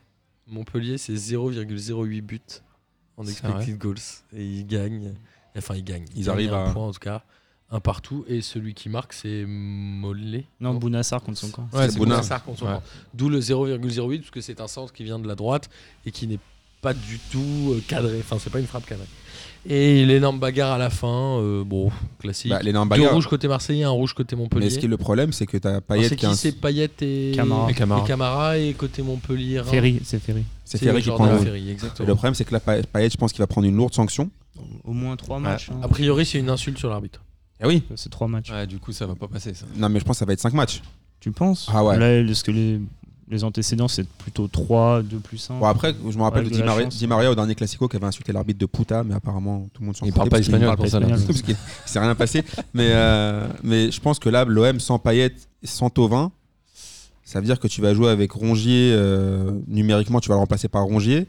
Montpellier, 0.46 0.98
c'est 0.98 1.14
0,08 1.14 2.20
buts 2.22 2.40
en 3.16 3.24
C'est 3.24 3.30
expected 3.32 3.76
goals. 3.78 3.96
Et 4.36 4.44
ils 4.44 4.66
gagnent. 4.66 5.14
Enfin, 5.56 5.74
ils 5.76 5.84
gagnent. 5.84 6.04
Ils 6.14 6.24
gagnent 6.24 6.34
arrivent 6.34 6.54
un 6.54 6.66
à- 6.66 6.72
point, 6.72 6.86
en 6.86 6.92
tout 6.92 6.98
cas. 7.00 7.22
Un 7.72 7.80
partout. 7.80 8.24
Et 8.28 8.40
celui 8.42 8.74
qui 8.74 8.88
marque, 8.88 9.12
c'est 9.12 9.44
Mollet. 9.46 10.44
Non, 10.60 10.74
Bounassar 10.74 11.22
contre 11.22 11.38
son 11.38 11.50
camp. 11.50 11.68
Ouais, 11.72 11.84
c'est 11.86 11.90
c'est 11.92 11.98
Bouna. 11.98 12.16
Bounassar 12.16 12.42
contre 12.44 12.58
son 12.60 12.66
Ouais. 12.66 12.72
camp. 12.72 12.82
D'où 13.14 13.28
le 13.28 13.40
0,08, 13.40 14.18
parce 14.18 14.30
que 14.30 14.40
c'est 14.40 14.60
un 14.60 14.66
centre 14.68 14.92
qui 14.92 15.04
vient 15.04 15.18
de 15.18 15.28
la 15.28 15.34
droite 15.36 15.70
et 16.04 16.10
qui 16.10 16.26
n'est 16.26 16.38
pas 16.82 16.94
du 16.94 17.18
tout 17.30 17.72
euh, 17.72 17.80
cadré. 17.86 18.18
Enfin, 18.20 18.36
c'est 18.40 18.50
pas 18.50 18.58
une 18.58 18.66
frappe 18.66 18.86
cadrée. 18.86 19.06
Et 19.68 20.06
l'énorme 20.06 20.40
bagarre 20.40 20.72
à 20.72 20.78
la 20.78 20.88
fin, 20.88 21.38
euh, 21.38 21.62
bon, 21.62 21.92
classique. 22.18 22.50
Bah, 22.50 22.60
l'énorme 22.62 22.88
Deux 22.88 22.96
bagarre. 22.96 23.12
rouges 23.12 23.26
côté 23.28 23.46
Marseillais, 23.46 23.84
un 23.84 23.90
rouge 23.90 24.14
côté 24.14 24.34
Montpellier. 24.34 24.64
Mais 24.64 24.70
ce 24.70 24.78
qui 24.78 24.86
est 24.86 24.88
le 24.88 24.96
problème, 24.96 25.32
c'est 25.34 25.44
que 25.46 25.58
tu 25.58 25.68
as 25.68 25.72
Alors, 25.72 25.82
Payet 25.82 26.08
c'est 26.08 26.16
qui 26.16 26.20
qui 26.20 26.26
un- 26.26 26.34
C'est 26.34 26.52
Payet 26.52 26.90
et 27.02 27.32
Camara. 27.36 27.70
Et 27.70 27.74
Camara. 27.74 28.02
et 28.02 28.06
Camara, 28.06 28.58
et 28.58 28.72
côté 28.72 29.02
Montpellier. 29.02 29.62
Ferry, 29.66 30.00
c'est 30.02 30.18
Ferry. 30.18 30.44
C'est 30.64 30.78
Ferry 30.78 31.02
qui 31.02 31.10
prend 31.10 31.18
Jordan 31.18 31.38
le 31.38 31.44
Ferry, 31.44 31.68
Et 31.68 31.72
exactement. 31.72 32.08
Le 32.08 32.14
problème, 32.14 32.34
c'est 32.34 32.44
que 32.46 32.52
là, 32.54 32.60
Pa- 32.60 32.82
Payet, 32.82 33.10
je 33.10 33.16
pense 33.18 33.32
qu'il 33.32 33.40
va 33.42 33.46
prendre 33.46 33.66
une 33.68 33.76
lourde 33.76 33.92
sanction. 33.92 34.30
Au 34.84 34.92
moins 34.92 35.14
trois 35.16 35.38
matchs. 35.38 35.70
hein. 35.70 35.80
A 35.82 35.88
priori, 35.88 36.24
c'est 36.24 36.38
une 36.38 36.48
insulte 36.50 36.78
sur 36.78 36.88
l'arbitre. 36.88 37.20
Ah 37.62 37.66
oui 37.68 37.82
C'est 37.96 38.10
trois 38.10 38.28
matchs. 38.28 38.50
Ouais, 38.50 38.66
du 38.66 38.78
coup, 38.78 38.92
ça 38.92 39.06
va 39.06 39.14
pas 39.14 39.28
passer 39.28 39.54
ça. 39.54 39.66
Non, 39.76 39.88
mais 39.88 40.00
je 40.00 40.04
pense 40.04 40.16
que 40.16 40.20
ça 40.20 40.24
va 40.24 40.32
être 40.32 40.40
5 40.40 40.54
matchs. 40.54 40.82
Tu 41.20 41.30
penses 41.32 41.68
Ah 41.72 41.84
ouais. 41.84 41.98
Là, 41.98 42.34
ce 42.34 42.42
que 42.42 42.50
les, 42.50 42.80
Les 43.28 43.44
antécédents, 43.44 43.86
c'est 43.86 44.08
plutôt 44.08 44.48
3, 44.48 45.02
2 45.02 45.18
plus 45.18 45.50
1. 45.50 45.58
Bon, 45.58 45.66
après, 45.66 45.94
je 46.10 46.16
me 46.16 46.22
rappelle 46.22 46.44
de 46.44 46.48
de 46.48 46.54
Di 46.54 46.62
Maria, 46.62 46.84
chance. 46.84 46.96
Di 46.96 47.06
Maria 47.06 47.30
au 47.30 47.34
dernier 47.34 47.54
Classico 47.54 47.86
qui 47.86 47.96
avait 47.96 48.06
insulté 48.06 48.32
l'arbitre 48.32 48.58
de 48.58 48.66
puta, 48.66 49.04
mais 49.04 49.14
apparemment 49.14 49.68
tout 49.72 49.82
le 49.82 49.86
monde 49.86 49.96
s'en 49.96 50.06
Il 50.06 50.12
parle 50.12 50.26
foutait 50.26 50.36
pas 50.36 50.40
espagnol 50.40 50.66
parle 50.66 50.76
pour 50.76 50.84
pas 50.86 50.90
ça. 50.90 51.00
là. 51.00 51.06
espagnol. 51.06 51.26
parce 51.26 51.42
qu'il 51.42 51.56
s'est 51.86 52.00
rien 52.00 52.14
passé. 52.14 52.42
Mais, 52.74 52.88
euh, 52.92 53.46
mais 53.62 53.90
je 53.92 54.00
pense 54.00 54.18
que 54.18 54.28
là, 54.30 54.44
l'OM 54.44 54.80
sans 54.80 54.98
Payet, 54.98 55.34
sans 55.62 55.90
Tovin, 55.90 56.32
ça 57.22 57.38
veut 57.40 57.46
dire 57.46 57.60
que 57.60 57.68
tu 57.68 57.80
vas 57.82 57.94
jouer 57.94 58.08
avec 58.08 58.32
Rongier. 58.32 58.92
euh, 58.94 59.52
numériquement, 59.68 60.18
tu 60.20 60.28
vas 60.28 60.34
le 60.36 60.40
remplacer 60.40 60.68
par 60.68 60.82
Rongier. 60.84 61.28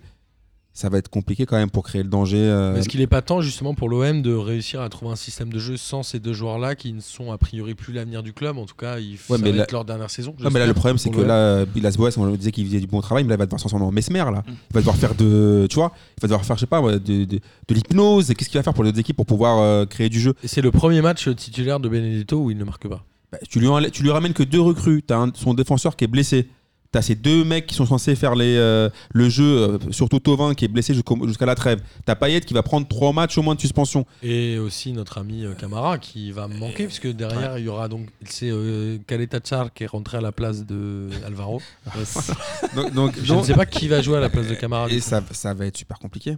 Ça 0.73 0.87
va 0.87 0.99
être 0.99 1.09
compliqué 1.09 1.45
quand 1.45 1.57
même 1.57 1.69
pour 1.69 1.83
créer 1.83 2.01
le 2.01 2.07
danger. 2.07 2.37
euh, 2.39 2.75
Est-ce 2.77 2.87
qu'il 2.87 3.01
n'est 3.01 3.07
pas 3.07 3.21
temps 3.21 3.41
justement 3.41 3.73
pour 3.75 3.89
l'OM 3.89 4.21
de 4.21 4.33
réussir 4.33 4.79
à 4.79 4.87
trouver 4.87 5.11
un 5.11 5.15
système 5.17 5.51
de 5.51 5.59
jeu 5.59 5.75
sans 5.75 6.01
ces 6.01 6.19
deux 6.21 6.31
joueurs-là 6.31 6.75
qui 6.75 6.93
ne 6.93 7.01
sont 7.01 7.33
a 7.33 7.37
priori 7.37 7.75
plus 7.75 7.91
l'avenir 7.91 8.23
du 8.23 8.31
club? 8.31 8.57
En 8.57 8.65
tout 8.65 8.75
cas, 8.75 8.97
ils 8.99 9.17
Ouais, 9.29 9.37
mais 9.37 9.51
va 9.51 9.57
là- 9.57 9.63
être 9.63 9.71
leur 9.73 9.83
dernière 9.83 10.09
saison. 10.09 10.33
Non, 10.39 10.49
mais 10.49 10.59
là, 10.59 10.65
le 10.67 10.73
problème, 10.73 10.97
c'est 10.97 11.09
que 11.09 11.19
là, 11.19 11.65
Bilas 11.65 11.95
Boas, 11.97 12.11
on 12.17 12.29
disait 12.37 12.53
qu'il 12.53 12.65
faisait 12.65 12.79
du 12.79 12.87
bon 12.87 13.01
travail, 13.01 13.25
mais 13.25 13.29
là, 13.31 13.35
il 13.35 13.39
va 13.39 13.45
devoir 13.47 13.59
se 13.59 13.63
transformer 13.63 13.85
en 13.85 13.91
Mesmer. 13.91 14.19
Là. 14.31 14.43
Il 14.47 14.53
va 14.73 14.79
devoir 14.79 14.95
faire 14.95 15.13
de. 15.13 15.67
Tu 15.69 15.75
vois, 15.75 15.91
il 16.17 16.21
va 16.21 16.27
devoir 16.29 16.45
faire, 16.45 16.55
je 16.55 16.61
sais 16.61 16.65
pas, 16.67 16.81
de, 16.81 16.97
de, 16.99 17.25
de 17.25 17.73
l'hypnose. 17.73 18.31
Et 18.31 18.35
Qu'est-ce 18.35 18.49
qu'il 18.49 18.57
va 18.57 18.63
faire 18.63 18.73
pour 18.73 18.85
les 18.85 18.91
autres 18.91 18.99
équipes 18.99 19.17
pour 19.17 19.25
pouvoir 19.25 19.59
euh, 19.59 19.85
créer 19.85 20.07
du 20.07 20.21
jeu? 20.21 20.35
Et 20.41 20.47
c'est 20.47 20.61
le 20.61 20.71
premier 20.71 21.01
match 21.01 21.27
titulaire 21.35 21.81
de 21.81 21.89
Benedetto 21.89 22.37
où 22.45 22.49
il 22.49 22.57
ne 22.57 22.63
marque 22.63 22.87
pas. 22.87 23.03
Bah, 23.33 23.39
tu, 23.49 23.59
lui 23.59 23.67
tu 23.91 24.03
lui 24.03 24.11
ramènes 24.11 24.33
que 24.33 24.43
deux 24.43 24.61
recrues. 24.61 25.03
Tu 25.05 25.13
as 25.13 25.25
son 25.35 25.53
défenseur 25.53 25.97
qui 25.97 26.05
est 26.05 26.07
blessé. 26.07 26.47
Tu 26.91 26.97
as 26.97 27.01
ces 27.01 27.15
deux 27.15 27.45
mecs 27.45 27.67
qui 27.67 27.75
sont 27.75 27.85
censés 27.85 28.15
faire 28.15 28.35
les, 28.35 28.57
euh, 28.57 28.89
le 29.13 29.29
jeu, 29.29 29.43
euh, 29.45 29.77
surtout 29.91 30.19
Tovin 30.19 30.53
qui 30.53 30.65
est 30.65 30.67
blessé 30.67 30.93
jusqu'au- 30.93 31.25
jusqu'à 31.25 31.45
la 31.45 31.55
trêve. 31.55 31.79
Tu 32.05 32.11
as 32.11 32.15
Payet 32.17 32.41
qui 32.41 32.53
va 32.53 32.63
prendre 32.63 32.85
trois 32.87 33.13
matchs 33.13 33.37
au 33.37 33.41
moins 33.41 33.55
de 33.55 33.61
suspension. 33.61 34.05
Et 34.21 34.57
aussi 34.57 34.91
notre 34.91 35.17
ami 35.17 35.45
euh, 35.45 35.53
Camara 35.53 35.97
qui 35.97 36.31
va 36.33 36.49
me 36.49 36.57
manquer 36.57 36.85
puisque 36.87 37.07
derrière 37.07 37.57
il 37.57 37.63
y 37.65 37.69
aura 37.69 37.87
donc 37.87 38.07
c'est 38.25 38.49
euh, 38.51 38.97
Caleta 39.07 39.39
Char 39.43 39.73
qui 39.73 39.83
est 39.85 39.87
rentré 39.87 40.17
à 40.17 40.21
la 40.21 40.33
place 40.33 40.65
de 40.65 41.07
Alvaro. 41.25 41.61
Donc, 42.75 42.93
donc- 42.93 43.13
Je 43.15 43.21
ne 43.31 43.37
donc- 43.37 43.45
sais 43.45 43.53
pas 43.53 43.65
qui 43.65 43.87
va 43.87 44.01
jouer 44.01 44.17
à 44.17 44.19
la 44.19 44.29
place 44.29 44.47
de 44.47 44.55
Camara. 44.55 44.87
du 44.89 44.95
et 44.95 44.99
coup. 44.99 45.03
ça, 45.05 45.21
ça 45.31 45.53
va 45.53 45.65
être 45.67 45.77
super 45.77 45.97
compliqué. 45.99 46.37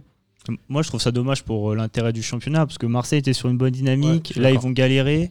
Moi, 0.68 0.82
je 0.82 0.88
trouve 0.88 1.00
ça 1.00 1.10
dommage 1.10 1.42
pour 1.42 1.72
euh, 1.72 1.74
l'intérêt 1.74 2.12
du 2.12 2.22
championnat, 2.22 2.66
parce 2.66 2.76
que 2.78 2.84
Marseille 2.86 3.18
était 3.20 3.32
sur 3.32 3.48
une 3.48 3.56
bonne 3.56 3.68
Ouais, 3.68 3.78
dynamique. 3.78 4.28
suis 4.32 4.40
Là, 4.40 4.50
ils 4.50 4.54
d'accord. 4.54 4.68
vont 4.68 4.72
galérer. 4.72 5.30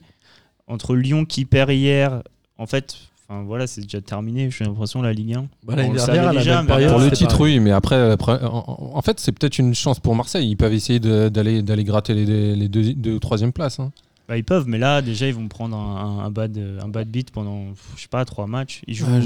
Entre 0.67 0.95
Lyon 0.95 1.23
qui 1.25 1.45
perd 1.45 1.69
hier, 1.71 2.23
en 2.57 2.65
fait, 2.65 2.95
enfin 3.29 3.43
voilà, 3.43 3.67
c'est 3.67 3.81
déjà 3.81 4.01
terminé. 4.01 4.49
J'ai 4.51 4.65
l'impression 4.65 5.01
la 5.01 5.13
Ligue 5.13 5.33
1. 5.35 5.41
Bah, 5.65 5.75
l'année 5.75 5.89
On 5.89 5.91
le 5.93 5.97
dernière, 5.97 6.05
savait 6.05 6.19
à 6.19 6.33
la 6.33 6.39
déjà, 6.39 6.55
même 6.57 6.65
mais 6.65 6.71
période, 6.71 6.89
Pour 6.91 6.99
le 6.99 7.05
c'était 7.05 7.15
titre, 7.17 7.37
pareil. 7.37 7.53
oui, 7.55 7.59
mais 7.59 7.71
après, 7.71 8.11
après, 8.11 8.39
en, 8.43 8.91
en 8.95 9.01
fait, 9.01 9.19
c'est 9.19 9.31
peut-être 9.31 9.57
une 9.59 9.73
chance 9.75 9.99
pour 9.99 10.15
Marseille. 10.15 10.49
Ils 10.49 10.55
peuvent 10.57 10.73
essayer 10.73 10.99
d'aller 10.99 11.61
d'aller 11.61 11.83
gratter 11.83 12.13
les, 12.13 12.55
les 12.55 12.67
deux, 12.67 12.93
deux 12.93 13.13
ou 13.15 13.19
troisième 13.19 13.51
places. 13.53 13.79
hein. 13.79 13.91
Bah, 14.29 14.37
ils 14.37 14.43
peuvent, 14.43 14.67
mais 14.67 14.77
là, 14.77 15.01
déjà, 15.01 15.27
ils 15.27 15.33
vont 15.33 15.49
prendre 15.49 15.75
un, 15.75 16.19
un- 16.21 16.25
un 16.25 16.29
bad, 16.31 16.57
un 16.81 16.87
bad 16.87 17.09
beat 17.09 17.31
pendant, 17.31 17.65
je 17.97 18.01
sais 18.03 18.07
pas, 18.07 18.23
trois 18.23 18.47
matchs. 18.47 18.81
Ils 18.87 18.95
jouent 18.95 19.05
Ouais, 19.07 19.19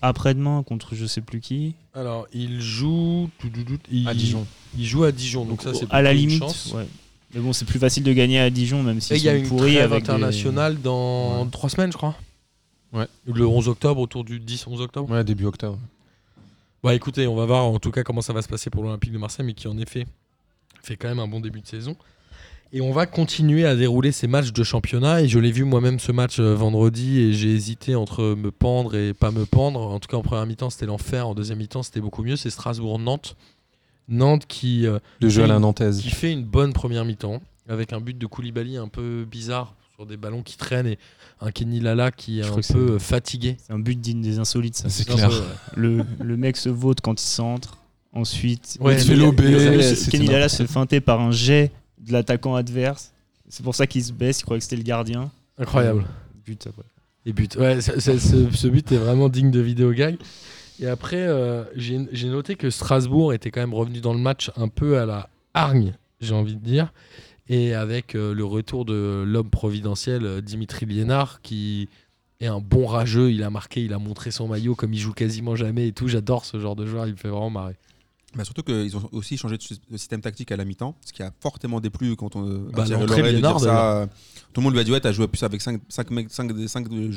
après-demain 0.00 0.62
contre 0.62 0.94
je 0.94 1.06
sais 1.06 1.20
plus 1.20 1.40
qui. 1.40 1.74
Alors 1.94 2.26
il 2.32 2.60
joue 2.60 3.28
tout, 3.38 3.48
tout, 3.48 3.64
tout, 3.64 3.78
il, 3.90 4.06
À 4.08 4.14
Dijon. 4.14 4.46
Il 4.78 4.84
joue 4.84 5.04
à 5.04 5.12
Dijon, 5.12 5.44
donc 5.44 5.62
ça 5.62 5.74
c'est 5.74 5.86
à 5.90 6.02
la 6.02 6.12
limite. 6.14 6.42
ouais. 6.74 6.86
Mais 7.34 7.40
bon, 7.40 7.52
c'est 7.52 7.64
plus 7.64 7.80
facile 7.80 8.04
de 8.04 8.12
gagner 8.12 8.38
à 8.38 8.48
Dijon, 8.48 8.84
même 8.84 8.98
Et 8.98 9.00
s'ils 9.00 9.16
il 9.16 9.22
y 9.24 9.28
a 9.28 9.32
sont 9.32 9.38
une 9.42 9.48
pourris 9.48 9.74
trêve 9.74 9.92
avec 9.92 10.04
des- 10.04 10.10
internationale 10.10 10.80
dans 10.80 11.42
Ouais. 11.42 11.48
trois 11.50 11.68
semaines, 11.68 11.90
je 11.90 11.96
crois. 11.96 12.14
Ouais. 12.94 13.06
Le 13.26 13.46
11 13.46 13.68
octobre, 13.68 14.00
autour 14.00 14.24
du 14.24 14.40
10-11 14.40 14.80
octobre. 14.80 15.10
Ouais, 15.10 15.24
début 15.24 15.46
octobre. 15.46 15.78
Bah 16.82 16.94
écoutez, 16.94 17.26
on 17.26 17.34
va 17.34 17.46
voir 17.46 17.64
en 17.64 17.78
tout 17.78 17.90
cas 17.90 18.02
comment 18.02 18.20
ça 18.20 18.32
va 18.32 18.42
se 18.42 18.48
passer 18.48 18.70
pour 18.70 18.82
l'Olympique 18.84 19.12
de 19.12 19.18
Marseille, 19.18 19.44
mais 19.44 19.54
qui 19.54 19.68
en 19.68 19.78
effet 19.78 20.06
fait 20.82 20.96
quand 20.96 21.08
même 21.08 21.18
un 21.18 21.26
bon 21.26 21.40
début 21.40 21.60
de 21.60 21.66
saison. 21.66 21.96
Et 22.72 22.80
on 22.80 22.92
va 22.92 23.06
continuer 23.06 23.64
à 23.66 23.76
dérouler 23.76 24.10
ces 24.12 24.26
matchs 24.26 24.52
de 24.52 24.62
championnat. 24.64 25.22
Et 25.22 25.28
je 25.28 25.38
l'ai 25.38 25.52
vu 25.52 25.64
moi-même 25.64 25.98
ce 26.00 26.12
match 26.12 26.40
euh, 26.40 26.54
vendredi 26.54 27.20
et 27.20 27.32
j'ai 27.32 27.54
hésité 27.54 27.94
entre 27.94 28.34
me 28.34 28.50
pendre 28.50 28.96
et 28.96 29.14
pas 29.14 29.30
me 29.30 29.46
pendre. 29.46 29.80
En 29.80 30.00
tout 30.00 30.08
cas, 30.08 30.16
en 30.16 30.22
première 30.22 30.44
mi-temps, 30.44 30.70
c'était 30.70 30.86
l'enfer. 30.86 31.28
En 31.28 31.34
deuxième 31.34 31.58
mi-temps, 31.58 31.84
c'était 31.84 32.00
beaucoup 32.00 32.22
mieux. 32.24 32.36
C'est 32.36 32.50
Strasbourg-Nantes. 32.50 33.36
Nantes 34.08 34.46
qui, 34.46 34.86
euh, 34.86 34.98
Le 35.20 35.28
jeu 35.28 35.44
à 35.44 35.46
la 35.46 35.58
nantaise. 35.58 36.00
qui 36.00 36.10
fait 36.10 36.32
une 36.32 36.44
bonne 36.44 36.72
première 36.72 37.04
mi-temps 37.04 37.40
avec 37.68 37.92
un 37.92 38.00
but 38.00 38.18
de 38.18 38.26
Koulibaly 38.26 38.76
un 38.76 38.88
peu 38.88 39.24
bizarre 39.24 39.74
sur 39.94 40.04
des 40.04 40.16
ballons 40.16 40.42
qui 40.42 40.56
traînent 40.56 40.88
et 40.88 40.98
un 41.40 41.50
Kenny 41.50 41.80
Lala 41.80 42.10
qui 42.10 42.40
est 42.40 42.44
Je 42.44 42.52
un 42.52 42.60
peu 42.72 42.92
euh, 42.92 42.98
fatigué. 42.98 43.56
C'est 43.64 43.72
un 43.72 43.78
but 43.78 44.00
digne 44.00 44.22
des 44.22 44.38
insolites, 44.38 44.76
ça. 44.76 44.88
C'est 44.88 45.06
clair. 45.06 45.28
ouais. 45.30 45.36
Le, 45.76 46.04
le 46.20 46.36
mec 46.36 46.56
se 46.56 46.68
vote 46.68 47.00
quand 47.00 47.20
il 47.20 47.24
centre. 47.26 47.78
Ensuite, 48.12 48.76
Ouais, 48.80 48.94
il 48.94 49.00
fait 49.00 49.16
lober, 49.16 49.96
Kenny 50.08 50.28
Lala 50.28 50.48
se 50.48 50.58
fait 50.58 50.68
feinter 50.72 51.00
par 51.00 51.20
un 51.20 51.32
jet 51.32 51.72
de 51.98 52.12
l'attaquant 52.12 52.54
adverse. 52.54 53.12
C'est 53.48 53.64
pour 53.64 53.74
ça 53.74 53.88
qu'il 53.88 54.04
se 54.04 54.12
baisse, 54.12 54.40
il 54.40 54.44
croyait 54.44 54.60
que 54.60 54.64
c'était 54.64 54.76
le 54.76 54.84
gardien. 54.84 55.32
Incroyable. 55.58 56.04
But 56.46 56.66
après. 56.68 56.84
Et 57.26 57.32
but. 57.32 57.56
Ouais, 57.56 57.80
ce, 57.80 57.98
ce 57.98 58.68
but 58.68 58.92
est 58.92 58.98
vraiment 58.98 59.28
digne 59.28 59.50
de 59.50 59.58
vidéo 59.60 59.90
gag. 59.92 60.16
Et 60.78 60.86
après, 60.86 61.22
euh, 61.22 61.64
j'ai 61.74 62.06
j'ai 62.12 62.28
noté 62.28 62.54
que 62.54 62.70
Strasbourg 62.70 63.32
était 63.32 63.50
quand 63.50 63.60
même 63.60 63.74
revenu 63.74 64.00
dans 64.00 64.12
le 64.12 64.20
match 64.20 64.50
un 64.56 64.68
peu 64.68 64.98
à 64.98 65.06
la 65.06 65.28
hargne, 65.54 65.94
j'ai 66.20 66.34
envie 66.34 66.54
de 66.56 66.64
dire. 66.64 66.92
Et 67.48 67.74
avec 67.74 68.14
euh, 68.14 68.32
le 68.32 68.44
retour 68.44 68.84
de 68.84 69.22
l'homme 69.26 69.50
providentiel, 69.50 70.24
euh, 70.24 70.40
Dimitri 70.40 70.86
Liénard, 70.86 71.42
qui 71.42 71.88
est 72.40 72.46
un 72.46 72.60
bon 72.60 72.86
rageux. 72.86 73.30
Il 73.32 73.42
a 73.42 73.50
marqué, 73.50 73.84
il 73.84 73.92
a 73.92 73.98
montré 73.98 74.30
son 74.30 74.48
maillot 74.48 74.74
comme 74.74 74.94
il 74.94 74.98
joue 74.98 75.12
quasiment 75.12 75.54
jamais 75.54 75.88
et 75.88 75.92
tout. 75.92 76.08
J'adore 76.08 76.44
ce 76.46 76.58
genre 76.58 76.76
de 76.76 76.86
joueur, 76.86 77.06
il 77.06 77.12
me 77.12 77.18
fait 77.18 77.28
vraiment 77.28 77.50
marrer. 77.50 77.76
Bah, 78.36 78.44
surtout 78.44 78.62
qu'ils 78.62 78.96
ont 78.96 79.08
aussi 79.12 79.36
changé 79.36 79.56
de 79.56 79.62
sy- 79.62 79.80
de 79.90 79.96
système 79.96 80.20
tactique 80.20 80.50
à 80.52 80.56
la 80.56 80.64
mi-temps, 80.64 80.94
ce 81.06 81.12
qui 81.12 81.22
a 81.22 81.30
fortement 81.40 81.80
déplu 81.80 82.16
quand 82.16 82.34
on 82.36 82.42
Bah, 82.72 82.82
a 82.82 82.84
dire 82.86 83.60
ça. 83.60 83.92
euh, 83.94 84.06
Tout 84.52 84.60
le 84.60 84.64
monde 84.64 84.72
lui 84.74 84.80
a 84.80 84.84
dit 84.84 84.90
ouais, 84.92 85.00
t'as 85.00 85.12
joué 85.12 85.28
plus 85.28 85.42
avec 85.42 85.62
5 85.62 85.80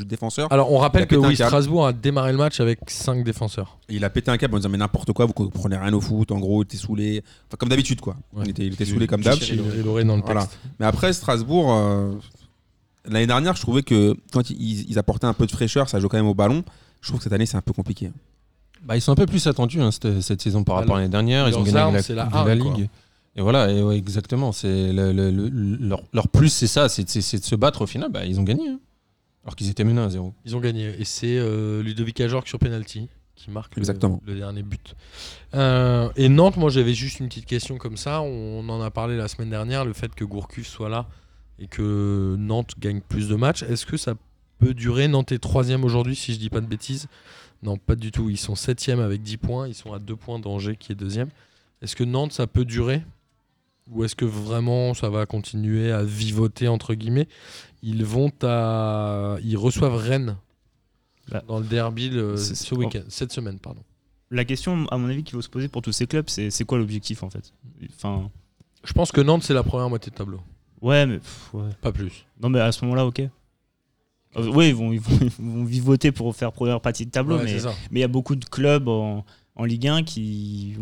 défenseurs. 0.07 0.51
Alors, 0.51 0.71
on 0.71 0.77
Il 0.77 0.81
rappelle 0.81 1.07
que 1.07 1.15
oui. 1.15 1.35
Strasbourg 1.35 1.87
a 1.87 1.93
démarré 1.93 2.31
le 2.31 2.37
match 2.37 2.59
avec 2.59 2.79
5 2.87 3.23
défenseurs. 3.23 3.77
Et 3.89 3.95
il 3.95 4.03
a 4.05 4.09
pété 4.09 4.31
un 4.31 4.37
câble 4.37 4.55
en 4.55 4.57
disant 4.57 4.69
mais 4.69 4.77
n'importe 4.77 5.11
quoi, 5.13 5.25
vous 5.25 5.33
comprenez 5.33 5.77
rien 5.77 5.93
au 5.93 6.01
foot, 6.01 6.31
en 6.31 6.39
gros, 6.39 6.61
il 6.63 6.65
était 6.65 6.77
saulé. 6.77 7.23
Enfin, 7.47 7.57
comme 7.57 7.69
d'habitude 7.69 8.01
quoi. 8.01 8.15
Ouais. 8.33 8.43
Il, 8.45 8.49
était, 8.51 8.65
il 8.65 8.73
était 8.73 8.85
saoulé 8.85 9.07
comme 9.07 9.21
d'hab. 9.21 9.37
Voilà. 10.25 10.47
Mais 10.79 10.85
après, 10.85 11.13
Strasbourg, 11.13 11.73
euh, 11.73 12.13
l'année 13.05 13.27
dernière, 13.27 13.55
je 13.55 13.61
trouvais 13.61 13.83
que 13.83 14.15
quand 14.31 14.49
ils, 14.49 14.89
ils 14.89 14.99
apportaient 14.99 15.27
un 15.27 15.33
peu 15.33 15.45
de 15.45 15.51
fraîcheur, 15.51 15.89
ça 15.89 15.99
joue 15.99 16.07
quand 16.09 16.17
même 16.17 16.27
au 16.27 16.35
ballon. 16.35 16.63
Je 17.01 17.09
trouve 17.09 17.19
que 17.19 17.23
cette 17.23 17.33
année, 17.33 17.45
c'est 17.45 17.57
un 17.57 17.61
peu 17.61 17.73
compliqué. 17.73 18.11
Bah, 18.83 18.95
ils 18.95 19.01
sont 19.01 19.11
un 19.11 19.15
peu 19.15 19.25
plus 19.25 19.45
attendus 19.47 19.81
hein, 19.81 19.91
cette, 19.91 20.21
cette 20.21 20.41
saison 20.41 20.63
par 20.63 20.75
Bah, 20.75 20.81
rapport 20.81 20.95
à 20.95 20.99
l'année 20.99 21.11
dernière. 21.11 21.47
Ils 21.49 21.57
ont 21.57 21.63
gagné 21.63 21.77
armes, 21.77 21.97
la, 22.09 22.25
quoi. 22.25 22.55
Ligue. 22.55 22.89
Et 23.35 23.41
voilà, 23.41 23.71
et 23.71 23.83
ouais, 23.83 23.97
exactement. 23.97 24.51
C'est 24.51 24.91
le- 24.91 25.11
le- 25.11 25.29
le- 25.31 25.49
leur, 25.79 26.01
leur 26.13 26.27
plus, 26.27 26.49
c'est 26.49 26.67
ça, 26.67 26.89
c'est 26.89 27.03
de 27.03 27.09
se 27.21 27.55
battre 27.55 27.81
au 27.83 27.87
final. 27.87 28.09
Bah, 28.11 28.25
ils 28.25 28.39
ont 28.39 28.43
gagné. 28.43 28.67
hein. 28.69 28.79
Alors 29.43 29.55
qu'ils 29.55 29.69
étaient 29.69 29.83
menés 29.83 30.01
à 30.01 30.09
0. 30.09 30.33
Ils 30.45 30.55
ont 30.55 30.59
gagné. 30.59 30.93
Et 30.99 31.05
c'est 31.05 31.37
euh, 31.37 31.81
Ludovic 31.83 32.19
Ajorc 32.19 32.47
sur 32.47 32.59
penalty 32.59 33.07
qui 33.35 33.51
marque 33.51 33.77
Exactement. 33.77 34.19
Le, 34.25 34.35
dernier 34.35 34.63
but. 34.63 34.95
Euh, 35.53 36.09
et 36.15 36.27
Nantes, 36.27 36.57
moi 36.57 36.69
j'avais 36.69 36.93
juste 36.93 37.19
une 37.19 37.27
petite 37.27 37.45
question 37.45 37.77
comme 37.77 37.95
ça. 37.95 38.21
On 38.21 38.67
en 38.67 38.81
a 38.81 38.89
parlé 38.91 39.15
la 39.15 39.27
semaine 39.27 39.49
dernière, 39.51 39.85
le 39.85 39.93
fait 39.93 40.13
que 40.15 40.25
Gourcuff 40.25 40.67
soit 40.67 40.89
là 40.89 41.05
et 41.59 41.67
que 41.67 42.35
Nantes 42.37 42.73
gagne 42.79 42.99
plus 43.01 43.29
de 43.29 43.35
matchs. 43.35 43.63
Est-ce 43.63 43.85
que 43.85 43.95
ça 43.95 44.15
peut 44.59 44.73
durer? 44.73 45.07
Nantes 45.07 45.31
est 45.31 45.37
troisième 45.39 45.83
aujourd'hui, 45.85 46.15
si 46.15 46.33
je 46.33 46.39
dis 46.39 46.49
pas 46.49 46.61
de 46.61 46.65
bêtises. 46.67 47.07
Non, 47.63 47.77
pas 47.77 47.95
du 47.95 48.11
tout. 48.11 48.29
Ils 48.29 48.37
sont 48.37 48.55
septième 48.55 48.99
avec 48.99 49.21
10 49.23 49.37
points. 49.37 49.67
Ils 49.67 49.73
sont 49.73 49.93
à 49.93 49.99
2 49.99 50.15
points 50.15 50.39
d'Angers 50.39 50.75
qui 50.77 50.91
est 50.91 50.95
deuxième. 50.95 51.29
Est-ce 51.81 51.95
que 51.95 52.03
Nantes, 52.03 52.31
ça 52.33 52.47
peut 52.47 52.65
durer? 52.65 53.01
Ou 53.91 54.03
est-ce 54.03 54.15
que 54.15 54.25
vraiment 54.25 54.93
ça 54.93 55.09
va 55.09 55.25
continuer 55.25 55.91
à 55.91 56.03
vivoter 56.03 56.67
entre 56.67 56.93
guillemets? 56.93 57.27
Ils 57.83 58.03
vont 58.05 58.31
à. 58.43 59.37
Ils 59.43 59.57
reçoivent 59.57 59.95
Rennes 59.95 60.35
Bah, 61.29 61.41
dans 61.47 61.59
le 61.59 61.65
derby 61.65 62.09
le- 62.09 62.35
ce 62.37 62.75
week-end, 62.75 63.03
cette 63.09 63.31
semaine, 63.31 63.59
pardon. 63.59 63.81
La 64.29 64.43
question, 64.43 64.85
à 64.87 64.97
mon 64.97 65.07
avis, 65.07 65.23
qu'il 65.23 65.35
faut 65.35 65.41
se 65.41 65.47
poser 65.49 65.69
pour 65.69 65.81
tous 65.81 65.93
ces 65.93 66.05
clubs, 66.05 66.25
c'est 66.27 66.49
c'est 66.51 66.65
quoi 66.65 66.77
l'objectif 66.77 67.23
en 67.23 67.29
fait? 67.29 67.53
Enfin, 67.95 68.29
Je 68.83 68.91
pense 68.93 69.11
que 69.13 69.21
Nantes, 69.21 69.43
c'est 69.43 69.53
la 69.53 69.63
première 69.63 69.87
moitié 69.89 70.09
de 70.11 70.15
tableau. 70.17 70.41
ouais, 70.81 71.05
mais 71.05 71.19
pff, 71.19 71.53
ouais. 71.53 71.69
Pas 71.81 71.91
plus. 71.93 72.25
non, 72.41 72.49
mais 72.49 72.59
à 72.59 72.71
ce 72.73 72.83
moment-là, 72.85 73.05
ok. 73.05 73.21
Euh, 74.37 74.51
oui, 74.53 74.69
ils 74.69 74.75
vont, 74.75 74.91
ils, 74.91 74.99
vont, 74.99 75.17
ils 75.21 75.45
vont 75.45 75.63
vivoter 75.63 76.11
pour 76.11 76.35
faire 76.35 76.51
première 76.51 76.79
partie 76.81 77.05
de 77.05 77.11
tableau, 77.11 77.37
Ouais, 77.37 77.45
mais 77.91 77.99
il 77.99 78.01
y 78.01 78.03
a 78.03 78.07
beaucoup 78.07 78.35
de 78.35 78.45
clubs 78.45 78.87
en, 78.87 79.25
en 79.55 79.63
Ligue 79.65 79.87
1 79.87 80.03
qui. 80.03 80.75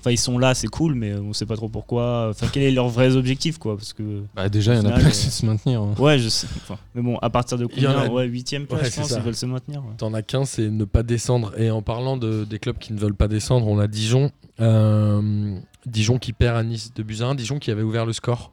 Enfin, 0.00 0.10
ils 0.10 0.18
sont 0.18 0.36
là, 0.36 0.52
c'est 0.52 0.66
cool, 0.66 0.96
mais 0.96 1.14
on 1.14 1.32
sait 1.32 1.46
pas 1.46 1.54
trop 1.54 1.68
pourquoi. 1.68 2.26
Enfin, 2.30 2.48
quel 2.52 2.64
est 2.64 2.72
leurs 2.72 2.88
vrais 2.88 3.14
objectifs, 3.14 3.58
quoi 3.58 3.76
Parce 3.76 3.92
que. 3.92 4.22
Bah, 4.34 4.48
déjà, 4.48 4.74
il 4.74 4.78
y 4.78 4.80
en 4.84 4.90
a 4.90 4.94
plein 4.94 5.06
euh, 5.06 5.10
qui 5.10 5.14
se 5.30 5.46
maintenir. 5.46 5.80
hein. 5.80 5.94
Ouais, 5.96 6.18
je 6.18 6.28
sais. 6.28 6.48
Enfin, 6.56 6.76
mais 6.96 7.02
bon, 7.02 7.18
à 7.18 7.30
partir 7.30 7.56
de 7.56 7.66
combien 7.66 7.90
a- 7.92 8.08
Ouais, 8.08 8.26
8ème 8.26 8.66
place, 8.66 8.82
Ouais, 8.82 8.90
je 8.90 8.96
pense, 8.96 9.08
ça. 9.10 9.18
ils 9.18 9.22
veulent 9.22 9.36
se 9.36 9.46
maintenir. 9.46 9.80
ouais. 9.84 9.92
T'en 9.98 10.12
as 10.12 10.22
qu'un, 10.22 10.44
c'est 10.44 10.70
ne 10.70 10.84
pas 10.84 11.04
descendre. 11.04 11.52
Et 11.56 11.70
en 11.70 11.82
parlant 11.82 12.16
de, 12.16 12.44
des 12.44 12.58
clubs 12.58 12.78
qui 12.78 12.92
ne 12.94 12.98
veulent 12.98 13.14
pas 13.14 13.28
descendre, 13.28 13.68
on 13.68 13.78
a 13.78 13.86
Dijon. 13.86 14.32
Euh, 14.60 15.56
Dijon 15.86 16.18
qui 16.18 16.32
perd 16.32 16.56
à 16.56 16.64
Nice 16.64 16.92
de 16.94 17.02
Buzyn. 17.04 17.36
Dijon 17.36 17.60
qui 17.60 17.70
avait 17.70 17.82
ouvert 17.82 18.04
le 18.06 18.12
score 18.12 18.50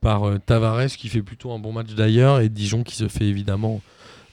par 0.00 0.24
euh, 0.24 0.38
Tavares, 0.44 0.86
qui 0.88 1.08
fait 1.08 1.22
plutôt 1.22 1.52
un 1.52 1.58
bon 1.58 1.72
match 1.72 1.94
d'ailleurs. 1.94 2.40
Et 2.40 2.48
Dijon 2.48 2.82
qui 2.82 2.94
se 2.96 3.08
fait 3.08 3.24
évidemment 3.26 3.80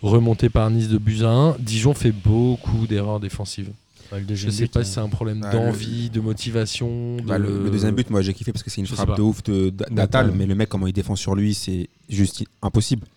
remonter 0.01 0.49
par 0.49 0.70
Nice 0.70 0.89
de 0.89 0.97
Buzyn. 0.97 1.55
Dijon 1.59 1.93
fait 1.93 2.11
beaucoup 2.11 2.88
d'erreurs 2.88 3.20
défensives. 3.20 3.72
Ouais, 4.11 4.20
le 4.20 4.24
Je 4.24 4.28
deuxième 4.28 4.51
sais 4.51 4.63
but, 4.66 4.72
pas 4.74 4.80
euh, 4.82 4.84
si 4.84 4.91
c'est 4.91 4.99
un 4.99 5.09
problème 5.09 5.41
d'envie, 5.51 6.09
de 6.11 6.20
motivation. 6.20 7.18
De... 7.18 7.22
Bah, 7.24 7.38
le, 7.39 7.63
le 7.63 7.70
deuxième 7.72 7.95
but, 7.95 8.09
moi 8.11 8.22
j'ai 8.22 8.34
kiffé 8.36 8.51
parce 8.51 8.61
que 8.61 8.70
c'est 8.70 8.82
une 8.82 8.88
frappe 8.88 9.18
de 9.18 9.22
ouf 9.22 9.41
d'Atal, 9.91 10.32
mais 10.36 10.45
le 10.45 10.53
mec, 10.53 10.70
comment 10.70 10.86
il 10.88 10.93
défend 10.93 11.16
sur 11.16 11.34
lui, 11.36 11.53
c'est 11.55 11.89
juste 12.07 12.43
impossible. 12.61 13.07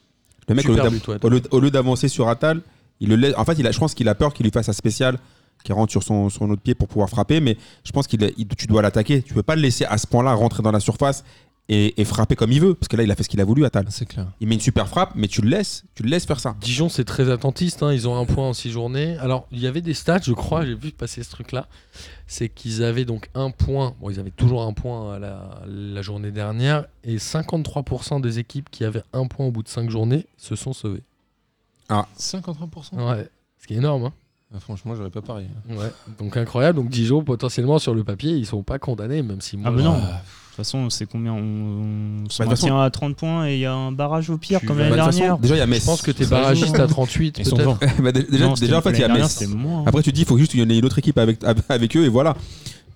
Le 0.49 0.55
mec, 0.55 0.66
au 0.66 0.72
lieu 0.74 0.82
Super 0.99 1.53
au 1.53 1.61
d'avancer 1.70 2.09
sur 2.09 2.28
Atal, 2.28 2.62
Il 3.01 3.11
le 3.11 3.16
laisse- 3.16 3.34
En 3.36 3.44
fait, 3.44 3.53
il 3.59 3.66
a, 3.66 3.70
je 3.70 3.78
pense 3.78 3.92
qu'il 3.94 4.09
a 4.09 4.14
peur 4.14 4.32
qu'il 4.32 4.44
lui 4.44 4.51
fasse 4.51 4.68
un 4.70 4.72
spécial 4.72 5.18
qui 5.62 5.72
rentre 5.72 5.90
sur 5.92 6.03
son, 6.03 6.30
son 6.30 6.49
autre 6.51 6.62
pied 6.62 6.74
pour 6.74 6.88
pouvoir 6.88 7.11
frapper, 7.11 7.40
mais 7.40 7.57
je 7.84 7.92
pense 7.92 8.07
il- 8.11 8.49
tu 8.49 8.66
dois 8.66 8.80
l'attaquer. 8.80 9.20
Tu 9.22 9.34
peux 9.34 9.42
pas 9.42 9.57
le 9.57 9.62
laisser 9.62 9.84
à 9.84 9.99
ce 9.99 10.07
point-là 10.07 10.32
rentrer 10.32 10.62
dans 10.62 10.72
la 10.72 10.80
surface 10.80 11.22
et, 11.68 12.00
et 12.00 12.04
frapper 12.04 12.34
comme 12.34 12.50
il 12.50 12.60
veut, 12.60 12.74
parce 12.74 12.88
que 12.88 12.96
là, 12.96 13.02
il 13.02 13.10
a 13.10 13.14
fait 13.14 13.22
ce 13.22 13.28
qu'il 13.28 13.40
a 13.40 13.44
voulu, 13.44 13.64
Atal. 13.64 13.86
C'est 13.90 14.06
clair. 14.06 14.26
Il 14.40 14.48
met 14.48 14.54
une 14.54 14.60
super 14.60 14.88
frappe, 14.88 15.12
mais 15.14 15.28
tu 15.28 15.42
le 15.42 15.48
laisses, 15.50 15.84
tu 15.94 16.02
le 16.02 16.08
laisses 16.08 16.24
faire 16.24 16.40
ça. 16.40 16.56
Dijon, 16.60 16.88
c'est 16.88 17.04
très 17.04 17.30
attentiste. 17.30 17.82
hein, 17.82 17.92
Ils 17.92 18.08
ont 18.08 18.16
un 18.18 18.24
point 18.24 18.48
en 18.48 18.52
six 18.54 18.70
journées. 18.70 19.16
Alors, 19.18 19.46
il 19.52 19.58
y 19.60 19.66
avait 19.66 19.82
des 19.82 19.92
stats, 19.94 20.20
je 20.22 20.32
crois, 20.32 20.64
j'ai 20.64 20.74
vu 20.74 20.92
passer 20.92 21.22
ce 21.22 21.30
truc-là. 21.30 21.66
C'est 22.26 22.48
qu'ils 22.48 22.82
avaient 22.82 23.04
donc 23.04 23.28
un 23.34 23.50
point. 23.50 23.94
Bon, 24.00 24.08
ils 24.10 24.18
avaient 24.18 24.30
toujours 24.30 24.62
un 24.62 24.72
point 24.72 25.14
à 25.14 25.18
la, 25.18 25.60
la 25.66 26.02
journée 26.02 26.30
dernière. 26.30 26.86
Et 27.04 27.16
53% 27.16 28.20
des 28.20 28.38
équipes 28.38 28.70
qui 28.70 28.84
avaient 28.84 29.02
un 29.12 29.26
point 29.26 29.46
au 29.46 29.50
bout 29.50 29.62
de 29.62 29.68
cinq 29.68 29.90
journées 29.90 30.26
se 30.38 30.56
sont 30.56 30.72
sauvées. 30.72 31.02
53% 31.90 32.94
Ouais. 33.10 33.28
Ce 33.60 33.66
qui 33.66 33.74
est 33.74 33.78
énorme. 33.78 34.04
Hein. 34.04 34.12
Ah, 34.54 34.60
Franchement, 34.60 34.94
j'aurais 34.94 35.10
pas 35.10 35.22
parié. 35.22 35.46
Ouais. 35.68 35.92
Donc, 36.18 36.36
incroyable. 36.36 36.76
Donc, 36.78 36.88
Dijon, 36.88 37.22
potentiellement, 37.24 37.78
sur 37.78 37.94
le 37.94 38.04
papier, 38.04 38.32
ils 38.32 38.46
sont 38.46 38.62
pas 38.62 38.78
condamnés, 38.78 39.22
même 39.22 39.40
si 39.40 39.56
moi. 39.56 39.68
Ah, 39.68 39.72
mais 39.76 39.82
non. 39.82 39.98
De 39.98 40.02
toute 40.59 40.66
façon, 40.66 40.90
c'est 40.90 41.06
combien 41.06 41.32
On, 41.32 42.24
on 42.26 42.28
se 42.30 42.42
Bah, 42.42 42.48
maintient 42.50 42.80
à 42.80 42.90
30 42.90 43.16
points 43.16 43.48
et 43.48 43.54
il 43.54 43.61
y 43.61 43.66
a 43.66 43.72
un 43.74 43.92
barrage 43.92 44.28
au 44.30 44.36
pire, 44.38 44.61
comme 44.66 44.78
l'année 44.78 44.90
Bah, 44.96 45.04
façon, 45.06 45.18
dernière. 45.18 45.38
déjà, 45.38 45.54
il 45.56 45.59
y 45.59 45.62
a 45.62 45.66
Metz. 45.66 45.80
Je 45.82 45.86
pense 45.86 46.02
que 46.02 46.11
t'es 46.11 46.26
barragiste 46.26 46.76
joue. 46.76 46.82
à 46.82 46.86
38, 46.86 47.36
Ils 47.38 47.44
sont 47.46 47.56
peut-être. 47.56 47.78
devant. 47.80 47.92
Bah, 48.02 48.12
déjà, 48.12 48.46
Non, 48.46 48.54
déjà, 48.54 48.78
en 48.78 48.82
fait, 48.82 48.90
il 48.92 49.00
y 49.00 49.04
a 49.04 49.09
Metz. 49.09 49.46
moins. 49.48 49.80
hein. 49.80 49.84
Après, 49.86 50.02
tu 50.02 50.12
dis, 50.12 50.22
il 50.22 50.26
faut 50.26 50.38
juste 50.38 50.50
qu'il 50.50 50.61
y 50.61 50.62
en 50.62 50.68
ait 50.70 50.78
une 50.78 50.84
autre 50.84 50.98
équipe 50.98 51.18
avec, 51.18 51.38
avec 51.68 51.96
eux, 51.96 52.04
et 52.04 52.09
voilà. 52.09 52.36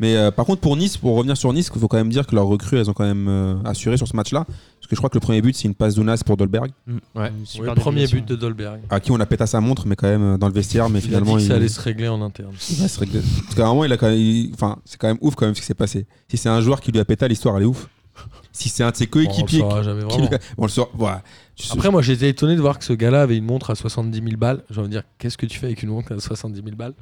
Mais 0.00 0.16
euh, 0.16 0.30
par 0.30 0.46
contre, 0.46 0.60
pour 0.60 0.76
Nice, 0.76 0.96
pour 0.96 1.16
revenir 1.16 1.36
sur 1.36 1.52
Nice, 1.52 1.70
il 1.72 1.80
faut 1.80 1.86
quand 1.86 1.96
même 1.96 2.08
dire 2.08 2.26
que 2.26 2.34
leurs 2.34 2.46
recrues, 2.46 2.78
elles 2.78 2.90
ont 2.90 2.94
quand 2.94 3.04
même 3.04 3.26
euh, 3.28 3.54
assuré 3.64 3.96
sur 3.96 4.08
ce 4.08 4.16
match-là. 4.16 4.46
Que 4.92 4.96
je 4.96 5.00
crois 5.00 5.08
que 5.08 5.16
le 5.16 5.20
premier 5.20 5.40
but, 5.40 5.56
c'est 5.56 5.66
une 5.68 5.74
passe 5.74 5.94
d'Ounas 5.94 6.20
pour 6.22 6.36
Dolberg, 6.36 6.66
Ouais. 6.86 6.92
Une 7.16 7.22
Ouais, 7.22 7.30
super 7.46 7.74
premier 7.76 8.00
déviation. 8.02 8.18
but 8.18 8.28
de 8.28 8.36
Dolberg. 8.36 8.80
à 8.90 9.00
qui 9.00 9.10
on 9.10 9.18
a 9.18 9.24
pété 9.24 9.42
à 9.42 9.46
sa 9.46 9.58
montre, 9.58 9.86
mais 9.86 9.96
quand 9.96 10.06
même 10.06 10.34
euh, 10.34 10.36
dans 10.36 10.48
le 10.48 10.52
vestiaire. 10.52 10.90
Mais 10.90 10.98
Il 10.98 11.04
a 11.04 11.06
finalement, 11.08 11.36
dit 11.38 11.44
que 11.44 11.48
ça 11.48 11.54
il- 11.54 11.56
allait 11.56 11.68
se 11.68 11.80
régler 11.80 12.08
en 12.08 12.20
interne. 12.20 12.52
il 12.70 12.76
va 12.76 12.88
se 12.88 13.00
régler. 13.00 13.22
Parce 13.44 13.54
qu'à 13.54 13.64
un 13.64 13.68
moment, 13.70 13.84
il 13.86 13.92
a 13.94 13.96
quand 13.96 14.10
même, 14.10 14.18
il- 14.18 14.50
enfin, 14.52 14.76
c'est 14.84 14.98
quand 15.00 15.08
même 15.08 15.16
ouf 15.22 15.34
quand 15.34 15.46
même 15.46 15.54
ce 15.54 15.60
qui 15.62 15.66
s'est 15.66 15.72
passé. 15.72 16.04
Si 16.28 16.36
c'est 16.36 16.50
un 16.50 16.60
joueur 16.60 16.82
qui 16.82 16.92
lui 16.92 17.00
a 17.00 17.06
pété, 17.06 17.26
l'histoire 17.26 17.56
elle 17.56 17.62
est 17.62 17.66
ouf. 17.66 17.88
Si 18.52 18.68
c'est 18.68 18.82
un 18.84 18.90
de 18.90 18.96
ses 18.96 19.06
Bon, 19.06 19.12
on 19.16 19.20
le 19.22 19.26
coéquipiers 19.28 19.60
saura 19.60 19.80
qui 19.82 19.88
a- 19.88 20.38
on 20.58 20.66
le. 20.66 20.72
Voilà. 20.92 21.22
Après, 21.70 21.90
moi, 21.90 22.02
j'étais 22.02 22.28
étonné 22.28 22.54
de 22.54 22.60
voir 22.60 22.78
que 22.78 22.84
ce 22.84 22.92
gars-là 22.92 23.22
avait 23.22 23.38
une 23.38 23.46
montre 23.46 23.70
à 23.70 23.74
70 23.74 24.18
000 24.22 24.36
balles. 24.36 24.62
J'ai 24.68 24.78
envie 24.78 24.88
de 24.90 24.92
dire, 24.92 25.04
qu'est-ce 25.16 25.38
que 25.38 25.46
tu 25.46 25.58
fais 25.58 25.68
avec 25.68 25.82
une 25.82 25.88
montre 25.88 26.12
à 26.12 26.20
70 26.20 26.60
000 26.62 26.76
balles? 26.76 26.92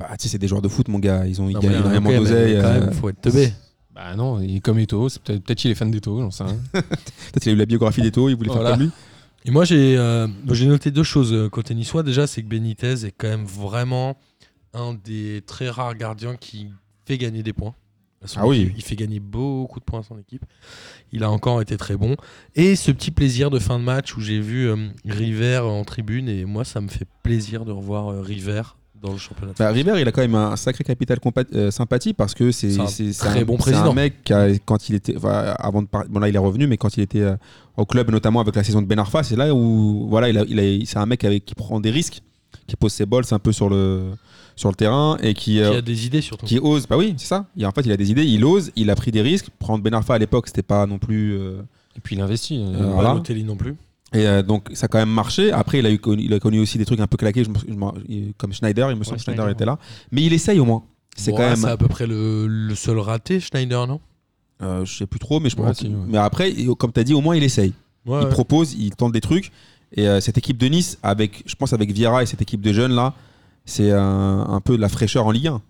Bah, 0.00 0.08
tu 0.18 0.24
sais, 0.24 0.28
c'est 0.30 0.38
des 0.38 0.48
joueurs 0.48 0.62
de 0.62 0.66
foot, 0.66 0.88
mon 0.88 0.98
gars. 0.98 1.24
Ils 1.24 1.40
ont 1.40 1.48
ils 1.48 1.56
gagnent 1.56 1.70
énormément 1.74 2.10
d'oseille. 2.10 2.56
Quand 2.60 2.66
euh, 2.66 2.90
faut 2.90 3.08
être 3.10 3.20
teubé. 3.20 3.52
Bah 3.98 4.14
non, 4.14 4.40
il 4.40 4.56
est 4.56 4.60
comme 4.60 4.78
Eto. 4.78 5.08
c'est 5.08 5.20
Peut-être 5.20 5.42
peut-être 5.42 5.58
qu'il 5.58 5.72
est 5.72 5.74
fan 5.74 5.90
d'Eto, 5.90 6.20
j'en 6.20 6.30
sais 6.30 6.44
rien. 6.44 6.56
Peut-être 6.72 7.40
qu'il 7.42 7.50
a 7.50 7.54
eu 7.54 7.58
la 7.58 7.66
biographie 7.66 8.00
d'Eto, 8.00 8.28
il 8.28 8.36
voulait 8.36 8.48
Voilà. 8.48 8.68
faire 8.70 8.78
comme 8.78 8.86
lui. 8.86 8.92
Et 9.44 9.50
moi, 9.50 9.64
j'ai 9.64 9.96
euh, 9.98 10.28
j'ai 10.52 10.66
noté 10.66 10.92
deux 10.92 11.02
choses 11.02 11.32
euh, 11.32 11.48
côté 11.48 11.74
niçois. 11.74 12.04
Déjà, 12.04 12.28
c'est 12.28 12.42
que 12.42 12.46
Benitez 12.48 13.06
est 13.06 13.10
quand 13.16 13.26
même 13.28 13.44
vraiment 13.44 14.16
un 14.72 14.94
des 14.94 15.42
très 15.46 15.68
rares 15.68 15.96
gardiens 15.96 16.36
qui 16.36 16.68
fait 17.06 17.18
gagner 17.18 17.42
des 17.42 17.52
points. 17.52 17.74
son 18.24 18.38
Ah 18.40 18.46
oui. 18.46 18.72
Il 18.76 18.82
fait 18.84 18.94
gagner 18.94 19.18
beaucoup 19.18 19.80
de 19.80 19.84
points 19.84 20.00
à 20.00 20.02
son 20.04 20.16
équipe. 20.18 20.44
Il 21.10 21.24
a 21.24 21.30
encore 21.30 21.60
été 21.60 21.76
très 21.76 21.96
bon. 21.96 22.14
Et 22.54 22.76
ce 22.76 22.92
petit 22.92 23.10
plaisir 23.10 23.50
de 23.50 23.58
fin 23.58 23.80
de 23.80 23.84
match 23.84 24.16
où 24.16 24.20
j'ai 24.20 24.38
vu 24.40 24.68
euh, 24.68 24.76
River 25.06 25.58
en 25.64 25.82
tribune. 25.84 26.28
Et 26.28 26.44
moi, 26.44 26.64
ça 26.64 26.80
me 26.80 26.88
fait 26.88 27.06
plaisir 27.24 27.64
de 27.64 27.72
revoir 27.72 28.12
euh, 28.12 28.20
River 28.20 28.62
dans 29.02 29.12
le 29.12 29.18
championnat. 29.18 29.52
Bah, 29.58 29.70
River, 29.70 29.94
il 30.00 30.08
a 30.08 30.12
quand 30.12 30.20
même 30.22 30.34
un 30.34 30.56
sacré 30.56 30.82
capital 30.84 31.18
euh, 31.54 31.70
sympathie 31.70 32.12
parce 32.14 32.34
que 32.34 32.50
c'est 32.50 32.78
un 32.80 32.84
très 32.86 33.40
un, 33.40 33.44
bon 33.44 33.54
c'est 33.54 33.70
président. 33.70 33.90
un 33.90 33.94
mec 33.94 34.24
qui 34.24 34.32
a- 34.32 34.48
quand 34.64 34.88
il 34.88 34.94
était 34.96 35.16
enfin, 35.16 35.54
avant 35.58 35.82
de 35.82 35.88
bon 36.08 36.18
là 36.20 36.28
il 36.28 36.34
est 36.34 36.38
revenu 36.38 36.66
mais 36.66 36.76
quand 36.76 36.96
il 36.96 37.02
était 37.02 37.20
euh, 37.20 37.36
au 37.76 37.84
club 37.84 38.10
notamment 38.10 38.40
avec 38.40 38.54
la 38.56 38.64
saison 38.64 38.82
de 38.82 38.86
Ben 38.86 38.98
Arfa 38.98 39.22
c'est 39.22 39.36
là 39.36 39.54
où 39.54 40.06
voilà 40.08 40.28
il 40.28 40.38
a, 40.38 40.44
il 40.48 40.58
a- 40.60 40.84
c'est 40.86 40.98
un 40.98 41.06
mec 41.06 41.24
avec 41.24 41.44
qui 41.44 41.54
prend 41.54 41.80
des 41.80 41.90
risques 41.90 42.22
qui 42.66 42.76
pose 42.76 42.92
ses 42.92 43.06
bols 43.06 43.24
un 43.30 43.38
peu 43.38 43.52
sur 43.52 43.68
le 43.68 44.10
sur 44.56 44.68
le 44.70 44.74
terrain 44.74 45.16
et 45.22 45.34
qui 45.34 45.52
Qui 45.52 45.60
euh, 45.60 45.78
a 45.78 45.80
des 45.80 46.06
idées 46.06 46.20
surtout. 46.20 46.46
qui 46.46 46.58
ose 46.58 46.86
bah 46.88 46.96
oui 46.96 47.14
c'est 47.18 47.26
ça 47.26 47.46
il, 47.56 47.64
en 47.66 47.70
fait 47.72 47.82
il 47.86 47.92
a 47.92 47.96
des 47.96 48.10
idées 48.10 48.24
il 48.24 48.44
ose 48.44 48.72
il 48.74 48.90
a 48.90 48.94
pris 48.96 49.10
des 49.12 49.22
risques 49.22 49.48
prendre 49.58 49.82
Ben 49.84 49.94
Arfa 49.94 50.14
à 50.14 50.18
l'époque 50.18 50.48
c'était 50.48 50.62
pas 50.62 50.86
non 50.86 50.98
plus 50.98 51.34
euh, 51.38 51.60
Et 51.96 52.00
puis 52.00 52.16
il 52.16 52.22
investit. 52.22 52.58
Pas 52.76 52.84
voilà. 52.86 53.14
Lotelli 53.14 53.44
non 53.44 53.56
plus. 53.56 53.76
Et 54.12 54.26
euh, 54.26 54.42
donc 54.42 54.68
ça 54.72 54.86
a 54.86 54.88
quand 54.88 54.98
même 54.98 55.10
marché. 55.10 55.52
Après, 55.52 55.78
il 55.80 55.86
a, 55.86 55.90
eu, 55.90 55.98
connu- 55.98 56.22
il 56.24 56.32
a 56.34 56.40
connu 56.40 56.60
aussi 56.60 56.78
des 56.78 56.84
trucs 56.84 57.00
un 57.00 57.06
peu 57.06 57.16
claqués, 57.16 57.44
je 57.44 57.50
me- 57.50 57.58
je 57.68 57.74
me- 57.74 57.92
il- 58.08 58.34
comme 58.36 58.52
Schneider, 58.52 58.90
il 58.90 58.96
me 58.96 59.04
semble 59.04 59.16
que 59.18 59.22
Schneider 59.22 59.44
Schneider, 59.44 59.54
était 59.56 59.64
là. 59.66 59.78
Mais 60.12 60.22
il 60.22 60.32
essaye 60.32 60.58
au 60.60 60.64
moins. 60.64 60.84
C'est 61.16 61.30
Bon, 61.32 61.36
quand 61.38 61.48
même. 61.48 61.56
C'est 61.56 61.68
à 61.68 61.76
peu 61.76 61.88
près 61.88 62.06
le, 62.06 62.46
le 62.46 62.74
seul 62.74 62.98
raté, 62.98 63.40
Schneider, 63.40 63.86
non? 63.86 64.00
Euh, 64.62 64.84
je 64.84 64.96
sais 64.98 65.06
plus 65.06 65.18
trop, 65.20 65.40
mais 65.40 65.50
je 65.50 65.56
Ouais, 65.56 65.66
pense. 65.66 65.82
ouais. 65.82 65.90
Mais 66.08 66.18
après, 66.18 66.52
comme 66.78 66.92
tu 66.92 67.00
as 67.00 67.04
dit, 67.04 67.14
au 67.14 67.20
moins 67.20 67.36
il 67.36 67.42
essaye. 67.42 67.72
Ouais, 68.06 68.20
Il 68.20 68.24
ouais. 68.24 68.30
propose, 68.30 68.74
il 68.74 68.94
tente 68.96 69.12
des 69.12 69.20
trucs. 69.20 69.52
Et 69.94 70.06
euh, 70.08 70.20
cette 70.20 70.36
équipe 70.38 70.58
de 70.58 70.66
Nice, 70.66 70.98
avec, 71.02 71.42
je 71.46 71.54
pense 71.54 71.72
avec 71.72 71.90
Vieira 71.92 72.22
et 72.22 72.26
cette 72.26 72.42
équipe 72.42 72.60
de 72.60 72.72
jeunes 72.72 72.92
là, 72.94 73.14
c'est 73.64 73.90
un, 73.92 74.46
un 74.48 74.60
peu 74.60 74.76
de 74.76 74.80
la 74.82 74.88
fraîcheur 74.88 75.26
en 75.26 75.30
Ligue 75.30 75.48
1. 75.48 75.62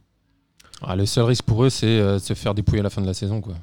ah, 0.83 0.97
le 0.97 1.07
seul 1.07 1.25
risque 1.25 1.45
pour 1.45 1.65
eux, 1.65 1.71
c'est 1.71 1.87
euh, 1.87 2.15
de 2.15 2.19
se 2.19 2.35
faire 2.35 2.55
dépouiller 2.55 2.81
à 2.81 2.85
la 2.85 2.91
fin 2.91 3.01
de 3.03 3.07
la 3.07 3.15
saison. 3.15 3.41
Quoi. 3.41 3.55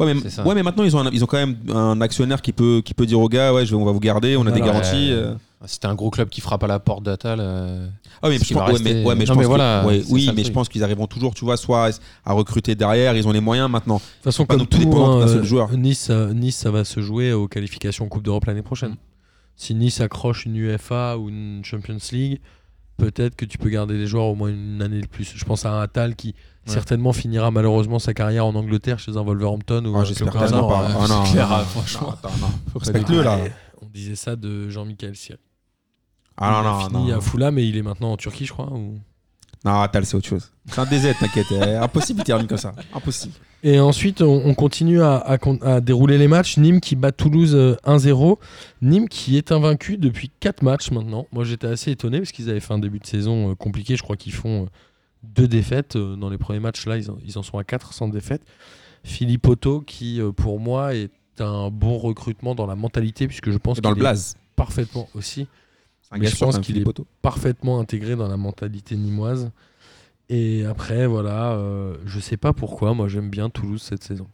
Ouais 0.00 0.12
mais, 0.14 0.20
ouais, 0.44 0.54
mais 0.54 0.62
maintenant 0.62 0.84
ils 0.84 0.96
ont, 0.96 1.00
un- 1.00 1.10
ils 1.10 1.22
ont 1.22 1.26
quand 1.26 1.36
même 1.36 1.56
un 1.72 2.00
actionnaire 2.00 2.42
qui 2.42 2.52
peut, 2.52 2.82
qui 2.84 2.94
peut 2.94 3.06
dire 3.06 3.20
aux 3.20 3.28
gars, 3.28 3.52
ouais, 3.52 3.64
je 3.66 3.70
vais- 3.70 3.76
on 3.80 3.84
va 3.84 3.92
vous 3.92 4.00
garder, 4.00 4.36
on 4.36 4.42
a 4.46 4.50
des 4.50 4.58
Voilà. 4.60 4.66
garanties. 4.80 5.10
Ouais. 5.10 5.16
euh. 5.18 5.34
Si 5.66 5.80
t'es 5.80 5.86
un 5.86 5.94
gros 5.94 6.10
club 6.10 6.28
qui 6.28 6.42
frappe 6.42 6.62
à 6.62 6.66
la 6.66 6.78
porte 6.78 7.04
d'Atal. 7.04 7.38
euh, 7.40 7.86
Ah 8.22 8.28
oui, 8.28 8.36
mais 8.38 8.44
je 8.44 8.52
pense, 8.52 8.66
ouais, 8.66 8.72
rester- 8.74 8.94
mais, 8.94 9.04
ouais, 9.04 9.14
mais 9.14 9.24
je 9.24 9.30
Non, 9.30 9.34
pense 9.34 9.36
mais 9.38 9.42
que- 9.44 9.48
voilà, 9.48 9.86
ouais, 9.86 10.02
c'est 10.04 10.12
oui, 10.12 10.24
ça 10.26 10.30
le 10.32 10.36
mais 10.36 10.42
je 10.42 10.46
truc. 10.48 10.54
pense 10.54 10.68
qu'ils 10.68 10.84
arriveront 10.84 11.06
toujours, 11.06 11.32
tu 11.34 11.46
vois, 11.46 11.56
soit 11.56 11.88
à 12.24 12.32
recruter 12.34 12.74
derrière, 12.74 13.16
ils 13.16 13.26
ont 13.26 13.32
les 13.32 13.40
moyens 13.40 13.70
maintenant. 13.70 13.96
De 13.96 14.00
toute 14.00 14.24
façon, 14.24 14.44
Pas 14.44 14.54
comme 14.54 14.60
non 14.62 14.66
plus 14.66 14.80
tout, 14.80 14.84
dépendant 14.90 15.20
d'un 15.20 15.24
hein, 15.24 15.28
seul 15.28 15.44
joueur. 15.44 15.72
Nice, 15.72 16.08
euh, 16.10 16.34
nice, 16.34 16.56
ça 16.56 16.70
va 16.70 16.84
se 16.84 17.00
jouer 17.00 17.32
aux 17.32 17.48
qualifications 17.48 18.06
Coupe 18.08 18.22
d'Europe 18.24 18.44
l'année 18.44 18.60
prochaine. 18.60 18.90
Mm. 18.90 18.96
Si 19.56 19.74
Nice 19.74 20.02
accroche 20.02 20.44
une 20.44 20.56
UEFA 20.56 21.16
ou 21.16 21.30
une 21.30 21.64
Champions 21.64 21.96
League, 22.12 22.40
peut-être 22.98 23.34
que 23.34 23.46
tu 23.46 23.56
peux 23.56 23.70
garder 23.70 23.94
les 23.96 24.06
joueurs 24.06 24.26
au 24.26 24.34
moins 24.34 24.50
une 24.50 24.82
année 24.82 25.00
de 25.00 25.06
plus. 25.06 25.32
Je 25.34 25.44
pense 25.46 25.64
à 25.64 25.72
un 25.72 25.80
Atal 25.80 26.14
qui 26.14 26.34
certainement 26.66 27.12
finira 27.12 27.50
malheureusement 27.50 27.98
sa 27.98 28.14
carrière 28.14 28.46
en 28.46 28.54
Angleterre 28.54 28.98
chez 28.98 29.16
un 29.16 29.22
Wolverhampton 29.22 29.84
ou 29.84 29.96
Ah, 29.96 30.00
un 30.00 30.04
j'espère 30.04 30.32
pas. 30.32 30.46
euh, 30.46 30.50
non, 30.50 31.24
c'est 31.24 31.32
clair, 31.32 31.48
non, 31.48 31.58
non, 31.58 31.64
franchement. 31.64 32.14
non, 32.24 32.30
non. 32.40 32.78
Respecte-le 32.80 33.22
là. 33.22 33.38
On 33.82 33.86
disait 33.92 34.16
ça 34.16 34.36
de 34.36 34.68
Jean-Michel 34.70 35.14
Sierre. 35.16 35.38
Ah 36.36 36.60
il 36.62 36.66
a 36.66 36.70
non, 36.70 36.78
non, 36.78 36.88
fini 36.88 37.10
non. 37.12 37.18
à 37.18 37.20
Fulham 37.20 37.58
et 37.58 37.64
il 37.64 37.76
est 37.76 37.82
maintenant 37.82 38.12
en 38.12 38.16
Turquie, 38.16 38.46
je 38.46 38.52
crois. 38.52 38.72
ou- 38.72 38.98
Non, 39.64 39.80
Atal, 39.82 40.04
c'est 40.04 40.16
autre 40.16 40.26
chose. 40.26 40.50
C'est 40.66 40.80
un 40.80 40.84
DZ, 40.84 41.14
t'inquiète. 41.20 41.46
euh, 41.52 41.80
Impossible, 41.80 42.20
il 42.20 42.24
termine 42.24 42.46
comme 42.48 42.58
ça. 42.58 42.72
Impossible. 42.92 43.34
Et 43.62 43.78
ensuite, 43.80 44.20
on, 44.20 44.42
on 44.44 44.52
continue 44.54 45.00
à, 45.00 45.16
à 45.62 45.80
dérouler 45.80 46.18
les 46.18 46.28
matchs. 46.28 46.58
Nîmes 46.58 46.80
qui 46.80 46.96
bat 46.96 47.12
Toulouse 47.12 47.54
euh, 47.54 47.76
1-0. 47.86 48.36
Nîmes 48.82 49.08
qui 49.08 49.36
est 49.38 49.52
invaincu 49.52 49.96
depuis 49.96 50.30
4 50.40 50.62
matchs 50.62 50.90
maintenant. 50.90 51.26
Moi, 51.32 51.44
j'étais 51.44 51.68
assez 51.68 51.92
étonné 51.92 52.18
parce 52.18 52.32
qu'ils 52.32 52.50
avaient 52.50 52.60
fait 52.60 52.74
un 52.74 52.78
début 52.78 52.98
de 52.98 53.06
saison 53.06 53.50
euh, 53.50 53.54
compliqué. 53.54 53.96
Je 53.96 54.02
crois 54.02 54.16
qu'ils 54.16 54.34
font 54.34 54.64
euh, 54.64 54.66
deux 55.34 55.48
défaites 55.48 55.96
euh, 55.96 56.16
dans 56.16 56.28
les 56.30 56.38
premiers 56.38 56.60
matchs. 56.60 56.86
Là, 56.86 56.96
ils 56.96 57.10
en, 57.10 57.18
ils 57.24 57.38
en 57.38 57.42
sont 57.42 57.58
à 57.58 57.64
4 57.64 57.92
sans 57.92 58.08
défaite. 58.08 58.42
Philippe 59.02 59.46
Otto, 59.48 59.80
qui 59.80 60.20
euh, 60.20 60.32
pour 60.32 60.60
moi 60.60 60.94
est 60.94 61.10
un 61.40 61.70
bon 61.70 61.98
recrutement 61.98 62.54
dans 62.54 62.66
la 62.66 62.76
mentalité, 62.76 63.26
puisque 63.26 63.50
je 63.50 63.58
pense 63.58 63.80
Dans 63.80 63.90
le 63.90 63.94
qu'il 63.96 64.02
est 64.02 64.06
blaze. 64.06 64.36
parfaitement 64.56 65.08
aussi 65.14 65.46
Mais 66.16 66.26
je 66.26 66.36
pense 66.36 66.58
qu'il 66.60 66.78
est- 66.78 66.86
Otto. 66.86 67.06
parfaitement 67.22 67.80
intégré 67.80 68.14
dans 68.16 68.28
la 68.28 68.36
mentalité 68.36 68.96
nimoise. 68.96 69.50
Et 70.30 70.64
après, 70.64 71.06
voilà, 71.06 71.52
euh, 71.52 71.96
je 72.06 72.18
sais 72.20 72.36
pas 72.38 72.52
pourquoi, 72.54 72.94
moi 72.94 73.08
j'aime 73.08 73.28
bien 73.28 73.50
Toulouse 73.50 73.82
cette 73.82 74.02
saison. 74.04 74.26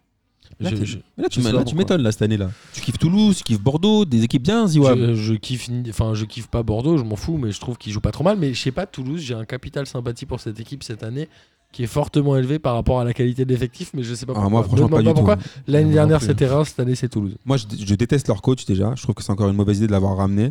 Là, 0.59 0.71
Je- 0.71 0.77
t'es- 0.77 0.85
je- 0.87 0.99
Mais 1.17 1.23
là, 1.53 1.65
tu 1.65 1.75
m'étonnes 1.75 2.03
là 2.03 2.13
cette 2.13 2.23
année 2.23 2.37
là. 2.37 2.51
Tu 2.75 2.81
kiffes 2.83 2.99
Toulouse, 2.99 3.37
tu 3.39 3.45
kiffes 3.45 3.61
Bordeaux, 3.63 4.05
des 4.05 4.25
équipes 4.25 4.43
bien, 4.43 4.67
Ziwa. 4.67 4.95
Je, 4.97 5.15
je 5.15 5.35
kiffe, 5.35 5.71
enfin, 5.89 6.13
je 6.15 6.25
kiffe 6.27 6.49
pas 6.49 6.63
Bordeaux, 6.63 6.99
je 6.99 7.05
m'en 7.05 7.17
fous, 7.17 7.39
mais 7.39 7.51
je 7.53 7.61
trouve 7.61 7.79
qu'ils 7.79 7.93
jouent 7.93 8.01
pas 8.01 8.11
trop 8.13 8.25
mal. 8.25 8.37
Mais 8.39 8.53
je 8.53 8.61
sais 8.61 8.71
pas, 8.73 8.85
Toulouse, 8.87 9.21
j'ai 9.21 9.35
un 9.35 9.45
capital 9.47 9.87
sympathie 9.87 10.27
pour 10.27 10.41
cette 10.41 10.61
équipe 10.61 10.83
cette 10.83 11.03
année 11.03 11.29
qui 11.73 11.85
est 11.85 11.87
fortement 11.87 12.37
élevé 12.37 12.59
par 12.59 12.75
rapport 12.75 12.99
à 13.01 13.05
la 13.05 13.13
qualité 13.15 13.45
de 13.45 13.51
l'effectif, 13.51 13.93
mais 13.95 14.03
je 14.03 14.13
sais 14.13 14.27
pas 14.27 14.33
Ah, 14.33 14.41
pourquoi. 14.41 14.51
moi, 14.51 14.63
franchement, 14.65 14.87
Me 14.89 14.91
demande 14.91 15.05
pas 15.05 15.11
du 15.11 15.15
pourquoi. 15.15 15.37
tout. 15.37 15.43
L'année 15.69 15.93
dernière 15.93 16.21
c'était 16.21 16.47
Reims, 16.49 16.69
cette 16.71 16.81
année 16.81 16.95
c'est 16.97 17.09
Toulouse. 17.09 17.37
Moi, 17.45 17.57
je, 17.59 17.65
je 17.87 17.95
déteste 17.95 18.27
leur 18.29 18.43
coach 18.43 18.65
déjà. 18.67 18.93
Je 18.97 19.03
trouve 19.03 19.15
que 19.15 19.23
c'est 19.23 19.31
encore 19.33 19.49
une 19.49 19.57
mauvaise 19.57 19.79
idée 19.79 19.87
de 19.87 19.93
l'avoir 19.93 20.17
ramené. 20.17 20.47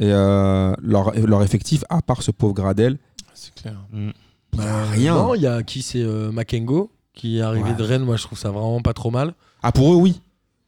Et 0.00 0.06
euh, 0.10 0.72
leur, 0.80 1.12
leur 1.26 1.42
effectif, 1.42 1.84
à 1.90 2.02
part 2.02 2.22
ce 2.22 2.30
pauvre 2.30 2.54
Gradel, 2.54 2.98
C'est 3.34 3.52
clair. 3.54 3.74
bah, 4.56 4.84
rien. 4.92 5.14
Non, 5.16 5.34
il 5.34 5.42
y 5.42 5.46
a 5.46 5.62
qui 5.62 5.82
c'est 5.82 6.02
euh, 6.02 6.30
Makengo 6.32 6.90
qui 7.14 7.38
est 7.38 7.42
arrivé 7.42 7.70
Ouais. 7.70 7.76
de 7.76 7.82
Rennes. 7.82 8.04
Moi 8.04 8.16
je 8.16 8.24
trouve 8.24 8.38
ça 8.38 8.50
vraiment 8.50 8.80
pas 8.82 8.92
trop 8.92 9.10
mal. 9.10 9.34
Ah, 9.62 9.72
pour 9.72 9.92
eux, 9.92 9.96
oui. 9.96 10.20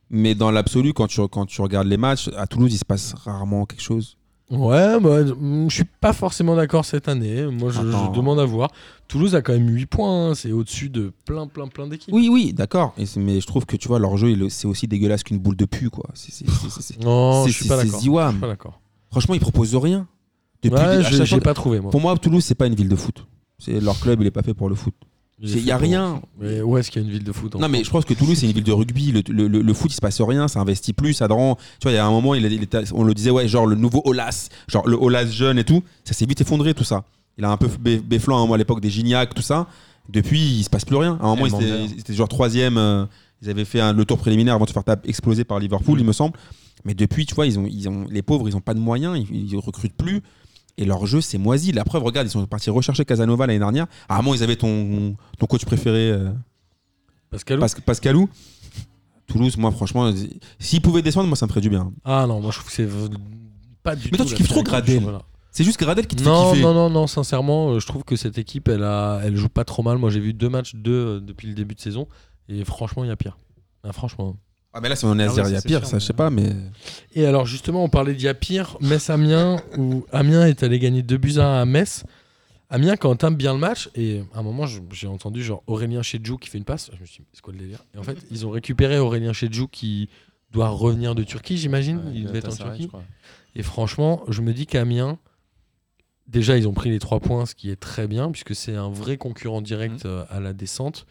Mais 0.08 0.34
dans 0.34 0.50
l'absolu, 0.50 0.92
quand 0.92 1.08
tu, 1.08 1.20
quand 1.28 1.46
tu 1.46 1.60
regardes 1.60 1.88
les 1.88 1.96
matchs, 1.96 2.30
à 2.36 2.46
Toulouse, 2.46 2.72
il 2.72 2.78
se 2.78 2.84
passe 2.84 3.12
rarement 3.24 3.66
quelque 3.66 3.82
chose. 3.82 4.16
Ouais, 4.48 5.00
bah, 5.00 5.26
je 5.26 5.74
suis 5.74 5.82
pas 6.00 6.12
forcément 6.12 6.54
d'accord 6.54 6.84
cette 6.84 7.08
année. 7.08 7.46
Moi, 7.46 7.72
je, 7.72 7.80
demande 8.14 8.38
à 8.38 8.44
voir. 8.44 8.70
Toulouse 9.08 9.34
a 9.34 9.42
quand 9.42 9.52
même 9.54 9.68
8 9.68 9.86
points. 9.86 10.30
hein. 10.30 10.34
C'est 10.36 10.52
au-dessus 10.52 10.88
de 10.88 11.12
plein, 11.24 11.48
plein, 11.48 11.66
plein 11.66 11.88
d'équipes. 11.88 12.14
Oui, 12.14 12.28
oui, 12.30 12.52
d'accord. 12.52 12.94
Mais 13.16 13.40
je 13.40 13.46
trouve 13.48 13.66
que 13.66 13.76
tu 13.76 13.88
vois, 13.88 13.98
leur 13.98 14.16
jeu, 14.16 14.48
c'est 14.48 14.68
aussi 14.68 14.86
dégueulasse 14.86 15.24
qu'une 15.24 15.38
boule 15.38 15.56
de 15.56 15.64
pu, 15.64 15.90
quoi. 15.90 16.04
Non, 17.02 17.44
je 17.48 17.52
suis 17.52 17.66
pas 17.68 17.76
d'accord. 17.78 17.92
Je 17.98 18.02
Ziwam. 18.04 18.30
suis 18.32 18.40
pas 18.40 18.46
d'accord. 18.46 18.80
Franchement, 19.10 19.34
ils 19.34 19.40
proposent 19.40 19.74
rien. 19.74 20.06
Depuis 20.62 20.78
Ouais, 20.78 21.02
j'ai 21.24 21.40
pas 21.40 21.52
trouvé 21.54 21.80
moi. 21.80 21.90
Pour 21.90 22.00
moi, 22.00 22.16
Toulouse, 22.16 22.44
c'est 22.44 22.54
pas 22.54 22.68
une 22.68 22.76
ville 22.76 22.88
de 22.88 22.96
foot. 22.96 23.26
Leur 23.66 23.98
club, 23.98 24.20
il 24.20 24.28
est 24.28 24.30
pas 24.30 24.42
fait 24.42 24.54
pour 24.54 24.68
le 24.68 24.76
foot. 24.76 24.94
Il 25.38 25.50
Il 25.50 25.58
est 25.58 25.62
y 25.62 25.70
a 25.70 25.76
rien. 25.76 26.22
Mais 26.40 26.62
où 26.62 26.78
est-ce 26.78 26.90
qu'il 26.90 27.02
y 27.02 27.04
a 27.04 27.06
une 27.08 27.12
ville 27.12 27.24
de 27.24 27.32
foot 27.32 27.54
en 27.56 27.58
Non, 27.58 27.68
mais 27.68 27.84
je 27.84 27.90
pense 27.90 28.06
que 28.06 28.14
Toulouse, 28.14 28.38
c'est 28.38 28.46
une 28.46 28.52
ville 28.52 28.64
de 28.64 28.72
rugby. 28.72 29.12
Le, 29.12 29.22
le- 29.28 29.48
le- 29.48 29.60
le 29.60 29.74
foot, 29.74 29.90
il 29.90 29.94
se 29.94 30.00
passe 30.00 30.20
rien, 30.22 30.48
ça 30.48 30.60
investit 30.60 30.94
plus, 30.94 31.12
ça 31.12 31.26
rend. 31.26 31.56
Tu 31.78 31.84
vois, 31.84 31.92
il 31.92 31.96
y 31.96 31.98
a 31.98 32.06
un 32.06 32.10
moment, 32.10 32.34
il, 32.34 32.44
il 32.46 32.62
était- 32.62 32.90
on 32.94 33.04
le 33.04 33.12
disait, 33.12 33.30
ouais, 33.30 33.46
genre 33.46 33.66
le 33.66 33.76
nouveau 33.76 34.00
Olas, 34.06 34.48
genre 34.66 34.88
le 34.88 34.96
Olas 34.96 35.26
jeune 35.26 35.58
et 35.58 35.64
tout. 35.64 35.82
Ça 36.04 36.14
s'est 36.14 36.24
vite 36.24 36.40
effondré, 36.40 36.72
tout 36.72 36.84
ça. 36.84 37.04
Il 37.36 37.44
a 37.44 37.50
un 37.50 37.58
peu 37.58 37.68
bé- 37.78 37.98
béflant 37.98 38.42
hein, 38.42 38.46
moi, 38.46 38.54
à 38.54 38.58
l'époque 38.58 38.80
des 38.80 38.88
Gignac, 38.88 39.34
tout 39.34 39.42
ça. 39.42 39.66
Depuis, 40.08 40.40
il 40.40 40.62
se 40.64 40.70
passe 40.70 40.86
plus 40.86 40.96
rien. 40.96 41.18
À 41.20 41.26
un 41.26 41.36
moment, 41.36 41.58
Eh, 41.60 41.84
ils 41.92 42.00
étaient, 42.00 42.14
genre 42.14 42.28
troisième. 42.28 42.78
euh, 42.78 43.04
ils 43.42 43.50
avaient 43.50 43.66
fait 43.66 43.80
un- 43.80 43.92
le 43.92 44.06
tour 44.06 44.16
préliminaire 44.16 44.54
avant 44.54 44.64
de 44.64 44.70
se 44.70 44.72
faire 44.74 44.84
exploser 45.04 45.44
par 45.44 45.58
Liverpool, 45.58 46.00
il 46.00 46.06
me 46.06 46.12
semble. 46.12 46.38
Mais 46.86 46.94
depuis, 46.94 47.26
tu 47.26 47.34
vois, 47.34 47.46
ils 47.46 47.58
ont, 47.58 47.66
ils 47.70 47.88
ont, 47.90 48.06
les 48.10 48.22
pauvres, 48.22 48.48
ils 48.48 48.56
ont 48.56 48.60
pas 48.62 48.72
de 48.72 48.78
moyens, 48.78 49.18
ils, 49.30 49.52
ils 49.52 49.56
recrutent 49.58 49.96
plus. 49.96 50.22
Et 50.78 50.84
leur 50.84 51.06
jeu, 51.06 51.20
c'est 51.20 51.38
moisi. 51.38 51.72
La 51.72 51.84
preuve, 51.84 52.02
regarde, 52.02 52.26
ils 52.26 52.30
sont 52.30 52.44
partis 52.46 52.68
rechercher 52.70 53.04
Casanova 53.04 53.46
l'année 53.46 53.58
dernière. 53.58 53.86
À 54.08 54.14
un 54.14 54.22
moment, 54.22 54.34
ils 54.34 54.42
avaient 54.42 54.56
ton, 54.56 55.16
ton 55.38 55.46
coach 55.46 55.64
préféré. 55.64 56.10
euh, 56.10 56.30
Pascal 57.30 57.58
Pas- 57.58 57.68
Pascalou. 57.84 58.28
Toulouse, 59.26 59.56
moi, 59.56 59.72
franchement, 59.72 60.10
s'ils 60.58 60.80
pouvaient 60.82 61.02
descendre, 61.02 61.26
moi, 61.28 61.36
ça 61.36 61.46
me 61.46 61.48
ferait 61.48 61.60
du 61.60 61.68
bien. 61.70 61.92
Ah 62.04 62.26
non, 62.28 62.40
moi 62.40 62.52
je 62.52 62.58
trouve 62.58 62.68
que 62.70 62.74
c'est 62.76 62.88
pas 63.82 63.96
du 63.96 64.08
Mais 64.12 64.16
toi, 64.18 64.24
tout 64.26 64.30
tu 64.32 64.36
kiffes 64.36 64.48
trop 64.48 64.62
Gradel. 64.62 65.02
C'est 65.50 65.64
juste 65.64 65.80
Gradel 65.80 66.06
qui 66.06 66.14
te 66.16 66.22
Non, 66.22 66.50
fait 66.50 66.56
kiffer. 66.58 66.62
non, 66.62 66.74
non, 66.74 66.90
non, 66.90 67.06
sincèrement, 67.06 67.70
euh, 67.70 67.80
je 67.80 67.86
trouve 67.86 68.04
que 68.04 68.14
cette 68.14 68.36
équipe, 68.38 68.68
elle, 68.68 68.84
a, 68.84 69.20
elle 69.24 69.34
joue 69.36 69.48
pas 69.48 69.64
trop 69.64 69.82
mal. 69.82 69.96
Moi 69.98 70.10
j'ai 70.10 70.20
vu 70.20 70.32
deux 70.34 70.48
matchs, 70.50 70.74
deux 70.76 70.92
euh, 70.92 71.20
depuis 71.20 71.48
le 71.48 71.54
début 71.54 71.74
de 71.74 71.80
saison, 71.80 72.06
et 72.48 72.64
franchement, 72.64 73.02
il 73.04 73.08
y 73.08 73.10
a 73.10 73.16
pire. 73.16 73.36
Ah, 73.82 73.92
franchement. 73.92 74.36
Ah, 74.76 74.80
mais 74.82 74.88
là, 74.90 74.96
si 74.96 75.04
on 75.06 75.18
est 75.18 75.22
à 75.24 75.30
Ah 75.30 75.34
dire, 75.34 75.46
il 75.48 75.52
y 75.52 75.56
a 75.56 75.62
pire, 75.62 75.78
sûr, 75.80 75.88
ça, 75.88 75.96
mais- 75.96 76.00
je 76.00 76.04
sais 76.06 76.12
pas, 76.12 76.28
mais. 76.28 76.52
Et 77.14 77.24
alors 77.24 77.46
justement, 77.46 77.82
on 77.82 77.88
parlait 77.88 78.14
d'il 78.14 78.24
y 78.24 78.28
a 78.28 78.34
pire, 78.34 78.76
Metz-Amiens, 78.82 79.56
où 79.78 80.04
Amiens 80.12 80.46
est 80.46 80.62
allé 80.62 80.78
gagner 80.78 81.02
2 81.02 81.16
buts 81.16 81.38
à 81.38 81.46
1 81.46 81.62
à 81.62 81.64
Metz. 81.64 82.04
Amiens, 82.68 82.96
quand 82.96 83.08
on 83.08 83.12
entame 83.12 83.36
bien 83.36 83.54
le 83.54 83.58
match, 83.60 83.88
et 83.94 84.22
à 84.34 84.40
un 84.40 84.42
moment, 84.42 84.64
j'ai 84.90 85.06
entendu 85.06 85.42
genre 85.42 85.62
Aurélien 85.66 86.02
Chedjou 86.02 86.36
qui 86.36 86.50
fait 86.50 86.58
une 86.58 86.64
passe. 86.64 86.90
Je 86.94 87.00
me 87.00 87.06
suis 87.06 87.22
dit, 87.22 87.28
c'est 87.32 87.40
quoi 87.40 87.52
le 87.54 87.58
délire? 87.60 87.78
Et 87.94 87.98
en 87.98 88.02
fait, 88.02 88.18
ils 88.30 88.44
ont 88.46 88.50
récupéré 88.50 88.98
Aurélien 88.98 89.32
Chedjou 89.32 89.66
qui 89.68 90.08
doit 90.50 90.68
revenir 90.68 91.14
de 91.14 91.22
Turquie, 91.22 91.56
j'imagine. 91.56 92.02
il 92.14 92.24
devait 92.26 92.38
être 92.40 92.52
en 92.52 92.56
Turquie. 92.56 92.82
je 92.82 92.88
crois. 92.88 93.02
Et 93.54 93.62
franchement, 93.62 94.24
je 94.28 94.42
me 94.42 94.52
dis 94.52 94.66
qu'Amiens, 94.66 95.18
déjà, 96.26 96.58
ils 96.58 96.66
ont 96.68 96.72
pris 96.74 96.90
les 96.90 96.98
3 96.98 97.20
points, 97.20 97.46
ce 97.46 97.54
qui 97.54 97.70
est 97.70 97.76
très 97.80 98.06
bien, 98.08 98.30
puisque 98.30 98.54
c'est 98.54 98.74
un 98.74 98.90
vrai 98.90 99.16
concurrent 99.16 99.62
direct 99.62 100.04
Mhm. 100.04 100.10
euh, 100.10 100.24
à 100.28 100.40
la 100.40 100.52
descente. 100.52 101.06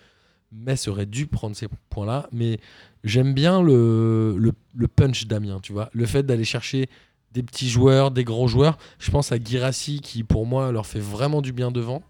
Metz 0.51 0.88
aurait 0.88 1.05
dû 1.05 1.26
prendre 1.28 1.55
ces 1.55 1.68
points-là. 1.89 2.28
Mais 2.32 2.59
j'aime 3.05 3.33
bien 3.33 3.61
le, 3.61 4.35
le, 4.37 4.51
le 4.75 4.87
punch 4.89 5.27
d'Amiens, 5.27 5.59
tu 5.61 5.71
vois. 5.71 5.89
Le 5.93 6.05
fait 6.05 6.23
d'aller 6.23 6.43
chercher 6.43 6.89
des 7.31 7.43
petits 7.43 7.69
joueurs, 7.69 8.11
des 8.11 8.23
grands 8.23 8.47
joueurs. 8.47 8.77
Je 8.99 9.11
pense 9.11 9.31
à 9.31 9.37
Girassi, 9.37 10.01
qui 10.01 10.23
pour 10.23 10.45
moi 10.45 10.71
leur 10.71 10.85
fait 10.85 10.99
vraiment 10.99 11.41
du 11.41 11.53
bien 11.53 11.71
devant. 11.71 12.01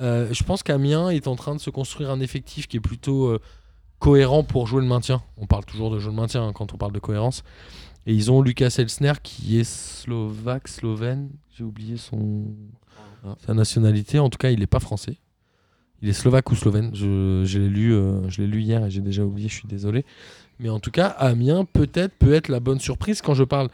Euh, 0.00 0.28
je 0.32 0.44
pense 0.44 0.62
qu'Amiens 0.62 1.10
est 1.10 1.26
en 1.26 1.36
train 1.36 1.54
de 1.54 1.60
se 1.60 1.70
construire 1.70 2.10
un 2.10 2.20
effectif 2.20 2.68
qui 2.68 2.76
est 2.76 2.80
plutôt 2.80 3.26
euh, 3.26 3.40
cohérent 3.98 4.44
pour 4.44 4.66
jouer 4.66 4.82
le 4.82 4.86
maintien. 4.86 5.22
On 5.36 5.46
parle 5.46 5.64
toujours 5.64 5.90
de 5.90 5.98
jouer 5.98 6.10
le 6.10 6.16
maintien 6.16 6.46
hein, 6.46 6.52
quand 6.52 6.72
on 6.74 6.76
parle 6.76 6.92
de 6.92 6.98
cohérence. 6.98 7.42
Et 8.06 8.14
ils 8.14 8.30
ont 8.30 8.40
Lucas 8.40 8.74
Elsner 8.78 9.14
qui 9.22 9.58
est 9.58 9.64
slovaque, 9.64 10.68
slovène. 10.68 11.30
J'ai 11.56 11.64
oublié 11.64 11.96
son 11.96 12.44
sa 13.44 13.54
nationalité. 13.54 14.20
En 14.20 14.30
tout 14.30 14.38
cas, 14.38 14.50
il 14.50 14.60
n'est 14.60 14.66
pas 14.68 14.78
français. 14.78 15.16
Il 16.06 16.10
est 16.10 16.12
slovaque 16.12 16.52
ou 16.52 16.54
slovène. 16.54 16.92
Je, 16.94 17.58
l'ai 17.58 17.68
lu, 17.68 17.92
euh, 17.92 18.28
je 18.28 18.40
l'ai 18.40 18.46
lu 18.46 18.62
hier 18.62 18.84
et 18.86 18.90
j'ai 18.92 19.00
déjà 19.00 19.24
oublié. 19.24 19.48
Je 19.48 19.54
suis 19.54 19.66
désolé. 19.66 20.04
Mais 20.60 20.68
en 20.68 20.78
tout 20.78 20.92
cas, 20.92 21.08
Amiens 21.08 21.64
peut-être 21.64 22.14
peut 22.16 22.32
être 22.32 22.46
la 22.46 22.60
bonne 22.60 22.78
surprise. 22.78 23.20
Quand 23.22 23.34
je 23.34 23.42
parle 23.42 23.70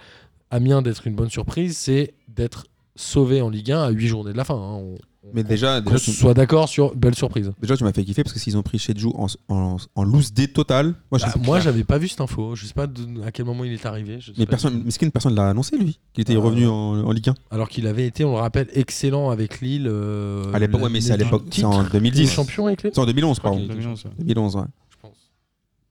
Amiens 0.50 0.80
d'être 0.80 1.06
une 1.06 1.14
bonne 1.14 1.28
surprise, 1.28 1.76
c'est 1.76 2.14
d'être 2.28 2.68
sauvé 2.96 3.42
en 3.42 3.50
Ligue 3.50 3.72
1 3.72 3.82
à 3.82 3.90
8 3.90 4.06
journées 4.06 4.32
de 4.32 4.38
la 4.38 4.44
fin. 4.44 4.54
hein. 4.54 4.94
Mais 5.32 5.44
déjà, 5.44 5.80
tu, 5.80 5.98
soit 6.12 6.34
d'accord 6.34 6.68
sur 6.68 6.96
belle 6.96 7.14
surprise. 7.14 7.52
déjà, 7.60 7.76
tu 7.76 7.84
m'as 7.84 7.92
fait 7.92 8.04
kiffer 8.04 8.24
parce 8.24 8.34
que 8.34 8.40
s'ils 8.40 8.56
ont 8.56 8.62
pris 8.62 8.78
Chedjou 8.78 9.12
en, 9.16 9.26
en, 9.48 9.76
en 9.94 10.02
loose 10.04 10.32
D 10.32 10.48
total, 10.48 10.94
moi, 11.12 11.18
je 11.18 11.26
Bah, 11.26 11.32
moi, 11.44 11.60
j'avais 11.60 11.84
pas 11.84 11.96
vu 11.98 12.08
cette 12.08 12.20
info. 12.20 12.56
Je 12.56 12.66
sais 12.66 12.74
pas 12.74 12.88
de- 12.88 13.22
à 13.24 13.30
quel 13.30 13.46
moment 13.46 13.62
il 13.62 13.72
est 13.72 13.86
arrivé. 13.86 14.18
Je 14.18 14.26
sais 14.26 14.32
Mais 14.36 14.46
pas 14.46 14.50
personne, 14.50 14.78
tout. 14.78 14.82
mais 14.84 14.90
c'est 14.90 15.10
personne 15.10 15.34
l'a 15.36 15.48
annoncé, 15.50 15.76
lui, 15.78 16.00
qu'il 16.12 16.22
était 16.22 16.34
Ah. 16.34 16.40
revenu 16.40 16.66
en, 16.66 17.04
en 17.04 17.10
Ligue 17.12 17.28
1. 17.28 17.34
Alors 17.52 17.68
qu'il 17.68 17.86
avait 17.86 18.04
été, 18.06 18.24
on 18.24 18.32
le 18.32 18.40
rappelle, 18.40 18.66
excellent 18.74 19.30
avec 19.30 19.60
Lille. 19.60 19.86
euh, 19.88 20.52
à 20.52 20.58
l'époque, 20.58 20.82
ouais, 20.82 20.90
mais 20.90 21.00
c'est 21.00 21.12
à 21.12 21.16
l'époque, 21.16 21.44
c'est 21.52 21.64
en 21.64 21.70
titre. 21.84 21.90
Il 21.94 21.96
est 21.98 22.00
2010. 22.00 22.32
champion 22.32 22.66
avec 22.66 22.82
Lille. 22.82 22.92
C'est 22.92 23.00
en 23.00 23.06
2011, 23.06 23.38
pardon. 23.38 23.58
qu'il 23.58 23.66
était 23.66 23.74
2011, 23.74 24.04
ouais. 24.04 24.10
2011, 24.24 24.56
ouais. 24.56 24.62
Je 24.90 24.96
pense. 25.00 25.16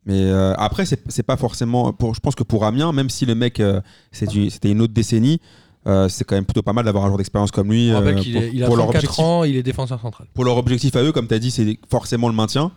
Mais 0.05 0.19
euh, 0.29 0.53
après, 0.57 0.86
c'est 0.86 1.01
c'est 1.09 1.23
pas 1.23 1.38
forcément. 1.38 1.93
Pour, 1.93 2.15
je 2.15 2.19
pense 2.19 2.36
que 2.36 2.43
pour 2.43 2.65
Amiens, 2.65 2.91
même 2.91 3.09
si 3.09 3.25
le 3.25 3.36
mec, 3.36 3.61
euh, 3.61 3.79
c'était 4.11 4.71
une 4.71 4.82
autre 4.82 4.93
décennie, 4.93 5.39
euh, 5.88 6.07
c'est 6.09 6.23
quand 6.23 6.36
même 6.36 6.45
plutôt 6.45 6.61
pas 6.61 6.73
mal 6.73 6.86
d'avoir 6.86 7.03
un 7.03 7.07
joueur 7.07 7.17
d'expérience 7.17 7.51
comme 7.51 7.71
lui. 7.71 7.91
Euh, 7.91 7.99
pour, 8.01 8.07
est- 8.21 8.51
il 8.53 8.63
a 8.63 8.67
pour 8.67 8.75
leur 8.77 8.86
34 8.88 9.03
objectif, 9.03 9.19
ans, 9.23 9.43
il 9.43 9.55
est 9.55 9.63
défenseur 9.63 9.99
central. 9.99 10.27
pour 10.34 10.45
leur 10.45 10.57
objectif 10.57 10.95
à 10.95 11.03
eux, 11.03 11.11
comme 11.11 11.27
tu 11.27 11.34
as 11.34 11.39
dit, 11.39 11.51
c'est 11.51 11.79
forcément 11.89 12.27
le 12.27 12.36
maintien. 12.36 12.71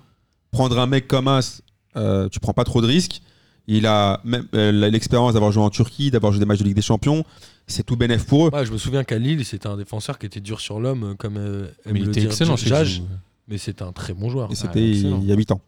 Prendre 0.50 0.78
un 0.78 0.86
mec 0.86 1.06
comme 1.08 1.28
As, 1.28 1.62
euh, 1.96 2.28
tu 2.28 2.40
prends 2.40 2.52
pas 2.54 2.64
trop 2.64 2.80
de 2.80 2.86
risques. 2.86 3.20
Il 3.66 3.86
a 3.86 4.20
même 4.24 4.46
euh, 4.54 4.70
l'expérience 4.90 5.32
d'avoir 5.32 5.50
joué 5.50 5.62
en 5.62 5.70
Turquie, 5.70 6.10
d'avoir 6.10 6.32
joué 6.32 6.38
des 6.40 6.44
matchs 6.46 6.58
de 6.58 6.64
Ligue 6.64 6.76
des 6.76 6.82
Champions. 6.82 7.24
C'est 7.66 7.82
tout 7.84 7.96
bénef 7.96 8.26
pour 8.26 8.46
eux. 8.46 8.50
Ouais, 8.52 8.66
je 8.66 8.72
me 8.72 8.76
souviens 8.78 9.04
qu'à 9.04 9.18
Lille, 9.18 9.42
c'était 9.44 9.68
un 9.68 9.76
défenseur 9.78 10.18
qui 10.18 10.26
était 10.26 10.40
dur 10.40 10.60
sur 10.60 10.80
l'homme, 10.80 11.02
euh, 11.04 11.14
comme 11.14 11.36
euh, 11.38 11.68
aime 11.86 11.96
il 11.96 12.02
le 12.04 12.08
était 12.10 12.20
dire 12.20 12.30
excellent 12.30 12.56
chez 12.56 12.68
Jage, 12.68 13.02
mais 13.48 13.56
c'était 13.56 13.82
un 13.82 13.92
très 13.92 14.12
bon 14.12 14.28
joueur. 14.28 14.50
Et 14.52 14.54
c'était 14.54 14.90
excellent. 14.90 15.18
il 15.22 15.28
y 15.28 15.32
a 15.32 15.34
8 15.34 15.52
ans. 15.52 15.60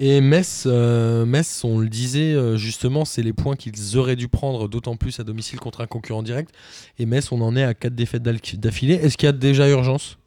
Et 0.00 0.20
Metz, 0.20 0.64
euh, 0.66 1.24
Metz, 1.24 1.62
on 1.64 1.78
le 1.78 1.88
disait 1.88 2.34
euh, 2.34 2.56
justement, 2.56 3.04
c'est 3.04 3.22
les 3.22 3.32
points 3.32 3.54
qu'ils 3.54 3.96
auraient 3.96 4.16
dû 4.16 4.28
prendre, 4.28 4.68
d'autant 4.68 4.96
plus 4.96 5.20
à 5.20 5.24
domicile 5.24 5.60
contre 5.60 5.82
un 5.82 5.86
concurrent 5.86 6.22
direct. 6.22 6.50
Et 6.98 7.06
Metz, 7.06 7.30
on 7.30 7.40
en 7.40 7.54
est 7.54 7.62
à 7.62 7.74
4 7.74 7.94
défaites 7.94 8.22
d'affilée. 8.22 8.94
Est-ce 8.94 9.16
qu'il 9.16 9.26
y 9.26 9.28
a 9.28 9.32
déjà 9.32 9.68
urgence? 9.68 10.18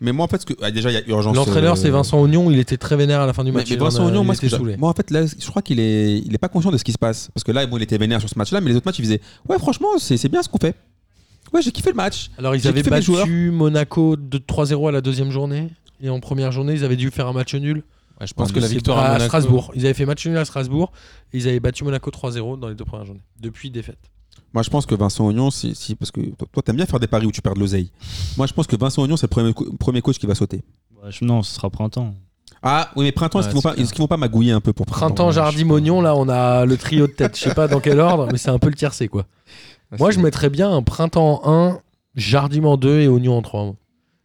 Mais 0.00 0.10
moi, 0.10 0.24
en 0.24 0.28
fait, 0.28 0.40
ce 0.40 0.46
que, 0.46 0.54
ah, 0.60 0.72
déjà, 0.72 0.90
il 0.90 0.94
y 0.94 0.96
a 0.96 1.02
urgence. 1.06 1.36
L'entraîneur, 1.36 1.74
euh, 1.74 1.76
c'est 1.76 1.88
Vincent 1.90 2.20
Oignon, 2.20 2.50
il 2.50 2.58
était 2.58 2.76
très 2.76 2.96
vénère 2.96 3.20
à 3.20 3.26
la 3.26 3.32
fin 3.32 3.44
du 3.44 3.52
match. 3.52 3.70
mais 3.70 3.76
Vincent 3.76 4.08
il 4.08 4.24
moi, 4.24 4.34
saoulé. 4.34 4.76
moi, 4.76 4.90
en 4.90 4.94
fait, 4.94 5.12
là, 5.12 5.24
je 5.26 5.46
crois 5.46 5.62
qu'il 5.62 5.78
est, 5.78 6.18
il 6.18 6.34
est 6.34 6.38
pas 6.38 6.48
conscient 6.48 6.72
de 6.72 6.76
ce 6.76 6.82
qui 6.82 6.90
se 6.90 6.98
passe. 6.98 7.30
Parce 7.32 7.44
que 7.44 7.52
là, 7.52 7.64
bon, 7.66 7.76
il 7.76 7.84
était 7.84 7.98
vénère 7.98 8.18
sur 8.18 8.28
ce 8.28 8.36
match-là, 8.36 8.60
mais 8.60 8.70
les 8.70 8.76
autres 8.76 8.86
matchs, 8.86 8.98
il 8.98 9.04
faisait 9.04 9.20
Ouais, 9.48 9.58
franchement, 9.60 9.86
c'est 9.98 10.28
bien 10.28 10.42
ce 10.42 10.48
qu'on 10.48 10.58
fait. 10.58 10.74
Ouais, 11.52 11.62
j'ai 11.62 11.70
kiffé 11.70 11.90
le 11.90 11.96
match. 11.96 12.30
Alors, 12.36 12.56
ils 12.56 12.66
avaient 12.66 12.82
battu 12.82 13.52
Monaco 13.52 14.16
de 14.16 14.38
3-0 14.38 14.88
à 14.88 14.92
la 14.92 15.00
deuxième 15.00 15.30
journée. 15.30 15.68
Et 16.00 16.08
en 16.08 16.18
première 16.18 16.50
journée, 16.50 16.72
ils 16.72 16.84
avaient 16.84 16.96
dû 16.96 17.12
faire 17.12 17.28
un 17.28 17.32
match 17.32 17.54
nul. 17.54 17.84
Ouais, 18.22 18.26
je 18.28 18.34
pense 18.34 18.52
que 18.52 18.60
la 18.60 18.68
victoire 18.68 18.98
à, 18.98 19.02
à 19.06 19.12
Monaco- 19.14 19.26
Strasbourg. 19.26 19.72
Ils 19.74 19.84
avaient 19.84 19.94
fait 19.94 20.06
match 20.06 20.24
nul 20.26 20.36
à 20.36 20.44
Strasbourg. 20.44 20.92
Et 21.32 21.38
ils 21.38 21.48
avaient 21.48 21.60
battu 21.60 21.82
Monaco 21.84 22.10
3-0 22.10 22.58
dans 22.58 22.68
les 22.68 22.74
deux 22.74 22.84
premières 22.84 23.04
journées. 23.06 23.22
Depuis 23.40 23.70
défaite. 23.70 23.98
Moi, 24.54 24.62
je 24.62 24.70
pense 24.70 24.86
que 24.86 24.94
Vincent 24.94 25.26
Oignon, 25.26 25.50
si, 25.50 25.74
si- 25.74 25.94
parce 25.96 26.10
que 26.10 26.20
toi, 26.52 26.62
t'aimes 26.62 26.76
bien 26.76 26.86
faire 26.86 27.00
des 27.00 27.06
paris 27.06 27.26
où 27.26 27.32
tu 27.32 27.42
perds 27.42 27.54
de 27.54 27.60
l'oseille. 27.60 27.90
Moi, 28.36 28.46
je 28.46 28.52
pense 28.52 28.66
que 28.66 28.76
Vincent 28.76 29.02
Oignon, 29.02 29.16
c'est 29.16 29.24
le 29.26 29.30
premier, 29.30 29.52
co- 29.54 29.72
premier 29.78 30.02
coach 30.02 30.18
qui 30.18 30.26
va 30.26 30.34
sauter. 30.34 30.62
Ouais, 31.02 31.10
je- 31.10 31.24
Non, 31.24 31.42
ce 31.42 31.54
sera 31.54 31.68
printemps. 31.68 32.14
Ah, 32.62 32.90
oui, 32.96 33.04
mais 33.06 33.12
printemps, 33.12 33.40
est-ce 33.40 33.48
qu'ils 33.48 33.96
vont, 33.96 34.04
vont 34.04 34.08
pas 34.08 34.16
magouiller 34.16 34.52
un 34.52 34.60
peu 34.60 34.72
pour 34.72 34.86
Printemps, 34.86 35.26
Ouais, 35.28 35.32
Jardim. 35.32 35.68
Oignon, 35.70 36.00
là, 36.00 36.14
on 36.14 36.28
a 36.28 36.64
le 36.64 36.76
trio 36.76 37.06
de 37.08 37.12
tête. 37.12 37.36
Je 37.36 37.42
sais 37.44 37.54
pas 37.54 37.66
dans 37.66 37.80
quel 37.80 37.98
ordre, 37.98 38.28
mais 38.30 38.38
c'est 38.38 38.50
un 38.50 38.58
peu 38.60 38.68
le 38.68 38.74
tiercé, 38.76 39.08
quoi. 39.08 39.26
Moi, 39.98 40.10
je 40.12 40.20
mettrais 40.20 40.48
bien 40.48 40.70
un 40.70 40.82
printemps 40.82 41.40
en 41.44 41.52
1, 41.52 41.80
Jardim 42.14 42.64
en 42.64 42.76
2 42.76 43.00
et 43.00 43.08
Oignon 43.08 43.36
en 43.36 43.42
3. 43.42 43.74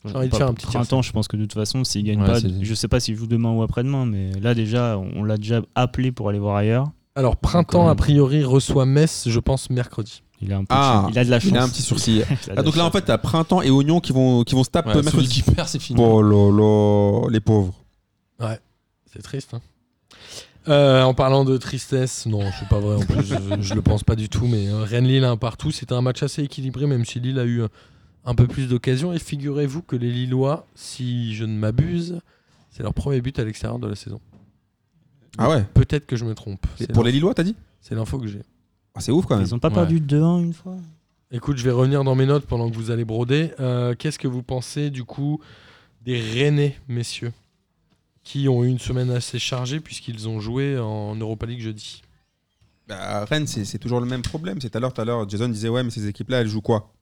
J'ai 0.08 0.16
envie 0.16 0.30
de 0.30 0.36
faire 0.36 0.48
un 0.48 0.54
petit 0.54 0.66
printemps, 0.68 1.02
je 1.02 1.12
pense 1.12 1.28
que 1.28 1.38
de 1.38 1.44
toute 1.44 1.54
façon, 1.54 1.84
s'il 1.84 2.04
gagne 2.04 2.22
Ouais, 2.22 2.28
pas, 2.28 2.40
je 2.62 2.74
sais 2.74 2.88
pas 2.88 3.00
s'il 3.00 3.16
joue 3.16 3.28
demain 3.28 3.52
ou 3.52 3.62
après-demain, 3.64 4.06
mais 4.06 4.32
là 4.42 4.54
déjà, 4.54 4.98
on 4.98 5.24
l'a 5.24 5.38
déjà 5.38 5.62
appelé 5.76 6.12
pour 6.12 6.30
aller 6.30 6.40
voir 6.40 6.56
ailleurs. 6.56 6.88
Alors, 7.16 7.36
printemps, 7.38 7.88
a 7.88 7.96
priori, 7.96 8.44
reçoit 8.44 8.86
Metz, 8.86 9.24
je 9.28 9.40
pense, 9.40 9.70
mercredi. 9.70 10.22
Il 10.40 10.54
a 10.54 10.58
un 10.58 10.62
peu, 10.62 10.68
Ah, 10.70 11.08
il 11.10 11.18
a 11.18 11.26
de 11.26 11.32
la 11.32 11.40
chance. 11.40 11.50
Il 11.52 11.58
a 11.58 11.64
un 11.64 11.70
petit 11.70 11.82
sourcil. 11.82 12.24
Ah, 12.56 12.62
donc 12.62 12.76
là, 12.76 12.86
en 12.86 12.92
fait, 12.92 13.02
t'as 13.02 13.18
printemps 13.18 13.64
et 13.64 13.72
oignon 13.72 14.00
qui 14.00 14.12
vont, 14.12 14.44
qui 14.44 14.54
vont 14.54 14.64
se 14.64 14.70
taper 14.70 14.90
Ouais, 14.90 14.96
celui 14.96 15.06
mercredi. 15.06 15.42
qui 15.42 15.52
perd, 15.52 15.68
c'est 15.68 15.80
fini. 15.82 16.00
Oh 16.00 16.22
là 16.22 16.52
là, 16.52 17.28
les 17.32 17.40
pauvres. 17.40 17.74
C'est 19.12 19.22
triste. 19.24 19.54
hein. 19.56 19.62
Euh, 20.68 21.02
en 21.02 21.14
parlant 21.14 21.46
de 21.46 21.58
tristesse, 21.58 22.26
non, 22.26 22.42
c'est 22.60 22.68
pas 22.68 22.80
vrai. 22.80 22.98
En 22.98 23.00
plus, 23.00 23.24
je, 23.26 23.36
je 23.62 23.74
le 23.74 23.82
pense 23.82 24.04
pas 24.04 24.16
du 24.16 24.28
tout. 24.30 24.46
Mais 24.46 24.68
euh, 24.68 24.84
Rennes-Lille 24.84 25.24
un 25.24 25.38
partout, 25.38 25.72
c'était 25.72 25.94
un 25.94 26.02
match 26.02 26.22
assez 26.24 26.44
équilibré, 26.44 26.86
même 26.86 27.06
si 27.06 27.20
Lille 27.20 27.40
a 27.40 27.46
eu 27.46 27.62
euh, 27.62 27.68
un 28.28 28.36
peu 28.36 28.46
plus 28.46 28.68
d'occasions. 28.68 29.12
Et 29.14 29.18
figurez-vous 29.20 29.82
que 29.82 29.96
les 29.96 30.12
Lillois, 30.12 30.68
si 30.76 31.34
je 31.34 31.46
ne 31.46 31.58
m'abuse, 31.58 32.20
c'est 32.70 32.84
leur 32.84 32.94
premier 32.94 33.22
but 33.22 33.40
à 33.40 33.44
l'extérieur 33.46 33.80
de 33.80 33.88
la 33.88 33.96
saison. 33.96 34.20
Ah 35.40 35.50
ouais 35.50 35.64
Peut-être 35.74 36.06
que 36.06 36.16
je 36.16 36.26
me 36.26 36.36
trompe. 36.36 36.66
C'est 36.78 36.92
Pour 36.92 37.04
les 37.04 37.12
Lillois, 37.12 37.34
t'as 37.34 37.44
dit? 37.44 37.56
C'est 37.82 37.96
l'info 37.96 38.20
que 38.20 38.28
j'ai. 38.28 38.42
Ah, 38.94 39.02
C'est 39.02 39.12
ouf 39.12 39.26
quand 39.26 39.38
même. 39.38 39.46
Ils 39.46 39.56
ont 39.56 39.60
pas 39.60 39.70
Ouais. 39.70 39.74
perdu 39.76 40.00
2-1 40.00 40.42
une 40.44 40.54
fois? 40.54 40.76
Écoute, 41.32 41.58
je 41.58 41.64
vais 41.64 41.72
revenir 41.72 42.04
dans 42.04 42.16
mes 42.16 42.26
notes 42.26 42.46
pendant 42.46 42.70
que 42.70 42.76
vous 42.76 42.92
allez 42.92 43.06
broder. 43.06 43.52
Euh, 43.60 43.96
Qu'est-ce 43.98 44.18
que 44.20 44.28
vous 44.28 44.44
pensez 44.44 44.90
du 44.90 45.04
coup 45.04 45.40
des 46.04 46.20
Rennais, 46.20 46.78
messieurs, 46.88 47.34
qui 48.24 48.48
ont 48.50 48.64
eu 48.64 48.68
une 48.68 48.80
semaine 48.80 49.10
assez 49.12 49.38
chargée 49.40 49.80
puisqu'ils 49.80 50.28
ont 50.28 50.40
joué 50.40 50.78
en 50.80 51.16
Europa 51.16 51.46
League 51.46 51.62
jeudi? 51.62 52.02
Bah, 52.88 53.26
Rennes, 53.26 53.48
c'est 53.48 53.78
toujours 53.80 54.00
le 54.00 54.06
même 54.06 54.22
problème. 54.22 54.60
C'est 54.62 54.70
tout 54.70 54.78
à 54.78 54.82
l'heure, 54.82 54.94
tout 54.94 55.02
à 55.02 55.06
l'heure, 55.06 55.28
Jason 55.30 55.50
disait 55.50 55.68
ouais, 55.70 55.84
mais 55.84 55.90
ces 55.92 56.08
équipes-là, 56.08 56.42
elles 56.42 56.48
jouent 56.48 56.62
quoi? 56.62 56.94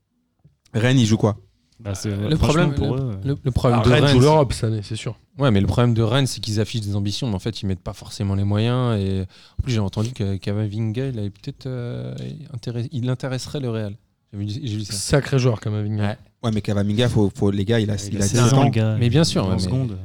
Rennes, 0.79 0.99
ils 0.99 1.05
jouent 1.05 1.17
quoi 1.17 1.37
Bah, 1.79 1.93
Le 2.05 2.35
problème, 2.37 2.73
pour 2.73 2.95
le, 2.95 3.01
eux, 3.01 3.17
le- 3.23 3.37
le 3.41 3.51
problème 3.51 3.81
de 3.81 3.89
Rennes 3.89 4.03
Rennes, 4.03 4.13
joue 4.13 4.19
l'Europe 4.21 4.53
cette 4.53 4.63
année, 4.65 4.81
c'est 4.83 4.95
sûr. 4.95 5.17
Ouais, 5.37 5.51
mais 5.51 5.59
le 5.61 5.67
problème 5.67 5.93
de 5.93 6.01
Rennes, 6.01 6.27
c'est 6.27 6.39
qu'ils 6.39 6.59
affichent 6.61 6.81
des 6.81 6.95
ambitions, 6.95 7.27
mais 7.27 7.35
en 7.35 7.39
fait, 7.39 7.61
ils 7.61 7.65
mettent 7.65 7.81
pas 7.83 7.93
forcément 7.93 8.35
les 8.35 8.43
moyens. 8.45 8.97
Et 8.99 9.21
en 9.59 9.63
plus, 9.63 9.73
j'ai 9.73 9.79
entendu 9.79 10.11
que 10.13 10.37
Kamavinga, 10.37 11.07
il 11.07 11.19
avait 11.19 11.29
peut-être, 11.29 11.65
euh, 11.67 12.13
intéress- 12.53 12.87
il 12.91 13.09
intéresserait 13.09 13.59
le 13.59 13.69
Real. 13.69 13.95
J'ai 14.33 14.39
vu, 14.39 14.47
j'ai 14.49 14.77
vu 14.77 14.85
ça. 14.85 14.93
Sacré 14.93 15.37
joueur 15.39 15.59
Avignon. 15.65 16.03
Ouais. 16.03 16.17
Ouais, 16.43 16.51
mais 16.53 16.61
Kavaminga, 16.61 17.09
faut, 17.09 17.31
faut, 17.35 17.51
les 17.51 17.65
gars, 17.65 17.79
il 17.79 17.89
a, 17.89 17.95
il 17.95 17.99
a 17.99 18.07
il 18.07 18.17
a 18.17 18.19
17 18.21 18.39
16 18.41 18.53
ans, 18.53 18.69
gars. 18.69 18.95
Mais 18.99 19.09
bien 19.09 19.23
sûr, 19.23 19.43
En 19.45 19.49
ouais, 19.49 19.55
mais- 19.55 19.61
seconde. 19.61 19.97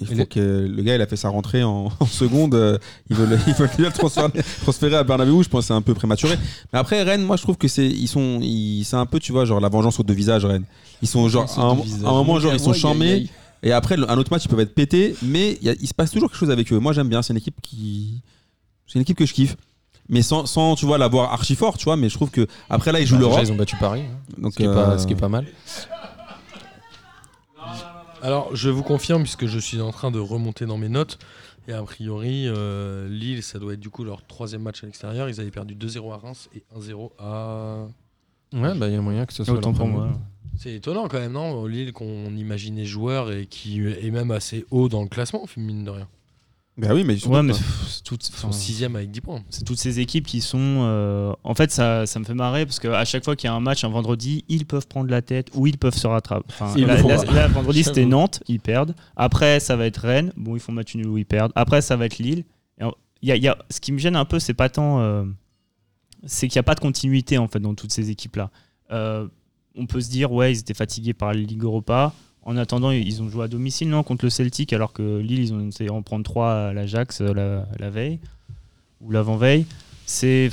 Il 0.00 0.06
faut 0.08 0.14
le- 0.14 0.24
que 0.24 0.40
le 0.40 0.82
gars, 0.82 0.96
il 0.96 1.00
a 1.02 1.06
fait 1.06 1.16
sa 1.16 1.28
rentrée 1.28 1.62
en, 1.62 1.88
en 2.00 2.06
seconde. 2.06 2.54
euh, 2.54 2.78
ils 3.10 3.16
veulent, 3.16 3.38
ils 3.46 3.54
veulent 3.54 3.70
déjà 3.76 3.88
le 3.90 3.94
transférer, 3.94 4.28
transférer 4.62 4.96
à 4.96 5.04
Bernabeu. 5.04 5.42
Je 5.42 5.48
pense 5.48 5.60
que 5.62 5.66
c'est 5.68 5.72
un 5.74 5.82
peu 5.82 5.94
prématuré. 5.94 6.36
Mais 6.72 6.78
après, 6.78 7.02
Rennes, 7.02 7.22
moi, 7.22 7.36
je 7.36 7.42
trouve 7.42 7.56
que 7.56 7.68
c'est, 7.68 7.86
ils 7.86 8.08
sont, 8.08 8.40
ils- 8.42 8.84
c'est 8.84 8.96
un 8.96 9.06
peu, 9.06 9.20
tu 9.20 9.32
vois, 9.32 9.44
genre 9.44 9.60
la 9.60 9.68
vengeance 9.68 10.00
aux 10.00 10.02
deux 10.02 10.14
visages, 10.14 10.44
Rennes. 10.44 10.64
Ils 11.02 11.08
sont 11.08 11.28
genre, 11.28 11.48
à 11.58 11.62
un, 11.62 12.12
moment, 12.12 12.38
genre, 12.40 12.52
ils 12.54 12.60
sont 12.60 12.72
charmés. 12.72 13.28
Et 13.62 13.72
après, 13.72 13.96
un 13.96 14.18
autre 14.18 14.30
match, 14.30 14.44
ils 14.44 14.48
peuvent 14.48 14.60
être 14.60 14.74
pétés. 14.74 15.14
Mais 15.22 15.56
il 15.60 15.66
y 15.66 15.70
a- 15.70 15.74
il 15.80 15.86
se 15.88 15.94
passe 15.94 16.10
toujours 16.10 16.28
quelque 16.30 16.38
chose 16.38 16.50
avec 16.50 16.72
eux. 16.72 16.78
Moi, 16.78 16.92
j'aime 16.92 17.08
bien. 17.08 17.22
C'est 17.22 17.32
une 17.32 17.38
équipe 17.38 17.56
qui, 17.62 18.20
c'est 18.86 18.96
une 18.96 19.02
équipe 19.02 19.16
que 19.16 19.26
je 19.26 19.32
kiffe. 19.32 19.56
Mais 20.10 20.20
sans, 20.20 20.44
sans 20.44 20.74
tu 20.74 20.84
vois, 20.84 20.98
l'avoir 20.98 21.32
archi 21.32 21.54
fort, 21.54 21.78
tu 21.78 21.84
vois. 21.86 21.96
Mais 21.96 22.10
je 22.10 22.14
trouve 22.14 22.30
que 22.30 22.46
après 22.68 22.92
là, 22.92 23.00
ils 23.00 23.06
jouent 23.06 23.14
Bah, 23.14 23.20
l'Europe. 23.22 23.40
ils 23.42 23.52
ont 23.52 23.56
battu 23.56 23.76
Paris, 23.76 24.02
hein. 24.02 24.16
Donc, 24.36 24.52
ce, 24.52 24.56
qui 24.58 24.64
est 24.64 24.66
euh, 24.66 24.74
pas, 24.74 24.98
ce 24.98 25.06
qui 25.06 25.14
est 25.14 25.16
pas 25.16 25.30
mal. 25.30 25.46
Alors, 28.24 28.56
je 28.56 28.70
vous 28.70 28.82
confirme, 28.82 29.22
puisque 29.22 29.44
je 29.44 29.58
suis 29.58 29.82
en 29.82 29.90
train 29.90 30.10
de 30.10 30.18
remonter 30.18 30.64
dans 30.64 30.78
mes 30.78 30.88
notes, 30.88 31.18
et 31.68 31.74
a 31.74 31.82
priori, 31.82 32.44
euh, 32.46 33.06
Lille, 33.06 33.42
ça 33.42 33.58
doit 33.58 33.74
être 33.74 33.80
du 33.80 33.90
coup 33.90 34.02
leur 34.02 34.24
troisième 34.26 34.62
match 34.62 34.82
à 34.82 34.86
l'extérieur. 34.86 35.28
Ils 35.28 35.42
avaient 35.42 35.50
perdu 35.50 35.74
2-0 35.74 36.10
à 36.10 36.16
Reims 36.16 36.48
et 36.56 36.62
1-0 36.74 37.10
à. 37.18 37.86
Ouais, 38.54 38.74
bah 38.78 38.88
il 38.88 38.94
y 38.94 38.96
a 38.96 39.00
moyen 39.02 39.26
que 39.26 39.34
ce 39.34 39.44
soit 39.44 39.52
Autant 39.54 39.72
pour 39.72 39.80
premier. 39.80 39.92
moi. 39.92 40.12
C'est 40.56 40.72
étonnant 40.72 41.06
quand 41.08 41.18
même, 41.18 41.32
non 41.32 41.66
Lille 41.66 41.92
qu'on 41.92 42.34
imaginait 42.34 42.86
joueur 42.86 43.30
et 43.30 43.44
qui 43.44 43.86
est 43.86 44.10
même 44.10 44.30
assez 44.30 44.64
haut 44.70 44.88
dans 44.88 45.02
le 45.02 45.08
classement, 45.08 45.44
mine 45.58 45.84
de 45.84 45.90
rien. 45.90 46.08
Bah 46.76 46.88
oui, 46.92 47.04
mais 47.04 47.24
Ouais, 47.26 47.42
mais 47.42 47.52
pff, 47.52 48.02
enfin, 48.34 48.50
sixième 48.52 48.96
avec 48.96 49.10
10 49.12 49.20
points. 49.20 49.44
c'est 49.48 49.62
toutes 49.64 49.78
ces 49.78 50.00
équipes 50.00 50.26
qui 50.26 50.40
sont. 50.40 50.58
euh, 50.58 51.32
En 51.44 51.54
fait, 51.54 51.70
ça, 51.70 52.04
ça 52.06 52.18
me 52.18 52.24
fait 52.24 52.34
marrer 52.34 52.66
parce 52.66 52.80
qu'à 52.80 53.04
chaque 53.04 53.24
fois 53.24 53.36
qu'il 53.36 53.46
y 53.48 53.50
a 53.50 53.54
un 53.54 53.60
match 53.60 53.84
un 53.84 53.88
vendredi, 53.90 54.44
ils 54.48 54.66
peuvent 54.66 54.88
prendre 54.88 55.08
la 55.08 55.22
tête 55.22 55.50
ou 55.54 55.68
ils 55.68 55.78
peuvent 55.78 55.96
se 55.96 56.06
rattraper. 56.08 56.44
Enfin, 56.48 56.74
là, 57.32 57.46
vendredi, 57.48 57.78
c'était. 57.84 58.04
Nantes, 58.06 58.42
ils 58.48 58.58
perdent. 58.58 58.96
Après, 59.14 59.60
ça 59.60 59.76
va 59.76 59.86
être 59.86 59.98
Rennes. 59.98 60.32
Bon, 60.36 60.56
ils 60.56 60.60
font 60.60 60.72
match 60.72 60.94
nul 60.96 61.06
ou 61.06 61.16
ils 61.16 61.24
perdent. 61.26 61.52
Après, 61.54 61.80
ça 61.80 61.94
va 61.96 62.06
être 62.06 62.18
Lille. 62.18 62.44
Et 62.80 62.84
en- 62.84 62.94
il 63.22 63.28
y 63.28 63.32
a- 63.32 63.36
il 63.36 63.42
y 63.44 63.48
a- 63.48 63.56
ce 63.70 63.78
qui 63.80 63.92
me 63.92 63.98
gêne 63.98 64.16
un 64.16 64.24
peu, 64.24 64.40
c'est 64.40 64.52
pas 64.54 64.68
tant. 64.68 65.00
euh, 65.00 65.24
c'est 66.26 66.48
qu'il 66.48 66.56
n'y 66.58 66.60
a 66.60 66.64
pas 66.64 66.74
de 66.74 66.80
continuité 66.80 67.38
en 67.38 67.46
fait 67.48 67.60
dans 67.60 67.74
toutes 67.74 67.92
ces 67.92 68.10
équipes-là. 68.10 68.50
Euh, 68.90 69.28
on 69.76 69.86
peut 69.86 70.00
se 70.00 70.08
dire, 70.10 70.32
ouais, 70.32 70.52
ils 70.52 70.58
étaient 70.58 70.74
fatigués 70.74 71.14
par 71.14 71.28
la 71.28 71.34
Ligue 71.40 71.62
Europa. 71.62 72.12
En 72.46 72.56
attendant, 72.56 72.90
ils 72.90 73.22
ont 73.22 73.28
joué 73.30 73.44
à 73.44 73.48
domicile, 73.48 73.88
non, 73.88 74.02
contre 74.02 74.24
le 74.26 74.30
Celtic, 74.30 74.72
alors 74.72 74.92
que 74.92 75.18
Lille, 75.18 75.40
ils 75.40 75.52
ont 75.54 75.66
essayé 75.68 75.88
d'en 75.88 76.02
prendre 76.02 76.24
3 76.24 76.50
à 76.52 76.72
l'Ajax 76.74 77.20
euh, 77.22 77.32
la, 77.32 77.66
la 77.78 77.90
veille, 77.90 78.18
ou 79.00 79.10
l'avant-veille. 79.10 79.64
C'est. 80.06 80.50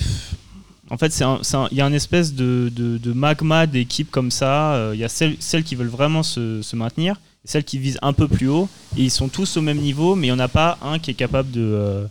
En 0.90 0.98
fait, 0.98 1.14
il 1.18 1.78
y 1.78 1.82
a 1.82 1.86
une 1.86 1.94
espèce 1.94 2.34
de, 2.34 2.70
de- 2.74 2.98
de 2.98 3.14
magma 3.14 3.66
d'équipes 3.68 4.12
comme 4.12 4.32
ça. 4.32 4.74
Euh, 4.76 4.92
Il 4.94 5.00
y 5.00 5.04
a 5.04 5.10
celles, 5.10 5.36
celles 5.40 5.64
qui 5.64 5.76
veulent 5.76 5.88
vraiment 5.88 6.22
se, 6.24 6.62
se 6.62 6.76
maintenir, 6.76 7.16
et 7.46 7.48
celles 7.48 7.64
qui 7.64 7.78
visent 7.78 8.00
un 8.02 8.14
peu 8.14 8.28
plus 8.28 8.48
haut, 8.50 8.68
et 8.98 9.02
ils 9.04 9.12
sont 9.12 9.30
tous 9.30 9.56
au 9.58 9.62
même 9.62 9.78
niveau, 9.78 10.16
mais 10.16 10.28
il 10.28 10.32
n'y 10.32 10.36
en 10.36 10.40
a 10.40 10.48
pas 10.50 10.78
un 10.82 11.00
qui 11.00 11.12
est 11.12 11.16
capable 11.16 11.50
de, 11.52 11.62
euh, 11.62 12.06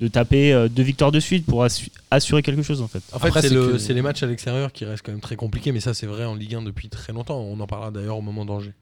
de 0.00 0.08
taper 0.08 0.52
euh, 0.54 0.68
deux 0.68 0.82
victoires 0.82 1.12
de 1.12 1.20
suite 1.20 1.44
pour 1.46 1.64
assu- 1.64 1.90
assurer 2.10 2.42
quelque 2.42 2.62
chose, 2.62 2.80
en 2.82 2.88
fait. 2.88 3.02
En 3.12 3.18
fait, 3.18 3.30
c'est 3.42 3.54
le- 3.54 3.72
que- 3.72 3.78
c'est 3.78 3.94
les 3.94 4.02
matchs 4.02 4.22
à 4.22 4.26
l'extérieur 4.26 4.72
qui 4.72 4.84
restent 4.86 5.04
quand 5.04 5.12
même 5.12 5.20
très 5.20 5.36
compliqués, 5.36 5.72
mais 5.72 5.80
ça, 5.80 5.92
c'est 5.94 6.06
vrai 6.06 6.24
en 6.24 6.34
Ligue 6.34 6.54
1 6.54 6.62
depuis 6.62 6.88
très 6.88 7.12
longtemps. 7.12 7.40
On 7.40 7.60
en 7.60 7.66
parlera 7.66 7.90
d'ailleurs 7.90 8.16
au 8.18 8.22
moment 8.22 8.44
d'Angers. 8.46 8.72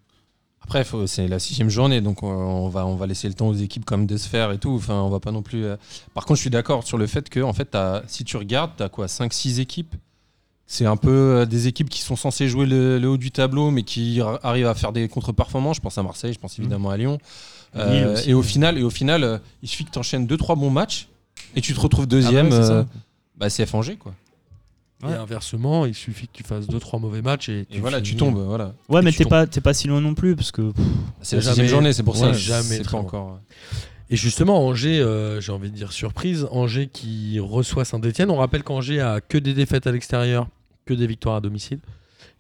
Après, 0.65 0.85
c'est 1.07 1.29
la 1.29 1.39
sixième 1.39 1.69
journée, 1.69 2.01
donc 2.01 2.23
on, 2.23 2.29
on 2.29 2.69
va, 2.69 2.87
on 2.87 2.95
va 2.97 3.07
laisser 3.07 3.29
le 3.29 3.35
temps 3.35 3.49
aux 3.49 3.55
équipes 3.55 3.85
comme 3.85 4.07
de 4.07 4.17
se 4.17 4.29
faire 4.29 4.53
et 4.53 4.59
tout. 4.59 4.71
Enfin, 4.77 5.01
on 5.03 5.11
va 5.11 5.21
pas 5.21 5.33
non 5.33 5.43
plus. 5.43 5.65
euh, 5.65 5.77
Par 6.15 6.25
contre, 6.25 6.37
je 6.39 6.43
suis 6.43 6.51
d'accord 6.51 6.85
sur 6.87 6.99
le 6.99 7.07
fait 7.07 7.29
que, 7.29 7.41
en 7.41 7.53
fait, 7.53 7.77
si 8.07 8.25
tu 8.25 8.37
regardes, 8.37 8.71
tu 8.77 8.83
as 8.83 8.89
quoi 8.89 9.07
5-6 9.07 9.61
équipes? 9.61 9.95
C'est 10.67 10.87
un 10.87 10.97
peu 10.97 11.11
euh, 11.11 11.45
des 11.45 11.67
équipes 11.67 11.91
qui 11.91 12.01
sont 12.01 12.17
censées 12.17 12.49
jouer 12.49 12.65
le, 12.65 12.99
le 12.99 13.09
haut 13.09 13.17
du 13.19 13.31
tableau, 13.31 13.71
mais 13.71 13.83
qui 13.83 14.21
ar- 14.23 14.39
arrivent 14.43 14.69
à 14.69 14.75
faire 14.75 14.93
des 14.93 15.07
contre-performances. 15.09 15.77
Je 15.77 15.83
pense 15.83 15.99
à 15.99 16.03
Marseille, 16.03 16.33
je 16.33 16.39
pense 16.39 16.59
évidemment 16.59 16.89
à 16.91 16.97
Lyon. 16.97 17.19
Euh, 17.77 18.15
aussi. 18.15 18.31
et 18.31 18.35
au 18.35 18.43
final, 18.43 18.79
et 18.79 18.83
au 18.83 18.91
final 18.91 19.25
euh, 19.25 19.39
il 19.63 19.69
suffit 19.69 19.85
que 19.87 19.91
tu 19.91 19.99
enchaînes 19.99 20.27
2-3 20.27 20.59
bons 20.59 20.69
matchs 20.71 21.09
et 21.57 21.61
tu 21.63 21.73
te 21.75 21.81
retrouves 21.81 22.07
deuxième. 22.07 22.47
Ah 22.47 22.51
bah 22.51 22.57
ouais, 22.59 22.71
euh, 22.71 22.85
bah, 23.37 23.97
quoi. 23.97 24.15
Et 25.09 25.13
inversement, 25.15 25.85
il 25.87 25.95
suffit 25.95 26.29
que 26.29 26.33
tu 26.33 26.43
fasses 26.45 26.67
2-3 26.69 27.01
mauvais 27.01 27.23
matchs 27.23 27.49
et, 27.49 27.67
Et 27.71 27.81
voilà, 27.81 28.01
tu 28.01 28.15
tombes. 28.17 28.39
Voilà. 28.39 28.75
Ouais, 28.89 29.01
Et 29.01 29.05
mais 29.05 29.11
tu 29.11 29.19
t'es 29.19 29.25
pas, 29.25 29.47
t'es 29.47 29.61
pas 29.61 29.75
si 29.75 29.89
loin 29.89 30.01
non 30.01 30.15
plus, 30.15 30.37
parce 30.37 30.53
que. 30.53 30.73
C'est 31.23 31.37
la 31.37 31.43
Jamais- 31.43 31.55
sixième 31.55 31.69
journée, 31.69 31.93
c'est 31.93 32.03
pour 32.05 32.17
ça. 32.17 32.29
Ouais, 32.29 32.35
jamais 32.35 32.79
très 32.79 32.85
pas 32.85 32.91
loin. 32.93 33.01
encore. 33.01 33.41
Et 34.11 34.17
justement, 34.17 34.65
Angers, 34.67 35.01
euh, 35.01 35.41
j'ai 35.41 35.53
envie 35.53 35.71
de 35.71 35.75
dire 35.75 35.91
surprise, 35.93 36.47
Angers 36.51 36.87
qui 36.93 37.41
reçoit 37.41 37.85
Saint-Etienne. 37.85 38.31
On 38.31 38.37
rappelle 38.37 38.63
qu'Angers 38.63 39.01
a 39.01 39.21
que 39.21 39.39
des 39.39 39.55
défaites 39.55 39.87
à 39.87 39.93
l'extérieur, 39.93 40.47
que 40.85 40.95
des 40.95 41.07
victoires 41.07 41.37
à 41.37 41.41
domicile. 41.41 41.79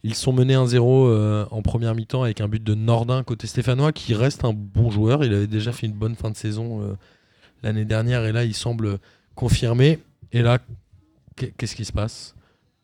Ils 0.04 0.14
sont 0.14 0.32
menés 0.32 0.54
1-0 0.54 1.06
euh, 1.08 1.46
en 1.50 1.62
première 1.62 1.94
mi-temps 1.94 2.22
avec 2.24 2.40
un 2.40 2.48
but 2.48 2.62
de 2.62 2.74
Nordin 2.74 3.22
côté 3.22 3.46
stéphanois 3.46 3.92
qui 3.92 4.14
reste 4.14 4.44
un 4.44 4.52
bon 4.52 4.90
joueur. 4.90 5.24
Il 5.24 5.32
avait 5.32 5.46
déjà 5.46 5.72
fait 5.72 5.86
une 5.86 5.92
bonne 5.94 6.14
fin 6.16 6.30
de 6.30 6.36
saison 6.36 6.82
euh, 6.82 6.94
l'année 7.62 7.84
dernière 7.84 8.24
et 8.24 8.32
là 8.32 8.44
il 8.44 8.54
semble 8.54 8.98
confirmer. 9.36 10.00
Et 10.32 10.42
là, 10.42 10.58
qu'est- 11.36 11.52
qu'est-ce 11.56 11.76
qui 11.76 11.84
se 11.84 11.92
passe? 11.92 12.34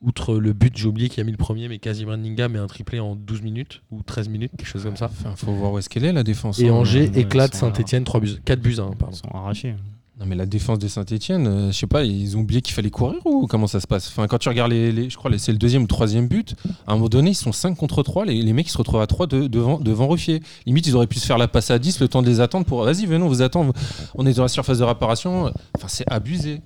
Outre 0.01 0.36
le 0.36 0.53
but, 0.53 0.76
j'ai 0.76 0.86
oublié 0.86 1.09
qui 1.09 1.20
a 1.20 1.24
mis 1.24 1.32
le 1.32 1.36
premier, 1.36 1.66
mais 1.68 1.78
Kazim 1.78 2.14
Ninga 2.16 2.49
met 2.49 2.61
un 2.61 2.68
triplé 2.68 3.01
en 3.01 3.16
12 3.16 3.42
minutes 3.42 3.82
ou 3.90 4.01
13 4.03 4.28
minutes, 4.28 4.53
quelque 4.57 4.68
chose 4.68 4.84
comme 4.84 4.96
ça. 4.96 5.07
Enfin, 5.11 5.34
faut 5.34 5.51
voir 5.53 5.72
où 5.72 5.78
est-ce 5.78 5.88
qu'elle 5.88 6.05
est 6.05 6.12
la 6.12 6.22
défense. 6.22 6.61
Et 6.61 6.68
hein. 6.68 6.72
Angers 6.74 7.11
éclate 7.18 7.55
ils. 7.55 7.59
Saint-Etienne 7.59 8.05
3 8.05 8.20
buts, 8.20 8.38
4 8.44 8.61
buts 8.61 8.76
à 8.78 8.82
1, 8.82 8.90
ils 8.92 8.96
pardon. 8.96 9.16
sont 9.16 9.28
arrachés. 9.34 9.74
Non 10.20 10.26
mais 10.26 10.34
la 10.34 10.46
défense 10.46 10.80
de 10.80 10.88
Saint-Etienne, 10.88 11.68
je 11.70 11.76
sais 11.76 11.86
pas, 11.86 12.03
ils 12.05 12.36
ont 12.36 12.40
oublié 12.40 12.61
qu'il 12.61 12.74
fallait 12.74 12.90
courir 12.90 13.20
ou 13.24 13.46
comment 13.46 13.68
ça 13.68 13.78
se 13.80 13.86
passe? 13.86 14.09
Enfin 14.09 14.26
quand 14.26 14.38
tu 14.38 14.49
regardes 14.49 14.72
les, 14.72 14.90
les- 14.90 15.11
je 15.11 15.16
crois 15.16 15.30
c'est 15.38 15.53
le 15.53 15.59
deuxième 15.59 15.82
ou 15.84 15.86
troisième 15.86 16.26
but, 16.26 16.57
à 16.88 16.92
un 16.92 16.94
moment 16.96 17.09
donné 17.09 17.30
ils 17.30 17.34
sont 17.36 17.53
5 17.53 17.76
contre 17.76 18.03
3, 18.03 18.24
les, 18.24 18.42
les 18.42 18.53
mecs 18.53 18.66
ils 18.66 18.72
se 18.72 18.78
retrouvent 18.78 19.01
à 19.01 19.07
3 19.07 19.28
de- 19.28 19.46
devant, 19.46 19.78
devant 19.78 20.09
Ruffier. 20.09 20.40
Limite 20.66 20.88
ils 20.88 20.96
auraient 20.96 21.07
pu 21.07 21.20
se 21.20 21.26
faire 21.26 21.38
la 21.38 21.46
passe 21.46 21.70
à 21.70 21.78
10, 21.78 22.01
le 22.01 22.09
temps 22.09 22.22
de 22.22 22.26
les 22.28 22.40
attendre 22.40 22.66
pour 22.66 22.82
vas-y 22.84 23.07
venons 23.07 23.28
vous 23.28 23.42
attendre, 23.42 23.72
on 24.16 24.26
est 24.26 24.34
dans 24.34 24.42
la 24.42 24.49
surface 24.49 24.78
de 24.78 24.84
réparation. 24.84 25.53
Enfin 25.76 25.86
c'est 25.88 26.09
abusé. 26.11 26.62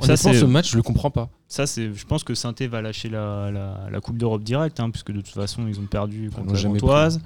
Ça, 0.00 0.04
Honnêtement 0.06 0.32
c'est- 0.32 0.40
ce 0.40 0.44
match 0.46 0.70
je 0.72 0.76
le 0.76 0.82
comprends 0.82 1.10
pas. 1.10 1.28
Ça, 1.54 1.68
c'est, 1.68 1.94
je 1.94 2.04
pense 2.04 2.24
que 2.24 2.34
saint 2.34 2.52
va 2.68 2.82
lâcher 2.82 3.08
la, 3.08 3.48
la, 3.52 3.88
la 3.88 4.00
Coupe 4.00 4.18
d'Europe 4.18 4.42
direct, 4.42 4.80
hein, 4.80 4.90
puisque 4.90 5.12
de 5.12 5.20
toute 5.20 5.34
façon, 5.34 5.68
ils 5.68 5.78
ont 5.78 5.86
perdu 5.86 6.28
contre 6.30 6.52
la 6.52 6.68
Montoise. 6.68 7.20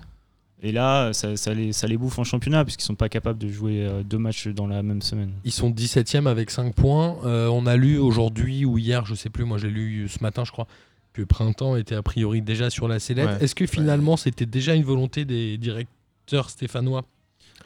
Et 0.62 0.70
là, 0.70 1.14
ça, 1.14 1.34
ça 1.38 1.54
les, 1.54 1.72
ça 1.72 1.86
les 1.86 1.96
bouffe 1.96 2.18
en 2.18 2.24
championnat, 2.24 2.62
puisqu'ils 2.62 2.84
sont 2.84 2.94
pas 2.94 3.08
capables 3.08 3.38
de 3.38 3.48
jouer 3.48 3.86
euh, 3.86 4.02
deux 4.02 4.18
matchs 4.18 4.48
dans 4.48 4.66
la 4.66 4.82
même 4.82 5.00
semaine. 5.00 5.32
Ils 5.46 5.52
sont 5.52 5.70
17e 5.70 6.26
avec 6.26 6.50
5 6.50 6.74
points. 6.74 7.16
Euh, 7.24 7.46
on 7.48 7.64
a 7.64 7.76
lu 7.76 7.96
aujourd'hui 7.96 8.66
ou 8.66 8.76
hier, 8.76 9.06
je 9.06 9.14
sais 9.14 9.30
plus, 9.30 9.44
moi 9.44 9.56
j'ai 9.56 9.70
lu 9.70 10.06
ce 10.10 10.22
matin, 10.22 10.44
je 10.44 10.52
crois, 10.52 10.66
que 11.14 11.22
Printemps 11.22 11.76
était 11.76 11.94
a 11.94 12.02
priori 12.02 12.42
déjà 12.42 12.68
sur 12.68 12.86
la 12.86 12.98
sellette. 12.98 13.28
Ouais. 13.30 13.42
Est-ce 13.42 13.54
que 13.54 13.64
finalement 13.64 14.18
c'était 14.18 14.44
déjà 14.44 14.74
une 14.74 14.84
volonté 14.84 15.24
des 15.24 15.56
directeurs 15.56 16.50
stéphanois? 16.50 17.06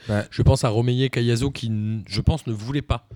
Ouais. 0.09 0.25
Je 0.31 0.43
pense 0.43 0.63
à 0.63 0.69
Romeyer 0.69 1.11
Cayazo 1.11 1.51
qui, 1.51 1.73
je 2.07 2.21
pense, 2.21 2.47
ne 2.47 2.53
voulait 2.53 2.83
pas 2.83 3.09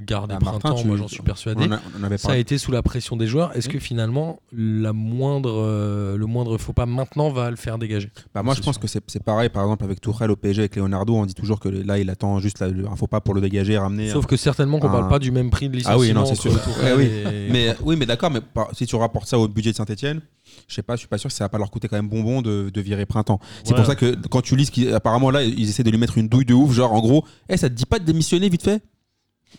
garder 0.00 0.34
Martin, 0.42 0.58
Printemps. 0.58 0.84
moi 0.86 0.96
j'en 0.96 1.06
suis 1.08 1.22
persuadé. 1.22 1.64
on, 1.64 1.68
en 1.68 1.72
a- 1.72 1.80
on 1.96 2.00
en 2.00 2.04
avait 2.04 2.18
Ça 2.18 2.32
a 2.32 2.36
été 2.36 2.58
sous 2.58 2.72
la 2.72 2.82
pression 2.82 3.16
des 3.16 3.26
joueurs. 3.26 3.56
Est-ce 3.56 3.68
que 3.68 3.78
finalement 3.78 4.40
la 4.52 4.92
moindre, 4.92 5.52
euh, 5.54 6.16
le 6.16 6.26
moindre 6.26 6.56
faux 6.58 6.72
pas 6.72 6.86
maintenant 6.86 7.30
va 7.30 7.50
le 7.50 7.56
faire 7.56 7.78
dégager 7.78 8.10
Bah, 8.34 8.42
moi, 8.42 8.54
je 8.54 8.60
pense 8.62 8.74
sûr. 8.76 8.80
que 8.82 8.88
c'est 8.88 9.02
c'est 9.06 9.22
pareil. 9.22 9.48
Par 9.50 9.62
exemple, 9.64 9.84
avec 9.84 10.00
Tourelle 10.00 10.30
au 10.30 10.36
PSG, 10.36 10.62
avec 10.62 10.76
Leonardo, 10.76 11.14
on 11.14 11.26
dit 11.26 11.34
toujours 11.34 11.60
que 11.60 11.68
là, 11.68 11.98
il 11.98 12.08
attend 12.10 12.38
juste 12.40 12.58
la- 12.60 12.66
un 12.90 12.96
faux 12.96 13.06
pas 13.06 13.20
pour 13.20 13.34
le 13.34 13.40
dégager 13.40 13.74
et 13.74 13.78
ramener. 13.78 14.08
Sauf 14.10 14.26
que 14.26 14.36
certainement 14.36 14.78
qu'on 14.78 14.88
un- 14.88 14.92
parle 14.92 15.08
pas 15.08 15.18
du 15.18 15.30
même 15.30 15.50
prix 15.50 15.68
de 15.68 15.76
licenciement. 15.76 15.96
Ah 15.96 16.00
oui, 16.00 16.12
non, 16.12 16.24
c'est 16.24 16.34
sûr. 16.36 16.52
Oui. 16.96 17.04
et- 17.04 17.48
Mais 17.52 17.74
oui, 17.82 17.96
mais 17.96 18.06
d'accord, 18.06 18.30
mais 18.30 18.40
par- 18.40 18.74
si 18.74 18.86
tu 18.86 18.96
rapportes 18.96 19.28
ça 19.28 19.38
au 19.38 19.46
budget 19.46 19.72
de 19.72 19.76
Saint-Etienne, 19.76 20.20
je 20.68 20.74
sais 20.74 20.82
pas, 20.82 20.94
je 20.96 21.00
suis 21.00 21.08
pas 21.08 21.18
sûr 21.18 21.28
que 21.28 21.34
ça 21.34 21.44
va 21.44 21.48
pas 21.48 21.58
leur 21.58 21.70
coûter 21.70 21.88
quand 21.88 21.96
même 21.96 22.08
bonbon 22.08 22.42
de, 22.42 22.70
de 22.72 22.80
virer 22.80 23.06
printemps. 23.06 23.40
C'est 23.64 23.70
Ouais. 23.70 23.76
pour 23.76 23.86
ça 23.86 23.94
que 23.94 24.16
quand 24.28 24.40
tu 24.42 24.56
lis, 24.56 24.66
ce 24.66 24.92
apparemment 24.94 25.30
là, 25.30 25.42
ils 25.42 25.68
essaient 25.68 25.82
de 25.84 25.90
lui 25.90 25.98
mettre 25.98 26.18
une 26.18 26.28
douille 26.28 26.44
de 26.44 26.54
ouf, 26.54 26.72
genre 26.72 26.92
en 26.92 27.00
gros, 27.00 27.24
Eh, 27.48 27.56
ça 27.56 27.68
te 27.68 27.74
dit 27.74 27.86
pas 27.86 27.98
de 27.98 28.04
démissionner 28.04 28.48
vite 28.48 28.62
fait? 28.62 28.82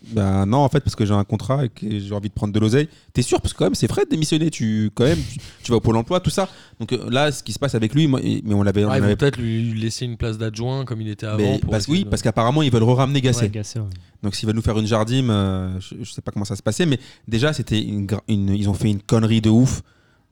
Bah 0.08 0.44
non, 0.46 0.58
en 0.58 0.68
fait, 0.68 0.80
parce 0.80 0.94
que 0.96 1.06
j'ai 1.06 1.14
un 1.14 1.24
contrat 1.24 1.64
et 1.64 1.68
que 1.70 1.98
j'ai 1.98 2.12
envie 2.14 2.28
de 2.28 2.34
prendre 2.34 2.52
de 2.52 2.58
l'oseille. 2.60 2.88
T'es 3.12 3.22
sûr? 3.22 3.40
Parce 3.40 3.52
que 3.54 3.58
quand 3.58 3.64
même, 3.64 3.74
c'est 3.74 3.88
frais 3.88 4.04
de 4.04 4.10
démissionner. 4.10 4.50
Tu, 4.50 4.90
quand 4.94 5.04
même, 5.04 5.18
tu, 5.32 5.38
tu 5.62 5.70
vas 5.70 5.76
au 5.78 5.80
Pôle 5.80 5.96
emploi, 5.96 6.20
tout 6.20 6.30
ça. 6.30 6.48
Donc 6.78 6.92
euh, 6.92 7.08
là, 7.10 7.32
ce 7.32 7.42
qui 7.42 7.52
se 7.52 7.58
passe 7.58 7.74
avec 7.74 7.94
lui, 7.94 8.06
moi, 8.06 8.20
et- 8.22 8.42
mais 8.44 8.54
on 8.54 8.62
l'avait. 8.62 8.84
on 8.84 8.90
Ah, 8.90 8.96
ils 8.96 9.00
vont 9.00 9.06
avait- 9.06 9.16
peut-être 9.16 9.38
lui 9.38 9.72
laisser 9.74 10.04
une 10.04 10.16
place 10.16 10.36
d'adjoint 10.38 10.84
comme 10.84 11.00
il 11.00 11.08
était 11.08 11.26
avant. 11.26 11.38
mais 11.38 11.58
pour 11.58 11.70
parce, 11.70 11.84
essayer 11.84 11.98
oui, 11.98 12.04
de- 12.04 12.08
parce 12.10 12.22
qu'apparemment, 12.22 12.62
ils 12.62 12.70
veulent 12.70 12.82
re-ramener 12.82 13.20
Gasset. 13.20 13.42
Ouais, 13.44 13.48
Gasset, 13.50 13.78
ouais. 13.80 13.86
Donc 14.22 14.34
s'ils 14.34 14.46
veulent 14.46 14.56
nous 14.56 14.62
faire 14.62 14.78
une 14.78 14.86
jardine, 14.86 15.28
euh, 15.30 15.78
je, 15.80 15.94
je 16.02 16.10
sais 16.12 16.22
pas 16.22 16.32
comment 16.32 16.44
ça 16.44 16.56
se 16.56 16.62
passait, 16.62 16.86
mais 16.86 16.98
déjà 17.28 17.52
c'était 17.52 17.80
une, 17.80 18.06
gra- 18.06 18.22
une- 18.28 18.54
ils 18.54 18.68
ont 18.68 18.74
fait 18.74 18.90
une 18.90 19.00
connerie 19.02 19.40
de 19.40 19.50
ouf 19.50 19.82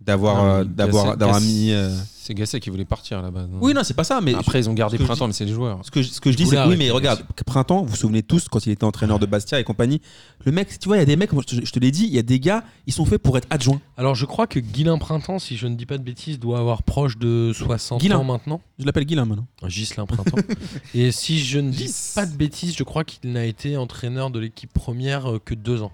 d'avoir 0.04 0.44
euh, 0.44 0.64
d'avoir 0.64 1.16
d'avoir 1.16 1.40
mis. 1.40 1.70
euh, 1.72 1.94
C'est 2.24 2.34
Gasset 2.34 2.60
qui 2.60 2.70
voulait 2.70 2.84
partir 2.84 3.18
à 3.18 3.22
la 3.22 3.30
base. 3.30 3.48
non? 3.48 3.58
Oui 3.60 3.74
non 3.74 3.82
c'est 3.84 3.94
pas 3.94 4.04
ça, 4.04 4.20
mais 4.20 4.34
Après 4.34 4.60
ils 4.60 4.68
ont 4.70 4.74
gardé 4.74 4.96
printemps 4.98 5.24
dis- 5.24 5.28
mais 5.28 5.32
c'est 5.32 5.44
les 5.44 5.52
joueurs. 5.52 5.80
ce 5.84 5.90
que 5.90 6.02
je, 6.02 6.08
ce 6.10 6.20
que 6.20 6.30
je 6.30 6.36
dis 6.36 6.46
c'est 6.46 6.56
que 6.56 6.68
oui 6.68 6.76
mais 6.78 6.90
regarde 6.90 7.22
printemps, 7.46 7.82
vous 7.82 7.88
vous 7.88 7.96
souvenez 7.96 8.22
tous 8.22 8.48
quand 8.48 8.64
il 8.66 8.70
était 8.72 8.84
entraîneur 8.84 9.18
de 9.18 9.26
Bastia 9.26 9.58
et 9.60 9.64
compagnie, 9.64 10.00
le 10.44 10.52
mec, 10.52 10.78
tu 10.78 10.88
vois 10.88 10.96
il 10.96 11.00
y 11.00 11.02
a 11.02 11.06
des 11.06 11.16
mecs, 11.16 11.32
moi, 11.32 11.42
je 11.48 11.56
te, 11.56 11.66
je 11.66 11.72
te 11.72 11.78
l'ai 11.80 11.90
dit, 11.90 12.04
il 12.04 12.12
y 12.14 12.18
a 12.18 12.22
des 12.22 12.38
gars, 12.40 12.62
ils 12.86 12.92
sont 12.92 13.04
faits 13.04 13.20
pour 13.22 13.36
être 13.38 13.46
adjoints. 13.50 13.80
Alors 13.96 14.14
je 14.14 14.24
crois 14.26 14.46
que 14.46 14.58
Guilain 14.60 14.98
Printemps, 14.98 15.38
si 15.38 15.56
je 15.56 15.66
ne 15.66 15.74
dis 15.74 15.86
pas 15.86 15.98
de 15.98 16.02
bêtises, 16.04 16.38
doit 16.38 16.58
avoir 16.58 16.82
proche 16.84 17.18
de 17.18 17.52
60 17.54 18.00
Guilain. 18.00 18.18
ans 18.18 18.24
maintenant. 18.24 18.60
Je 18.78 18.84
l'appelle 18.86 19.04
Guilain 19.04 19.24
maintenant. 19.24 19.46
Gislain 19.66 20.06
Printemps. 20.06 20.36
Et 20.94 21.12
si 21.12 21.38
je 21.40 21.58
ne 21.58 21.70
dis 21.70 21.92
pas 22.14 22.26
de 22.26 22.34
bêtises, 22.36 22.74
je 22.76 22.82
crois 22.84 23.04
qu'il 23.04 23.32
n'a 23.32 23.44
été 23.46 23.76
entraîneur 23.76 24.30
de 24.30 24.38
l'équipe 24.40 24.72
première 24.72 25.30
euh, 25.32 25.38
que 25.44 25.54
deux 25.54 25.82
ans. 25.82 25.92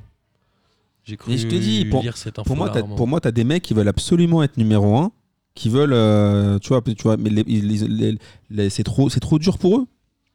J'ai 1.09 1.17
cru 1.17 1.37
je 1.39 1.47
te 1.47 1.55
dis, 1.55 1.87
pour- 1.87 2.03
lire 2.03 2.17
cette 2.19 2.39
info 2.39 2.47
Pour 2.47 2.57
moi, 2.57 2.69
t'as- 2.69 2.83
pour 2.83 3.09
moi, 3.09 3.19
des 3.21 3.45
mecs 3.45 3.63
qui 3.63 3.73
veulent 3.73 3.89
absolument 3.89 4.43
être 4.43 4.59
numéro 4.59 4.97
un, 4.99 5.11
qui 5.55 5.71
veulent, 5.71 5.95
euh, 5.95 6.59
tu 6.59 6.69
vois, 6.69 6.83
tu 6.83 7.03
vois, 7.03 7.17
mais 7.17 7.31
les- 7.31 7.43
les- 7.45 7.89
les- 7.89 8.19
les- 8.51 8.71
c'est 8.71 8.83
trop, 8.85 9.09
c'est 9.09 9.21
trop 9.21 9.39
dur 9.39 9.57
pour 9.57 9.79
eux. 9.79 9.87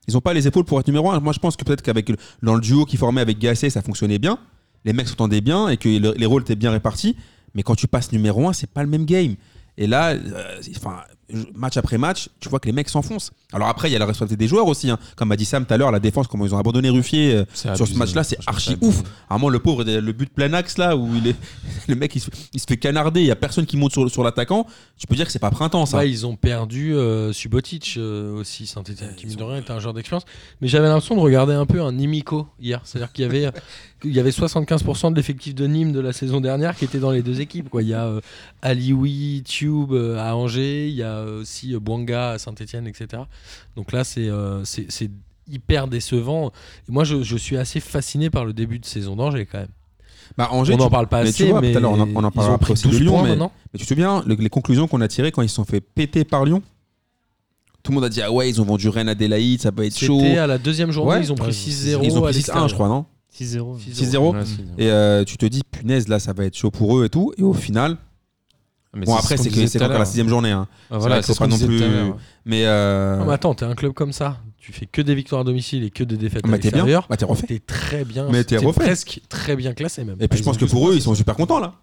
Ils 0.07 0.17
ont 0.17 0.21
pas 0.21 0.33
les 0.33 0.47
épaules 0.47 0.65
pour 0.65 0.79
être 0.79 0.87
numéro 0.87 1.11
un. 1.11 1.19
Moi, 1.19 1.31
je 1.31 1.39
pense 1.39 1.55
que 1.55 1.63
peut-être 1.63 1.81
qu'avec 1.83 2.11
dans 2.41 2.55
le 2.55 2.61
duo 2.61 2.85
qui 2.85 2.97
formait 2.97 3.21
avec 3.21 3.37
Gasset, 3.39 3.69
ça 3.69 3.81
fonctionnait 3.81 4.19
bien. 4.19 4.37
Les 4.83 4.93
mecs 4.93 5.07
s'entendaient 5.07 5.41
bien 5.41 5.69
et 5.69 5.77
que 5.77 5.87
le- 5.87 6.13
les 6.17 6.25
rôles 6.25 6.41
étaient 6.41 6.55
bien 6.55 6.71
répartis. 6.71 7.15
Mais 7.53 7.61
quand 7.63 7.75
tu 7.75 7.87
passes 7.87 8.11
numéro 8.11 8.49
un, 8.49 8.53
c'est 8.53 8.69
pas 8.69 8.81
le 8.83 8.89
même 8.89 9.05
game. 9.05 9.35
Et 9.77 9.85
là, 9.87 10.09
euh, 10.13 10.61
enfin, 10.75 10.97
match 11.55 11.77
après 11.77 11.97
match, 11.97 12.29
tu 12.39 12.49
vois 12.49 12.59
que 12.59 12.65
les 12.67 12.71
mecs 12.73 12.89
s'enfoncent. 12.89 13.31
Alors 13.53 13.67
après, 13.67 13.89
il 13.89 13.93
y 13.93 13.95
a 13.95 13.99
la 13.99 14.05
responsabilité 14.05 14.43
des 14.43 14.47
joueurs 14.47 14.67
aussi. 14.67 14.89
hein. 14.89 14.99
Comme 15.15 15.31
a 15.31 15.35
dit 15.35 15.45
Sam 15.45 15.65
tout 15.65 15.73
à 15.73 15.77
l'heure, 15.77 15.91
la 15.91 15.99
défense, 15.99 16.27
comment 16.27 16.45
ils 16.45 16.53
ont 16.53 16.57
abandonné 16.57 16.89
Ruffier 16.89 17.33
euh, 17.35 17.45
sur 17.75 17.87
ce 17.87 17.95
match-là, 17.95 18.23
c'est 18.23 18.37
archi 18.45 18.77
ouf. 18.81 19.01
À 19.29 19.35
un 19.35 19.37
moment, 19.37 19.49
le 19.49 19.59
pauvre, 19.59 19.83
le 19.83 20.11
but 20.11 20.29
plein 20.33 20.53
axe 20.53 20.77
là, 20.77 20.95
où 20.97 21.09
il 21.15 21.27
est, 21.27 21.35
le 21.87 21.95
mec 21.95 22.15
il 22.15 22.19
se, 22.19 22.29
il 22.53 22.59
se 22.59 22.65
fait 22.67 22.77
canarder, 22.77 23.21
il 23.21 23.27
y 23.27 23.31
a 23.31 23.35
personne 23.35 23.65
qui 23.65 23.77
monte 23.77 23.91
sur, 23.93 24.09
sur 24.09 24.23
l'attaquant. 24.23 24.67
Tu 24.97 25.07
peux 25.07 25.15
dire 25.15 25.25
que 25.25 25.31
c'est 25.31 25.39
pas 25.39 25.51
printemps 25.51 25.85
ça. 25.85 25.97
Ouais, 25.97 26.09
ils 26.09 26.25
ont 26.25 26.35
perdu 26.35 26.93
euh, 26.95 27.31
Subotic 27.33 27.95
euh, 27.97 28.33
aussi, 28.39 28.67
Saint-Etienne, 28.67 29.15
qui 29.15 29.25
mine 29.27 29.35
de 29.37 29.43
rien 29.43 29.57
était 29.57 29.71
un 29.71 29.79
joueur 29.79 29.93
d'expérience. 29.93 30.25
Mais 30.61 30.67
j'avais 30.67 30.87
l'impression 30.87 31.15
de 31.15 31.21
regarder 31.21 31.53
un 31.53 31.65
peu 31.65 31.81
un 31.81 31.91
Nimico 31.91 32.47
hier. 32.59 32.81
C'est-à-dire 32.83 33.11
qu'il 33.11 33.23
y 33.23 33.27
avait, 33.27 33.49
il 34.03 34.11
y 34.13 34.19
avait 34.19 34.31
75% 34.31 35.11
de 35.11 35.15
l'effectif 35.15 35.55
de 35.55 35.67
Nîmes 35.67 35.91
de 35.93 35.99
la 35.99 36.11
saison 36.13 36.41
dernière 36.41 36.75
qui 36.75 36.85
était 36.85 36.99
dans 36.99 37.11
les 37.11 37.21
deux 37.21 37.39
équipes. 37.41 37.69
Quoi. 37.69 37.81
Il 37.83 37.89
y 37.89 37.93
a 37.93 38.05
euh, 38.05 38.21
Alioui, 38.61 39.43
Tube 39.45 39.93
à 40.17 40.35
Angers, 40.35 40.87
il 40.87 40.95
y 40.95 41.03
a 41.03 41.12
aussi 41.21 41.73
euh, 41.75 41.79
Bouanga 41.79 42.31
à 42.31 42.39
Saint-Etienne, 42.39 42.87
etc. 42.87 43.23
Donc 43.75 43.91
là, 43.91 44.03
c'est 44.03 44.27
euh, 44.29 44.63
c'est- 44.65 45.11
hyper 45.51 45.89
décevant. 45.89 46.51
Et 46.87 46.91
moi, 46.93 47.03
je, 47.03 47.21
je 47.21 47.35
suis 47.35 47.57
assez 47.57 47.81
fasciné 47.81 48.29
par 48.29 48.45
le 48.45 48.53
début 48.53 48.79
de 48.79 48.85
saison 48.85 49.17
d'Angers 49.17 49.45
quand 49.45 49.57
même. 49.59 49.67
Bah, 50.37 50.47
Angers, 50.51 50.73
on 50.75 50.77
n'en 50.77 50.89
parle 50.89 51.07
pas 51.09 51.21
mais 51.23 51.29
assez, 51.29 51.43
tu 51.43 51.49
vois, 51.51 51.59
mais 51.59 51.73
tout 51.73 51.79
à 51.79 51.81
l'heure, 51.81 51.91
on 51.91 51.99
en- 51.99 52.07
on 52.15 52.23
en 52.23 52.29
ils 52.29 52.33
parlera 52.33 52.55
après 52.55 52.71
aussi 52.71 52.85
de 52.85 52.91
12 52.91 53.01
Lyon, 53.01 53.11
points 53.11 53.23
mais- 53.23 53.29
maintenant. 53.31 53.51
mais 53.73 53.77
tu 53.77 53.83
te 53.85 53.89
souviens 53.89 54.23
le- 54.25 54.35
les 54.35 54.49
conclusions 54.49 54.87
qu'on 54.87 55.01
a 55.01 55.07
tirées 55.09 55.33
quand 55.33 55.41
ils 55.41 55.49
se 55.49 55.55
sont 55.55 55.65
fait 55.65 55.81
péter 55.81 56.23
par 56.23 56.45
Lyon? 56.45 56.61
Tout 57.83 57.91
le 57.91 57.95
monde 57.95 58.05
a 58.05 58.09
dit 58.09 58.21
ah 58.21 58.31
ouais 58.31 58.49
ils 58.49 58.61
ont 58.61 58.63
vendu 58.63 58.87
Rennes 58.87 59.09
Adélaïde, 59.09 59.61
ça 59.61 59.71
va 59.71 59.85
être 59.85 59.97
chaud. 59.99 60.17
C'était 60.21 60.37
à 60.37 60.47
la 60.47 60.57
deuxième 60.57 60.91
journée, 60.91 61.11
Ouais. 61.11 61.21
ils 61.21 61.31
ont 61.33 61.35
pris 61.35 61.47
Ouais, 61.47 61.51
6-0 61.53 62.01
Ils 62.03 62.17
ont 62.17 62.23
à 62.23 62.29
pris 62.29 62.33
6-1 62.35 62.37
l'extérieur. 62.37 62.67
je 62.69 62.73
crois 62.75 62.87
non? 62.87 63.05
6-0. 63.29 63.77
6-0. 63.79 64.31
Ouais, 64.33 64.39
c'est- 64.45 64.81
Et 64.81 64.89
euh, 64.89 65.25
tu 65.25 65.37
te 65.37 65.45
dis 65.45 65.61
punaise 65.69 66.07
là 66.07 66.19
ça 66.19 66.31
va 66.31 66.45
être 66.45 66.55
chaud 66.55 66.71
pour 66.71 66.97
eux 66.97 67.03
et 67.05 67.09
tout. 67.09 67.33
Et 67.37 67.43
au 67.43 67.51
final, 67.53 67.97
Mais 68.95 69.05
bon 69.05 69.15
après 69.15 69.37
c'est 69.37 69.49
que 69.49 69.65
c'est 69.67 69.81
à 69.81 69.85
encore 69.85 69.99
la 69.99 70.05
sixième 70.05 70.29
journée. 70.29 70.51
hein. 70.51 70.67
Ah, 70.91 70.97
Voilà, 70.99 71.21
c'est 71.21 71.33
ce 71.33 71.39
pas 71.39 71.47
non 71.47 71.55
à 71.55 71.59
plus-. 71.59 72.13
Mais 72.45 72.65
euh, 72.65 73.17
Non, 73.17 73.25
mais 73.25 73.33
attends, 73.33 73.55
t'es 73.55 73.65
un 73.65 73.73
club 73.75 73.93
comme 73.93 74.13
ça. 74.13 74.37
Tu 74.59 74.71
fais 74.71 74.85
que 74.85 75.01
des 75.01 75.15
victoires 75.15 75.41
à 75.41 75.43
domicile 75.43 75.83
et 75.83 75.89
que 75.89 76.03
des 76.03 76.15
défaites 76.15 76.37
à 76.39 76.41
t'es 76.43 76.47
bien, 76.47 76.53
l'extérieur. 76.71 77.07
bah, 77.09 77.17
t'es 77.17 77.25
refait. 77.25 77.47
T'es 77.47 77.59
très 77.59 78.05
bien. 78.05 78.27
Mais 78.31 78.43
t'es 78.43 78.57
refait. 78.57 78.79
presque 78.81 79.21
très 79.29 79.55
bien 79.55 79.73
classé 79.73 80.03
même. 80.03 80.15
Et 80.19 80.27
puis 80.27 80.37
Ah, 80.37 80.37
je 80.37 80.43
pense 80.43 80.55
que 80.57 80.61
12 80.65 80.71
pour 80.71 80.89
eux 80.89 80.95
ils 80.95 81.01
sont 81.01 81.15
super 81.15 81.35
contents 81.35 81.59
là. 81.59 81.73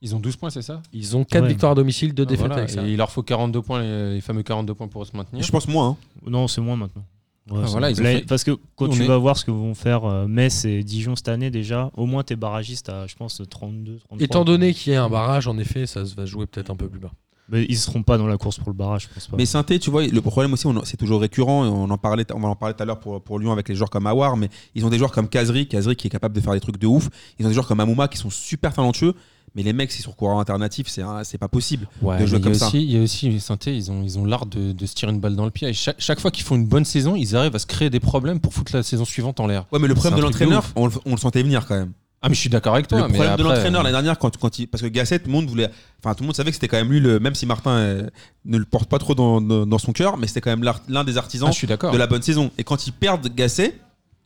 Ils 0.00 0.14
ont 0.14 0.20
12 0.20 0.36
points, 0.36 0.50
c'est 0.50 0.62
ça 0.62 0.80
Ils 0.92 1.16
ont 1.16 1.24
4 1.24 1.42
Ouais. 1.42 1.48
victoires 1.48 1.72
à 1.72 1.74
domicile, 1.74 2.14
2 2.14 2.22
Ah, 2.22 2.26
défaites 2.26 2.46
voilà, 2.46 2.62
à 2.62 2.86
Et 2.86 2.90
il 2.92 2.96
leur 2.98 3.10
faut 3.10 3.22
42 3.24 3.62
points, 3.62 3.80
les, 3.82 4.14
les 4.14 4.20
fameux 4.20 4.44
42 4.44 4.74
points 4.74 4.86
pour 4.86 5.04
se 5.04 5.16
maintenir. 5.16 5.42
Je 5.42 5.50
pense 5.50 5.66
moins. 5.66 5.88
hein. 5.88 5.96
Non, 6.30 6.46
c'est 6.46 6.60
moins 6.60 6.76
maintenant. 6.76 7.02
Ouais, 7.50 7.60
c'est 7.64 7.70
voilà, 7.70 7.88
bon. 7.88 7.94
ils 7.96 8.00
ont 8.00 8.04
Là, 8.04 8.10
fait- 8.18 8.26
Parce 8.26 8.44
que 8.44 8.50
quand 8.76 8.86
On 8.86 8.88
tu 8.88 9.02
est- 9.02 9.06
vas 9.06 9.16
voir 9.18 9.36
ce 9.36 9.44
que 9.44 9.50
vont 9.50 9.74
faire 9.74 10.04
euh, 10.04 10.26
Metz 10.26 10.64
et 10.64 10.82
Dijon 10.82 11.16
cette 11.16 11.28
année 11.28 11.50
déjà, 11.50 11.90
au 11.96 12.06
moins 12.06 12.22
t'es 12.22 12.36
barragiste 12.36 12.88
à, 12.88 13.06
je 13.06 13.14
pense, 13.16 13.40
32, 13.48 13.98
33. 14.08 14.24
Étant 14.24 14.44
donné 14.44 14.74
qu'il 14.74 14.92
y 14.92 14.96
a 14.96 15.04
un 15.04 15.08
barrage, 15.08 15.46
en 15.48 15.56
effet, 15.58 15.86
ça 15.86 16.04
se 16.06 16.14
va 16.14 16.24
jouer 16.26 16.46
peut-être 16.46 16.70
un 16.70 16.76
peu 16.76 16.88
plus 16.88 17.00
bas. 17.00 17.10
Mais 17.50 17.64
ils 17.70 17.78
seront 17.78 18.02
pas 18.02 18.18
dans 18.18 18.26
la 18.26 18.36
course 18.36 18.58
pour 18.58 18.68
le 18.68 18.74
barrage, 18.74 19.04
je 19.08 19.14
pense 19.14 19.26
pas. 19.26 19.36
Mais 19.38 19.46
Sainté, 19.46 19.78
tu 19.78 19.90
vois, 19.90 20.06
le 20.06 20.20
problème 20.20 20.52
aussi, 20.52 20.68
c'est 20.84 20.98
toujours 20.98 21.22
récurrent. 21.22 21.64
et 21.64 21.68
On 21.68 21.88
en 21.88 21.96
parlait, 21.96 22.26
on 22.34 22.40
va 22.40 22.48
en 22.48 22.54
parler 22.56 22.74
tout 22.74 22.82
à 22.82 22.84
l'heure 22.86 23.00
pour, 23.00 23.22
pour 23.22 23.38
Lyon 23.38 23.52
avec 23.52 23.70
les 23.70 23.74
joueurs 23.74 23.88
comme 23.88 24.06
Awar, 24.06 24.36
mais 24.36 24.50
ils 24.74 24.84
ont 24.84 24.90
des 24.90 24.98
joueurs 24.98 25.12
comme 25.12 25.28
Kazri, 25.30 25.66
Kazri 25.66 25.96
qui 25.96 26.08
est 26.08 26.10
capable 26.10 26.34
de 26.34 26.40
faire 26.42 26.52
des 26.52 26.60
trucs 26.60 26.76
de 26.78 26.86
ouf. 26.86 27.08
Ils 27.38 27.46
ont 27.46 27.48
des 27.48 27.54
joueurs 27.54 27.66
comme 27.66 27.80
Amouma 27.80 28.06
qui 28.08 28.18
sont 28.18 28.28
super 28.28 28.74
talentueux, 28.74 29.14
mais 29.58 29.64
les 29.64 29.72
mecs, 29.72 29.90
s'ils 29.90 30.04
sont 30.04 30.12
coureurs 30.12 30.38
alternatifs, 30.38 30.86
c'est 30.86 31.02
c'est 31.24 31.36
pas 31.36 31.48
possible. 31.48 31.88
Ouais, 32.00 32.20
de 32.20 32.26
jouer 32.26 32.40
comme 32.40 32.54
ça. 32.54 32.70
Il 32.72 32.92
y 32.92 32.96
a 32.96 33.02
aussi 33.02 33.28
les 33.28 33.40
synthés, 33.40 33.74
ils 33.74 33.90
ont 33.90 34.04
ils 34.04 34.16
ont 34.16 34.24
l'art 34.24 34.46
de, 34.46 34.70
de 34.70 34.86
se 34.86 34.94
tirer 34.94 35.10
une 35.10 35.18
balle 35.18 35.34
dans 35.34 35.46
le 35.46 35.50
pied. 35.50 35.66
Et 35.66 35.72
chaque, 35.72 35.96
chaque 35.98 36.20
fois 36.20 36.30
qu'ils 36.30 36.44
font 36.44 36.54
une 36.54 36.66
bonne 36.66 36.84
saison, 36.84 37.16
ils 37.16 37.34
arrivent 37.34 37.56
à 37.56 37.58
se 37.58 37.66
créer 37.66 37.90
des 37.90 37.98
problèmes 37.98 38.38
pour 38.38 38.54
foutre 38.54 38.70
la 38.72 38.84
saison 38.84 39.04
suivante 39.04 39.40
en 39.40 39.48
l'air. 39.48 39.66
Ouais, 39.72 39.80
mais 39.80 39.88
le 39.88 39.94
problème 39.94 40.14
C'est 40.14 40.20
de 40.20 40.24
l'entraîneur, 40.24 40.64
on, 40.76 40.86
le- 40.86 40.92
on 41.06 41.10
le 41.10 41.16
sentait 41.16 41.42
venir 41.42 41.66
quand 41.66 41.74
même. 41.74 41.90
Ah 42.22 42.28
mais 42.28 42.36
je 42.36 42.40
suis 42.40 42.50
d'accord 42.50 42.74
avec 42.74 42.86
toi. 42.86 42.98
le 42.98 43.08
mais 43.08 43.14
problème 43.14 43.36
de 43.36 43.42
l'entraîneur 43.42 43.80
euh, 43.80 43.82
l'année 43.82 43.94
dernière, 43.94 44.16
quand, 44.16 44.36
quand 44.36 44.60
il, 44.60 44.68
parce 44.68 44.80
que 44.80 44.86
Gasset, 44.86 45.18
tout 45.18 45.26
le 45.26 45.32
monde 45.32 45.48
voulait, 45.48 45.70
enfin 45.98 46.14
tout 46.14 46.22
le 46.22 46.26
monde 46.26 46.36
savait 46.36 46.50
que 46.50 46.54
c'était 46.54 46.68
quand 46.68 46.76
même 46.76 46.92
lui, 46.92 47.00
le, 47.00 47.18
même 47.18 47.34
si 47.34 47.44
Martin 47.44 47.72
euh, 47.72 48.08
ne 48.44 48.58
le 48.58 48.64
porte 48.64 48.88
pas 48.88 49.00
trop 49.00 49.16
dans, 49.16 49.78
son 49.78 49.92
cœur, 49.92 50.16
mais 50.18 50.28
c'était 50.28 50.40
quand 50.40 50.56
même 50.56 50.72
l'un 50.86 51.02
des 51.02 51.16
artisans 51.18 51.48
ah, 51.48 51.52
je 51.52 51.56
suis 51.56 51.66
d'accord. 51.66 51.92
de 51.92 51.98
la 51.98 52.06
bonne 52.06 52.22
saison. 52.22 52.52
Et 52.58 52.62
quand 52.62 52.86
ils 52.86 52.92
perdent 52.92 53.28
Gasset, 53.34 53.80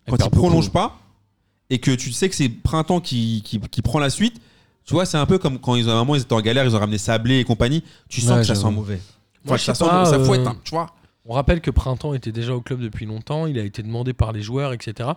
quand 0.06 0.16
ils 0.16 0.18
perdent 0.18 0.32
prolongent 0.34 0.72
pas, 0.72 0.98
et 1.70 1.78
que 1.78 1.90
tu 1.90 2.12
sais 2.12 2.28
que 2.28 2.34
c'est 2.34 2.50
Printemps 2.50 3.00
qui, 3.00 3.42
qui, 3.46 3.58
qui 3.58 3.80
prend 3.80 3.98
la 3.98 4.10
suite, 4.10 4.40
tu 4.84 4.94
vois, 4.94 5.06
c'est 5.06 5.16
un 5.18 5.26
peu 5.26 5.38
comme 5.38 5.58
quand 5.58 5.74
ils 5.76 5.88
ont, 5.88 5.92
à 5.92 5.94
un 5.94 5.98
moment, 5.98 6.14
ils 6.16 6.22
étaient 6.22 6.32
en 6.32 6.40
galère, 6.40 6.64
ils 6.64 6.74
ont 6.74 6.78
ramené 6.78 6.98
Sablé 6.98 7.38
et 7.38 7.44
compagnie, 7.44 7.82
tu 8.08 8.20
sens 8.20 8.30
Ouais, 8.30 8.36
que 8.38 8.42
ça 8.46 8.54
j'avoue. 8.54 8.68
sent 8.68 8.74
mauvais. 8.74 9.00
Moi, 9.44 9.54
Enfin, 9.54 9.56
je 9.56 9.62
ça 9.64 9.74
sent, 9.74 9.84
pas, 9.84 10.04
ça 10.06 10.14
euh, 10.16 10.24
fouette, 10.24 10.46
hein, 10.46 10.56
tu 10.64 10.70
vois. 10.70 10.86
On 11.24 11.34
rappelle 11.34 11.60
que 11.60 11.70
Printemps 11.70 12.14
était 12.14 12.32
déjà 12.32 12.52
au 12.54 12.60
club 12.60 12.80
depuis 12.80 13.06
longtemps, 13.06 13.46
il 13.46 13.56
a 13.58 13.62
été 13.62 13.82
demandé 13.84 14.12
par 14.12 14.32
les 14.32 14.42
joueurs, 14.42 14.72
etc. 14.72 15.10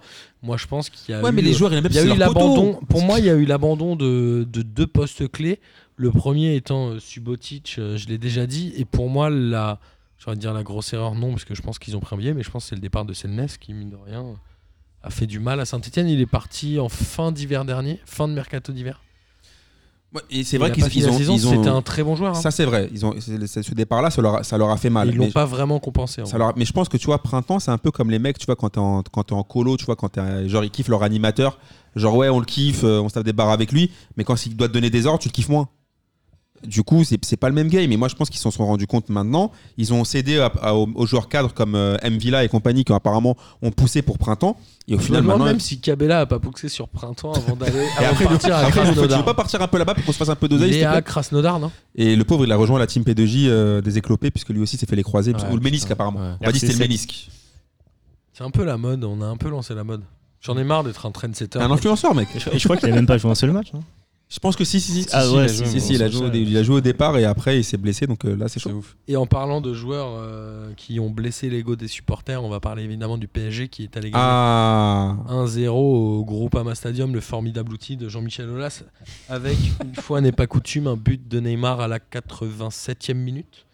Moi, 0.43 0.55
je 0.57 0.67
pense 0.67 0.91
qu'il 0.91 1.13
y 1.13 1.17
a 1.17 1.21
Ouais, 1.21 1.31
eu, 1.31 1.33
mais 1.33 1.41
les 1.41 1.53
joueurs, 1.53 1.73
ils 1.73 1.77
aiment 1.77 1.87
bien 1.87 2.01
il 2.03 2.07
y 2.07 2.11
a 2.11 2.11
c'est 2.11 2.15
eu 2.15 2.19
leur 2.19 2.33
poteau. 2.33 2.47
l'abandon. 2.47 2.79
Pour 2.87 3.01
moi, 3.01 3.17
il 3.19 3.25
y 3.25 3.29
a 3.29 3.33
eu 3.33 3.45
l'abandon 3.45 3.95
de, 3.95 4.47
de 4.51 4.61
deux 4.61 4.85
postes 4.87 5.31
clés. 5.31 5.59
Le 5.95 6.11
premier 6.11 6.55
étant 6.55 6.89
euh, 6.89 6.99
Subotic, 6.99 7.77
euh, 7.79 7.97
je 7.97 8.07
l'ai 8.07 8.19
déjà 8.19 8.45
dit. 8.45 8.71
Et 8.77 8.85
pour 8.85 9.09
moi, 9.09 9.31
la, 9.31 9.79
j'aurais 10.19 10.35
dire 10.37 10.53
la 10.53 10.61
grosse 10.61 10.93
erreur, 10.93 11.15
non, 11.15 11.31
parce 11.31 11.45
que 11.45 11.55
je 11.55 11.63
pense 11.63 11.79
qu'ils 11.79 11.97
ont 11.97 11.99
pris 12.01 12.13
un 12.15 12.19
billet, 12.19 12.33
mais 12.35 12.43
je 12.43 12.51
pense 12.51 12.65
que 12.65 12.69
c'est 12.69 12.75
le 12.75 12.81
départ 12.81 13.05
de 13.05 13.13
Selnes 13.13 13.47
qui, 13.59 13.73
mine 13.73 13.89
de 13.89 13.95
rien, 13.95 14.25
a 15.01 15.09
fait 15.09 15.25
du 15.25 15.39
mal 15.39 15.59
à 15.59 15.65
Saint-Etienne. 15.65 16.07
Il 16.07 16.21
est 16.21 16.25
parti 16.27 16.79
en 16.79 16.89
fin 16.89 17.31
d'hiver 17.31 17.65
dernier, 17.65 17.99
fin 18.05 18.27
de 18.27 18.33
mercato 18.33 18.71
d'hiver. 18.71 19.01
Et 20.29 20.43
c'est 20.43 20.57
vrai 20.57 20.71
qu'ils 20.71 21.07
ont. 21.09 21.17
ils 21.35 21.47
ont- 21.47 21.51
C'était 21.51 21.69
un 21.69 21.81
très 21.81 22.03
bon 22.03 22.15
joueur. 22.15 22.31
hein. 22.35 22.41
Ça, 22.41 22.51
c'est 22.51 22.65
vrai. 22.65 22.89
Ils 22.93 23.05
ont, 23.05 23.13
ce 23.19 23.73
départ-là, 23.73 24.09
ça 24.09 24.21
leur, 24.21 24.35
a- 24.35 24.43
ça 24.43 24.57
leur 24.57 24.69
a 24.69 24.77
fait 24.77 24.89
mal. 24.89 25.07
Ils 25.09 25.15
l'ont 25.15 25.31
pas 25.31 25.45
vraiment 25.45 25.79
compensé. 25.79 26.21
en 26.21 26.25
Ça 26.25 26.37
leur 26.37 26.49
a- 26.49 26.53
mais 26.55 26.65
je 26.65 26.73
pense 26.73 26.89
que 26.89 26.97
tu 26.97 27.05
vois, 27.05 27.21
printemps, 27.21 27.59
c'est 27.59 27.71
un 27.71 27.77
peu 27.77 27.91
comme 27.91 28.09
les 28.11 28.19
mecs, 28.19 28.37
tu 28.37 28.45
vois, 28.45 28.55
quand 28.55 28.69
t'es 28.69 28.79
en, 28.79 29.03
quand 29.03 29.23
t'es 29.23 29.33
en 29.33 29.43
colo, 29.43 29.77
tu 29.77 29.85
vois, 29.85 29.95
quand 29.95 30.09
t'es 30.09 30.19
un- 30.21 30.47
genre 30.47 30.63
ils 30.63 30.69
kiffent 30.71 30.87
leur 30.89 31.03
animateur, 31.03 31.57
genre 31.95 32.15
ouais, 32.15 32.29
on 32.29 32.39
le 32.39 32.45
kiffe, 32.45 32.83
euh, 32.83 32.99
on 33.01 33.09
se 33.09 33.13
tape 33.15 33.23
des 33.25 33.33
barres 33.33 33.49
avec 33.51 33.71
lui, 33.71 33.91
mais 34.17 34.23
quand 34.23 34.45
il 34.45 34.55
doit 34.55 34.67
te 34.67 34.73
donner 34.73 34.89
des 34.89 35.05
ordres, 35.07 35.19
tu 35.19 35.29
le 35.29 35.33
kiffes 35.33 35.49
moins. 35.49 35.67
Du 36.67 36.83
coup, 36.83 37.03
c'est 37.03 37.37
pas 37.37 37.49
le 37.49 37.55
même 37.55 37.67
game. 37.69 37.91
Et 37.91 37.97
moi, 37.97 38.07
je 38.07 38.15
pense 38.15 38.29
qu'ils 38.29 38.39
s'en 38.39 38.51
sont 38.51 38.65
rendus 38.65 38.87
compte 38.87 39.09
maintenant. 39.09 39.51
Ils 39.77 39.93
ont 39.93 40.03
cédé 40.03 40.39
à- 40.39 40.51
à- 40.61 40.73
aux, 40.73 40.87
aux 40.95 41.05
joueurs 41.05 41.29
cadres 41.29 41.53
comme 41.53 41.75
euh, 41.75 41.97
M. 42.01 42.17
Villa 42.17 42.43
et 42.43 42.49
compagnie 42.49 42.83
qui 42.83 42.93
apparemment 42.93 43.35
ont 43.61 43.71
poussé 43.71 44.01
pour 44.01 44.17
printemps. 44.17 44.57
Et 44.87 44.93
au 44.93 44.97
Je 44.97 45.01
me 45.01 45.05
final, 45.07 45.21
demande 45.23 45.37
maintenant. 45.39 45.51
même 45.51 45.59
si 45.59 45.79
Cabella 45.79 46.19
a 46.21 46.25
pas 46.25 46.37
poussé 46.39 46.69
sur 46.69 46.87
printemps 46.87 47.33
avant 47.33 47.55
d'aller 47.55 47.85
partir 48.23 48.55
à 48.55 48.65
faut- 48.65 48.69
tu 48.71 48.75
veux 48.75 48.83
Krasnodar. 48.83 49.25
pas 49.25 49.33
partir 49.33 49.61
un 49.61 49.67
peu 49.67 49.77
là-bas 49.79 49.95
pour 49.95 50.05
qu'on 50.05 50.11
se 50.11 50.17
fasse 50.17 50.29
un 50.29 50.35
peu 50.35 50.47
d'oseille 50.47 50.83
à 50.83 51.01
Krasnodar, 51.01 51.59
non? 51.59 51.71
Et 51.95 52.15
le 52.15 52.23
pauvre, 52.23 52.45
il 52.45 52.51
a 52.51 52.55
rejoint 52.55 52.77
la 52.79 52.87
team 52.87 53.03
P2J 53.03 53.47
euh, 53.47 53.81
des 53.81 53.97
éclopés, 53.97 54.29
puisque 54.31 54.49
lui 54.49 54.61
aussi 54.61 54.77
s'est 54.77 54.85
fait 54.85 54.95
les 54.95 55.03
croiser, 55.03 55.33
Ouais, 55.33 55.39
ou 55.51 55.55
le 55.55 55.61
ménisque 55.61 55.89
apparemment. 55.91 56.19
ouais. 56.19 56.35
On 56.41 56.45
m'a 56.45 56.51
dit 56.51 56.59
que 56.59 56.67
c'était 56.67 56.73
le 56.73 56.79
RC7. 56.85 56.87
ménisque. 56.87 57.29
C'est 58.33 58.43
un 58.43 58.51
peu 58.51 58.63
la 58.63 58.77
mode, 58.77 59.03
on 59.05 59.21
a 59.21 59.25
un 59.25 59.37
peu 59.37 59.49
lancé 59.49 59.73
la 59.73 59.83
mode. 59.83 60.01
J'en 60.41 60.57
ai 60.57 60.63
marre 60.63 60.83
d'être 60.83 61.05
un 61.05 61.11
trendsetter. 61.11 61.57
Un 61.57 61.71
influenceur, 61.71 62.13
mec. 62.13 62.27
Et 62.35 62.39
je, 62.39 62.49
et 62.51 62.59
je 62.59 62.63
crois 62.65 62.77
qu'il 62.77 62.89
a 62.91 62.93
même 62.93 63.07
pas 63.07 63.17
joué 63.17 63.31
un 63.31 63.35
seul 63.35 63.51
match. 63.51 63.69
hein. 63.73 63.79
Je 64.27 64.39
pense 64.39 64.55
que 64.55 64.63
si, 64.65 64.81
si, 64.81 65.03
si. 65.03 65.07
Ah 65.13 65.29
ouais, 65.31 65.47
si, 65.47 65.79
si, 65.79 65.93
il, 65.93 66.01
a 66.03 66.09
joué, 66.09 66.21
au 66.21 66.25
ça. 66.25 66.29
dé- 66.31 66.41
il 66.41 66.57
a 66.57 66.63
joué 66.63 66.75
au 66.77 66.81
départ 66.81 67.15
et 67.17 67.25
après 67.25 67.59
il 67.59 67.63
s'est 67.63 67.77
blessé, 67.77 68.07
donc 68.07 68.25
euh, 68.25 68.35
là 68.35 68.47
c'est 68.47 68.59
chaud. 68.59 68.71
ouf. 68.71 68.97
Et 69.07 69.15
en 69.15 69.27
parlant 69.27 69.61
de 69.61 69.73
joueurs 69.73 70.09
euh, 70.17 70.71
qui 70.75 70.99
ont 70.99 71.11
blessé 71.11 71.49
l'ego 71.49 71.75
des 71.75 71.87
supporters, 71.87 72.43
on 72.43 72.49
va 72.49 72.59
parler 72.59 72.83
évidemment 72.83 73.17
du 73.19 73.27
PSG 73.27 73.67
qui 73.69 73.83
est 73.83 73.95
allé 73.97 74.09
gagner 74.09 74.23
Ah 74.25 75.15
1-0 75.29 75.67
au 75.69 76.25
Groupama 76.25 76.73
Stadium, 76.73 77.13
le 77.13 77.21
formidable 77.21 77.71
outil 77.71 77.97
de 77.97 78.09
Jean-Michel 78.09 78.49
Aulas, 78.49 78.83
avec, 79.29 79.57
une 79.85 79.95
fois 79.95 80.21
n'est 80.21 80.31
pas 80.31 80.47
coutume, 80.47 80.87
un 80.87 80.97
but 80.97 81.27
de 81.27 81.39
Neymar 81.39 81.79
à 81.79 81.87
la 81.87 81.99
87e 81.99 83.13
minute. 83.13 83.65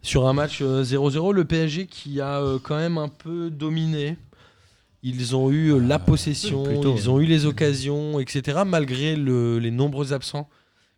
Sur 0.00 0.26
un 0.26 0.32
match 0.32 0.60
euh, 0.62 0.82
0-0, 0.82 1.34
le 1.34 1.44
PSG 1.44 1.86
qui 1.86 2.20
a 2.20 2.40
euh, 2.40 2.58
quand 2.60 2.76
même 2.76 2.96
un 2.98 3.08
peu 3.08 3.50
dominé. 3.50 4.16
Ils 5.02 5.34
ont 5.34 5.50
eu 5.50 5.72
euh, 5.72 5.78
la 5.78 5.98
possession, 5.98 6.62
plutôt, 6.62 6.94
ils 6.96 7.10
ont 7.10 7.18
eu 7.20 7.26
les 7.26 7.44
occasions, 7.46 8.20
etc. 8.20 8.60
Malgré 8.66 9.16
le- 9.16 9.58
les 9.58 9.70
nombreux 9.72 10.12
absents 10.12 10.48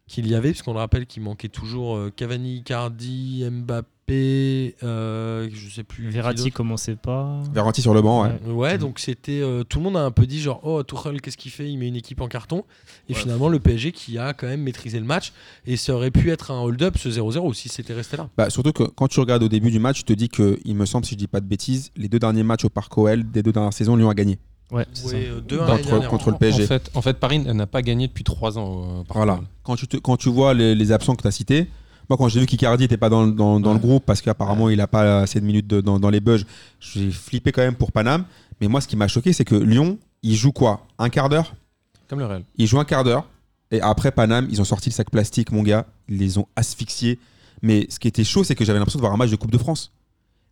qu'il 0.06 0.26
y 0.28 0.34
avait, 0.34 0.50
puisqu'on 0.50 0.74
le 0.74 0.78
rappelle 0.78 1.06
qu'il 1.06 1.22
manquait 1.22 1.48
toujours 1.48 1.96
euh, 1.96 2.12
Cavani, 2.14 2.62
Cardi, 2.64 3.44
Mbappé, 3.50 3.88
euh, 4.12 5.48
je 5.52 5.68
sais 5.70 5.82
plus. 5.84 6.08
Verratti 6.10 6.50
commençait 6.50 6.96
pas. 6.96 7.40
Verratti 7.52 7.82
sur 7.82 7.94
le 7.94 8.02
banc, 8.02 8.22
ouais. 8.24 8.30
Ouais. 8.46 8.52
Ouais, 8.52 8.78
donc 8.78 8.98
c'était 8.98 9.40
euh, 9.40 9.64
tout 9.64 9.78
le 9.78 9.84
monde 9.84 9.96
a 9.96 10.04
un 10.04 10.10
peu 10.10 10.26
dit 10.26 10.40
genre 10.40 10.60
oh 10.62 10.82
Tuchel 10.82 11.20
qu'est-ce 11.20 11.36
qu'il 11.36 11.50
fait? 11.50 11.68
Il 11.70 11.78
met 11.78 11.88
une 11.88 11.96
équipe 11.96 12.20
en 12.20 12.28
carton 12.28 12.64
et 13.08 13.14
Ouais. 13.14 13.18
finalement 13.18 13.48
le 13.48 13.58
PSG 13.60 13.92
qui 13.92 14.18
a 14.18 14.32
quand 14.34 14.46
même 14.46 14.62
maîtrisé 14.62 14.98
le 14.98 15.06
match 15.06 15.32
et 15.66 15.76
ça 15.76 15.94
aurait 15.94 16.10
pu 16.10 16.30
être 16.30 16.50
un 16.50 16.60
hold-up 16.60 16.96
ce 16.98 17.08
0-0 17.08 17.54
si 17.54 17.68
c'était 17.68 17.94
resté 17.94 18.16
là. 18.16 18.28
Bah, 18.36 18.50
surtout 18.50 18.72
que 18.72 18.84
quand 18.84 19.08
tu 19.08 19.20
regardes 19.20 19.42
au 19.42 19.48
début 19.48 19.70
du 19.70 19.78
match, 19.78 19.98
tu 19.98 20.04
te 20.04 20.12
dis 20.12 20.28
que, 20.28 20.58
il 20.64 20.74
me 20.76 20.86
semble, 20.86 21.04
si 21.04 21.12
je 21.12 21.18
dis 21.18 21.26
pas 21.26 21.40
de 21.40 21.46
bêtises, 21.46 21.90
les 21.96 22.08
deux 22.08 22.18
derniers 22.18 22.42
matchs 22.42 22.64
au 22.64 22.68
Parc 22.70 22.96
OL 22.98 23.30
des 23.30 23.42
deux 23.42 23.52
dernières 23.52 23.72
saisons, 23.72 23.96
Lyon 23.96 24.10
a 24.10 24.14
gagné. 24.14 24.38
Ouais, 24.70 24.86
2-1 24.94 25.66
Contre- 25.82 26.08
contre 26.08 26.30
le 26.30 26.36
PSG. 26.38 26.64
En 26.64 26.66
fait, 26.66 26.90
en 26.94 27.02
fait, 27.02 27.18
Paris 27.18 27.38
n'a 27.38 27.66
pas 27.66 27.82
gagné 27.82 28.08
depuis 28.08 28.24
3 28.24 28.58
ans. 28.58 29.00
euh, 29.00 29.02
Voilà. 29.10 29.40
Quand 29.62 29.76
tu, 29.76 29.86
te- 29.86 29.98
quand 29.98 30.16
tu 30.16 30.30
vois 30.30 30.54
les, 30.54 30.74
les 30.74 30.90
absents 30.92 31.14
que 31.14 31.22
tu 31.22 31.28
as 31.28 31.32
cités, 31.32 31.68
moi 32.08 32.16
quand 32.16 32.28
j'ai 32.28 32.40
vu 32.40 32.46
qu'Icardi 32.46 32.84
n'était 32.84 32.96
pas 32.96 33.08
dans, 33.08 33.26
dans- 33.26 33.60
dans 33.60 33.68
Ouais. 33.70 33.74
le 33.74 33.80
groupe 33.80 34.04
parce 34.04 34.20
qu'apparemment 34.22 34.68
il 34.70 34.80
a 34.80 34.86
pas 34.86 35.20
assez 35.20 35.40
de 35.40 35.44
minutes 35.46 35.66
de- 35.66 35.80
dans, 35.80 35.98
dans 35.98 36.10
les 36.10 36.20
bugs, 36.20 36.38
j'ai 36.80 37.10
flippé 37.10 37.52
quand 37.52 37.62
même 37.62 37.74
pour 37.76 37.92
Paname. 37.92 38.24
Mais 38.60 38.68
moi 38.68 38.80
ce 38.80 38.88
qui 38.88 38.96
m'a 38.96 39.08
choqué, 39.08 39.32
c'est 39.32 39.44
que 39.44 39.54
Lyon, 39.54 39.98
il 40.22 40.34
joue 40.36 40.52
quoi? 40.52 40.86
Un 40.98 41.08
quart 41.08 41.28
d'heure? 41.28 41.54
Comme 42.08 42.18
le 42.20 42.26
Real. 42.26 42.44
Ils 42.56 42.66
jouent 42.66 42.80
un 42.80 42.84
quart 42.84 43.04
d'heure. 43.04 43.26
Et 43.70 43.80
après 43.80 44.12
Paname, 44.12 44.46
ils 44.50 44.60
ont 44.60 44.64
sorti 44.64 44.90
le 44.90 44.94
sac 44.94 45.10
plastique, 45.10 45.50
mon 45.50 45.62
gars. 45.62 45.86
Ils 46.08 46.18
les 46.18 46.38
ont 46.38 46.46
asphyxiés. 46.54 47.18
Mais 47.62 47.86
ce 47.88 47.98
qui 47.98 48.06
était 48.08 48.22
chaud, 48.24 48.44
c'est 48.44 48.54
que 48.54 48.64
j'avais 48.64 48.78
l'impression 48.78 48.98
de 48.98 49.02
voir 49.02 49.12
un 49.12 49.16
match 49.16 49.30
de 49.30 49.36
Coupe 49.36 49.50
de 49.50 49.58
France. 49.58 49.90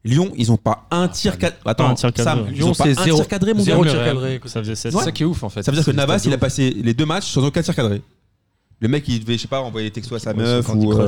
Lyon, 0.04 0.32
ils 0.36 0.50
ont 0.50 0.56
pas 0.56 0.88
un 0.90 1.06
tir 1.06 1.38
cadré. 1.38 1.56
Attends, 1.64 1.90
un 1.90 1.94
tir 1.94 2.12
cadré, 2.12 2.24
Sam, 2.32 2.40
ouais. 2.42 2.48
ils 2.50 2.56
Lyon, 2.56 2.70
ont 2.70 2.74
pas 2.74 2.84
c'est 2.84 2.98
un 2.98 3.04
zéro- 3.04 3.18
tir 3.18 3.28
cadré, 3.28 3.52
mon 3.52 3.58
gars. 3.60 3.64
Zéro 3.64 3.84
tir 3.84 4.04
cadré. 4.04 4.40
Ça 4.46 4.60
faisait 4.60 4.74
7 4.74 4.92
C'est 4.92 4.98
ça 5.04 5.12
qui 5.12 5.22
est 5.22 5.26
ouf 5.26 5.42
en 5.44 5.48
fait. 5.48 5.62
Ça 5.62 5.70
veut 5.70 5.76
dire 5.76 5.84
que 5.84 5.90
Navas, 5.92 6.22
il 6.24 6.32
a 6.32 6.38
passé 6.38 6.70
les 6.70 6.94
deux 6.94 7.06
matchs 7.06 7.30
sans 7.30 7.44
aucun 7.44 7.62
tir 7.62 7.74
cadré. 7.76 8.02
Le 8.82 8.88
mec, 8.88 9.04
il 9.08 9.20
devait, 9.20 9.36
je 9.38 9.42
sais 9.42 9.48
pas, 9.48 9.60
envoyer 9.62 9.88
des 9.88 9.92
textos 9.92 10.16
à 10.20 10.24
sa 10.24 10.34
meuf 10.34 10.66
ou, 10.68 10.92
euh, 10.92 11.06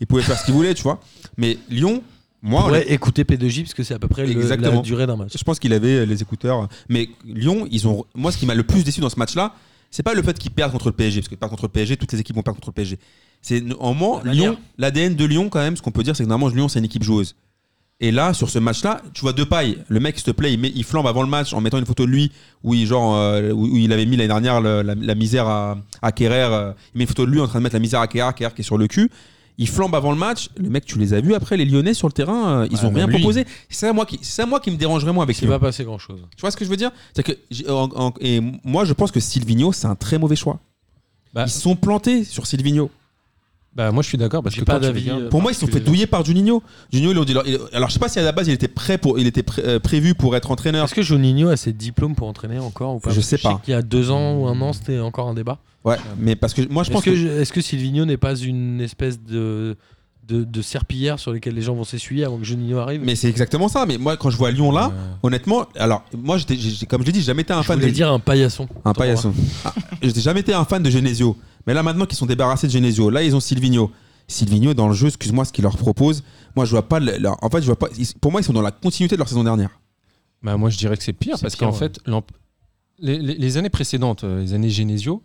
il 0.00 0.06
pouvait 0.06 0.22
faire 0.22 0.38
ce 0.38 0.44
qu'il 0.44 0.54
voulait, 0.54 0.72
tu 0.72 0.82
vois. 0.84 1.00
Mais 1.36 1.58
Lyon, 1.68 2.02
moi, 2.42 2.70
Ouais, 2.70 2.84
écoutez 2.92 3.24
P2J 3.24 3.62
parce 3.62 3.74
que 3.74 3.82
c'est 3.82 3.94
à 3.94 3.98
peu 3.98 4.06
près 4.08 4.24
le- 4.34 4.40
la 4.62 4.70
durée 4.82 5.06
d'un 5.06 5.16
match. 5.16 5.32
Je 5.36 5.42
pense 5.42 5.58
qu'il 5.58 5.72
avait 5.72 6.06
les 6.06 6.22
écouteurs. 6.22 6.68
Mais 6.88 7.08
Lyon, 7.26 7.66
ils 7.70 7.86
ont. 7.88 8.04
Moi, 8.14 8.30
ce 8.32 8.38
qui 8.38 8.46
m'a 8.46 8.54
le 8.54 8.62
plus 8.62 8.84
déçu 8.84 9.00
dans 9.00 9.10
ce 9.10 9.18
match-là, 9.18 9.52
c'est 9.90 10.04
pas 10.04 10.14
le 10.14 10.22
fait 10.22 10.38
qu'ils 10.38 10.52
perdent 10.52 10.70
contre 10.70 10.86
le 10.86 10.92
PSG, 10.92 11.20
parce 11.20 11.28
que 11.28 11.34
perdre 11.34 11.50
contre 11.50 11.64
le 11.64 11.70
PSG, 11.72 11.96
toutes 11.96 12.12
les 12.12 12.20
équipes 12.20 12.36
vont 12.36 12.42
perdre 12.42 12.56
contre 12.60 12.68
le 12.68 12.74
PSG. 12.74 12.98
C'est 13.42 13.62
en 13.80 13.92
La 14.18 14.24
manière. 14.24 14.32
Lyon, 14.52 14.58
l'ADN 14.78 15.14
de 15.16 15.24
Lyon, 15.24 15.48
quand 15.48 15.58
même, 15.60 15.76
ce 15.76 15.82
qu'on 15.82 15.90
peut 15.90 16.02
dire, 16.04 16.14
c'est 16.14 16.22
que 16.24 16.28
normalement, 16.28 16.54
Lyon, 16.54 16.68
c'est 16.68 16.78
une 16.78 16.84
équipe 16.84 17.02
joueuse. 17.02 17.34
Et 18.00 18.12
là, 18.12 18.32
sur 18.32 18.48
ce 18.48 18.60
match-là, 18.60 19.02
tu 19.12 19.22
vois 19.22 19.32
Depay, 19.32 19.76
le 19.88 19.98
mec, 19.98 20.16
s'il 20.16 20.24
te 20.24 20.30
plaît, 20.30 20.52
il, 20.52 20.60
met, 20.60 20.70
il 20.72 20.84
flambe 20.84 21.08
avant 21.08 21.22
le 21.22 21.28
match 21.28 21.52
en 21.52 21.60
mettant 21.60 21.78
une 21.78 21.86
photo 21.86 22.06
de 22.06 22.10
lui 22.12 22.30
où 22.62 22.72
il, 22.74 22.86
genre, 22.86 23.16
euh, 23.16 23.50
où, 23.50 23.64
où 23.66 23.76
il 23.76 23.92
avait 23.92 24.06
mis 24.06 24.16
l'année 24.16 24.28
dernière 24.28 24.60
le- 24.60 24.82
la, 24.82 24.94
la 24.94 25.14
misère 25.16 25.48
à, 25.48 25.78
à 26.00 26.12
Kerrer. 26.12 26.48
euh, 26.52 26.72
il 26.94 26.98
met 26.98 27.04
une 27.04 27.08
photo 27.08 27.26
de 27.26 27.30
lui 27.32 27.40
en 27.40 27.48
train 27.48 27.58
de 27.58 27.64
mettre 27.64 27.74
la 27.74 27.80
misère 27.80 27.98
à 28.00 28.06
Kerrer, 28.06 28.32
Kerrer 28.34 28.54
qui 28.54 28.60
est 28.60 28.64
sur 28.64 28.78
le 28.78 28.86
cul. 28.86 29.10
Il 29.60 29.68
flambe 29.68 29.96
avant 29.96 30.12
le 30.12 30.16
match. 30.16 30.48
Le 30.56 30.70
mec, 30.70 30.84
tu 30.84 30.96
les 31.00 31.12
as 31.12 31.20
vus 31.20 31.34
après, 31.34 31.56
les 31.56 31.64
Lyonnais 31.64 31.92
sur 31.92 32.06
le 32.06 32.12
terrain, 32.12 32.60
euh, 32.60 32.68
ils 32.70 32.78
Ah, 32.82 32.86
ont 32.86 32.92
rien 32.92 33.08
lui. 33.08 33.14
proposé. 33.18 33.44
C'est 33.68 33.86
ça, 33.86 33.92
moi, 33.92 34.06
qui, 34.06 34.20
ça, 34.22 34.46
moi 34.46 34.60
qui 34.60 34.70
me 34.70 34.76
dérangerait 34.76 35.12
moi 35.12 35.24
avec 35.24 35.36
Il 35.38 35.40
Lyon. 35.46 35.50
va 35.50 35.58
passer 35.58 35.82
grand 35.82 35.98
chose. 35.98 36.20
Tu 36.36 36.40
vois 36.40 36.52
ce 36.52 36.56
que 36.56 36.64
je 36.64 36.70
veux 36.70 36.76
dire? 36.76 36.92
C'est 37.16 37.24
que 37.24 37.32
j'ai- 37.50 37.68
en- 37.68 37.90
en- 37.96 38.14
et 38.20 38.40
moi 38.62 38.84
je 38.84 38.92
pense 38.92 39.10
que 39.10 39.18
Silvino 39.18 39.72
c'est 39.72 39.88
un 39.88 39.96
très 39.96 40.18
mauvais 40.18 40.36
choix. 40.36 40.60
Bah, 41.34 41.44
Ils 41.48 41.50
sont 41.50 41.74
plantés 41.74 42.22
sur 42.22 42.46
Silvino. 42.46 42.90
Bah 43.76 43.92
moi 43.92 44.02
je 44.02 44.08
suis 44.08 44.18
d'accord 44.18 44.42
parce 44.42 44.54
J'ai 44.54 44.62
que 44.62 44.66
pas 44.66 44.74
quand 44.74 44.80
tu 44.80 44.86
d'avis, 44.86 45.02
regardes- 45.02 45.22
euh, 45.24 45.28
Pour 45.28 45.40
moi 45.40 45.52
ils 45.52 45.54
se 45.54 45.60
sont 45.60 45.66
fait 45.66 45.72
particulier. 45.72 45.90
douiller 45.92 46.06
par 46.08 46.24
Juninho. 46.24 46.62
Juninho 46.92 47.12
ils 47.12 47.18
ont 47.18 47.24
dit 47.24 47.32
alors, 47.32 47.44
il- 47.46 47.58
alors, 47.72 47.88
je 47.88 47.94
sais 47.94 48.00
pas 48.00 48.08
si 48.08 48.18
à 48.18 48.22
la 48.22 48.32
base 48.32 48.48
il 48.48 48.52
était 48.54 48.66
prêt 48.66 48.98
pour 48.98 49.18
il 49.20 49.26
était 49.26 49.42
pré- 49.44 49.62
euh, 49.64 49.78
prévu 49.78 50.14
pour 50.14 50.34
être 50.34 50.50
entraîneur. 50.50 50.84
Est-ce 50.86 50.94
que 50.94 51.02
Juninho 51.02 51.48
a 51.48 51.56
ses 51.56 51.72
diplômes 51.72 52.14
pour 52.16 52.26
entraîner 52.26 52.58
encore 52.58 52.96
ou 52.96 52.98
pas? 52.98 53.10
Je 53.10 53.16
Parce 53.16 53.26
sais 53.28 53.38
pas. 53.38 53.50
sais 53.50 53.56
qu'il 53.64 53.72
y 53.72 53.76
a 53.76 53.82
deux 53.82 54.10
ans 54.10 54.34
ou 54.36 54.48
un 54.48 54.60
an, 54.62 54.72
c'était 54.72 54.98
encore 54.98 55.28
un 55.28 55.34
débat. 55.34 55.58
Ouais, 55.84 55.96
mais 56.18 56.34
parce 56.34 56.54
que 56.54 56.62
moi 56.68 56.82
je 56.82 56.88
Est-ce 56.88 56.92
pense 56.94 57.04
que, 57.04 57.10
que, 57.10 57.40
est-ce 57.40 57.52
que 57.52 57.60
Silvino 57.60 58.04
n'est 58.04 58.16
pas 58.16 58.34
une 58.36 58.80
espèce 58.80 59.22
de, 59.22 59.76
de, 60.28 60.44
de 60.44 60.62
serpillière 60.62 61.18
sur 61.18 61.32
lesquelles 61.32 61.54
les 61.54 61.62
gens 61.62 61.74
vont 61.74 61.84
s'essuyer 61.84 62.24
avant 62.24 62.36
que 62.38 62.44
Juninho 62.44 62.78
arrive 62.78 63.02
mais 63.02 63.16
c'est 63.16 63.28
exactement 63.28 63.68
ça. 63.68 63.86
Mais 63.86 63.96
moi 63.98 64.16
quand 64.16 64.28
je 64.30 64.36
vois 64.36 64.50
Lyon 64.50 64.70
là, 64.70 64.92
Euh, 64.92 65.14
honnêtement, 65.22 65.66
alors 65.76 66.04
moi 66.16 66.36
j'étais 66.38 66.56
j'ai- 66.56 66.86
comme 66.86 67.00
je 67.02 67.06
l'ai 67.06 67.12
dit, 67.12 67.20
j'ai 67.20 67.26
jamais 67.26 67.42
été 67.42 67.52
un 67.52 67.62
Je 67.62 67.66
fan 67.66 67.76
de 67.76 67.80
voulais 67.82 67.92
dire 67.92 68.12
un 68.12 68.18
paillasson. 68.20 68.68
un 68.84 68.92
paillasson. 68.92 69.32
Ah, 69.64 69.74
J'étais 70.02 70.20
jamais 70.20 70.40
été 70.40 70.52
un 70.52 70.64
fan 70.64 70.82
de 70.82 70.90
Genesio. 70.90 71.36
Mais 71.66 71.74
là 71.74 71.82
maintenant 71.82 72.04
qu'ils 72.06 72.18
sont 72.18 72.26
débarrassés 72.26 72.66
de 72.66 72.72
Genesio, 72.72 73.10
là 73.10 73.22
ils 73.22 73.34
ont 73.34 73.40
Silvino. 73.40 73.90
Silvino 74.26 74.74
dans 74.74 74.88
le 74.88 74.94
jeu, 74.94 75.06
excuse-moi 75.08 75.44
ce 75.46 75.52
qu'il 75.52 75.62
leur 75.64 75.76
propose. 75.76 76.22
Moi 76.54 76.64
je 76.66 76.70
vois 76.72 76.86
pas 76.88 77.00
le- 77.00 77.16
leur- 77.18 77.42
en 77.42 77.48
fait 77.48 77.60
je 77.62 77.66
vois 77.66 77.76
pas 77.78 77.88
pour 78.20 78.30
moi 78.30 78.40
ils 78.40 78.44
sont 78.44 78.52
dans 78.52 78.60
la 78.62 78.70
continuité 78.70 79.16
de 79.16 79.18
leur 79.18 79.28
saison 79.28 79.44
dernière. 79.44 79.70
Bah 80.42 80.56
moi 80.58 80.68
je 80.70 80.76
dirais 80.76 80.96
que 80.96 81.02
c'est 81.02 81.12
pire 81.14 81.36
C'est 81.36 81.42
parce 81.42 81.56
pire, 81.56 81.68
qu'en 81.68 81.72
ouais. 81.72 81.78
fait 81.78 82.00
les- 83.00 83.18
les 83.18 83.56
années 83.56 83.70
précédentes, 83.70 84.24
euh, 84.24 84.40
les 84.42 84.54
années 84.54 84.70
Genesio, 84.70 85.22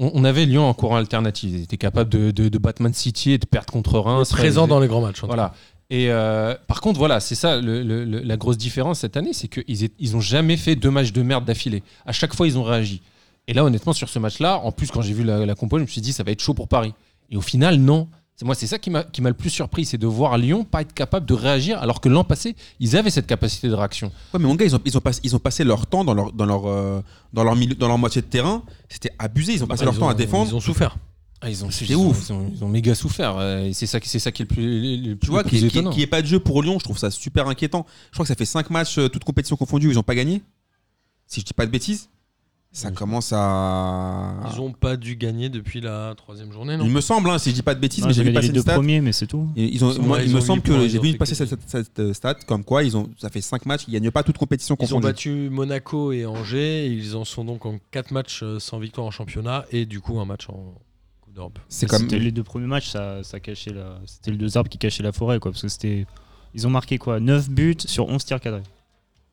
on, 0.00 0.10
on 0.14 0.24
avait 0.24 0.46
Lyon 0.46 0.64
en 0.68 0.74
courant 0.74 0.96
alternatif. 0.96 1.50
Ils 1.52 1.62
étaient 1.62 1.76
capables 1.76 2.10
de, 2.10 2.32
de, 2.32 2.48
de 2.48 2.58
battre 2.58 2.82
Man 2.82 2.92
City 2.92 3.30
et 3.32 3.38
de 3.38 3.46
perdre 3.46 3.72
contre 3.72 3.98
Reims. 4.00 4.30
Présent 4.30 4.66
dans 4.66 4.80
les 4.80 4.88
grands 4.88 5.00
matchs. 5.02 5.20
Voilà. 5.22 5.54
Et 5.90 6.10
euh, 6.10 6.54
par 6.68 6.80
contre, 6.80 6.98
voilà, 6.98 7.18
c'est 7.20 7.34
ça 7.34 7.60
le- 7.60 7.82
le- 7.82 8.04
le- 8.04 8.20
la 8.20 8.36
grosse 8.36 8.56
différence 8.58 9.00
cette 9.00 9.16
année, 9.16 9.32
c'est 9.32 9.48
qu'ils 9.48 9.88
ils 9.98 10.16
ont 10.16 10.20
jamais 10.20 10.56
fait 10.56 10.76
deux 10.76 10.90
matchs 10.90 11.12
de 11.12 11.22
merde 11.22 11.44
d'affilée. 11.44 11.82
À 12.06 12.12
chaque 12.12 12.34
fois, 12.34 12.46
ils 12.46 12.56
ont 12.58 12.62
réagi. 12.62 13.02
Et 13.48 13.52
là, 13.54 13.64
honnêtement, 13.64 13.92
sur 13.92 14.08
ce 14.08 14.18
match-là, 14.20 14.58
en 14.58 14.70
plus, 14.70 14.90
quand 14.92 15.02
j'ai 15.02 15.12
vu 15.12 15.24
la, 15.24 15.44
la 15.44 15.54
compo, 15.56 15.78
je 15.78 15.82
me 15.82 15.88
suis 15.88 16.00
dit, 16.00 16.12
ça 16.12 16.22
va 16.22 16.30
être 16.30 16.40
chaud 16.42 16.54
pour 16.54 16.68
Paris. 16.68 16.94
Et 17.30 17.36
au 17.36 17.40
final, 17.40 17.76
non. 17.78 18.08
C'est 18.40 18.46
moi, 18.46 18.54
c'est 18.54 18.66
ça 18.66 18.78
qui 18.78 18.88
m'a 18.88 19.02
qui 19.04 19.20
le 19.20 19.34
plus 19.34 19.50
surpris, 19.50 19.84
c'est 19.84 19.98
de 19.98 20.06
voir 20.06 20.38
Lyon 20.38 20.64
pas 20.64 20.80
être 20.80 20.94
capable 20.94 21.26
de 21.26 21.34
réagir, 21.34 21.78
alors 21.82 22.00
que 22.00 22.08
l'an 22.08 22.24
passé, 22.24 22.56
ils 22.78 22.96
avaient 22.96 23.10
cette 23.10 23.26
capacité 23.26 23.68
de 23.68 23.74
réaction. 23.74 24.06
Ouais, 24.32 24.40
mais 24.40 24.46
mon 24.46 24.54
gars, 24.54 24.64
ils 24.64 24.74
ont, 24.74 24.80
ils 24.86 24.96
ont, 24.96 25.00
passé, 25.02 25.20
ils 25.24 25.36
ont 25.36 25.38
passé 25.38 25.62
leur 25.62 25.86
temps 25.86 26.04
dans 26.04 26.14
leur, 26.14 26.32
dans 26.32 26.46
leur, 26.46 26.66
euh, 26.66 27.02
dans 27.34 27.44
leur, 27.44 27.54
milieu, 27.54 27.74
dans 27.74 27.86
leur 27.86 27.98
moitié 27.98 28.22
de 28.22 28.26
terrain. 28.28 28.62
C'était 28.88 29.10
abusé. 29.18 29.52
Ils 29.52 29.62
ont 29.62 29.66
passé 29.66 29.84
leur 29.84 29.98
temps 29.98 30.06
ont- 30.06 30.08
à 30.08 30.14
défendre. 30.14 30.50
Ils 30.50 30.54
ont 30.56 30.60
souffert. 30.60 30.96
Ah, 31.42 31.50
ils 31.50 31.62
ont, 31.66 31.70
C'était 31.70 31.94
ont- 31.96 32.08
ouf. 32.08 32.28
Ils 32.30 32.32
ont, 32.32 32.50
ils 32.54 32.64
ont 32.64 32.68
méga 32.68 32.94
souffert. 32.94 33.36
euh, 33.36 33.68
c'est 33.74 33.84
ça, 33.84 34.00
qui- 34.00 34.08
c'est 34.08 34.18
ça 34.18 34.32
qui 34.32 34.40
est 34.40 34.48
le 34.48 34.54
plus, 34.54 34.96
le 34.96 35.16
plus, 35.16 35.26
Tu 35.26 35.30
vois, 35.30 35.42
le 35.42 35.48
plus 35.50 35.58
qu'il 35.58 35.66
n'y 35.66 35.68
étonnant. 35.68 35.92
ait 35.92 36.06
pas 36.06 36.22
de 36.22 36.26
jeu 36.26 36.40
pour 36.40 36.62
Lyon, 36.62 36.78
je 36.78 36.84
trouve 36.84 36.96
ça 36.96 37.10
super 37.10 37.46
inquiétant. 37.46 37.84
Je 38.10 38.14
crois 38.16 38.24
que 38.24 38.28
ça 38.28 38.34
fait 38.36 38.46
5 38.46 38.70
matchs, 38.70 38.96
euh, 38.96 39.08
toutes 39.10 39.24
compétitions 39.24 39.56
confondues, 39.56 39.90
ils 39.90 39.96
n'ont 39.96 40.02
pas 40.02 40.14
gagné. 40.14 40.40
Si 41.26 41.40
je 41.40 41.44
dis 41.44 41.52
pas 41.52 41.66
de 41.66 41.70
bêtises, 41.70 42.08
ça 42.72 42.90
commence 42.92 43.32
à. 43.32 44.34
Ils 44.52 44.60
ont 44.60 44.72
pas 44.72 44.96
dû 44.96 45.16
gagner 45.16 45.48
depuis 45.48 45.80
la 45.80 46.14
troisième 46.16 46.52
journée, 46.52 46.76
non 46.76 46.84
Il 46.84 46.90
me 46.90 47.00
semble, 47.00 47.28
hein, 47.30 47.38
si 47.38 47.50
je 47.50 47.56
dis 47.56 47.62
pas 47.62 47.74
de 47.74 47.80
bêtises, 47.80 48.02
Non, 48.02 48.08
mais 48.08 48.14
j'ai 48.14 48.22
vu 48.22 48.32
passer 48.32 48.42
les 48.42 48.48
une 48.50 48.54
deux 48.54 48.60
stat. 48.60 48.74
premiers, 48.74 49.00
mais 49.00 49.12
c'est 49.12 49.26
tout. 49.26 49.48
Et 49.56 49.64
Ils 49.74 49.84
ont, 49.84 49.90
Ils 49.92 49.98
ont- 49.98 50.02
moi, 50.02 50.22
ils 50.22 50.28
il 50.28 50.32
me 50.34 50.38
ont 50.38 50.40
semble 50.40 50.60
huit 50.62 50.70
points, 50.70 50.78
que 50.78 50.84
ils 50.84 50.90
j'ai 50.90 50.98
ont 50.98 51.02
vu 51.02 51.12
fait 51.12 51.18
passer 51.18 51.36
que 51.36 51.46
cette, 51.46 51.68
cette, 51.68 51.98
euh, 51.98 52.14
stat 52.14 52.34
comme 52.46 52.62
quoi 52.64 52.84
ils 52.84 52.96
ont, 52.96 53.08
ça 53.18 53.28
fait 53.28 53.40
5 53.40 53.66
matchs, 53.66 53.82
ils 53.88 53.92
gagnent 53.94 54.10
pas 54.12 54.22
toutes 54.22 54.38
compétitions 54.38 54.76
Ils 54.80 54.94
ont 54.94 55.00
battu 55.00 55.48
Monaco 55.50 56.12
et 56.12 56.26
Angers. 56.26 56.86
Et 56.86 56.92
ils 56.92 57.16
en 57.16 57.24
sont 57.24 57.44
donc 57.44 57.66
en 57.66 57.78
4 57.90 58.12
matchs 58.12 58.40
euh, 58.42 58.58
sans 58.60 58.78
victoire 58.78 59.06
en 59.06 59.10
championnat 59.10 59.64
et 59.72 59.84
du 59.86 60.00
coup 60.00 60.20
un 60.20 60.24
match 60.24 60.48
en 60.48 60.74
Coupe 61.22 61.34
d'Europe. 61.34 61.58
C'est 61.68 61.86
comme. 61.88 62.02
C'était 62.02 62.18
les 62.20 62.30
deux 62.32 62.44
premiers 62.44 62.66
matchs, 62.68 62.88
ça, 62.90 63.22
ça 63.24 63.40
cachait 63.40 63.72
la... 63.72 63.98
c'était 64.06 64.30
les 64.30 64.36
deux 64.36 64.56
arbres 64.56 64.70
qui 64.70 64.78
cachaient 64.78 65.02
la 65.02 65.12
forêt, 65.12 65.38
quoi. 65.40 65.50
Parce 65.50 65.62
que 65.62 65.68
c'était. 65.68 66.06
Ils 66.54 66.66
ont 66.66 66.70
marqué 66.70 66.98
quoi 66.98 67.20
9 67.20 67.50
buts 67.50 67.76
sur 67.84 68.08
11 68.08 68.24
tirs 68.24 68.40
cadrés. 68.40 68.62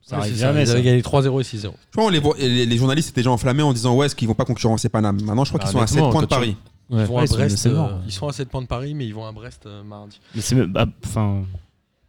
Ça 0.09 0.15
Ouais, 0.15 0.21
arrive 0.23 0.37
jamais. 0.37 0.63
Ils 0.63 0.71
avaient 0.71 0.81
gagné 0.83 1.01
3-0 1.01 1.41
et 1.41 1.43
6-0. 1.43 1.61
Je 1.63 1.67
crois, 1.91 2.05
on 2.05 2.09
les, 2.09 2.19
voit- 2.19 2.37
les, 2.37 2.65
les 2.65 2.77
journalistes 2.77 3.09
étaient 3.09 3.19
déjà 3.19 3.31
enflammés 3.31 3.61
en 3.63 3.73
disant 3.73 3.93
ouais, 3.93 4.05
est-ce 4.05 4.15
qu'ils 4.15 4.27
vont 4.29 4.33
pas 4.35 4.45
concurrencer 4.45 4.87
Paname? 4.87 5.21
Maintenant, 5.21 5.43
je 5.43 5.49
crois 5.51 5.59
Bah, 5.59 5.65
qu'ils 5.65 5.73
sont 5.77 5.83
à 5.83 5.87
7 5.87 5.97
honnêtement, 5.97 6.11
points 6.11 6.21
de 6.21 6.27
Paris. 6.27 6.55
Ouais. 6.89 7.01
Ils, 7.01 7.05
vont 7.07 7.15
Ouais, 7.17 7.23
à 7.23 7.25
Brest, 7.25 7.65
euh, 7.67 7.87
ils 8.05 8.11
sont 8.13 8.27
à 8.29 8.31
7 8.31 8.47
points 8.47 8.61
de 8.61 8.67
Paris, 8.67 8.93
mais 8.93 9.05
ils 9.05 9.13
vont 9.13 9.25
à 9.25 9.33
Brest 9.33 9.65
euh, 9.65 9.83
mardi. 9.83 10.21
Mais 10.33 10.39
c'est 10.41 10.55
même, 10.55 10.71
bah, 10.71 10.85
enfin, 11.05 11.43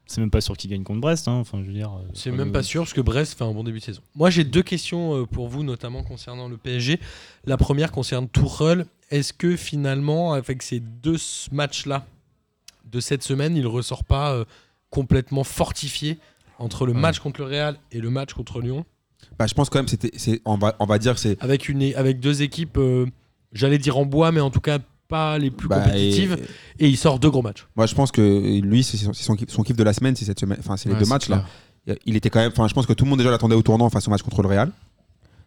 c'est 0.06 0.20
même 0.20 0.30
pas 0.30 0.40
sûr 0.40 0.56
qu'ils 0.56 0.70
gagnent 0.70 0.84
contre 0.84 1.00
Brest. 1.00 1.26
Hein. 1.26 1.32
Enfin, 1.40 1.58
je 1.60 1.66
veux 1.66 1.72
dire. 1.72 1.90
euh, 1.90 2.08
C'est 2.14 2.30
même 2.30 2.52
pas 2.52 2.62
sûr 2.62 2.82
parce 2.82 2.92
que 2.92 3.00
Brest 3.00 3.36
fait 3.36 3.42
un 3.42 3.50
bon 3.52 3.64
début 3.64 3.80
de 3.80 3.84
saison. 3.84 4.00
Moi, 4.14 4.30
j'ai 4.30 4.44
deux 4.44 4.62
questions 4.62 5.16
euh, 5.16 5.26
pour 5.26 5.48
vous, 5.48 5.64
notamment 5.64 6.04
concernant 6.04 6.48
le 6.48 6.56
PSG. 6.56 7.00
La 7.46 7.56
première 7.56 7.90
concerne 7.90 8.28
Tourelle. 8.28 8.86
Est-ce 9.10 9.32
que 9.32 9.56
finalement, 9.56 10.34
avec 10.34 10.62
ces 10.62 10.78
deux 10.78 11.16
matchs-là 11.50 12.06
de 12.84 13.00
cette 13.00 13.24
semaine, 13.24 13.56
il 13.56 13.66
ressort 13.66 14.04
pas 14.04 14.32
euh, 14.32 14.44
complètement 14.90 15.42
fortifié 15.44 16.18
entre 16.59 16.86
le 16.86 16.93
match 16.93 17.18
contre 17.20 17.40
le 17.40 17.47
Real 17.47 17.76
et 17.93 18.01
le 18.01 18.10
match 18.10 18.35
contre 18.35 18.60
Lyon, 18.60 18.85
Bah, 19.39 19.47
je 19.47 19.55
pense 19.55 19.70
quand 19.70 19.78
même, 19.78 19.89
c'était, 19.89 20.10
c'est, 20.16 20.40
on, 20.44 20.56
va, 20.59 20.74
on 20.80 20.86
va 20.86 20.98
dire 20.98 21.14
que 21.14 21.20
c'est. 21.20 21.36
avec, 21.43 21.68
une, 21.68 21.82
avec 21.94 22.20
deux 22.20 22.43
équipes, 22.43 22.76
euh, 22.78 23.06
j'allais 23.52 23.78
dire 23.78 23.97
en 23.98 24.05
bois, 24.05 24.32
mais 24.32 24.40
en 24.40 24.51
tout 24.51 24.60
cas 24.60 24.78
pas 25.09 25.39
les 25.39 25.51
plus 25.51 25.68
bah, 25.68 25.80
compétitives, 25.80 26.36
et- 26.78 26.89
il 26.89 26.97
sort 26.98 27.18
deux 27.18 27.30
gros 27.30 27.40
matchs. 27.43 27.66
moi, 27.76 27.86
je 27.86 27.94
pense 27.94 28.12
que 28.12 28.60
lui, 28.60 28.82
c'est 28.85 28.97
son, 28.98 29.12
c'est 29.14 29.22
son 29.24 29.36
kiff, 29.36 29.48
son 29.48 29.62
kiff 29.62 29.76
de 29.76 29.82
la 29.85 29.93
semaine, 29.94 30.14
c'est 30.16 30.24
cette 30.26 30.39
semaine. 30.40 30.59
Enfin, 30.60 30.76
c'est 30.76 30.89
les 30.89 30.94
Ouais, 30.94 30.98
deux 30.98 31.05
c'est 31.06 31.10
matchs 31.10 31.28
là. 31.28 31.44
Il 32.05 32.16
était 32.16 32.28
quand 32.28 32.40
même. 32.40 32.51
Enfin, 32.52 32.68
je 32.68 32.74
pense 32.74 32.85
que 32.85 32.93
tout 32.93 33.05
le 33.05 33.10
monde 33.10 33.18
déjà 33.18 33.30
l'attendait 33.30 33.55
au 33.55 33.62
tournant 33.62 33.89
face 33.89 34.06
au 34.06 34.10
match 34.10 34.20
contre 34.22 34.43
le 34.43 34.48
Real. 34.48 34.70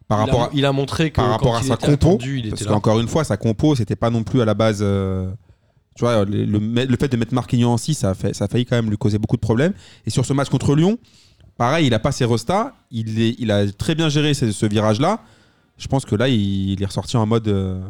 Par 0.07 0.17
il, 0.17 0.21
rapport 0.21 0.41
a, 0.41 0.45
à, 0.47 0.49
il 0.55 0.65
a 0.65 0.71
montré 0.71 1.11
que 1.11 1.17
par 1.17 1.29
rapport 1.29 1.51
quand 1.51 1.57
à 1.59 1.61
il 1.61 1.67
sa 1.67 1.73
était 1.75 1.85
compo, 1.85 2.07
attendu, 2.07 2.39
il 2.39 2.49
parce 2.49 2.61
était 2.61 2.69
là. 2.69 2.75
qu'encore 2.75 2.99
une 2.99 3.07
fois, 3.07 3.23
sa 3.23 3.37
compo, 3.37 3.75
c'était 3.75 3.95
pas 3.95 4.09
non 4.09 4.23
plus 4.23 4.41
à 4.41 4.45
la 4.45 4.55
base. 4.55 4.79
euh, 4.81 5.31
tu 5.95 6.01
vois, 6.05 6.23
le, 6.25 6.45
le- 6.45 6.85
le 6.85 6.97
fait 6.97 7.07
de 7.09 7.17
mettre 7.17 7.33
Marquinhos 7.33 7.69
en 7.69 7.77
6, 7.77 7.95
ça 7.95 8.11
a, 8.11 8.13
fait, 8.13 8.33
ça 8.33 8.45
a 8.45 8.47
failli 8.47 8.65
quand 8.65 8.75
même 8.75 8.89
lui 8.89 8.97
causer 8.97 9.17
beaucoup 9.19 9.35
de 9.35 9.41
problèmes. 9.41 9.73
Et 10.05 10.09
sur 10.09 10.25
ce 10.25 10.33
match 10.33 10.49
contre 10.49 10.75
Lyon, 10.75 10.97
pareil, 11.57 11.87
il 11.87 11.93
a 11.93 11.99
pas 11.99 12.11
ses 12.11 12.25
restats. 12.25 12.73
Il, 12.91 13.19
est, 13.21 13.35
il 13.39 13.51
a 13.51 13.69
très 13.71 13.93
bien 13.95 14.07
géré 14.09 14.33
ce, 14.33 14.51
ce 14.51 14.65
virage-là. 14.65 15.21
Je 15.77 15.87
pense 15.87 16.05
que 16.05 16.15
là, 16.15 16.27
il, 16.29 16.71
il 16.71 16.81
est 16.81 16.85
ressorti 16.85 17.17
en 17.17 17.25
mode. 17.25 17.47
euh, 17.47 17.81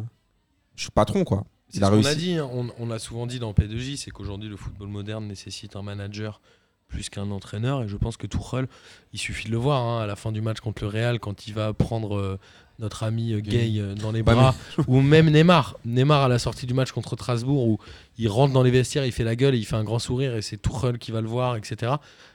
je 0.76 0.82
suis 0.82 0.90
patron, 0.90 1.24
quoi. 1.24 1.44
C'est 1.68 1.78
Il 1.78 1.84
a 1.84 1.86
ce 1.88 1.92
qu'on 1.92 2.04
a 2.04 2.14
dit, 2.14 2.34
hein. 2.34 2.48
on, 2.52 2.68
on 2.78 2.86
l'a 2.88 2.98
souvent 2.98 3.26
dit 3.26 3.38
dans 3.38 3.52
P2J, 3.52 3.96
c'est 3.96 4.10
qu'aujourd'hui 4.10 4.48
le 4.50 4.56
football 4.56 4.88
moderne 4.88 5.26
nécessite 5.26 5.74
un 5.76 5.82
manager 5.82 6.40
plus 6.88 7.08
qu'un 7.08 7.30
entraîneur. 7.30 7.82
Et 7.84 7.88
je 7.88 7.96
pense 7.96 8.18
que 8.18 8.26
Tuchel, 8.26 8.66
il 9.14 9.18
suffit 9.18 9.46
de 9.46 9.52
le 9.52 9.56
voir 9.58 9.82
hein, 9.82 10.02
à 10.02 10.06
la 10.06 10.16
fin 10.16 10.32
du 10.32 10.42
match 10.42 10.60
contre 10.60 10.82
le 10.82 10.88
Real, 10.88 11.18
quand 11.20 11.46
il 11.46 11.54
va 11.54 11.72
prendre 11.72 12.16
euh, 12.18 12.38
notre 12.82 13.04
ami 13.04 13.32
euh, 13.32 13.40
Gay 13.40 13.74
euh, 13.78 13.94
dans 13.94 14.12
les 14.12 14.22
bras, 14.22 14.54
ou 14.86 15.00
même 15.00 15.30
Neymar. 15.30 15.76
Neymar 15.84 16.24
à 16.24 16.28
la 16.28 16.38
sortie 16.38 16.66
du 16.66 16.74
match 16.74 16.92
contre 16.92 17.14
Strasbourg, 17.14 17.66
où 17.66 17.78
il 18.18 18.28
rentre 18.28 18.52
dans 18.52 18.62
les 18.62 18.70
vestiaires, 18.70 19.06
il 19.06 19.12
fait 19.12 19.24
la 19.24 19.36
gueule, 19.36 19.54
et 19.54 19.58
il 19.58 19.64
fait 19.64 19.76
un 19.76 19.84
grand 19.84 19.98
sourire, 19.98 20.36
et 20.36 20.42
c'est 20.42 20.60
Tuchel 20.60 20.98
qui 20.98 21.12
va 21.12 21.20
le 21.20 21.28
voir, 21.28 21.56
etc. 21.56 21.92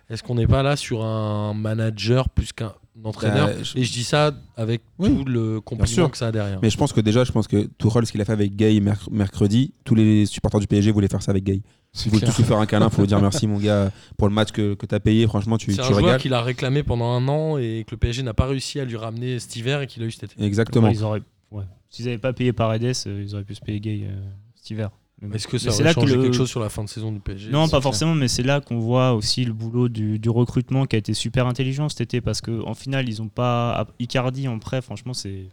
Est-ce 0.10 0.24
qu'on 0.24 0.36
n'est 0.36 0.48
pas 0.48 0.64
là 0.64 0.76
sur 0.76 1.04
un 1.04 1.54
manager 1.54 2.30
plus 2.30 2.54
qu'un 2.54 2.74
entraîneur 3.04 3.48
Bah, 3.48 3.54
je- 3.64 3.78
Et 3.78 3.84
je 3.84 3.92
dis 3.94 4.04
ça 4.04 4.32
avec 4.56 4.82
Oui, 5.00 5.10
tout 5.16 5.26
le 5.26 5.62
compliment 5.62 6.10
que 6.10 6.18
ça 6.18 6.28
a 6.28 6.32
derrière. 6.32 6.60
Mais 6.62 6.70
je 6.70 6.78
pense 6.78 6.94
que 6.94 7.02
déjà, 7.02 7.24
je 7.24 7.32
pense 7.32 7.48
que 7.48 7.66
Tourelle, 7.78 8.06
ce 8.06 8.12
qu'il 8.12 8.22
a 8.22 8.26
fait 8.26 8.32
avec 8.34 8.56
Gay 8.56 8.80
merc- 8.80 9.10
mercredi, 9.12 9.74
tous 9.84 9.96
les 9.96 10.26
supporters 10.26 10.60
du 10.60 10.68
PSG 10.68 10.92
voulaient 10.92 11.08
faire 11.08 11.22
ça 11.22 11.32
avec 11.32 11.44
Gay. 11.44 11.62
Ils 12.06 12.10
voulaient 12.10 12.22
clair. 12.22 12.32
tous 12.36 12.42
lui 12.42 12.48
faire 12.48 12.58
un 12.60 12.66
câlin, 12.66 12.90
faut 12.92 13.02
lui 13.02 13.08
dire 13.08 13.22
merci 13.22 13.48
mon 13.48 13.58
gars 13.60 13.92
pour 14.18 14.28
le 14.28 14.34
match 14.34 14.52
que, 14.52 14.74
que 14.76 14.86
tu 14.86 14.94
as 14.94 15.00
payé. 15.00 15.26
Franchement, 15.28 15.58
tu, 15.58 15.72
C'est 15.74 15.82
tu 15.82 15.94
un 15.94 16.00
joueur 16.00 16.18
qu'il 16.18 16.34
a 16.34 16.42
réclamé 16.42 16.84
pendant 16.84 17.12
un 17.12 17.28
an 17.28 17.58
et 17.58 17.84
que 17.88 17.92
le 17.92 17.98
PSG 17.98 18.24
n'a 18.24 18.34
pas 18.34 18.46
réussi 18.46 18.80
à 18.80 18.86
lui 18.86 18.98
ramener 18.98 19.40
cet 19.40 19.56
hiver 19.56 19.82
et 19.82 19.88
qu'il 19.88 20.04
a 20.04 20.06
eu 20.06 20.12
cet 20.12 20.24
été. 20.34 20.44
Exactement. 20.44 20.88
ouais, 20.88 20.94
ils 20.94 21.04
auraient, 21.04 21.22
ouais. 21.52 21.64
S'ils 21.90 22.06
n'avaient 22.06 22.18
pas 22.18 22.34
payé 22.34 22.52
Paredes, 22.54 22.84
euh, 23.08 23.24
ils 23.26 23.34
auraient 23.34 23.44
pu 23.46 23.56
se 23.56 23.62
payer 23.62 23.80
Gay 23.80 24.02
euh, 24.04 24.16
cet 24.56 24.70
hiver. 24.70 24.90
Est-ce 25.34 25.48
que 25.48 25.58
ça 25.58 25.72
c'est 25.72 25.82
aurait 25.82 25.84
là 25.84 25.94
que 25.96 26.06
le- 26.06 26.22
quelque 26.22 26.36
chose 26.36 26.50
sur 26.50 26.60
la 26.60 26.70
fin 26.70 26.84
de 26.84 26.90
saison 26.90 27.12
du 27.12 27.20
PSG 27.20 27.50
Non, 27.50 27.68
pas 27.68 27.82
forcément, 27.82 28.14
mais 28.14 28.28
c'est 28.28 28.44
là 28.44 28.62
qu'on 28.62 28.80
voit 28.80 29.14
aussi 29.14 29.46
le 29.46 29.54
boulot 29.54 29.90
du, 29.90 30.20
du 30.20 30.30
recrutement 30.30 30.86
qui 30.86 30.96
a 30.96 31.00
été 31.00 31.14
super 31.14 31.48
intelligent 31.48 31.90
cet 31.90 32.02
été 32.02 32.22
parce 32.22 32.42
qu'en 32.42 32.74
final, 32.76 33.10
ils 33.10 33.22
ont 33.22 33.28
pas. 33.28 33.88
Icardi 34.00 34.48
en 34.48 34.60
prêt, 34.60 34.82
franchement, 34.82 35.14
c'est. 35.14 35.48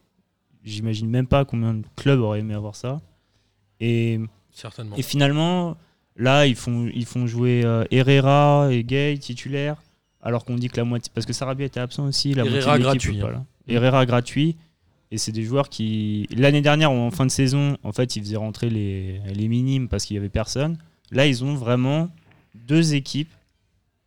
J'imagine 0.62 1.08
même 1.08 1.26
pas 1.26 1.44
combien 1.44 1.74
de 1.74 1.84
clubs 1.96 2.20
auraient 2.20 2.40
aimé 2.40 2.54
avoir 2.54 2.74
ça. 2.74 3.00
Et, 3.80 4.18
Certainement. 4.50 4.96
et 4.96 5.02
finalement, 5.02 5.76
Là, 6.16 6.46
ils 6.46 6.54
font, 6.54 6.88
ils 6.94 7.06
font 7.06 7.26
jouer 7.26 7.62
euh, 7.64 7.84
Herrera 7.90 8.68
et 8.70 8.84
Gay 8.84 9.18
titulaires, 9.18 9.82
alors 10.22 10.44
qu'on 10.44 10.54
dit 10.54 10.68
que 10.68 10.76
la 10.76 10.84
moitié. 10.84 11.10
Parce 11.12 11.26
que 11.26 11.32
Sarabia 11.32 11.66
était 11.66 11.80
absent 11.80 12.06
aussi. 12.06 12.34
La 12.34 12.44
Herrera 12.44 12.78
moitié 12.78 12.84
de 12.84 12.92
l'équipe 12.92 13.10
gratuit, 13.10 13.20
pas 13.20 13.26
hein. 13.28 13.44
là. 13.66 13.74
Herrera 13.74 14.06
gratuit. 14.06 14.56
Et 15.14 15.18
c'est 15.18 15.30
des 15.30 15.44
joueurs 15.44 15.68
qui. 15.68 16.26
L'année 16.36 16.60
dernière, 16.60 16.90
en 16.90 17.10
fin 17.12 17.24
de 17.24 17.30
saison, 17.30 17.76
en 17.84 17.92
fait, 17.92 18.16
ils 18.16 18.22
faisaient 18.22 18.34
rentrer 18.36 18.68
les, 18.68 19.20
les 19.32 19.46
minimes 19.46 19.86
parce 19.88 20.04
qu'il 20.04 20.14
y 20.14 20.18
avait 20.18 20.28
personne. 20.28 20.76
Là, 21.12 21.24
ils 21.28 21.44
ont 21.44 21.54
vraiment 21.54 22.08
deux 22.56 22.94
équipes. 22.94 23.30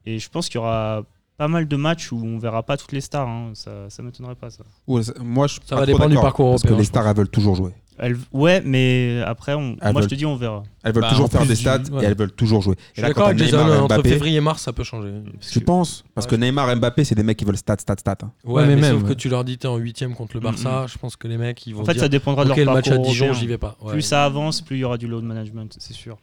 Et 0.06 0.20
je 0.20 0.30
pense 0.30 0.50
qu'il 0.50 0.56
y 0.56 0.58
aura 0.58 1.04
pas 1.38 1.48
mal 1.48 1.66
de 1.66 1.76
matchs 1.78 2.12
où 2.12 2.18
on 2.22 2.38
verra 2.40 2.62
pas 2.64 2.76
toutes 2.76 2.92
les 2.92 3.00
stars. 3.00 3.26
hein. 3.28 3.52
Ça, 3.54 3.90
ça 3.90 4.04
m'étonnerait 4.04 4.36
pas, 4.36 4.50
ça. 4.50 4.64
Ouais, 4.86 5.02
ça- 5.04 5.14
moi, 5.24 5.48
je 5.48 5.54
suis 5.54 5.62
Ça 5.66 5.76
pas 5.78 5.82
va 5.82 5.88
trop 5.88 5.94
dépendre 5.98 6.10
du 6.16 6.16
parcours 6.22 6.52
Parce 6.52 6.64
que 6.64 6.74
les 6.74 6.84
stars, 6.84 7.08
elles 7.08 7.16
veulent 7.16 7.30
toujours 7.30 7.56
jouer. 7.56 7.72
Elles- 8.00 8.18
ouais, 8.32 8.62
mais 8.64 9.22
après, 9.26 9.54
on... 9.56 9.76
Moi, 9.92 10.02
je 10.02 10.08
te 10.08 10.16
dis, 10.16 10.26
on 10.26 10.36
verra. 10.36 10.64
Elles 10.84 10.94
veulent 10.94 11.02
Bah, 11.02 11.10
toujours 11.10 11.30
faire 11.30 11.42
des 11.42 11.48
du- 11.50 11.56
stats 11.56 11.80
ouais. 11.92 12.04
et 12.04 12.06
elles 12.06 12.16
veulent 12.18 12.32
toujours 12.32 12.62
jouer. 12.62 12.76
Je 12.94 13.02
suis 13.02 13.08
d'accord 13.08 13.28
avec 13.28 13.40
Jason, 13.40 13.58
entre 13.60 14.02
février 14.04 14.38
et 14.38 14.42
mars, 14.42 14.62
ça 14.62 14.72
peut 14.74 14.84
changer. 14.84 15.12
Parce 15.40 15.50
Tu 15.52 15.60
que- 15.60 15.66
penses? 15.66 16.04
Parce 16.14 16.26
Ouais. 16.28 16.32
que 16.32 16.36
Neymar 16.36 16.70
et 16.72 16.76
Mbappé, 16.76 17.04
c'est 17.04 17.16
des 17.16 17.24
mecs 17.24 17.38
qui 17.38 17.46
veulent 17.46 17.58
stats, 17.58 17.78
stats, 17.80 17.96
stats. 17.98 18.18
hein. 18.24 18.32
Ouais, 18.46 18.54
Ouais, 18.54 18.68
mais, 18.68 18.76
mais 18.76 18.82
même, 18.82 19.00
sauf 19.00 19.10
que 19.10 19.14
tu 19.14 19.30
leur 19.30 19.44
dis 19.44 19.58
t'es 19.58 19.68
en 19.68 19.78
huitième 19.78 20.14
contre 20.16 20.36
le 20.36 20.40
Barça, 20.42 20.86
je 20.88 20.98
pense 20.98 21.16
que 21.16 21.28
les 21.28 21.38
mecs 21.38 21.66
ils 21.66 21.74
vont 21.74 21.82
En 21.82 21.86
fait, 21.86 21.94
dire 21.94 22.02
ça 22.04 22.10
dépendra 22.10 22.44
de 22.44 22.50
leur 22.50 22.58
le 22.58 22.66
match 22.66 22.88
à 22.90 22.98
Dijon 22.98 23.34
j'y 23.34 23.48
vais 23.48 23.58
pas. 23.58 23.76
Ouais. 23.82 23.94
Plus 23.94 24.02
ça 24.04 24.24
avance, 24.26 24.62
plus 24.62 24.78
il 24.78 24.80
y 24.80 24.84
aura 24.84 24.98
du 24.98 25.08
load 25.08 25.24
management, 25.24 25.76
c'est 25.80 25.94
sûr. 25.94 26.18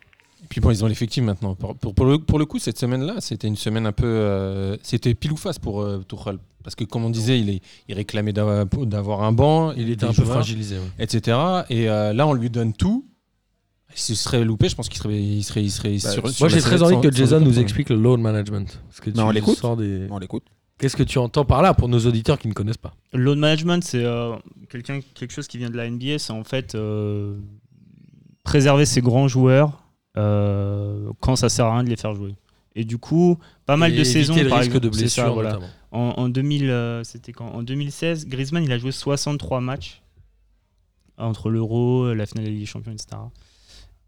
Et 0.45 0.47
puis 0.49 0.61
bon, 0.61 0.71
ils 0.71 0.85
ont 0.85 0.87
l'effectif 0.87 1.25
maintenant. 1.25 1.55
Pour, 1.55 1.75
pour- 1.75 1.95
pour 1.95 2.07
le, 2.07 2.19
pour 2.19 2.39
le 2.39 2.45
coup, 2.47 2.59
cette 2.59 2.79
semaine-là, 2.79 3.17
c'était 3.21 3.49
une 3.49 3.57
semaine 3.57 3.87
un 3.87 3.93
peu. 3.93 4.07
euh, 4.07 4.77
c'était 4.83 5.15
pile 5.15 5.33
ou 5.33 5.37
face 5.37 5.59
pour 5.59 5.81
euh, 5.83 6.05
Tuchel. 6.07 6.39
Parce 6.63 6.75
que, 6.77 6.85
comme 6.85 7.05
on 7.05 7.11
disait, 7.11 7.41
il, 7.41 7.51
est, 7.51 7.61
il 7.89 7.95
réclamait 7.95 8.33
d'avoir 8.33 8.65
d'avoir 8.87 9.23
un 9.23 9.33
banc, 9.33 9.73
il 9.73 9.91
était 9.91 10.05
un 10.07 10.13
peu 10.13 10.25
fragilisé. 10.25 10.77
ouais. 10.77 10.83
etc. 11.05 11.37
Et 11.71 11.89
euh, 11.91 12.13
là, 12.13 12.27
on 12.27 12.33
lui 12.35 12.51
donne 12.51 12.73
tout. 12.73 13.07
S'il 13.97 14.17
serait 14.17 14.45
loupé, 14.45 14.69
je 14.69 14.75
pense 14.75 14.89
qu'il 14.89 14.99
serait, 15.01 15.23
il 15.23 15.43
serait, 15.45 15.63
il 15.63 15.71
serait 15.71 15.99
Bah, 16.03 16.11
sur- 16.11 16.23
moi, 16.41 16.49
j'ai 16.49 16.61
très 16.61 16.83
envie 16.83 17.01
que 17.01 17.13
Jason 17.15 17.41
nous 17.41 17.59
explique 17.59 17.91
le 17.91 17.97
load 17.97 18.19
management. 18.21 18.81
Parce 18.89 19.01
que 19.01 19.11
tu 19.11 19.21
on 19.21 19.31
l'écoute. 19.31 19.57
sors 19.57 19.77
des... 19.77 20.07
On 20.11 20.19
l'écoute. 20.19 20.43
Qu'est-ce 20.79 20.97
que 20.97 21.05
tu 21.05 21.19
entends 21.19 21.45
par 21.45 21.63
là 21.63 21.73
pour 21.75 21.89
nos 21.89 22.01
auditeurs 22.01 22.39
qui 22.41 22.49
ne 22.49 22.53
connaissent 22.55 22.77
pas 22.77 22.95
Le 23.13 23.23
load 23.23 23.39
management, 23.39 23.85
c'est 23.85 24.03
euh, 24.05 24.35
quelqu'un, 24.69 24.99
quelque 25.15 25.31
chose 25.33 25.47
qui 25.47 25.59
vient 25.59 25.71
de 25.71 25.77
la 25.77 25.89
NBA, 25.89 26.19
c'est 26.19 26.33
en 26.33 26.43
fait 26.43 26.75
euh, 26.75 27.37
préserver 28.43 28.85
ses 28.85 29.01
grands 29.01 29.29
joueurs 29.29 29.84
quand 30.15 31.37
ça 31.37 31.49
sert 31.49 31.67
à 31.67 31.75
rien 31.75 31.85
de 31.85 31.91
les 31.91 31.97
faire 31.97 32.15
jouer. 32.15 32.35
Et 32.77 32.85
du 32.85 32.99
coup, 32.99 33.39
pas 33.67 33.77
mal 33.77 33.93
Et 33.93 33.99
de 33.99 34.05
saisons, 34.05 34.35
le 34.35 34.49
par 34.49 34.59
risque 34.59 34.75
exemple, 34.75 34.91
de 34.91 34.97
c'est 34.97 35.09
ça, 35.09 35.23
blessure 35.23 35.35
voilà. 35.35 35.59
En, 35.93 36.15
en 36.17 36.29
2000, 36.29 36.71
euh, 36.71 37.05
c'était 37.05 37.33
quand? 37.33 37.47
En 37.47 37.63
2016, 37.63 38.27
Griezmann, 38.27 38.65
il 38.65 38.73
a 38.73 38.79
joué 38.79 38.91
63 38.91 39.61
matchs 39.61 40.03
entre 41.17 41.51
l'Euro, 41.51 42.13
la 42.13 42.27
finale 42.27 42.45
de 42.45 42.49
la 42.49 42.53
Ligue 42.53 42.63
des 42.63 42.67
Champions, 42.67 42.91
etc. 42.91 43.17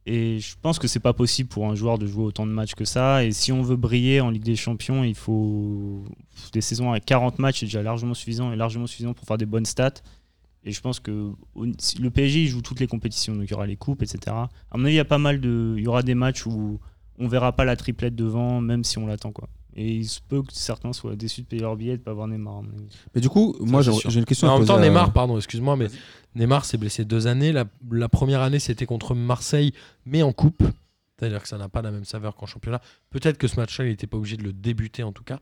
Et 0.07 0.39
je 0.41 0.55
pense 0.61 0.79
que 0.79 0.89
c'est 0.89 1.01
pas 1.01 1.13
possible 1.13 1.49
pour 1.49 1.67
un 1.67 1.75
joueur 1.77 1.99
de 1.99 2.07
jouer 2.07 2.25
autant 2.25 2.47
de 2.47 2.53
matchs 2.53 2.75
que 2.75 2.85
ça. 2.85 3.25
Et 3.25 3.31
si 3.31 3.53
on 3.53 3.63
veut 3.63 3.77
briller 3.77 4.21
en 4.21 4.31
Ligue 4.31 4.45
des 4.45 4.57
Champions, 4.57 5.05
il 5.05 5.15
faut 5.15 6.05
des 6.53 6.61
saisons 6.61 6.91
avec 6.91 7.05
40 7.05 7.39
matchs, 7.39 7.61
c'est 7.61 7.67
déjà 7.67 7.83
largement 7.83 8.15
suffisant 8.15 8.53
et 8.53 8.57
largement 8.57 8.87
suffisant 8.87 9.15
pour 9.15 9.27
faire 9.27 9.39
des 9.39 9.47
bonnes 9.47 9.67
stats. 9.67 9.95
Et 10.67 10.73
je 10.73 10.81
pense 10.81 10.99
que 11.01 11.33
le 11.57 12.11
PSG 12.11 12.43
il 12.43 12.49
joue 12.49 12.61
toutes 12.61 12.81
les 12.81 12.89
compétitions, 12.89 13.35
donc 13.37 13.45
il 13.47 13.51
y 13.53 13.55
aura 13.55 13.67
les 13.67 13.77
coupes, 13.77 14.03
etc. 14.03 14.19
À 14.37 14.49
mon 14.75 14.85
avis, 14.85 14.95
il 14.95 14.97
y 14.97 15.01
a 15.01 15.05
pas 15.05 15.17
mal 15.19 15.41
de, 15.41 15.75
il 15.79 15.85
y 15.85 15.87
aura 15.87 16.03
des 16.03 16.17
matchs 16.17 16.45
où 16.45 16.81
on 17.19 17.29
verra 17.29 17.53
pas 17.53 17.65
la 17.65 17.77
triplette 17.77 18.17
devant, 18.17 18.61
même 18.61 18.83
si 18.85 18.99
on 18.99 19.07
l'attend 19.07 19.31
quoi. 19.33 19.49
Et 19.79 19.95
il 19.97 20.09
se 20.09 20.21
peut 20.27 20.43
que 20.43 20.53
certains 20.53 20.93
soient 20.93 21.15
déçus 21.17 21.43
de 21.43 21.47
payer 21.47 21.63
leur 21.63 21.77
billet 21.77 21.93
et 21.95 21.97
de 21.99 22.03
pas 22.03 22.11
avoir 22.11 22.27
Neymar. 22.27 22.63
Mais 23.15 23.21
du 23.21 23.29
coup, 23.29 23.55
moi, 23.61 23.83
j'ai 23.83 23.93
une 24.19 24.25
question 24.25 24.47
Mais 24.49 24.53
en 24.55 24.59
même 24.59 24.67
temps 24.67 24.77
à- 24.77 24.81
Neymar, 24.81 25.13
pardon, 25.13 25.37
excuse-moi, 25.37 25.77
mais 25.77 25.87
Neymar 26.35 26.65
s'est 26.65 26.79
blessé 26.79 27.05
deux 27.05 27.27
années. 27.27 27.53
La, 27.53 27.67
la 27.93 28.09
première 28.09 28.41
année 28.41 28.59
c'était 28.59 28.87
contre 28.87 29.15
Marseille, 29.15 29.73
mais 30.05 30.23
en 30.23 30.33
coupe. 30.33 30.63
C'est-à-dire 31.19 31.41
que 31.43 31.49
ça 31.49 31.59
n'a 31.59 31.69
pas 31.69 31.81
la 31.83 31.91
même 31.93 32.05
saveur 32.05 32.35
qu'en 32.37 32.47
championnat. 32.47 32.81
Peut-être 33.11 33.39
que 33.39 33.47
ce 33.49 33.57
match-là, 33.57 33.85
il 33.85 33.91
n'était 33.91 34.07
pas 34.07 34.17
obligé 34.17 34.37
de 34.37 34.43
le 34.43 34.53
débuter 34.53 35.03
en 35.03 35.13
tout 35.13 35.25
cas. 35.25 35.39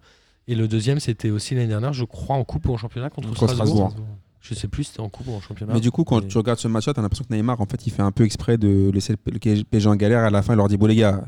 Et 0.47 0.55
le 0.55 0.69
deuxième, 0.69 1.01
c'était 1.01 1.31
aussi 1.31 1.55
l'année 1.55 1.69
dernière, 1.69 1.93
je 1.95 2.05
crois, 2.05 2.37
en 2.37 2.45
coupe 2.45 2.67
ou 2.69 2.75
en 2.75 2.77
championnat 2.77 3.09
contre, 3.11 3.29
Contre 3.29 3.53
Strasbourg. 3.53 3.91
Strasbourg. 3.91 4.07
Je 4.47 4.55
sais 4.55 4.69
plus 4.69 4.85
si 4.85 4.91
c'était 4.91 5.01
en 5.01 5.09
coupe 5.09 5.27
ou 5.29 5.33
en 5.33 5.41
championnat. 5.41 5.73
Mais 5.73 5.81
du 5.81 5.91
coup, 5.91 6.05
quand 6.05 6.21
Mais- 6.21 6.29
tu 6.29 6.37
regardes 6.37 6.59
ce 6.59 6.69
match-là, 6.69 6.93
t'as 6.93 7.01
l'impression 7.03 7.25
que 7.29 7.35
Neymar, 7.35 7.61
en 7.61 7.67
fait, 7.67 7.87
il 7.87 7.91
fait 7.91 8.03
un 8.03 8.13
peu 8.13 8.25
exprès 8.25 8.59
de 8.59 8.91
laisser 8.93 9.15
le 9.27 9.65
PSG 9.65 9.89
en 9.89 9.97
galère. 9.97 10.21
À 10.21 10.31
la 10.31 10.43
fin, 10.43 10.53
il 10.53 10.57
leur 10.57 10.69
dit 10.69 10.77
Bon, 10.77 10.85
les 10.87 10.97
gars, 10.97 11.25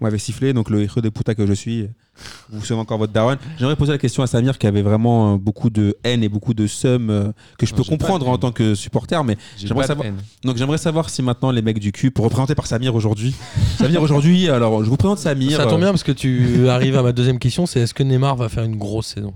on 0.00 0.04
m'avait 0.04 0.18
sifflé, 0.18 0.52
donc 0.52 0.68
le 0.68 0.82
héros 0.82 1.00
des 1.00 1.10
putas 1.10 1.34
que 1.34 1.46
je 1.46 1.52
suis, 1.54 1.88
vous 2.50 2.64
savez 2.64 2.78
encore 2.80 2.98
votre 2.98 3.12
daronne. 3.14 3.38
J'aimerais 3.58 3.76
poser 3.76 3.92
la 3.92 3.98
question 3.98 4.22
à 4.22 4.26
Samir, 4.26 4.58
qui 4.58 4.66
avait 4.66 4.82
vraiment 4.82 5.34
euh, 5.34 5.36
beaucoup 5.38 5.70
de 5.70 5.96
haine 6.04 6.22
et 6.22 6.28
beaucoup 6.28 6.52
de 6.52 6.66
seum 6.66 7.32
que 7.58 7.64
je 7.64 7.72
Non, 7.72 7.78
peux 7.78 7.84
comprendre 7.84 8.28
en 8.28 8.36
tant 8.36 8.52
que 8.52 8.74
supporter, 8.74 9.22
mais 9.24 9.38
J'ai 9.56 9.68
J'aimerais 9.68 9.86
savoir- 9.86 10.06
haine. 10.06 10.16
donc 10.44 10.56
j'aimerais 10.58 10.78
savoir 10.78 11.08
si 11.10 11.22
maintenant 11.22 11.50
les 11.50 11.62
mecs 11.62 11.78
du 11.78 11.92
cube, 11.92 12.18
représentés 12.18 12.54
par 12.56 12.66
Samir 12.66 12.94
aujourd'hui, 12.94 13.34
Samir 13.78 14.02
aujourd'hui, 14.02 14.48
alors 14.50 14.84
je 14.84 14.90
vous 14.90 14.96
présente 14.96 15.18
Samir. 15.18 15.56
Ça 15.56 15.64
tombe 15.64 15.74
euh, 15.74 15.78
bien 15.78 15.90
parce 15.92 16.02
que 16.02 16.12
tu 16.12 16.68
arrives 16.68 16.96
à 16.98 17.02
ma 17.02 17.12
deuxième 17.12 17.38
question, 17.38 17.64
c'est 17.64 17.80
est-ce 17.80 17.94
que 17.94 18.02
Neymar 18.02 18.36
va 18.36 18.48
faire 18.48 18.64
une 18.64 18.76
grosse 18.76 19.06
saison? 19.06 19.32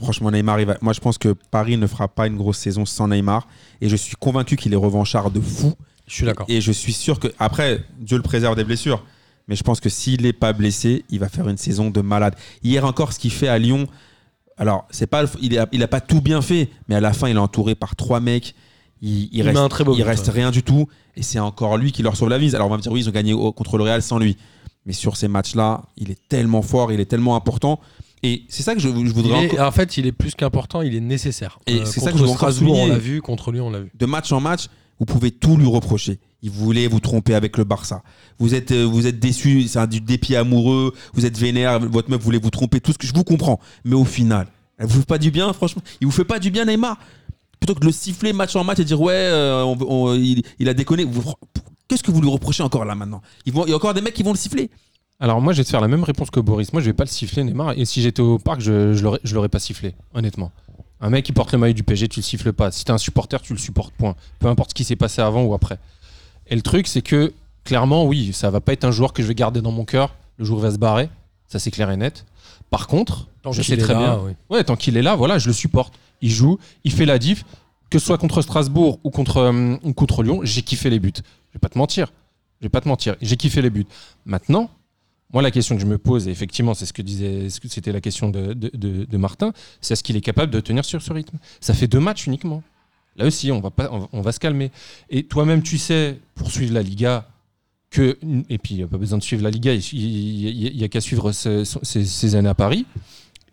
Franchement, 0.00 0.30
Neymar, 0.30 0.60
il 0.60 0.66
va- 0.66 0.78
moi 0.80 0.92
je 0.92 1.00
pense 1.00 1.18
que 1.18 1.34
Paris 1.50 1.76
ne 1.76 1.86
fera 1.86 2.06
pas 2.08 2.26
une 2.26 2.36
grosse 2.36 2.58
saison 2.58 2.84
sans 2.86 3.08
Neymar. 3.08 3.48
Et 3.80 3.88
je 3.88 3.96
suis 3.96 4.16
convaincu 4.16 4.56
qu'il 4.56 4.72
est 4.72 4.76
revanchard 4.76 5.30
de 5.30 5.40
fou. 5.40 5.74
Je 6.06 6.14
suis 6.14 6.24
d'accord. 6.26 6.46
Et 6.48 6.60
je 6.60 6.72
suis 6.72 6.92
sûr 6.92 7.18
que, 7.20 7.28
après, 7.38 7.84
Dieu 7.98 8.16
le 8.16 8.22
préserve 8.22 8.56
des 8.56 8.64
blessures. 8.64 9.04
Mais 9.48 9.56
je 9.56 9.62
pense 9.62 9.80
que 9.80 9.88
s'il 9.88 10.22
n'est 10.22 10.32
pas 10.32 10.52
blessé, 10.52 11.04
il 11.10 11.18
va 11.18 11.28
faire 11.28 11.48
une 11.48 11.56
saison 11.56 11.90
de 11.90 12.00
malade. 12.00 12.34
Hier 12.62 12.84
encore, 12.84 13.12
ce 13.12 13.18
qu'il 13.18 13.30
fait 13.32 13.48
à 13.48 13.58
Lyon, 13.58 13.86
alors, 14.56 14.86
c'est 14.90 15.06
pas, 15.06 15.22
le- 15.22 15.28
il 15.40 15.54
n'a 15.54 15.66
il 15.72 15.82
a 15.82 15.88
pas 15.88 16.00
tout 16.00 16.20
bien 16.20 16.42
fait, 16.42 16.68
mais 16.88 16.94
à 16.94 17.00
la 17.00 17.12
fin, 17.12 17.28
il 17.28 17.36
est 17.36 17.40
entouré 17.40 17.74
par 17.74 17.94
trois 17.96 18.20
mecs. 18.20 18.54
Il, 19.00 19.24
il 19.24 19.28
Il 19.32 19.42
reste, 19.42 19.70
très 19.70 19.84
beau 19.84 19.94
il 19.96 20.02
rien 20.30 20.50
du 20.50 20.62
tout. 20.62 20.88
Et 21.16 21.22
c'est 21.22 21.38
encore 21.38 21.76
lui 21.76 21.92
qui 21.92 22.02
leur 22.02 22.16
sauve 22.16 22.28
la 22.30 22.38
mise. 22.38 22.54
Alors, 22.54 22.66
on 22.66 22.70
va 22.70 22.76
me 22.76 22.82
dire, 22.82 22.90
oui, 22.92 23.00
ils 23.00 23.08
ont 23.08 23.12
gagné 23.12 23.32
au- 23.32 23.52
contre 23.52 23.78
le 23.78 23.84
Real 23.84 24.02
sans 24.02 24.18
lui. 24.18 24.36
Mais 24.86 24.92
sur 24.92 25.16
ces 25.16 25.28
matchs-là, 25.28 25.82
il 25.96 26.10
est 26.10 26.18
tellement 26.28 26.62
fort, 26.62 26.92
il 26.92 27.00
est 27.00 27.04
tellement 27.06 27.36
important. 27.36 27.80
Et 28.22 28.42
c'est 28.48 28.62
ça 28.62 28.74
que 28.74 28.80
je, 28.80 28.88
voudrais 28.88 29.46
est- 29.46 29.60
en 29.60 29.70
fait, 29.70 29.96
il 29.96 30.06
est 30.06 30.12
plus 30.12 30.34
qu'important, 30.34 30.82
il 30.82 30.94
est 30.94 31.00
nécessaire. 31.00 31.58
Et 31.66 31.84
c'est 31.86 32.00
ça 32.00 32.10
que 32.12 32.18
je 32.18 32.22
veux 32.24 32.28
encore 32.28 32.50
Strasbourg, 32.50 32.72
on 32.72 32.76
souligner. 32.76 32.92
l'a 32.92 32.98
vu, 32.98 33.20
contre 33.22 33.52
lui, 33.52 33.60
on 33.60 33.70
l'a 33.70 33.80
vu. 33.80 33.90
de 33.96 34.06
match 34.06 34.32
en 34.32 34.40
match, 34.40 34.66
vous 34.98 35.04
pouvez 35.06 35.30
tout 35.30 35.56
lui 35.56 35.66
reprocher. 35.66 36.18
Il 36.42 36.50
voulait 36.50 36.86
vous 36.86 37.00
tromper 37.00 37.34
avec 37.34 37.56
le 37.58 37.64
Barça. 37.64 38.02
Vous 38.38 38.54
êtes, 38.54 38.70
euh, 38.72 38.84
vous 38.84 39.06
êtes 39.06 39.18
déçu, 39.18 39.66
c'est 39.68 39.78
un 39.80 39.86
du 39.88 40.00
dépit 40.00 40.36
amoureux, 40.36 40.94
vous 41.14 41.26
êtes 41.26 41.36
vénère, 41.38 41.80
votre 41.80 42.10
meuf 42.10 42.20
voulait 42.20 42.38
vous 42.38 42.50
tromper, 42.50 42.80
tout 42.80 42.92
ce 42.92 42.98
que 42.98 43.06
je 43.06 43.12
vous 43.14 43.24
comprends. 43.24 43.58
Mais 43.84 43.94
au 43.96 44.04
final, 44.04 44.46
elle 44.78 44.86
vous 44.86 45.00
fait 45.00 45.06
pas 45.06 45.18
du 45.18 45.30
bien, 45.32 45.52
franchement. 45.52 45.82
Il 46.00 46.06
vous 46.06 46.12
fait 46.12 46.24
pas 46.24 46.38
du 46.38 46.50
bien, 46.50 46.64
Neymar. 46.64 46.96
Plutôt 47.60 47.74
que 47.74 47.80
de 47.80 47.86
le 47.86 47.92
siffler 47.92 48.32
match 48.32 48.54
en 48.54 48.62
match 48.62 48.78
et 48.78 48.84
dire 48.84 49.00
ouais, 49.00 49.12
euh, 49.14 49.64
on- 49.64 49.76
on- 49.88 50.14
il, 50.14 50.42
il 50.60 50.68
a 50.68 50.74
déconné. 50.74 51.04
Qu'est-ce 51.88 52.02
que 52.02 52.10
vous 52.12 52.20
lui 52.20 52.28
reprochez 52.30 52.62
encore 52.62 52.84
là 52.84 52.94
maintenant? 52.94 53.20
Ils 53.46 53.52
vont, 53.52 53.64
Il 53.66 53.70
y 53.70 53.72
a 53.72 53.76
encore 53.76 53.94
des 53.94 54.00
mecs 54.02 54.14
qui 54.14 54.22
vont 54.22 54.32
le 54.32 54.38
siffler. 54.38 54.70
Alors 55.20 55.40
moi, 55.40 55.52
je 55.52 55.58
vais 55.58 55.64
te 55.64 55.70
faire 55.70 55.80
la 55.80 55.88
même 55.88 56.04
réponse 56.04 56.30
que 56.30 56.38
Boris. 56.40 56.72
Moi, 56.72 56.80
je 56.80 56.86
vais 56.86 56.92
pas 56.92 57.04
le 57.04 57.08
siffler, 57.08 57.42
Neymar. 57.44 57.72
Et 57.76 57.84
si 57.84 58.02
j'étais 58.02 58.22
au 58.22 58.38
parc, 58.38 58.60
je, 58.60 58.92
je 58.94 59.02
l'aurais- 59.02 59.20
je 59.24 59.34
l'aurais 59.34 59.48
pas 59.48 59.58
sifflé, 59.58 59.94
honnêtement. 60.14 60.52
Un 61.00 61.10
mec 61.10 61.24
qui 61.24 61.32
porte 61.32 61.52
le 61.52 61.58
maillot 61.58 61.74
du 61.74 61.82
PSG, 61.82 62.08
tu 62.08 62.20
le 62.20 62.24
siffles 62.24 62.52
pas. 62.52 62.70
Si 62.70 62.84
t'es 62.84 62.92
un 62.92 62.98
supporter, 62.98 63.40
tu 63.42 63.52
le 63.52 63.58
supportes, 63.58 63.92
point. 63.94 64.14
Peu 64.38 64.46
importe 64.48 64.70
ce 64.70 64.74
qui 64.74 64.84
s'est 64.84 64.96
passé 64.96 65.20
avant 65.20 65.42
ou 65.44 65.54
après. 65.54 65.78
Et 66.48 66.56
le 66.56 66.62
truc, 66.62 66.86
c'est 66.86 67.02
que, 67.02 67.32
clairement, 67.64 68.04
oui, 68.04 68.32
ça 68.32 68.50
va 68.50 68.60
pas 68.60 68.72
être 68.72 68.84
un 68.84 68.90
joueur 68.90 69.12
que 69.12 69.22
je 69.22 69.28
vais 69.28 69.34
garder 69.34 69.60
dans 69.60 69.70
mon 69.72 69.84
cœur 69.84 70.14
le 70.38 70.44
jour 70.44 70.58
où 70.58 70.60
il 70.60 70.64
va 70.64 70.70
se 70.72 70.78
barrer. 70.78 71.08
Ça, 71.46 71.58
c'est 71.58 71.70
clair 71.70 71.90
et 71.90 71.96
net. 71.96 72.24
Par 72.70 72.86
contre, 72.86 73.26
Tant 73.42 73.52
je 73.52 73.62
sais 73.62 73.76
très 73.76 73.94
là, 73.94 73.98
bien. 73.98 74.20
oui. 74.24 74.32
Ouais, 74.50 74.62
tant 74.64 74.76
qu'il 74.76 74.96
est 74.96 75.02
là, 75.02 75.14
voilà, 75.16 75.38
je 75.38 75.46
le 75.48 75.52
supporte. 75.52 75.94
Il 76.20 76.30
joue, 76.30 76.58
il 76.84 76.92
fait 76.92 77.06
la 77.06 77.18
diff. 77.18 77.44
Que 77.90 77.98
ce 77.98 78.04
soit 78.06 78.18
contre 78.18 78.42
Strasbourg 78.42 78.98
ou 79.02 79.10
contre, 79.10 79.38
euh, 79.38 79.76
ou 79.82 79.94
contre 79.94 80.22
Lyon, 80.22 80.40
j'ai 80.42 80.60
kiffé 80.62 80.90
les 80.90 80.98
buts. 81.00 81.12
Je 81.16 81.54
vais 81.54 81.58
pas 81.60 81.70
te 81.70 81.78
mentir. 81.78 82.12
Je 82.60 82.66
vais 82.66 82.68
pas 82.70 82.82
te 82.82 82.88
mentir. 82.88 83.16
J'ai 83.22 83.36
kiffé 83.38 83.62
les 83.62 83.70
buts. 83.70 83.86
Maintenant, 84.26 84.68
moi, 85.32 85.42
la 85.42 85.50
question 85.50 85.74
que 85.76 85.80
je 85.82 85.86
me 85.86 85.98
pose, 85.98 86.26
et 86.26 86.30
effectivement, 86.30 86.72
c'est 86.74 86.86
ce 86.86 86.92
que 86.92 87.02
disait, 87.02 87.48
c'était 87.50 87.92
la 87.92 88.00
question 88.00 88.30
de, 88.30 89.16
Martin, 89.16 89.52
c'est 89.80 89.92
est-ce 89.92 90.02
qu'il 90.02 90.16
est 90.16 90.20
capable 90.22 90.50
de 90.52 90.60
tenir 90.60 90.84
sur 90.84 91.02
ce 91.02 91.12
rythme? 91.12 91.36
Ça 91.60 91.74
fait 91.74 91.86
deux 91.86 92.00
matchs 92.00 92.26
uniquement. 92.26 92.62
Là 93.16 93.26
aussi, 93.26 93.50
on 93.52 93.60
va, 93.60 93.70
pas, 93.70 93.90
on 94.12 94.20
va- 94.20 94.32
se 94.32 94.38
calmer. 94.40 94.70
Et 95.10 95.24
toi-même, 95.24 95.62
tu 95.62 95.76
sais, 95.76 96.18
pour 96.34 96.50
suivre 96.50 96.72
la 96.72 96.82
Liga, 96.82 97.28
que, 97.90 98.16
et 98.48 98.58
puis 98.58 98.74
il 98.74 98.76
n'y 98.78 98.82
a 98.84 98.86
pas 98.86 98.98
besoin 98.98 99.18
de 99.18 99.22
suivre 99.22 99.42
la 99.42 99.50
Liga, 99.50 99.72
il 99.74 100.72
n'y 100.76 100.84
a, 100.84 100.88
qu'à 100.88 101.00
suivre 101.00 101.32
ce- 101.32 101.64
ce- 101.64 101.78
ces, 101.82 102.04
ces 102.04 102.34
années 102.36 102.48
à 102.48 102.54
Paris. 102.54 102.86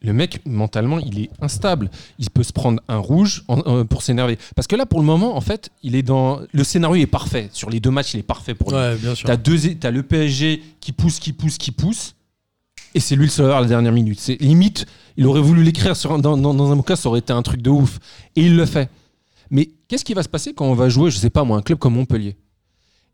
Le 0.06 0.14
mec, 0.14 0.42
mentalement, 0.46 1.00
il 1.00 1.20
est 1.20 1.30
instable. 1.42 1.90
Il 2.20 2.30
peut 2.30 2.44
se 2.44 2.54
prendre 2.54 2.82
un 2.88 2.98
rouge 2.98 3.44
en- 3.48 3.62
euh, 3.66 3.84
pour 3.84 4.04
s'énerver. 4.04 4.38
Parce 4.56 4.68
que 4.68 4.76
là, 4.76 4.86
pour 4.86 5.00
le 5.00 5.06
moment, 5.06 5.36
en 5.36 5.42
fait, 5.42 5.70
il 5.84 5.96
est 5.96 6.04
dans. 6.04 6.40
Le 6.54 6.64
scénario 6.64 7.02
est 7.02 7.08
parfait. 7.08 7.50
Sur 7.52 7.70
les 7.70 7.80
deux 7.80 7.92
matchs, 7.92 8.14
il 8.14 8.20
est 8.20 8.24
parfait 8.24 8.54
pour 8.54 8.70
lui. 8.72 8.78
Ouais, 8.78 8.96
bien 8.96 9.16
sûr. 9.16 9.26
T'as 9.28 9.38
deux, 9.38 9.58
t'as 9.76 9.92
le 9.92 10.04
PSG 10.04 10.62
qui 10.80 10.92
pousse, 10.92 11.20
qui 11.20 11.34
pousse, 11.34 11.58
qui 11.58 11.72
pousse, 11.72 12.16
et 12.94 13.00
c'est 13.00 13.16
lui 13.16 13.26
le 13.26 13.32
sauveur 13.32 13.58
à 13.58 13.62
la 13.62 13.68
dernière 13.68 13.92
minute. 13.92 14.20
C'est 14.20 14.40
limite, 14.42 14.86
il 15.18 15.26
aurait 15.28 15.42
voulu 15.42 15.64
l'écrire 15.64 15.96
sur 15.96 16.12
un- 16.14 16.20
dans, 16.20 16.38
dans, 16.38 16.54
dans 16.54 16.72
un 16.72 16.76
bouquin, 16.76 16.96
ça 16.96 17.10
aurait 17.10 17.20
été 17.20 17.34
un 17.34 17.42
truc 17.42 17.62
de 17.62 17.70
ouf. 17.70 18.00
Et 18.36 18.42
il 18.46 18.56
le 18.56 18.66
fait. 18.66 18.90
Mais 19.50 19.70
qu'est-ce 19.88 20.06
qui 20.06 20.14
va 20.14 20.24
se 20.24 20.30
passer 20.30 20.54
quand 20.54 20.66
on 20.66 20.74
va 20.76 20.90
jouer, 20.90 21.12
je 21.12 21.18
sais 21.18 21.30
pas 21.30 21.44
moi, 21.44 21.58
un 21.58 21.62
club 21.62 21.78
comme 21.80 21.94
Montpellier, 21.96 22.36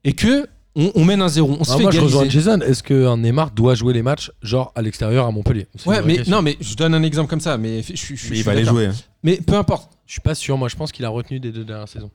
et 0.03 0.13
que 0.13 0.47
on, 0.75 0.91
on 0.95 1.05
mène 1.05 1.21
un 1.21 1.27
zéro, 1.27 1.55
on 1.59 1.63
se 1.63 1.71
Ah, 1.71 1.77
fait 1.77 1.83
moi, 1.83 1.91
je 1.91 1.99
rejoins 2.01 2.29
Jason. 2.29 2.59
Est-ce 2.61 2.81
qu'un 2.83 3.17
Neymar 3.17 3.51
doit 3.51 3.75
jouer 3.75 3.93
les 3.93 4.01
matchs, 4.01 4.31
genre 4.41 4.71
à 4.75 4.81
l'extérieur 4.81 5.25
à 5.25 5.31
Montpellier? 5.31 5.67
C'est 5.75 5.85
une 5.85 5.91
Ouais, 5.91 5.97
vraie 5.99 6.07
mais 6.07 6.15
question. 6.17 6.35
non, 6.37 6.41
mais 6.41 6.57
je 6.61 6.75
donne 6.75 6.93
un 6.93 7.03
exemple 7.03 7.29
comme 7.29 7.39
ça, 7.41 7.57
mais 7.57 7.81
je, 7.83 7.93
je- 7.93 7.95
je- 7.95 8.05
je 8.05 8.11
Mais 8.11 8.17
suis 8.17 8.37
il 8.39 8.43
va 8.43 8.53
les 8.55 8.61
d'accord. 8.63 8.75
jouer. 8.79 8.85
hein. 8.87 8.93
Mais 9.23 9.37
peu 9.37 9.55
importe. 9.55 9.91
Je 10.07 10.13
suis 10.13 10.21
pas 10.21 10.35
sûr. 10.35 10.57
Moi, 10.57 10.67
je 10.69 10.75
pense 10.75 10.91
qu'il 10.91 11.05
a 11.05 11.09
retenu 11.09 11.39
des 11.39 11.51
deux 11.51 11.63
dernières 11.63 11.87
saisons. 11.87 12.11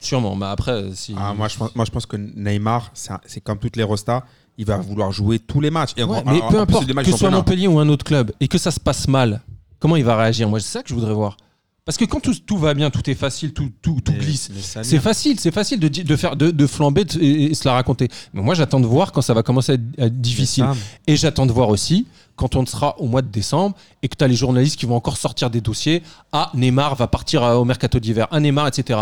Sûrement, 0.00 0.34
mais 0.34 0.46
après, 0.46 0.72
euh, 0.72 0.90
si. 0.94 1.14
Ah, 1.16 1.32
moi, 1.32 1.46
je 1.46 1.56
pense, 1.56 1.74
moi, 1.76 1.84
je 1.84 1.90
pense 1.92 2.06
que 2.06 2.16
Neymar, 2.16 2.90
c'est 2.94 3.12
un- 3.12 3.20
c'est 3.24 3.40
comme 3.40 3.58
toutes 3.58 3.76
les 3.76 3.84
Rostas, 3.84 4.24
il 4.58 4.64
va 4.66 4.76
vouloir 4.78 5.12
jouer 5.12 5.38
tous 5.38 5.60
les 5.60 5.70
matchs. 5.70 5.92
Et 5.96 6.02
Ouais, 6.02 6.18
encore- 6.18 6.32
mais 6.32 6.40
en- 6.40 6.44
en 6.46 6.48
peu 6.48 6.54
plus, 6.54 6.58
importe, 6.76 6.92
matchs 6.94 7.04
que 7.06 7.12
ce 7.12 7.18
soit 7.18 7.28
championnat. 7.28 7.36
Montpellier 7.36 7.66
ou 7.68 7.78
un 7.78 7.88
autre 7.88 8.04
club, 8.04 8.32
et 8.40 8.48
que 8.48 8.58
ça 8.58 8.72
se 8.72 8.80
passe 8.80 9.06
mal, 9.06 9.42
comment 9.78 9.94
il 9.94 10.04
va 10.04 10.16
réagir? 10.16 10.48
Moi, 10.48 10.58
c'est 10.58 10.68
ça 10.72 10.82
que 10.82 10.88
je 10.88 10.94
voudrais 10.94 11.14
voir. 11.14 11.36
Parce 11.84 11.98
que 11.98 12.04
quand 12.04 12.20
tout, 12.20 12.32
tout 12.46 12.58
va 12.58 12.74
bien, 12.74 12.90
tout 12.90 13.10
est 13.10 13.14
facile, 13.16 13.52
tout, 13.52 13.68
tout, 13.82 13.96
glisse. 14.12 14.50
C'est 14.84 15.00
facile, 15.00 15.40
c'est 15.40 15.50
facile 15.50 15.80
de, 15.80 15.88
de 15.88 16.16
faire 16.16 16.36
de, 16.36 16.52
de 16.52 16.66
flamber 16.68 17.04
de- 17.04 17.20
et, 17.20 17.44
et 17.50 17.54
se 17.54 17.66
la 17.66 17.74
raconter. 17.74 18.08
Mais 18.32 18.40
moi, 18.40 18.54
j'attends 18.54 18.78
de 18.78 18.86
voir 18.86 19.10
quand 19.10 19.20
ça 19.20 19.34
va 19.34 19.42
commencer 19.42 19.72
à 19.72 19.74
être, 19.74 19.82
à 19.98 20.04
être 20.06 20.20
difficile. 20.20 20.64
Et 21.08 21.16
j'attends 21.16 21.44
de 21.44 21.50
voir 21.52 21.68
aussi 21.70 22.06
quand 22.36 22.54
on 22.54 22.64
sera 22.66 22.96
au 23.00 23.08
mois 23.08 23.20
de 23.20 23.26
décembre 23.28 23.74
et 24.02 24.08
que 24.08 24.14
tu 24.16 24.22
as 24.22 24.28
les 24.28 24.36
journalistes 24.36 24.78
qui 24.78 24.86
vont 24.86 24.94
encore 24.94 25.16
sortir 25.16 25.50
des 25.50 25.60
dossiers. 25.60 26.04
Ah, 26.30 26.52
Neymar 26.54 26.94
va 26.94 27.08
partir 27.08 27.42
euh, 27.42 27.56
au 27.56 27.64
mercato 27.64 27.98
d'hiver. 27.98 28.28
Ah, 28.30 28.38
Neymar, 28.38 28.68
etc. 28.68 29.00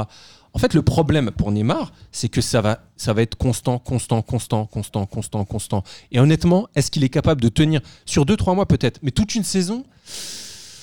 En 0.54 0.58
fait, 0.58 0.72
le 0.72 0.80
problème 0.80 1.30
pour 1.32 1.52
Neymar, 1.52 1.92
c'est 2.12 2.30
que 2.30 2.40
ça 2.40 2.62
va, 2.62 2.80
ça 2.96 3.12
va 3.12 3.20
être 3.20 3.36
constant, 3.36 3.78
constant, 3.78 4.22
constant, 4.22 4.64
constant, 4.64 5.04
constant, 5.04 5.44
constant. 5.44 5.84
Et 6.12 6.18
honnêtement, 6.18 6.66
est-ce 6.74 6.90
qu'il 6.90 7.04
est 7.04 7.10
capable 7.10 7.42
de 7.42 7.50
tenir 7.50 7.82
sur 8.06 8.24
2-3 8.24 8.54
mois 8.54 8.64
peut-être, 8.66 9.00
mais 9.02 9.10
toute 9.10 9.34
une 9.34 9.44
saison 9.44 9.84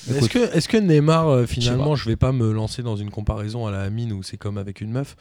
Est-ce 0.10 0.30
que, 0.30 0.56
est 0.56 0.68
que 0.68 0.78
Neymar, 0.78 1.28
euh, 1.28 1.46
finalement, 1.46 1.96
je 1.96 2.06
vais 2.06 2.16
pas 2.16 2.32
me 2.32 2.52
lancer 2.52 2.84
dans 2.84 2.96
une 2.96 3.10
comparaison 3.10 3.66
à 3.68 3.72
la 3.72 3.90
mine 3.90 4.14
où 4.14 4.24
c'est 4.24 4.38
comme 4.38 4.58
avec 4.58 4.82
une 4.82 4.92
meuf, 4.92 5.16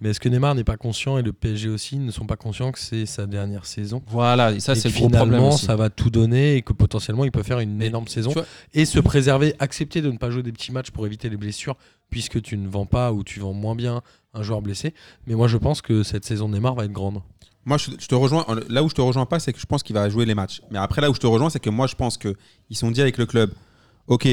mais 0.00 0.10
est-ce 0.10 0.20
que 0.20 0.28
Neymar 0.28 0.54
n'est 0.54 0.64
pas 0.64 0.78
conscient 0.78 1.18
et 1.18 1.22
le 1.22 1.32
PSG 1.32 1.68
aussi 1.68 1.98
ne 1.98 2.10
sont 2.10 2.26
pas 2.26 2.36
conscients 2.36 2.72
que 2.72 2.78
c'est 2.78 3.04
sa 3.04 3.26
dernière 3.26 3.66
saison? 3.66 4.02
Voilà, 4.06 4.52
et 4.52 4.60
ça, 4.60 4.74
c'est 4.74 4.88
le 4.88 4.94
gros 4.94 5.08
problème. 5.08 5.28
finalement 5.28 5.54
aussi. 5.54 5.66
ça 5.66 5.76
va 5.76 5.90
tout 5.90 6.08
donner 6.08 6.56
et 6.56 6.62
que 6.62 6.72
potentiellement 6.72 7.24
il 7.24 7.30
peut 7.30 7.42
faire 7.42 7.60
une 7.60 7.82
énorme 7.82 8.08
saison 8.08 8.30
vois, 8.30 8.46
et 8.72 8.86
se 8.86 8.98
préserver, 8.98 9.54
accepter 9.58 10.00
de 10.00 10.10
ne 10.10 10.16
pas 10.16 10.30
jouer 10.30 10.42
des 10.42 10.52
petits 10.52 10.72
matchs 10.72 10.90
pour 10.90 11.06
éviter 11.06 11.28
les 11.28 11.36
blessures 11.36 11.76
puisque 12.08 12.40
tu 12.40 12.56
ne 12.56 12.66
vends 12.66 12.86
pas 12.86 13.12
ou 13.12 13.22
tu 13.24 13.40
vends 13.40 13.52
moins 13.52 13.74
bien 13.74 14.00
un 14.32 14.42
joueur 14.42 14.62
blessé. 14.62 14.94
Mais 15.26 15.34
moi 15.34 15.48
je 15.48 15.58
pense 15.58 15.82
que 15.82 16.02
cette 16.02 16.24
saison 16.24 16.48
de 16.48 16.54
Neymar 16.54 16.74
va 16.74 16.86
être 16.86 16.92
grande. 16.92 17.20
Moi, 17.66 17.76
je, 17.76 17.90
je 17.98 18.06
te 18.06 18.14
rejoins. 18.14 18.46
Là 18.70 18.82
où 18.82 18.88
je 18.88 18.94
te 18.94 19.02
rejoins 19.02 19.26
pas, 19.26 19.38
c'est 19.38 19.52
que 19.52 19.60
je 19.60 19.66
pense 19.66 19.82
qu'il 19.82 19.94
va 19.94 20.08
jouer 20.08 20.24
les 20.24 20.34
matchs. 20.34 20.62
Mais 20.70 20.78
après, 20.78 21.02
là 21.02 21.10
où 21.10 21.14
je 21.14 21.20
te 21.20 21.26
rejoins, 21.26 21.50
c'est 21.50 21.60
que 21.60 21.68
moi, 21.68 21.86
je 21.86 21.94
pense 21.94 22.16
qu'ils 22.16 22.34
sont 22.72 22.90
dit 22.90 23.02
avec 23.02 23.18
le 23.18 23.26
club 23.26 23.52
ok, 24.10 24.28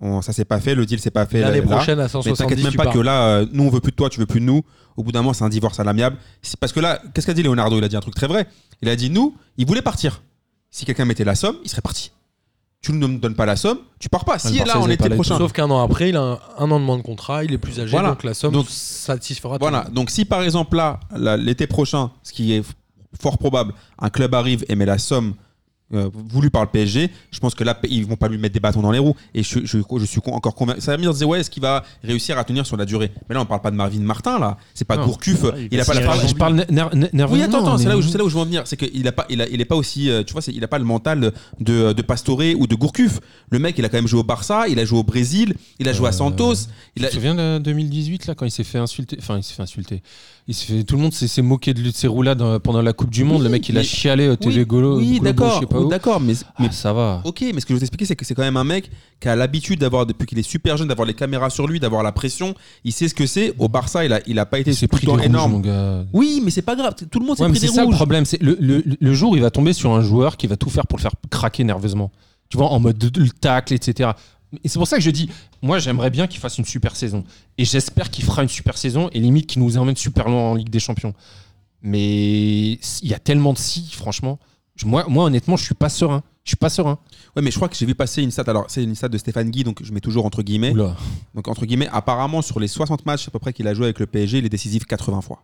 on- 0.00 0.22
ça 0.22 0.32
s'est 0.32 0.44
pas 0.44 0.60
fait, 0.60 0.74
le 0.76 0.86
deal 0.86 1.00
s'est 1.00 1.10
pas 1.10 1.26
fait. 1.26 1.40
L'année 1.40 1.62
prochaine 1.62 1.98
à 1.98 2.04
Mais 2.04 2.08
170 2.08 2.38
t'inquiète 2.38 2.62
même 2.64 2.74
pas 2.74 2.92
que 2.92 2.98
là, 3.00 3.22
euh, 3.40 3.46
nous 3.52 3.64
on 3.64 3.70
veut 3.70 3.80
plus 3.80 3.90
de 3.90 3.96
toi, 3.96 4.08
tu 4.08 4.20
veux 4.20 4.26
plus 4.26 4.38
de 4.40 4.44
nous. 4.44 4.62
Au 4.96 5.02
bout 5.02 5.10
d'un 5.10 5.22
moment, 5.22 5.32
c'est 5.32 5.42
un 5.44 5.48
divorce 5.48 5.80
à 5.80 5.84
l'amiable. 5.84 6.16
Parce 6.60 6.72
que 6.72 6.78
là, 6.78 7.00
qu'est-ce 7.12 7.26
qu'a 7.26 7.34
dit 7.34 7.42
Leonardo? 7.42 7.76
Il 7.78 7.82
a 7.84 7.88
dit 7.88 7.96
un 7.96 8.00
truc 8.00 8.14
très 8.14 8.28
vrai. 8.28 8.46
Il 8.80 8.88
a 8.88 8.94
dit 8.94 9.10
nous, 9.10 9.34
il 9.56 9.66
voulait 9.66 9.82
partir. 9.82 10.22
Si 10.70 10.84
quelqu'un 10.84 11.04
mettait 11.04 11.24
la 11.24 11.34
somme, 11.34 11.56
il 11.64 11.70
serait 11.70 11.82
parti. 11.82 12.12
Tu 12.80 12.92
ne 12.92 13.06
me 13.06 13.18
donnes 13.18 13.34
pas 13.34 13.46
la 13.46 13.56
somme, 13.56 13.78
tu 13.98 14.08
pars 14.10 14.24
pas. 14.26 14.38
Si 14.38 14.58
là, 14.58 14.74
été 14.90 15.08
la- 15.08 15.14
prochain. 15.14 15.38
Sauf 15.38 15.52
qu'un 15.52 15.70
an 15.70 15.82
après, 15.82 16.10
il 16.10 16.16
a 16.16 16.20
un, 16.20 16.38
un 16.58 16.70
an 16.70 16.78
de 16.78 16.84
moins 16.84 16.98
de 16.98 17.02
contrat, 17.02 17.42
il 17.42 17.52
est 17.52 17.58
plus 17.58 17.80
âgé, 17.80 17.90
Voilà. 17.92 18.10
donc 18.10 18.24
la 18.24 18.34
somme 18.34 18.52
Donc, 18.52 18.66
satisfera 18.68 19.56
Voilà. 19.58 19.86
Donc 19.90 20.10
si 20.10 20.26
par 20.26 20.42
exemple 20.42 20.76
là, 20.76 21.00
l'été 21.38 21.66
prochain, 21.66 22.10
ce 22.22 22.32
qui 22.32 22.52
est 22.52 22.62
fort 23.18 23.38
probable, 23.38 23.72
un 23.98 24.10
club 24.10 24.34
arrive 24.34 24.64
et 24.68 24.74
met 24.76 24.84
la 24.84 24.98
somme 24.98 25.34
euh, 25.94 26.10
voulue 26.28 26.50
par 26.50 26.62
le 26.62 26.68
PSG, 26.68 27.10
je 27.30 27.38
pense 27.40 27.54
que 27.54 27.64
là, 27.64 27.78
ils 27.88 28.04
vont 28.06 28.16
pas 28.16 28.28
lui 28.28 28.38
mettre 28.38 28.54
des 28.54 28.60
bâtons 28.60 28.82
dans 28.82 28.90
les 28.90 28.98
roues. 28.98 29.14
Et 29.34 29.42
je, 29.42 29.60
je, 29.64 29.78
je 29.98 30.04
suis 30.04 30.20
encore 30.26 30.54
convaincu. 30.54 30.80
Ça 30.80 30.92
va 30.92 30.98
me 30.98 31.12
dire, 31.12 31.28
ouais, 31.28 31.40
est-ce 31.40 31.50
qu'il 31.50 31.62
va 31.62 31.84
réussir 32.02 32.38
à 32.38 32.44
tenir 32.44 32.66
sur 32.66 32.76
la 32.76 32.84
durée? 32.84 33.10
Mais 33.28 33.34
là, 33.34 33.40
on 33.40 33.46
parle 33.46 33.60
pas 33.62 33.70
de 33.70 33.76
Marvin 33.76 34.00
Martin, 34.00 34.38
là. 34.38 34.56
C'est 34.74 34.84
pas 34.84 34.96
Non. 34.96 35.06
Gourcuff. 35.06 35.42
Ouais, 35.44 35.68
il 35.70 35.78
a 35.80 35.82
il 35.82 35.86
pas 35.86 35.94
la 35.94 36.00
Je 36.00 36.06
parle, 36.06 36.28
je 36.28 36.34
parle 36.34 36.54
ner- 36.54 36.64
ner- 36.70 36.88
Oui, 36.92 37.08
nerveusement, 37.12 37.44
attends, 37.44 37.58
attends, 37.66 37.78
c'est 37.78 37.88
là 37.88 37.96
où, 37.96 38.02
c'est 38.02 38.18
là 38.18 38.24
où 38.24 38.28
je 38.28 38.34
veux 38.34 38.40
en 38.40 38.44
venir. 38.44 38.62
C'est 38.66 38.76
qu'il 38.76 39.06
a 39.08 39.12
pas, 39.12 39.26
il 39.30 39.40
a, 39.40 39.48
il 39.48 39.60
est 39.60 39.64
pas 39.64 39.76
aussi, 39.76 40.10
euh, 40.10 40.22
tu 40.24 40.32
vois, 40.32 40.42
il 40.48 40.62
a 40.64 40.68
pas 40.68 40.78
le 40.78 40.84
mental 40.84 41.32
de, 41.60 41.92
de 41.92 42.02
Pastore 42.02 42.40
ou 42.58 42.66
de 42.66 42.74
Gourcuff. 42.74 43.20
Le 43.50 43.58
mec, 43.58 43.76
il 43.78 43.84
a 43.84 43.88
quand 43.88 43.98
même 43.98 44.08
joué 44.08 44.20
au 44.20 44.24
Barça, 44.24 44.68
il 44.68 44.78
a 44.78 44.84
joué 44.84 44.98
au 44.98 45.02
Brésil, 45.04 45.54
il 45.78 45.88
a 45.88 45.92
joué 45.92 46.06
à 46.06 46.10
Euh, 46.10 46.12
Santos. 46.12 46.54
Tu 46.54 46.60
Il 46.96 47.04
a, 47.04 47.08
te 47.08 47.14
souviens 47.14 47.34
de 47.34 47.58
2018 47.58 48.26
là 48.26 48.34
quand 48.34 48.44
il 48.46 48.50
s'est 48.50 48.64
fait 48.64 48.78
insulter 48.78 49.16
Enfin, 49.18 49.36
il 49.38 49.42
s'est 49.42 49.54
fait 49.54 49.62
insulter. 49.62 50.02
Il 50.46 50.54
s'est 50.54 50.66
fait, 50.66 50.84
tout 50.84 50.96
le 50.96 51.02
monde 51.02 51.12
s'est 51.14 51.42
moqué 51.42 51.72
de 51.72 51.80
lui 51.80 51.90
de 51.90 51.96
ses 51.96 52.06
roulades 52.06 52.58
pendant 52.58 52.82
la 52.82 52.92
Coupe 52.92 53.10
du 53.10 53.24
Monde. 53.24 53.38
Oui, 53.38 53.44
le 53.44 53.50
mec, 53.50 53.66
il 53.68 53.78
a 53.78 53.82
chialé 53.82 54.28
au 54.28 54.36
TV 54.36 54.58
oui, 54.60 54.66
Golo. 54.66 54.98
oui, 54.98 55.12
Globo, 55.18 55.24
d'accord, 55.24 55.60
d'accord, 55.88 56.20
mais, 56.20 56.34
mais 56.58 56.66
Ah, 56.70 56.72
ça 56.72 56.92
va. 56.92 57.20
Ok, 57.24 57.40
mais 57.54 57.60
ce 57.60 57.66
que 57.66 57.68
je 57.68 57.74
veux 57.74 57.80
t'expliquer, 57.80 58.04
c'est 58.06 58.16
que 58.16 58.24
c'est 58.24 58.34
quand 58.34 58.42
même 58.42 58.56
un 58.56 58.64
mec 58.64 58.90
qui 59.20 59.28
a 59.28 59.36
l'habitude 59.36 59.80
d'avoir, 59.80 60.06
depuis 60.06 60.26
qu'il 60.26 60.38
est 60.38 60.42
super 60.42 60.76
jeune, 60.76 60.88
d'avoir 60.88 61.06
les 61.06 61.14
caméras 61.14 61.50
sur 61.50 61.66
lui, 61.66 61.80
d'avoir 61.80 62.02
la 62.02 62.12
pression. 62.12 62.54
Il 62.84 62.92
sait 62.92 63.08
ce 63.08 63.14
que 63.14 63.26
c'est. 63.26 63.54
Au 63.58 63.68
Barça, 63.68 64.04
il 64.04 64.12
a, 64.12 64.20
il 64.26 64.38
a 64.38 64.46
pas 64.46 64.58
été 64.58 64.74
tout 64.74 64.86
pris 64.88 65.06
des 65.06 65.12
rouges, 65.12 65.22
énorme. 65.24 65.52
mon 65.52 65.60
gars. 65.60 66.04
Oui, 66.12 66.40
mais 66.44 66.50
c'est 66.50 66.62
pas 66.62 66.76
grave. 66.76 66.94
Tout 67.10 67.18
le 67.20 67.26
monde 67.26 67.36
s'est 67.36 67.42
Ouais, 67.44 67.50
pris 67.50 67.58
c'est 67.60 67.66
des 67.68 67.72
ça 67.72 67.84
le 67.84 67.90
problème. 67.90 68.24
C'est 68.24 68.42
le, 68.42 68.56
le, 68.60 68.82
le 69.00 69.14
jour 69.14 69.32
où 69.32 69.36
il 69.36 69.42
va 69.42 69.50
tomber 69.50 69.72
sur 69.72 69.92
un 69.94 70.00
joueur 70.02 70.36
qui 70.36 70.46
va 70.46 70.56
tout 70.56 70.70
faire 70.70 70.86
pour 70.86 70.98
le 70.98 71.02
faire 71.02 71.12
craquer 71.30 71.64
nerveusement. 71.64 72.10
Tu 72.48 72.56
vois, 72.58 72.68
en 72.68 72.78
mode 72.80 72.98
de, 72.98 73.08
de- 73.08 73.20
le 73.20 73.30
tacle, 73.30 73.72
etc. 73.74 74.10
Et 74.62 74.68
c'est 74.68 74.78
pour 74.78 74.86
ça 74.86 74.96
que 74.96 75.02
je 75.02 75.10
dis, 75.10 75.28
moi 75.62 75.80
j'aimerais 75.80 76.10
bien 76.10 76.28
qu'il 76.28 76.38
fasse 76.38 76.58
une 76.58 76.64
super 76.64 76.94
saison. 76.94 77.24
Et 77.58 77.64
j'espère 77.64 78.08
qu'il 78.10 78.22
fera 78.24 78.42
une 78.44 78.48
super 78.48 78.78
saison 78.78 79.08
et 79.12 79.18
limite 79.18 79.46
qu'il 79.48 79.62
nous 79.62 79.76
emmène 79.78 79.96
super 79.96 80.28
loin 80.28 80.50
en 80.50 80.54
Ligue 80.54 80.68
des 80.70 80.78
Champions. 80.78 81.12
Mais 81.82 82.72
il 82.72 83.08
y 83.08 83.14
a 83.14 83.18
tellement 83.18 83.52
de 83.52 83.58
si, 83.58 83.90
franchement. 83.92 84.38
Moi, 84.84 85.04
moi 85.08 85.24
honnêtement, 85.26 85.56
je 85.56 85.64
suis 85.64 85.74
pas 85.74 85.88
serein. 85.88 86.22
Je 86.42 86.50
suis 86.50 86.56
pas 86.56 86.68
serein. 86.68 86.98
Ouais, 87.36 87.42
mais 87.42 87.50
je 87.50 87.56
crois 87.56 87.68
que 87.68 87.76
j'ai 87.76 87.86
vu 87.86 87.94
passer 87.94 88.22
une 88.22 88.30
stat. 88.30 88.44
Alors, 88.48 88.64
c'est 88.68 88.82
une 88.82 88.94
stat 88.94 89.08
de 89.08 89.16
Stéphane 89.18 89.50
Guy, 89.50 89.64
donc 89.64 89.82
je 89.82 89.92
mets 89.92 90.00
toujours 90.00 90.26
entre 90.26 90.42
guillemets. 90.42 90.72
Oula. 90.72 90.96
Donc, 91.34 91.48
entre 91.48 91.64
guillemets, 91.64 91.88
apparemment, 91.92 92.42
sur 92.42 92.60
les 92.60 92.68
60 92.68 93.06
matchs 93.06 93.28
à 93.28 93.30
peu 93.30 93.38
près 93.38 93.52
qu'il 93.52 93.66
a 93.68 93.72
joué 93.74 93.84
avec 93.86 93.98
le 93.98 94.06
PSG, 94.06 94.38
il 94.38 94.44
est 94.44 94.50
décisif 94.50 94.84
80 94.84 95.20
fois. 95.22 95.42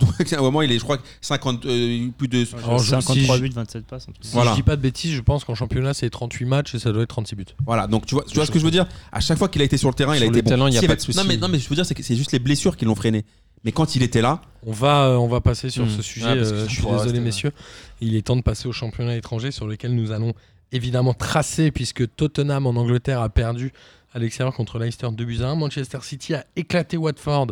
Donc, 0.00 0.32
à 0.32 0.38
un 0.38 0.40
moment, 0.40 0.62
il 0.62 0.72
est, 0.72 0.78
je 0.78 0.84
crois, 0.84 0.96
50, 1.20 1.66
euh, 1.66 2.08
plus 2.16 2.28
de. 2.28 2.46
Alors, 2.64 2.78
je- 2.78 2.88
53 2.88 3.14
si 3.36 3.42
je- 3.42 3.42
buts, 3.48 3.50
27 3.54 3.84
passes. 3.84 4.04
un 4.08 4.12
truc. 4.12 4.24
Si 4.24 4.32
Voilà. 4.32 4.52
je 4.52 4.56
dis 4.56 4.62
pas 4.62 4.76
de 4.76 4.80
bêtises, 4.80 5.12
je 5.12 5.20
pense 5.20 5.44
qu'en 5.44 5.54
championnat 5.54 5.92
c'est 5.92 6.08
38 6.08 6.46
matchs 6.46 6.74
et 6.74 6.78
ça 6.78 6.90
doit 6.92 7.02
être 7.02 7.10
36 7.10 7.34
buts. 7.36 7.44
Voilà, 7.66 7.86
donc 7.86 8.06
tu 8.06 8.14
vois, 8.14 8.24
tu 8.26 8.34
vois 8.36 8.46
ce 8.46 8.50
que 8.50 8.58
je 8.58 8.64
veux 8.64 8.70
dire? 8.70 8.86
À 9.12 9.20
chaque 9.20 9.36
fois 9.36 9.50
qu'il 9.50 9.60
a 9.60 9.64
été 9.66 9.76
sur 9.76 9.88
le 9.90 9.94
terrain, 9.94 10.16
il 10.16 10.22
a 10.22 10.26
été 10.26 10.36
le 10.40 10.42
talent, 10.48 10.68
il 10.68 10.78
a 10.78 10.80
pas 10.80 10.96
de 10.96 11.00
souci. 11.02 11.18
Non, 11.18 11.24
mais, 11.24 11.36
non, 11.36 11.48
mais 11.48 11.58
je 11.58 11.68
veux 11.68 11.74
dire, 11.74 11.84
c'est 11.84 11.94
que 11.94 12.02
c'est 12.02 12.16
juste 12.16 12.32
les 12.32 12.38
blessures 12.38 12.78
qui 12.78 12.86
l'ont 12.86 12.94
freiné. 12.94 13.26
Mais 13.64 13.72
quand 13.72 13.94
il 13.96 14.02
était 14.02 14.22
là, 14.22 14.40
On 14.66 14.72
va, 14.72 15.06
euh, 15.08 15.16
on 15.16 15.26
va 15.28 15.40
passer 15.40 15.70
sur 15.70 15.84
Hmm. 15.86 15.90
ce 15.90 16.02
sujet. 16.02 16.26
Que 16.34 16.38
euh, 16.40 16.66
je 16.68 16.70
suis 16.74 16.82
désolé, 16.82 17.02
rester 17.02 17.20
messieurs. 17.20 17.52
Il 18.00 18.14
est 18.14 18.22
temps 18.26 18.36
de 18.36 18.42
passer 18.42 18.68
au 18.68 18.72
championnat 18.72 19.16
étranger 19.16 19.50
sur 19.50 19.66
lequel 19.66 19.94
nous 19.94 20.12
allons 20.12 20.32
évidemment 20.72 21.14
tracer, 21.14 21.70
puisque 21.70 22.14
Tottenham 22.16 22.66
en 22.66 22.70
Angleterre 22.70 23.20
a 23.20 23.28
perdu 23.28 23.72
à 24.12 24.18
l'extérieur 24.18 24.54
contre 24.54 24.78
Leicester 24.78 25.08
2 25.12 25.24
buts 25.24 25.40
à 25.42 25.48
1. 25.48 25.54
Manchester 25.56 25.98
City 26.02 26.34
a 26.34 26.44
éclaté 26.56 26.96
Watford 26.96 27.48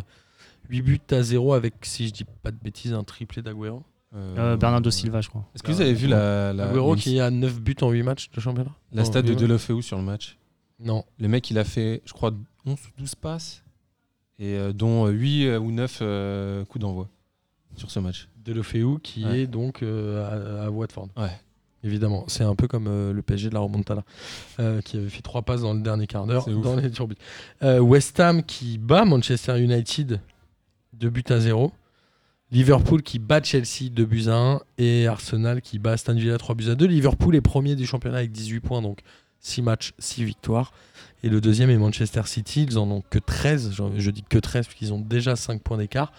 8 0.70 0.82
buts 0.82 1.00
à 1.10 1.22
0 1.22 1.52
avec, 1.54 1.74
si 1.82 2.08
je 2.08 2.12
dis 2.12 2.24
pas 2.42 2.50
de 2.50 2.58
bêtises, 2.62 2.92
un 2.92 3.04
triplé 3.04 3.40
d'Aguero. 3.42 3.82
Euh, 4.14 4.56
Bernardo 4.56 4.90
Silva, 4.90 5.20
je 5.20 5.28
crois. 5.28 5.44
Est-ce 5.54 5.62
que 5.62 5.70
vous 5.72 5.80
avez 5.82 5.92
vu 5.94 6.06
la, 6.08 6.52
une- 6.52 6.96
qui 6.96 7.20
a 7.20 7.30
9 7.30 7.60
buts 7.60 7.76
en 7.82 7.90
8 7.90 8.02
matchs 8.02 8.30
de 8.34 8.40
championnat 8.40 8.70
la 8.92 9.04
stat 9.04 9.22
de. 9.22 9.34
Delofeu 9.34 9.80
sur 9.82 9.96
le 9.98 10.02
match? 10.02 10.38
Non. 10.80 11.04
Le 11.18 11.28
mec, 11.28 11.50
il 11.50 11.58
a 11.58 11.64
fait, 11.64 12.00
je 12.06 12.12
crois, 12.12 12.32
11 12.64 12.78
ou 12.78 13.00
12 13.00 13.14
passes, 13.16 13.62
et 14.38 14.54
euh, 14.56 14.72
dont 14.72 15.06
8 15.06 15.56
ou 15.58 15.70
9 15.72 15.98
euh, 16.02 16.64
coups 16.64 16.80
d'envoi 16.82 17.08
sur 17.76 17.90
ce 17.90 17.98
match. 18.00 18.28
Delofeu 18.44 18.98
qui 19.02 19.24
Ouais. 19.24 19.40
est 19.42 19.46
donc 19.46 19.82
euh, 19.82 20.62
à, 20.62 20.66
à 20.66 20.70
Watford. 20.70 21.08
Ouais. 21.16 21.30
Évidemment, 21.84 22.24
c'est 22.26 22.42
un 22.42 22.56
peu 22.56 22.66
comme 22.66 22.86
euh, 22.88 23.12
le 23.12 23.22
PSG 23.22 23.50
de 23.50 23.54
la 23.54 23.60
remontada, 23.60 24.02
euh, 24.58 24.80
qui 24.80 24.96
avait 24.96 25.08
fait 25.08 25.22
trois 25.22 25.42
passes 25.42 25.60
dans 25.60 25.74
le 25.74 25.80
dernier 25.80 26.08
quart 26.08 26.26
d'heure 26.26 26.42
C'est 26.44 26.52
ouf. 26.52 26.64
dans 26.64 26.74
les 26.76 26.90
turbules. 26.90 27.16
Euh, 27.62 27.78
West 27.78 28.18
Ham 28.18 28.42
qui 28.42 28.78
bat 28.78 29.04
Manchester 29.04 29.60
United 29.60 30.20
2 30.94 31.10
buts 31.10 31.22
à 31.28 31.38
0. 31.38 31.70
Liverpool 32.50 33.02
qui 33.02 33.18
bat 33.18 33.42
Chelsea 33.42 33.90
2 33.92 34.04
buts 34.04 34.24
à 34.28 34.34
1. 34.36 34.60
Et 34.78 35.06
Arsenal 35.06 35.60
qui 35.62 35.78
bat 35.78 35.92
Aston 35.92 36.14
Villa 36.14 36.36
3 36.38 36.54
buts 36.56 36.68
à 36.70 36.74
2. 36.74 36.86
Liverpool 36.86 37.36
est 37.36 37.40
premier 37.42 37.76
du 37.76 37.86
championnat 37.86 38.18
avec 38.18 38.32
18 38.32 38.60
points, 38.60 38.82
donc 38.82 39.00
6 39.40 39.62
matchs, 39.62 39.92
6 40.00 40.24
victoires. 40.24 40.72
Et 41.22 41.28
le 41.28 41.40
deuxième 41.40 41.68
est 41.70 41.76
Manchester 41.76 42.22
City, 42.26 42.64
ils 42.68 42.78
en 42.78 42.90
ont 42.90 43.02
que 43.10 43.18
13. 43.18 43.72
Je, 43.72 43.82
je 43.98 44.10
dis 44.10 44.22
que 44.22 44.38
13 44.38 44.66
puisqu'ils 44.66 44.92
ont 44.92 45.00
déjà 45.00 45.34
5 45.36 45.60
points 45.62 45.78
d'écart. 45.78 46.12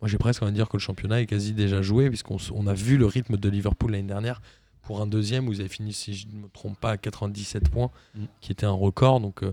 Moi 0.00 0.08
j'ai 0.08 0.18
presque 0.18 0.42
envie 0.42 0.52
de 0.52 0.56
dire 0.56 0.68
que 0.68 0.76
le 0.76 0.80
championnat 0.80 1.20
est 1.20 1.26
quasi 1.26 1.52
déjà 1.52 1.82
joué, 1.82 2.08
puisqu'on 2.08 2.38
on 2.54 2.66
a 2.66 2.74
vu 2.74 2.96
le 2.96 3.06
rythme 3.06 3.36
de 3.36 3.48
Liverpool 3.48 3.92
l'année 3.92 4.08
dernière 4.08 4.40
pour 4.82 5.00
un 5.02 5.06
deuxième 5.06 5.46
où 5.46 5.52
ils 5.52 5.60
avaient 5.60 5.68
fini, 5.68 5.92
si 5.92 6.14
je 6.14 6.26
ne 6.26 6.32
me 6.42 6.48
trompe 6.48 6.78
pas, 6.80 6.92
à 6.92 6.96
97 6.96 7.68
points, 7.68 7.90
Mm. 8.16 8.24
qui 8.40 8.50
était 8.50 8.66
un 8.66 8.72
record. 8.72 9.20
Donc 9.20 9.44
euh, 9.44 9.52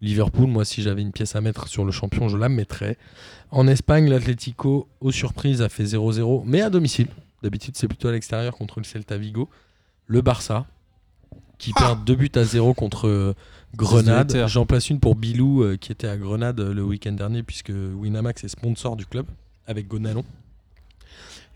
Liverpool, 0.00 0.48
moi 0.48 0.64
si 0.64 0.82
j'avais 0.82 1.02
une 1.02 1.12
pièce 1.12 1.36
à 1.36 1.40
mettre 1.40 1.68
sur 1.68 1.84
le 1.84 1.92
champion, 1.92 2.28
je 2.28 2.36
la 2.36 2.48
mettrais. 2.48 2.96
En 3.50 3.68
Espagne, 3.68 4.08
l'Atlético, 4.08 4.88
aux 5.00 5.12
surprises, 5.12 5.62
a 5.62 5.68
fait 5.68 5.84
0-0, 5.84 6.42
mais 6.46 6.62
à 6.62 6.70
domicile. 6.70 7.08
D'habitude, 7.42 7.76
c'est 7.76 7.86
plutôt 7.86 8.08
à 8.08 8.12
l'extérieur 8.12 8.56
contre 8.56 8.80
le 8.80 8.84
Celta 8.84 9.18
Vigo. 9.18 9.48
Le 10.06 10.20
Barça, 10.20 10.66
qui 11.58 11.72
perd 11.74 12.04
2 12.04 12.14
buts 12.16 12.30
à 12.34 12.44
0 12.44 12.74
contre 12.74 13.06
euh, 13.08 13.34
Grenade. 13.76 14.44
J'en 14.48 14.66
place 14.66 14.90
une 14.90 15.00
pour 15.00 15.14
Bilou, 15.14 15.62
euh, 15.62 15.76
qui 15.76 15.92
était 15.92 16.08
à 16.08 16.16
Grenade 16.16 16.60
euh, 16.60 16.74
le 16.74 16.82
week-end 16.84 17.12
dernier, 17.12 17.42
puisque 17.42 17.70
Winamax 17.70 18.44
est 18.44 18.48
sponsor 18.48 18.96
du 18.96 19.06
club, 19.06 19.26
avec 19.66 19.88
Gonalon. 19.88 20.24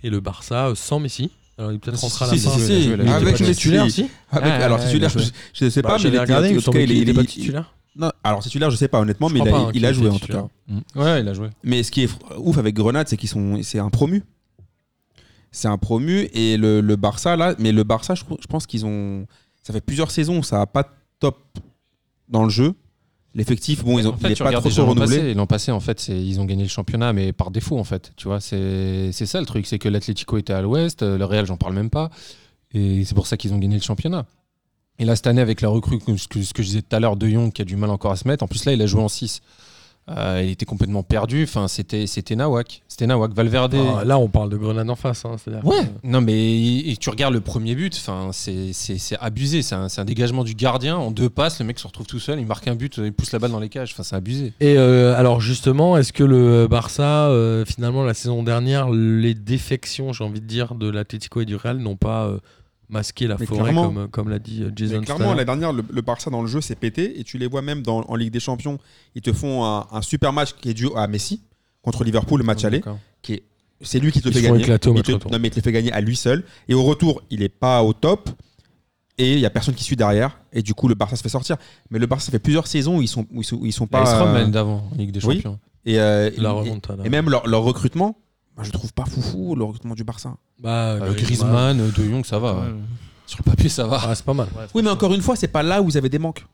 Et 0.02 0.10
le 0.10 0.20
Barça, 0.20 0.68
euh, 0.68 0.74
sans 0.74 1.00
Messi. 1.00 1.30
Alors, 1.58 1.72
il 1.72 1.78
peut-être 1.80 1.96
Si, 1.98 2.04
rentrera 2.04 2.26
à 2.26 2.28
si, 2.28 2.34
la 2.34 2.40
si, 2.40 2.46
fin. 2.48 2.58
si, 2.58 2.66
si, 2.66 2.84
Il 2.90 3.00
était 3.00 3.08
avec 3.10 3.36
titulaire, 3.36 3.90
si 3.90 4.02
avec- 4.30 4.52
Ah, 4.52 4.64
alors 4.64 4.78
ouais, 4.78 4.84
titulaire, 4.86 5.10
a 5.10 5.18
je, 5.54 5.64
ne 5.64 5.70
sais 5.70 5.82
Bah, 5.82 5.88
pas, 5.90 5.96
mais 5.96 6.02
j'avais 6.02 6.16
il 6.16 6.20
regardé, 6.20 6.58
en 6.58 6.60
tout 6.60 6.70
cas, 6.70 6.80
il, 6.80 6.92
était 7.02 7.14
pas 7.14 7.24
titulaire. 7.24 7.74
non, 7.96 8.10
alors 8.22 8.42
titulaire, 8.42 8.70
je 8.70 8.76
sais 8.76 8.88
pas 8.88 9.00
honnêtement, 9.00 9.28
Je 9.28 9.34
mais 9.34 9.40
il 9.40 9.48
a, 9.48 9.50
pas, 9.50 9.58
hein, 9.58 9.70
il 9.72 9.84
a 9.86 9.88
qu'il 9.88 9.96
joué 9.98 10.10
en 10.10 10.18
tout 10.18 10.26
cas. 10.26 10.46
Ouais, 10.94 11.20
il 11.22 11.28
a 11.28 11.32
joué. 11.32 11.48
Mais 11.64 11.82
ce 11.82 11.90
qui 11.90 12.02
est 12.02 12.10
ouf 12.38 12.58
avec 12.58 12.74
Grenade, 12.74 13.08
c'est 13.08 13.16
qu'ils 13.16 13.30
sont, 13.30 13.60
c'est 13.62 13.78
un 13.78 13.88
promu. 13.88 14.22
C'est 15.50 15.68
un 15.68 15.78
promu 15.78 16.28
et 16.34 16.58
le, 16.58 16.82
le 16.82 16.96
Barça 16.96 17.36
là, 17.36 17.54
mais 17.58 17.72
le 17.72 17.82
Barça, 17.84 18.14
je, 18.14 18.22
je 18.38 18.46
pense 18.46 18.66
qu'ils 18.66 18.84
ont, 18.84 19.26
ça 19.62 19.72
fait 19.72 19.80
plusieurs 19.80 20.10
saisons, 20.10 20.42
ça 20.42 20.60
a 20.60 20.66
pas 20.66 20.92
top 21.20 21.38
dans 22.28 22.44
le 22.44 22.50
jeu. 22.50 22.74
L'effectif, 23.34 23.84
bon, 23.84 23.98
ils 23.98 24.08
ont, 24.08 24.12
En 24.12 24.16
il 24.16 24.20
fait, 24.22 24.32
est 24.32 24.34
tu 24.34 24.42
pas 24.42 24.50
trop 24.52 24.60
renouvelé. 24.86 25.18
passé. 25.18 25.34
L'an 25.34 25.46
passé, 25.46 25.70
en 25.70 25.80
fait, 25.80 26.08
ils 26.08 26.40
ont 26.40 26.46
gagné 26.46 26.62
le 26.62 26.68
championnat, 26.70 27.12
mais 27.12 27.32
par 27.34 27.50
défaut, 27.50 27.78
en 27.78 27.84
fait. 27.84 28.12
Tu 28.16 28.28
vois, 28.28 28.40
c'est 28.40 29.10
c'est 29.12 29.26
ça 29.26 29.40
le 29.40 29.46
truc, 29.46 29.66
c'est 29.66 29.78
que 29.78 29.88
l'Atlético 29.90 30.38
était 30.38 30.54
à 30.54 30.62
l'ouest, 30.62 31.02
euh, 31.02 31.18
le 31.18 31.24
Real, 31.26 31.44
j'en 31.44 31.58
parle 31.58 31.74
même 31.74 31.90
pas, 31.90 32.08
et 32.72 33.04
c'est 33.04 33.14
pour 33.14 33.26
ça 33.26 33.36
qu'ils 33.36 33.52
ont 33.52 33.58
gagné 33.58 33.76
le 33.76 33.82
championnat. 33.82 34.24
Et 34.98 35.04
là, 35.04 35.14
cette 35.16 35.26
année, 35.26 35.42
avec 35.42 35.60
la 35.60 35.68
recrue, 35.68 35.98
que- 35.98 36.16
ce 36.16 36.26
que, 36.28 36.40
ce 36.42 36.54
que 36.54 36.62
je 36.62 36.68
disais 36.68 36.80
tout 36.82 36.96
à 36.96 37.00
l'heure, 37.00 37.16
De 37.16 37.28
Jong, 37.28 37.52
qui 37.52 37.60
a 37.60 37.66
du 37.66 37.76
mal 37.76 37.90
encore 37.90 38.12
à 38.12 38.16
se 38.16 38.26
mettre, 38.26 38.42
en 38.42 38.48
plus 38.48 38.64
là, 38.64 38.72
il 38.72 38.80
a 38.80 38.86
joué 38.86 39.02
en 39.02 39.08
6. 39.08 39.42
Euh, 40.08 40.40
il 40.44 40.50
était 40.52 40.66
complètement 40.66 41.02
perdu, 41.02 41.42
enfin, 41.42 41.66
c'était 41.66 42.06
c'était 42.06 42.36
Nawak. 42.36 42.82
C'était 42.86 43.08
Nawak. 43.08 43.32
Valverde. 43.34 43.74
Ah, 43.98 44.04
là, 44.04 44.18
on 44.20 44.28
parle 44.28 44.50
de 44.50 44.56
Grenade 44.56 44.88
en 44.88 44.94
face. 44.94 45.24
hein, 45.24 45.34
Ouais, 45.64 45.82
que- 45.82 45.86
non 46.04 46.20
mais 46.20 46.88
et 46.88 46.96
tu 46.96 47.10
regardes 47.10 47.34
le 47.34 47.40
premier 47.40 47.74
but, 47.74 47.92
enfin 47.96 48.28
c'est 48.32 48.72
c'est- 48.72 48.98
c'est 48.98 49.18
abusé, 49.20 49.62
c'est 49.62 49.74
un, 49.74 49.88
un 49.96 50.04
dégagement 50.04 50.44
du 50.44 50.54
gardien 50.54 50.96
en 50.96 51.10
deux 51.10 51.28
passes, 51.28 51.58
le 51.58 51.66
mec 51.66 51.80
se 51.80 51.88
retrouve 51.88 52.06
tout 52.06 52.20
seul, 52.20 52.38
il 52.38 52.46
marque 52.46 52.68
un 52.68 52.76
but, 52.76 52.98
il 52.98 53.12
pousse 53.12 53.32
la 53.32 53.40
balle 53.40 53.50
dans 53.50 53.58
les 53.58 53.68
cages, 53.68 53.90
enfin 53.94 54.04
c'est 54.04 54.14
abusé. 54.14 54.52
Et 54.60 54.78
euh, 54.78 55.16
alors 55.16 55.40
justement, 55.40 55.96
est-ce 55.96 56.12
que 56.12 56.22
le 56.22 56.68
Barça, 56.68 57.26
euh, 57.26 57.64
finalement, 57.64 58.04
la 58.04 58.14
saison 58.14 58.44
dernière, 58.44 58.88
les 58.90 59.34
défections, 59.34 60.12
j'ai 60.12 60.22
envie 60.22 60.40
de 60.40 60.46
dire, 60.46 60.76
de 60.76 60.88
l'Atlético 60.88 61.40
et 61.40 61.44
du 61.46 61.56
Real 61.56 61.78
n'ont 61.78 61.96
pas 61.96 62.30
euh, 62.90 62.92
masqué 62.94 63.26
la 63.26 63.36
Mais 63.38 63.46
forêt, 63.46 63.60
clairement. 63.62 63.86
comme, 63.92 64.08
comme 64.08 64.28
l'a 64.28 64.38
dit 64.38 64.62
euh, 64.62 64.66
Mais 64.66 64.72
Jason 64.76 65.00
clairement, 65.00 65.34
la 65.34 65.44
dernière, 65.44 65.72
le, 65.72 65.84
le 65.90 66.02
Barça 66.02 66.30
dans 66.30 66.40
le 66.42 66.48
jeu 66.48 66.60
s'est 66.60 66.74
pété 66.76 67.18
et 67.20 67.24
tu 67.24 67.38
les 67.38 67.46
vois 67.48 67.62
même 67.62 67.82
dans, 67.82 68.00
en 68.02 68.14
Ligue 68.16 68.32
des 68.32 68.40
Champions. 68.40 68.78
Ils 69.14 69.22
te 69.22 69.32
font 69.32 69.64
un, 69.64 69.86
un 69.92 70.02
super 70.02 70.32
match 70.32 70.54
qui 70.60 70.70
est 70.70 70.74
dû 70.74 70.88
à 70.96 71.06
Messi 71.06 71.42
contre 71.82 72.04
Liverpool, 72.04 72.40
le 72.40 72.46
match 72.46 72.64
aller. 72.64 72.78
D'accord. 72.80 72.98
C'est 73.82 73.98
lui 74.00 74.10
qui 74.10 74.20
te 74.22 74.28
le 74.28 74.30
Ils 74.30 74.34
fait 74.40 74.40
se 74.40 74.52
gagner. 74.52 74.64
Il 74.64 75.02
te- 75.02 75.28
non, 75.30 75.38
mais 75.38 75.48
il 75.48 75.50
te 75.50 75.60
fait 75.60 75.70
gagner 75.70 75.92
à 75.92 76.00
lui 76.00 76.16
seul. 76.16 76.44
Et 76.66 76.72
au 76.72 76.82
retour, 76.82 77.22
il 77.28 77.42
est 77.42 77.50
pas 77.50 77.82
au 77.82 77.92
top. 77.92 78.30
Et 79.18 79.34
il 79.34 79.38
y 79.40 79.44
a 79.46 79.50
personne 79.50 79.74
qui 79.74 79.84
suit 79.84 79.96
derrière. 79.96 80.38
Et 80.52 80.62
du 80.62 80.72
coup, 80.72 80.88
le 80.88 80.94
Barça 80.94 81.14
se 81.16 81.22
fait 81.22 81.28
sortir. 81.28 81.56
Mais 81.90 81.98
le 81.98 82.06
Barça, 82.06 82.26
ça 82.26 82.32
fait 82.32 82.38
plusieurs 82.38 82.66
saisons 82.66 82.96
où 82.98 83.02
ils 83.02 83.08
sont, 83.08 83.26
où 83.32 83.42
ils 83.42 83.44
sont, 83.44 83.56
où 83.56 83.66
ils 83.66 83.72
sont 83.72 83.86
Pas 83.86 84.02
pas. 84.02 84.20
Rome 84.20 84.28
euh, 84.30 84.38
l'année 84.38 84.50
d'avant 84.50 84.88
en 84.90 84.96
Ligue 84.96 85.10
des 85.10 85.24
oui. 85.26 85.36
Champions. 85.36 85.58
et, 85.84 85.98
euh, 86.00 86.30
La 86.38 86.54
et- 87.04 87.08
même 87.10 87.28
leur, 87.28 87.46
leur 87.46 87.62
recrutement, 87.64 88.16
je 88.62 88.70
trouve 88.70 88.92
pas 88.92 89.04
foufou 89.04 89.54
le 89.54 89.64
recrutement 89.64 89.94
du 89.94 90.04
Barça. 90.04 90.34
Bah, 90.60 90.92
Euh, 90.94 91.12
Griezmann, 91.14 91.76
De 91.90 92.02
Jong, 92.02 92.24
ça 92.24 92.38
va. 92.38 92.54
ouais. 92.54 92.74
Sur 93.26 93.40
le 93.44 93.50
papier, 93.50 93.68
ça 93.68 93.86
va. 93.86 94.00
Ah, 94.04 94.14
c'est 94.14 94.24
pas 94.24 94.34
mal. 94.34 94.48
Oui, 94.74 94.82
mais 94.82 94.90
encore 94.90 95.12
une 95.12 95.20
fois, 95.22 95.34
c'est 95.36 95.48
pas 95.48 95.62
là 95.62 95.82
où 95.82 95.84
vous 95.86 95.96
avez 95.96 96.08
des 96.08 96.18
manques. 96.18 96.46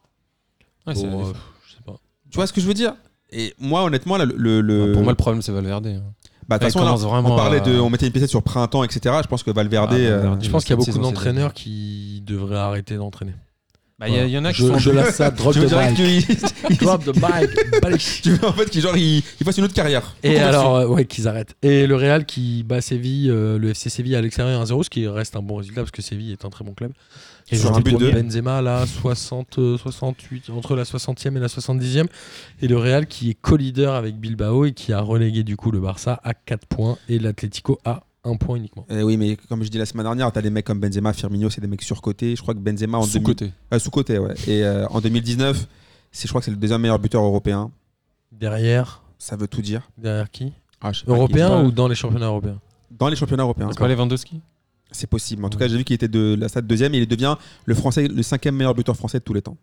Ouais, 0.87 0.95
c'est- 0.95 1.07
Bon, 1.07 1.29
euh, 1.29 1.33
je 1.67 1.73
sais 1.75 1.83
pas. 1.85 1.95
Tu 2.31 2.37
vois 2.37 2.47
ce 2.47 2.53
que 2.53 2.61
je 2.61 2.67
veux 2.67 2.75
dire? 2.75 2.95
Et 3.31 3.55
moi, 3.59 3.85
honnêtement, 3.85 4.17
là, 4.17 4.25
le. 4.25 4.61
le- 4.61 4.93
Pour 4.93 5.03
moi, 5.03 5.13
le 5.13 5.17
problème, 5.17 5.43
c'est 5.43 5.53
Valverde. 5.53 5.87
hein. 5.87 6.03
bah, 6.49 6.59
de 6.59 6.65
toute 6.65 6.73
façon, 6.73 6.85
là, 6.85 7.21
on 7.21 7.37
parlait 7.37 7.61
de, 7.61 7.79
on 7.79 7.89
mettait 7.89 8.07
une 8.07 8.13
pièce 8.13 8.29
sur 8.29 8.43
printemps, 8.43 8.83
etc. 8.85 9.15
Je 9.23 9.29
pense 9.29 9.43
que 9.43 9.51
Valverde. 9.51 9.91
Ah, 9.93 9.95
euh, 9.97 10.17
Valverde. 10.17 10.45
Je 10.45 10.51
pense 10.51 10.65
qu'il 10.65 10.71
y 10.71 10.73
a 10.75 10.77
beaucoup 10.77 10.99
d'entraîneurs 10.99 11.53
qui 11.55 12.23
devraient 12.27 12.57
arrêter 12.59 12.97
d'entraîner. 12.97 13.35
Bah, 14.03 14.09
Il 14.09 14.15
y, 14.15 14.19
il 14.27 14.31
y 14.31 14.39
en 14.39 14.45
a 14.45 14.53
qui 14.53 14.63
je, 14.63 14.67
sont. 14.67 14.79
je 14.79 14.91
laisse 14.91 15.15
ça, 15.15 15.31
drop 15.31 15.53
tu 15.55 15.61
the 15.61 15.95
qu'il- 15.95 16.77
Drop 16.79 17.05
the. 17.05 17.17
Balish. 17.81 18.21
tu 18.23 18.31
veux 18.33 18.45
en 18.49 18.53
fait 18.53 18.69
qu'il 18.69 18.81
genre 18.81 18.97
il, 18.97 19.23
il 19.41 19.45
fasse 19.45 19.59
une 19.59 19.65
autre 19.65 19.75
carrière. 19.75 20.17
Et 20.23 20.39
alors, 20.39 20.77
euh, 20.77 20.87
ouais, 20.89 21.05
qu'ils 21.05 21.29
arrêtent. 21.29 21.55
Et 21.63 21.87
le 21.87 21.95
Real 21.95 22.27
qui 22.27 22.65
bat 22.65 22.81
Séville, 22.81 23.31
euh, 23.31 23.59
le 23.59 23.71
FC 23.71 23.91
Séville 23.91 24.17
à 24.17 24.21
l'extérieur 24.21 24.63
1-0, 24.65 24.83
ce 24.83 24.91
qui 24.91 25.07
reste 25.07 25.37
un 25.37 25.43
bon 25.43 25.57
résultat 25.57 25.83
parce 25.83 25.91
que 25.93 26.03
Séville 26.03 26.33
est 26.33 26.45
un 26.45 26.51
très 26.51 26.65
bon 26.65 26.73
club. 26.75 26.93
Et 27.51 27.57
Sur 27.57 27.73
un 27.73 27.77
un 27.77 27.81
but 27.81 27.99
de- 27.99 28.11
Benzema, 28.11 28.63
là, 28.63 28.85
60, 28.87 29.59
euh, 29.59 29.77
68, 29.77 30.51
entre 30.51 30.75
la 30.75 30.85
60e 30.85 31.37
et 31.37 31.41
la 31.41 31.49
70e. 31.49 32.07
Et 32.63 32.69
le 32.69 32.79
Real 32.79 33.07
qui 33.07 33.31
est 33.31 33.35
co-leader 33.35 33.95
avec 33.95 34.17
Bilbao 34.17 34.65
et 34.65 34.73
qui 34.73 34.93
a 34.93 35.01
relégué 35.01 35.43
du 35.43 35.57
coup 35.57 35.71
le 35.71 35.81
Barça 35.81 36.21
à 36.25 36.35
4 36.35 36.67
points 36.67 36.97
et 37.09 37.19
l'Atlético 37.19 37.79
à 37.85 38.05
1 38.25 38.37
point 38.37 38.57
uniquement. 38.57 38.87
Eh 38.89 39.03
oui, 39.03 39.17
mais 39.17 39.37
comme 39.49 39.63
je 39.65 39.69
dis 39.69 39.79
la 39.79 39.87
semaine 39.87 40.05
dernière, 40.05 40.31
t'as 40.31 40.43
des 40.43 40.51
mecs 40.51 40.65
comme 40.65 40.79
Benzema, 40.81 41.13
Firmino, 41.13 41.51
c'est 41.51 41.61
des 41.61 41.67
mecs 41.67 41.83
surcotés. 41.83 42.37
Je 42.37 42.43
crois 42.43 42.55
que 42.55 42.61
Benzema 42.61 42.99
en 42.99 43.03
2000 43.07 43.13
Sous-côté. 43.13 43.53
euh, 43.73 43.79
sous-coté, 43.79 44.19
ouais. 44.19 44.35
Et 44.47 44.63
euh, 44.65 44.87
en 44.89 45.01
2019, 45.01 45.67
c'est, 46.13 46.27
je 46.27 46.29
crois 46.33 46.41
que 46.41 46.45
c'est 46.45 46.51
le 46.53 46.57
deuxième 46.57 46.81
meilleur 46.81 46.99
buteur 46.99 47.23
européen. 47.25 47.71
Derrière, 48.31 49.03
Ça 49.19 49.37
veut 49.37 49.49
tout 49.49 49.63
dire. 49.63 49.89
derrière 49.99 50.31
qui? 50.31 50.53
Ah, 50.81 50.93
Européen 51.07 51.49
pas. 51.49 51.63
ou 51.63 51.71
dans 51.71 51.89
les 51.89 51.95
championnats 51.95 52.27
européens? 52.27 52.59
Dans 52.91 53.09
les 53.09 53.17
championnats 53.17 53.43
européens. 53.45 53.69
C'est 53.71 53.79
pas 53.79 53.89
Lewandowski? 53.89 54.41
C'est 54.91 55.07
possible. 55.07 55.45
En 55.45 55.49
tout 55.49 55.59
cas, 55.59 55.69
j'ai 55.69 55.77
vu 55.77 55.85
qu'il 55.85 55.95
était 55.95 56.09
de 56.09 56.37
la 56.39 56.49
stade 56.49 56.67
deuxième 56.67 56.95
et 56.95 56.99
il 56.99 57.07
devient 57.07 57.37
le 57.65 57.75
français, 57.75 58.09
le 58.09 58.23
cinquième 58.23 58.57
meilleur 58.57 58.75
buteur 58.75 58.97
français 58.97 59.19
de 59.19 59.25
tous 59.25 59.33
les 59.33 59.43
temps. 59.43 59.57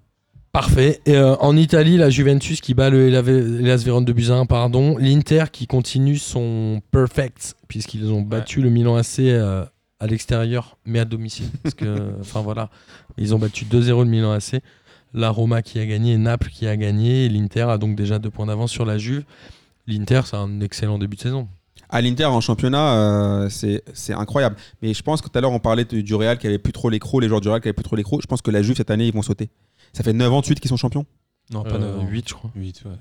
Parfait. 0.51 0.99
Et 1.05 1.15
euh, 1.15 1.35
en 1.37 1.55
Italie, 1.55 1.97
la 1.97 2.09
Juventus 2.09 2.59
qui 2.59 2.73
bat 2.73 2.89
le 2.89 3.09
Hellas 3.09 3.83
Vérone 3.83 4.05
de 4.05 4.13
Buzyn, 4.13 4.45
pardon. 4.47 4.97
L'Inter 4.97 5.45
qui 5.51 5.67
continue 5.67 6.17
son 6.17 6.81
perfect 6.91 7.55
puisqu'ils 7.67 8.11
ont 8.11 8.21
battu 8.21 8.61
le 8.61 8.69
Milan 8.69 8.95
AC 8.95 9.19
euh, 9.19 9.63
à 9.99 10.07
l'extérieur 10.07 10.77
mais 10.85 10.99
à 10.99 11.05
domicile. 11.05 11.49
Parce 11.61 11.75
que, 11.75 12.13
enfin 12.19 12.41
voilà, 12.41 12.69
ils 13.17 13.35
ont 13.35 13.39
battu 13.39 13.65
2-0 13.65 13.99
le 13.99 14.05
Milan 14.05 14.31
AC. 14.31 14.61
La 15.13 15.29
Roma 15.29 15.61
qui 15.61 15.79
a 15.79 15.85
gagné, 15.85 16.17
Naples 16.17 16.49
qui 16.49 16.67
a 16.67 16.75
gagné. 16.77 17.29
L'Inter 17.29 17.67
a 17.69 17.77
donc 17.77 17.95
déjà 17.95 18.17
deux 18.17 18.29
points 18.29 18.47
d'avance 18.47 18.71
sur 18.71 18.85
la 18.85 18.97
Juve. 18.97 19.23
L'Inter, 19.87 20.21
c'est 20.25 20.35
un 20.35 20.61
excellent 20.61 20.97
début 20.97 21.15
de 21.15 21.21
saison. 21.21 21.47
À 21.91 22.01
l'Inter 22.01 22.25
en 22.25 22.41
championnat, 22.41 22.93
euh, 22.93 23.49
c'est, 23.49 24.13
incroyable. 24.13 24.55
Mais 24.81 24.93
je 24.93 25.01
pense 25.01 25.21
que 25.21 25.29
tout 25.29 25.37
à 25.37 25.41
l'heure, 25.41 25.51
on 25.51 25.59
parlait 25.59 25.85
du 25.85 26.13
Real 26.13 26.37
qui 26.37 26.45
avait 26.45 26.59
plus 26.59 26.73
trop 26.73 26.89
les 26.89 26.99
crocs, 26.99 27.21
les 27.21 27.27
joueurs 27.27 27.41
du 27.41 27.49
Real 27.49 27.61
qui 27.61 27.67
avaient 27.67 27.73
plus 27.73 27.83
trop 27.83 27.95
les 27.95 28.03
crocs. 28.03 28.21
Je 28.21 28.27
pense 28.27 28.43
que 28.43 28.51
la 28.51 28.61
Juve, 28.61 28.77
cette 28.77 28.91
année, 28.91 29.07
ils 29.07 29.13
vont 29.13 29.23
sauter. 29.23 29.49
Ça 29.93 30.03
fait 30.03 30.13
9 30.13 30.31
ans 30.33 30.39
de 30.41 30.45
suite 30.45 30.59
qu'ils 30.59 30.69
sont 30.69 30.77
champions. 30.77 31.05
Non, 31.51 31.63
pas 31.63 31.77
9 31.77 32.09
8, 32.09 32.29
je 32.29 32.33
crois. 32.33 32.51
8, 32.55 32.83
ouais. 32.85 32.91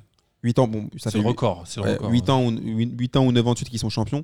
8 0.44 0.58
ans, 0.60 0.68
bon, 0.68 0.88
ça 0.96 1.10
C'est 1.10 1.18
fait 1.18 1.22
le 1.22 1.28
record. 1.28 1.62
C'est 1.66 1.80
le 1.80 1.86
Ouais, 1.86 1.92
record. 1.94 2.10
8, 2.10 2.30
ans 2.30 2.44
ou, 2.46 2.50
8, 2.52 3.16
ans 3.16 3.26
ou 3.26 3.32
9 3.32 3.46
ans 3.46 3.52
de 3.52 3.56
suite 3.58 3.68
qu'ils 3.70 3.78
sont 3.80 3.90
champions. 3.90 4.22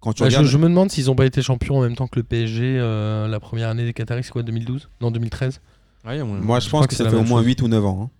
Quand 0.00 0.12
tu 0.12 0.22
Bah, 0.22 0.28
je, 0.30 0.36
regardes, 0.36 0.50
je 0.50 0.56
me 0.58 0.68
demande 0.68 0.90
s'ils 0.90 1.06
n'ont 1.06 1.16
pas 1.16 1.26
été 1.26 1.42
champions 1.42 1.78
en 1.78 1.82
même 1.82 1.96
temps 1.96 2.06
que 2.06 2.18
le 2.18 2.22
PSG 2.22 2.62
euh, 2.78 3.26
la 3.26 3.40
première 3.40 3.68
année 3.68 3.84
des 3.84 3.92
Qataris, 3.92 4.22
c'est 4.24 4.30
quoi 4.30 4.42
2012 4.44 4.88
Non, 5.00 5.10
2013 5.10 5.60
Ouais, 6.06 6.22
moi 6.22 6.60
je 6.60 6.68
crois 6.68 6.80
pense 6.80 6.86
que 6.86 6.90
que, 6.92 6.96
c'est 6.96 7.02
ça 7.04 7.10
fait 7.10 7.16
au 7.16 7.24
moins 7.24 7.40
chose. 7.40 7.46
8 7.48 7.62
ou 7.62 7.68
9 7.68 7.84
ans. 7.84 8.02
hein. 8.04 8.10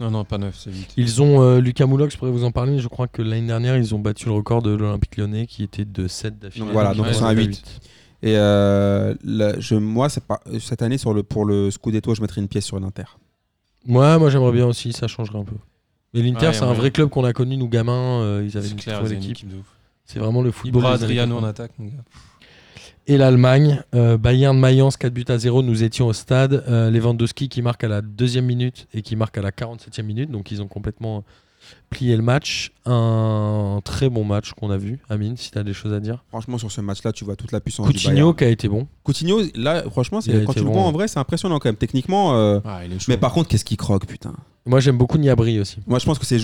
Non, 0.00 0.12
non, 0.12 0.24
pas 0.24 0.38
9, 0.38 0.56
c'est 0.56 0.70
8. 0.70 0.94
Ils 0.96 1.20
ont 1.20 1.42
euh, 1.42 1.60
Lucas 1.60 1.86
Moulox, 1.86 2.14
je 2.14 2.18
pourrais 2.18 2.30
vous 2.30 2.44
en 2.44 2.52
parler, 2.52 2.70
mais 2.74 2.78
je 2.78 2.86
crois 2.86 3.08
que 3.08 3.20
l'année 3.20 3.48
dernière, 3.48 3.76
ils 3.76 3.96
ont 3.96 3.98
battu 3.98 4.26
le 4.26 4.32
record 4.32 4.62
de 4.62 4.70
l'Olympique 4.70 5.16
lyonnais 5.16 5.48
qui 5.48 5.64
était 5.64 5.84
de 5.84 6.06
7 6.06 6.38
d'affilée. 6.38 6.64
Donc 6.64 6.72
voilà, 6.72 6.94
donc 6.94 7.06
ils 7.08 7.14
sont 7.14 7.24
Ouais, 7.24 7.30
à 7.30 7.32
ils 7.32 7.48
8. 7.48 7.80
Et 8.22 8.36
euh, 8.36 9.14
là, 9.24 9.58
je, 9.60 9.76
moi, 9.76 10.08
c'est 10.08 10.24
pas, 10.24 10.40
cette 10.60 10.82
année, 10.82 10.98
sur 10.98 11.14
le, 11.14 11.22
pour 11.22 11.44
le 11.44 11.70
Scudetto, 11.70 12.14
je 12.14 12.20
mettrais 12.20 12.40
une 12.40 12.48
pièce 12.48 12.64
sur 12.64 12.78
l'Inter. 12.80 13.04
Ouais, 13.86 14.18
moi 14.18 14.28
j'aimerais 14.28 14.52
bien 14.52 14.66
aussi, 14.66 14.92
ça 14.92 15.06
changerait 15.06 15.38
un 15.38 15.44
peu. 15.44 15.56
Mais 16.12 16.22
l'Inter, 16.22 16.46
Ouais, 16.48 16.52
c'est 16.52 16.64
un 16.64 16.72
vrai 16.72 16.90
club 16.90 17.08
qu'on 17.08 17.24
a 17.24 17.32
connu, 17.32 17.56
nous 17.56 17.68
gamins, 17.68 18.20
euh, 18.20 18.42
ils 18.44 18.56
avaient 18.56 18.66
C'est 18.66 18.72
une 18.72 18.80
clair, 18.80 19.00
très 19.00 19.12
équipe. 19.12 19.38
C'est 20.04 20.18
vraiment 20.18 20.42
le 20.42 20.50
football. 20.50 20.80
Ibra 20.80 20.92
Adriano 20.94 21.36
en 21.36 21.40
80. 21.40 21.48
attaque, 21.48 21.72
mon 21.78 21.86
gars. 21.86 22.04
Et 23.06 23.16
l'Allemagne, 23.16 23.82
euh, 23.94 24.18
Bayern 24.18 24.58
Mayence 24.58 24.98
4 24.98 25.12
buts 25.12 25.24
à 25.28 25.38
0, 25.38 25.62
nous 25.62 25.82
étions 25.82 26.06
au 26.06 26.12
stade. 26.12 26.64
Euh, 26.68 26.90
Lewandowski 26.90 27.48
qui 27.48 27.62
marque 27.62 27.84
à 27.84 27.88
la 27.88 28.02
deuxième 28.02 28.44
minute 28.44 28.86
et 28.92 29.00
qui 29.00 29.16
marque 29.16 29.38
à 29.38 29.42
la 29.42 29.50
47e 29.50 30.02
minute, 30.02 30.30
donc 30.30 30.50
ils 30.50 30.60
ont 30.60 30.68
complètement 30.68 31.24
plié 31.90 32.16
le 32.16 32.22
match. 32.22 32.72
Un 32.86 33.80
très 33.84 34.08
bon 34.08 34.24
match 34.24 34.52
qu'on 34.52 34.70
a 34.70 34.76
vu, 34.76 34.98
Amine, 35.08 35.36
si 35.36 35.50
tu 35.50 35.58
as 35.58 35.62
des 35.62 35.72
choses 35.72 35.92
à 35.92 36.00
dire. 36.00 36.24
Franchement, 36.28 36.58
sur 36.58 36.70
ce 36.70 36.80
match-là, 36.80 37.12
tu 37.12 37.24
vois 37.24 37.36
toute 37.36 37.52
la 37.52 37.60
puissance 37.60 37.86
du 37.86 37.92
Coutinho 37.92 38.14
Bayern. 38.14 38.34
qui 38.36 38.44
a 38.44 38.48
été 38.48 38.68
bon. 38.68 38.86
Coutinho, 39.04 39.40
là, 39.54 39.82
franchement, 39.90 40.20
c'est- 40.20 40.32
Il 40.32 40.44
quand 40.44 40.52
tu 40.52 40.58
le 40.60 40.64
bon. 40.66 40.72
vois 40.72 40.82
en 40.82 40.92
vrai, 40.92 41.08
c'est 41.08 41.18
impressionnant 41.18 41.58
quand 41.58 41.68
même. 41.68 41.76
Techniquement, 41.76 42.34
euh, 42.34 42.60
Ah, 42.64 42.80
il 42.84 42.96
mais 43.08 43.16
par 43.16 43.32
contre, 43.32 43.48
qu'est-ce 43.48 43.64
qu'il 43.64 43.76
croque, 43.76 44.06
putain. 44.06 44.32
Moi 44.66 44.80
j'aime 44.80 44.98
beaucoup 44.98 45.16
Niabri 45.16 45.58
aussi. 45.60 45.78
Moi, 45.86 45.98
je 45.98 46.04
pense 46.04 46.18
que 46.18 46.26
c'est 46.26 46.38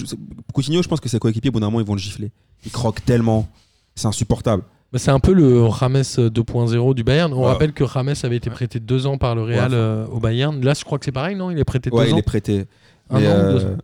Coutinho, 0.55 0.83
je 0.83 0.89
pense 0.89 1.01
que 1.01 1.09
ses 1.09 1.19
coéquipiers, 1.19 1.51
au 1.51 1.53
bout 1.53 1.61
d'un 1.61 1.67
moment, 1.67 1.81
ils 1.81 1.87
vont 1.87 1.95
le 1.95 2.01
gifler. 2.01 2.31
Il 2.65 2.71
croque 2.73 3.05
tellement. 3.05 3.47
C'est 3.95 4.07
insupportable. 4.09 4.63
C'est 4.97 5.11
un 5.11 5.19
peu 5.21 5.33
le 5.33 5.65
Rames 5.65 6.03
2.0 6.03 6.95
du 6.95 7.03
Bayern. 7.03 7.33
On 7.33 7.41
Ouais. 7.41 7.47
rappelle 7.49 7.73
que 7.73 7.83
Rames 7.85 8.15
avait 8.23 8.37
été 8.37 8.49
prêté 8.49 8.79
deux 8.81 9.07
ans 9.07 9.19
par 9.19 9.35
le 9.35 9.43
Real 9.43 9.73
Ouais. 9.73 9.77
euh, 9.77 10.07
au 10.07 10.21
Bayern. 10.21 10.65
Là, 10.65 10.73
je 10.75 10.85
crois 10.85 10.99
que 11.01 11.05
c'est 11.05 11.11
pareil, 11.13 11.35
non? 11.37 11.51
Il 11.51 11.59
est 11.59 11.65
prêté 11.65 11.91
Ouais, 11.91 12.05
deux 12.05 12.11
il 12.11 12.15
ans. 12.15 12.19
est 12.19 12.23
prêté. 12.23 12.67
Un 13.11 13.19
Mais, 13.21 13.27
an 13.27 13.31
ou 13.31 13.35
euh, 13.35 13.53
deux 13.59 13.65
ans 13.67 13.77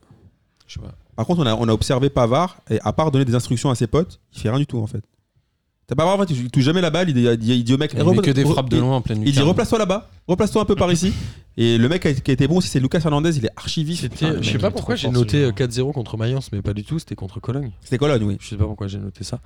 Je 0.69 0.75
sais 0.75 0.81
pas. 0.81 0.93
Par 1.21 1.27
contre, 1.27 1.43
on 1.43 1.47
a, 1.47 1.55
on 1.55 1.69
a 1.69 1.73
observé 1.75 2.09
Pavard, 2.09 2.57
et 2.71 2.79
à 2.83 2.95
part 2.95 3.11
donner 3.11 3.27
des 3.27 3.35
instructions 3.35 3.69
à 3.69 3.75
ses 3.75 3.87
potes, 3.87 4.21
il 4.33 4.41
fait 4.41 4.49
rien 4.49 4.59
du 4.59 4.65
tout 4.67 4.79
en 4.79 4.87
fait. 4.87 5.05
T'as 5.87 5.95
Pavard, 5.95 6.19
en 6.19 6.25
fait, 6.25 6.33
il 6.33 6.51
touche 6.51 6.65
jamais 6.65 6.81
la 6.81 6.89
balle, 6.89 7.11
il 7.11 7.15
dit, 7.15 7.25
il 7.25 7.37
dit- 7.37 7.53
il 7.57 7.63
dit 7.65 7.75
au 7.75 7.77
mec, 7.77 7.93
Il 7.95 8.03
met 8.09 8.17
que 8.23 8.31
des 8.31 8.43
frappes 8.45 8.71
de 8.71 8.79
loin 8.79 8.97
en 8.97 9.01
pleine 9.03 9.23
Il 9.27 9.33
dit 9.33 9.41
replace-toi 9.43 9.77
là-bas, 9.79 10.09
replace-toi 10.27 10.63
un 10.63 10.65
peu 10.65 10.77
par 10.77 10.91
ici. 10.91 11.13
Et 11.59 11.77
le 11.77 11.89
mec 11.91 12.01
qui 12.01 12.09
a, 12.09 12.15
qui 12.15 12.31
a 12.31 12.33
été 12.33 12.47
bon 12.49 12.57
aussi, 12.59 12.69
c'est 12.69 12.81
Lucas 12.81 13.01
Hernandez, 13.05 13.37
il 13.37 13.45
est 13.45 13.51
archi 13.55 13.85
vif. 13.85 14.01
C'était- 14.01 14.15
Putain, 14.15 14.33
le 14.35 14.41
je 14.43 14.51
sais 14.51 14.57
pas 14.57 14.71
pourquoi 14.71 14.95
j'ai 14.95 15.11
noté 15.11 15.39
euh, 15.39 15.53
joueur. 15.55 15.55
4-0 15.57 15.93
contre 15.93 16.17
Mayence, 16.17 16.53
mais 16.53 16.63
pas 16.63 16.73
du 16.73 16.85
tout. 16.85 16.99
C'était 16.99 17.17
contre 17.17 17.39
Cologne. 17.41 17.73
C'était 17.83 17.99
Cologne, 17.99 18.23
oui. 18.23 18.37
Je 18.41 18.49
sais 18.49 18.57
pas 18.57 18.65
pourquoi 18.65 18.87
j'ai 18.87 18.97
noté 18.99 19.25
ça. 19.25 19.41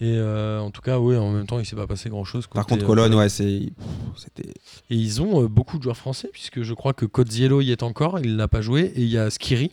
Et 0.00 0.14
euh, 0.16 0.58
en 0.58 0.70
tout 0.72 0.80
cas, 0.80 0.98
oui, 0.98 1.16
en 1.16 1.30
même 1.30 1.46
temps, 1.46 1.60
il 1.60 1.66
s'est 1.66 1.76
pas 1.76 1.86
passé 1.86 2.08
grand 2.08 2.24
chose. 2.24 2.48
Par 2.48 2.66
contre, 2.66 2.84
Cologne, 2.86 3.14
ouais, 3.14 3.28
c'est. 3.28 3.44
pff, 3.44 3.76
C'était. 4.16 4.48
Et 4.88 4.96
ils 4.96 5.22
ont 5.22 5.44
euh, 5.44 5.48
beaucoup 5.48 5.76
de 5.78 5.82
joueurs 5.84 5.98
français, 5.98 6.28
puisque 6.32 6.62
je 6.62 6.74
crois 6.74 6.92
que 6.94 7.04
Codziello 7.06 7.60
y 7.60 7.70
est 7.70 7.84
encore, 7.84 8.18
il 8.18 8.34
n'a 8.36 8.48
pas 8.48 8.62
joué. 8.62 8.90
Et 8.96 9.02
il 9.02 9.08
y 9.10 9.18
a 9.18 9.28
Skiri, 9.30 9.70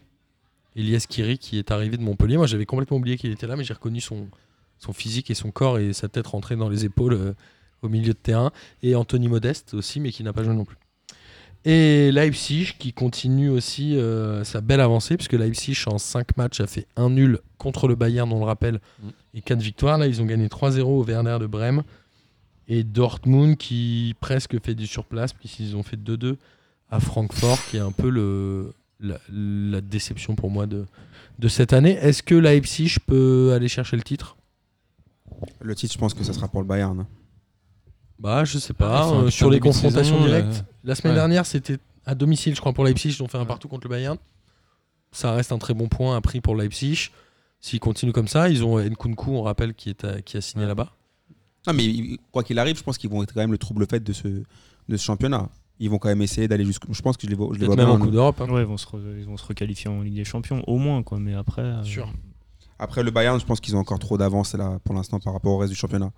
Elias 0.78 1.02
Skiri, 1.02 1.40
qui 1.40 1.58
est 1.58 1.72
arrivé 1.72 1.98
de 1.98 2.04
Montpellier. 2.04 2.38
Moi, 2.38 2.46
j'avais 2.46 2.68
complètement 2.68 2.98
oublié 2.98 3.18
qu'il 3.18 3.32
était 3.32 3.48
là, 3.48 3.56
mais 3.56 3.64
j'ai 3.64 3.74
reconnu 3.74 4.00
son, 4.00 4.28
physique 4.94 5.32
et 5.32 5.34
son 5.34 5.50
corps 5.50 5.80
et 5.80 5.92
sa 5.92 6.08
tête 6.08 6.28
rentrée 6.28 6.56
dans 6.56 6.70
les 6.70 6.86
épaules 6.86 7.14
euh, 7.14 7.34
au 7.82 7.90
milieu 7.90 8.14
de 8.14 8.18
terrain. 8.18 8.52
Et 8.84 8.96
Anthony 8.96 9.28
Modeste 9.28 9.74
aussi, 9.74 10.00
mais 10.00 10.12
qui 10.12 10.24
n'a 10.24 10.34
pas 10.34 10.44
joué 10.44 10.54
non 10.54 10.66
plus. 10.66 10.78
Et 11.66 12.12
Leipzig 12.12 12.76
qui 12.78 12.94
continue 12.94 13.50
aussi 13.50 13.98
euh, 13.98 14.44
sa 14.44 14.62
belle 14.62 14.80
avancée, 14.80 15.18
puisque 15.18 15.34
Leipzig 15.34 15.76
en 15.88 15.98
5 15.98 16.38
matchs 16.38 16.62
a 16.62 16.68
fait 16.68 16.86
un 16.96 17.10
nul 17.10 17.40
contre 17.58 17.88
le 17.88 17.96
Bayern, 17.96 18.32
on 18.32 18.40
le 18.40 18.46
rappelle, 18.46 18.80
et 19.34 19.42
4 19.42 19.60
victoires. 19.60 19.98
Là, 19.98 20.08
ils 20.08 20.22
ont 20.22 20.26
gagné 20.26 20.48
3-0 20.48 20.82
au 20.84 21.04
Werner 21.04 21.38
de 21.42 21.48
Brême. 21.48 21.84
Et 22.70 22.84
Dortmund 22.84 23.58
qui 23.58 24.14
presque 24.20 24.62
fait 24.64 24.76
du 24.76 24.86
surplace, 24.86 25.34
puisqu'ils 25.34 25.76
ont 25.76 25.84
fait 25.84 25.98
2-2 25.98 26.36
à 26.92 27.00
Francfort, 27.00 27.58
qui 27.66 27.78
est 27.78 27.82
un 27.82 27.92
peu 27.92 28.10
le, 28.10 28.74
la, 29.00 29.20
la 29.30 29.82
déception 29.82 30.36
pour 30.36 30.50
moi 30.50 30.66
de, 30.68 30.86
de 31.40 31.48
cette 31.48 31.74
année. 31.74 31.92
Est-ce 31.92 32.24
que 32.24 32.36
Leipzig 32.36 32.98
peut 33.06 33.54
aller 33.54 33.68
chercher 33.68 33.96
le 33.98 34.04
titre? 34.04 34.38
Le 35.62 35.76
titre, 35.76 35.94
je 35.94 36.00
pense 36.00 36.14
que 36.14 36.24
ça 36.24 36.34
sera 36.34 36.48
pour 36.48 36.62
le 36.62 36.68
Bayern. 36.68 37.00
hein. 37.00 37.08
Bah, 38.20 38.44
je 38.46 38.58
sais 38.58 38.74
Ah, 38.80 38.80
pas. 38.80 39.04
un 39.04 39.24
euh, 39.26 39.30
sur 39.30 39.50
les 39.52 39.60
confrontations 39.60 40.16
saison, 40.18 40.26
directes. 40.28 40.58
euh, 40.68 40.72
La 40.84 40.96
semaine 40.96 41.14
ouais. 41.14 41.20
dernière, 41.20 41.46
c'était 41.46 41.78
à 42.06 42.16
domicile, 42.16 42.56
je 42.56 42.60
crois, 42.60 42.74
pour 42.74 42.84
Leipzig. 42.86 43.10
Ils 43.10 43.22
ont 43.24 43.28
fait 43.28 43.38
un 43.38 43.46
partout 43.46 43.68
contre 43.68 43.86
le 43.88 43.92
Bayern. 43.92 44.18
Ça 45.12 45.34
reste 45.34 45.52
un 45.52 45.58
très 45.60 45.74
bon 45.76 45.88
point 45.88 46.16
à 46.18 46.22
prix 46.22 46.42
pour 46.42 46.56
Leipzig. 46.56 47.10
S'ils 47.60 47.80
continuent 47.80 48.12
comme 48.14 48.28
ça, 48.28 48.50
ils 48.50 48.64
ont 48.64 48.80
Nkunku, 48.80 49.32
on 49.32 49.44
rappelle, 49.44 49.74
qui, 49.74 49.90
est 49.90 50.04
à- 50.04 50.22
qui 50.22 50.38
a 50.38 50.42
signé 50.42 50.66
là-bas. 50.66 50.92
Non, 51.68 51.74
mais 51.74 52.18
quoi 52.32 52.44
qu'il 52.44 52.58
arrive, 52.60 52.78
je 52.78 52.84
pense 52.84 52.98
qu'ils 52.98 53.10
vont 53.10 53.22
être 53.24 53.34
quand 53.34 53.42
même 53.42 53.52
le 53.52 53.58
trouble 53.58 53.86
fait 53.88 54.00
de 54.04 54.14
ce, 54.14 54.28
de 54.28 54.98
ce 54.98 55.04
championnat. 55.04 55.50
Ils 55.80 55.90
vont 55.90 55.98
quand 56.00 56.10
même 56.10 56.22
essayer 56.22 56.48
d'aller 56.48 56.66
jusqu'au. 56.66 56.92
Je 56.94 57.02
pense 57.02 57.18
que 57.18 57.26
je 57.28 57.30
les 57.30 57.36
vois, 57.36 57.50
je 57.54 57.60
les 57.60 57.66
Peut-être 57.68 57.76
vois 57.76 57.86
même 57.86 57.96
en 57.96 58.00
Coupe 58.00 58.12
d'Europe. 58.12 58.42
hein. 58.42 58.50
Ouais, 58.52 58.62
ils 58.62 58.68
vont, 58.68 58.78
se 58.78 58.88
re- 58.88 59.00
ils 59.20 59.26
vont 59.26 59.38
se 59.38 59.46
requalifier 59.46 59.90
en 59.90 60.02
Ligue 60.02 60.16
des 60.16 60.26
Champions, 60.26 60.64
au 60.68 60.78
moins, 60.78 61.04
quoi. 61.04 61.20
Mais 61.20 61.36
après. 61.36 61.62
euh, 61.62 61.84
Sûr. 61.84 62.12
Après 62.80 63.04
le 63.04 63.12
Bayern, 63.12 63.40
je 63.40 63.46
pense 63.46 63.60
qu'ils 63.60 63.76
ont 63.76 63.80
encore 63.80 64.00
trop 64.00 64.18
d'avance 64.18 64.54
là 64.54 64.80
pour 64.84 64.94
l'instant 64.96 65.20
par 65.20 65.34
rapport 65.34 65.54
au 65.54 65.58
reste 65.58 65.72
du 65.72 65.78
championnat. 65.78 66.12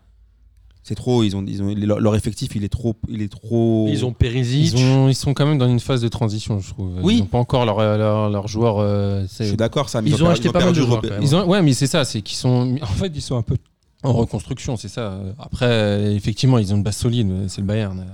C'est 0.84 0.95
trop, 0.95 1.23
ils 1.23 1.36
ont, 1.36 1.44
ils 1.45 1.61
ont, 1.61 1.73
leur, 1.76 1.99
leur 1.99 2.15
effectif, 2.15 2.56
il 2.56 2.64
est 2.64 2.69
trop, 2.69 2.95
il 3.10 3.22
est 3.22 3.27
trop. 3.31 3.88
Ils 3.90 4.06
ont 4.06 4.14
Perisic. 4.14 4.73
Ils, 4.73 4.77
ont- 4.81 5.07
ils 5.10 5.14
sont 5.15 5.34
quand 5.34 5.45
même 5.45 5.57
dans 5.57 5.68
une 5.68 5.80
phase 5.81 6.02
de 6.02 6.07
transition, 6.07 6.60
je 6.61 6.69
trouve. 6.69 6.98
Oui. 7.03 7.15
Ils 7.15 7.19
n'ont 7.19 7.26
pas 7.26 7.38
encore 7.38 7.65
leur, 7.65 7.80
leur, 7.80 8.30
leur 8.30 8.48
joueur. 8.48 8.77
euh, 8.80 9.26
Je 9.40 9.44
suis 9.44 9.57
d'accord, 9.57 9.90
ça. 9.90 10.02
mais 10.02 10.10
Ils 10.10 10.23
ont 10.23 10.30
acheté 10.30 10.49
pas 10.49 10.60
mal 10.64 10.73
de 10.73 10.81
joueurs, 10.81 11.03
même. 11.03 11.22
Ils 11.22 11.36
ont, 11.36 11.45
ouais, 11.48 11.61
mais 11.61 11.73
c'est 11.73 11.88
ça, 11.88 12.06
c'est 12.06 12.22
qu'ils 12.22 12.38
sont. 12.38 12.77
En 12.81 12.86
fait, 12.88 13.11
ils 13.14 13.22
sont 13.22 13.36
un 13.38 13.41
peu 13.41 13.57
en 14.03 14.14
reconstruction, 14.14 14.77
c'est 14.77 14.88
ça. 14.88 15.19
Après, 15.38 15.65
euh, 15.68 16.15
effectivement, 16.15 16.57
ils 16.57 16.73
ont 16.73 16.77
une 16.77 16.84
base 16.84 16.95
solide, 16.98 17.30
c'est 17.49 17.60
le 17.61 17.68
Bayern. 17.68 18.06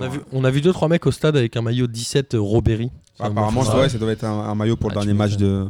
On 0.00 0.04
a, 0.04 0.08
vu, 0.08 0.20
on 0.32 0.44
a 0.44 0.50
vu 0.50 0.60
deux 0.60 0.72
trois 0.72 0.88
mecs 0.88 1.06
au 1.06 1.10
stade 1.10 1.36
avec 1.36 1.56
un 1.56 1.62
maillot 1.62 1.86
17 1.86 2.36
Robéry. 2.38 2.90
Apparemment, 3.18 3.62
Ça, 3.62 3.78
ouais, 3.78 3.88
ça 3.88 3.98
doit 3.98 4.10
être 4.12 4.24
un, 4.24 4.40
un 4.48 4.54
maillot 4.54 4.76
pour 4.76 4.88
le 4.90 4.96
Ah, 4.96 5.00
dernier 5.00 5.14
match 5.14 5.36
de. 5.36 5.66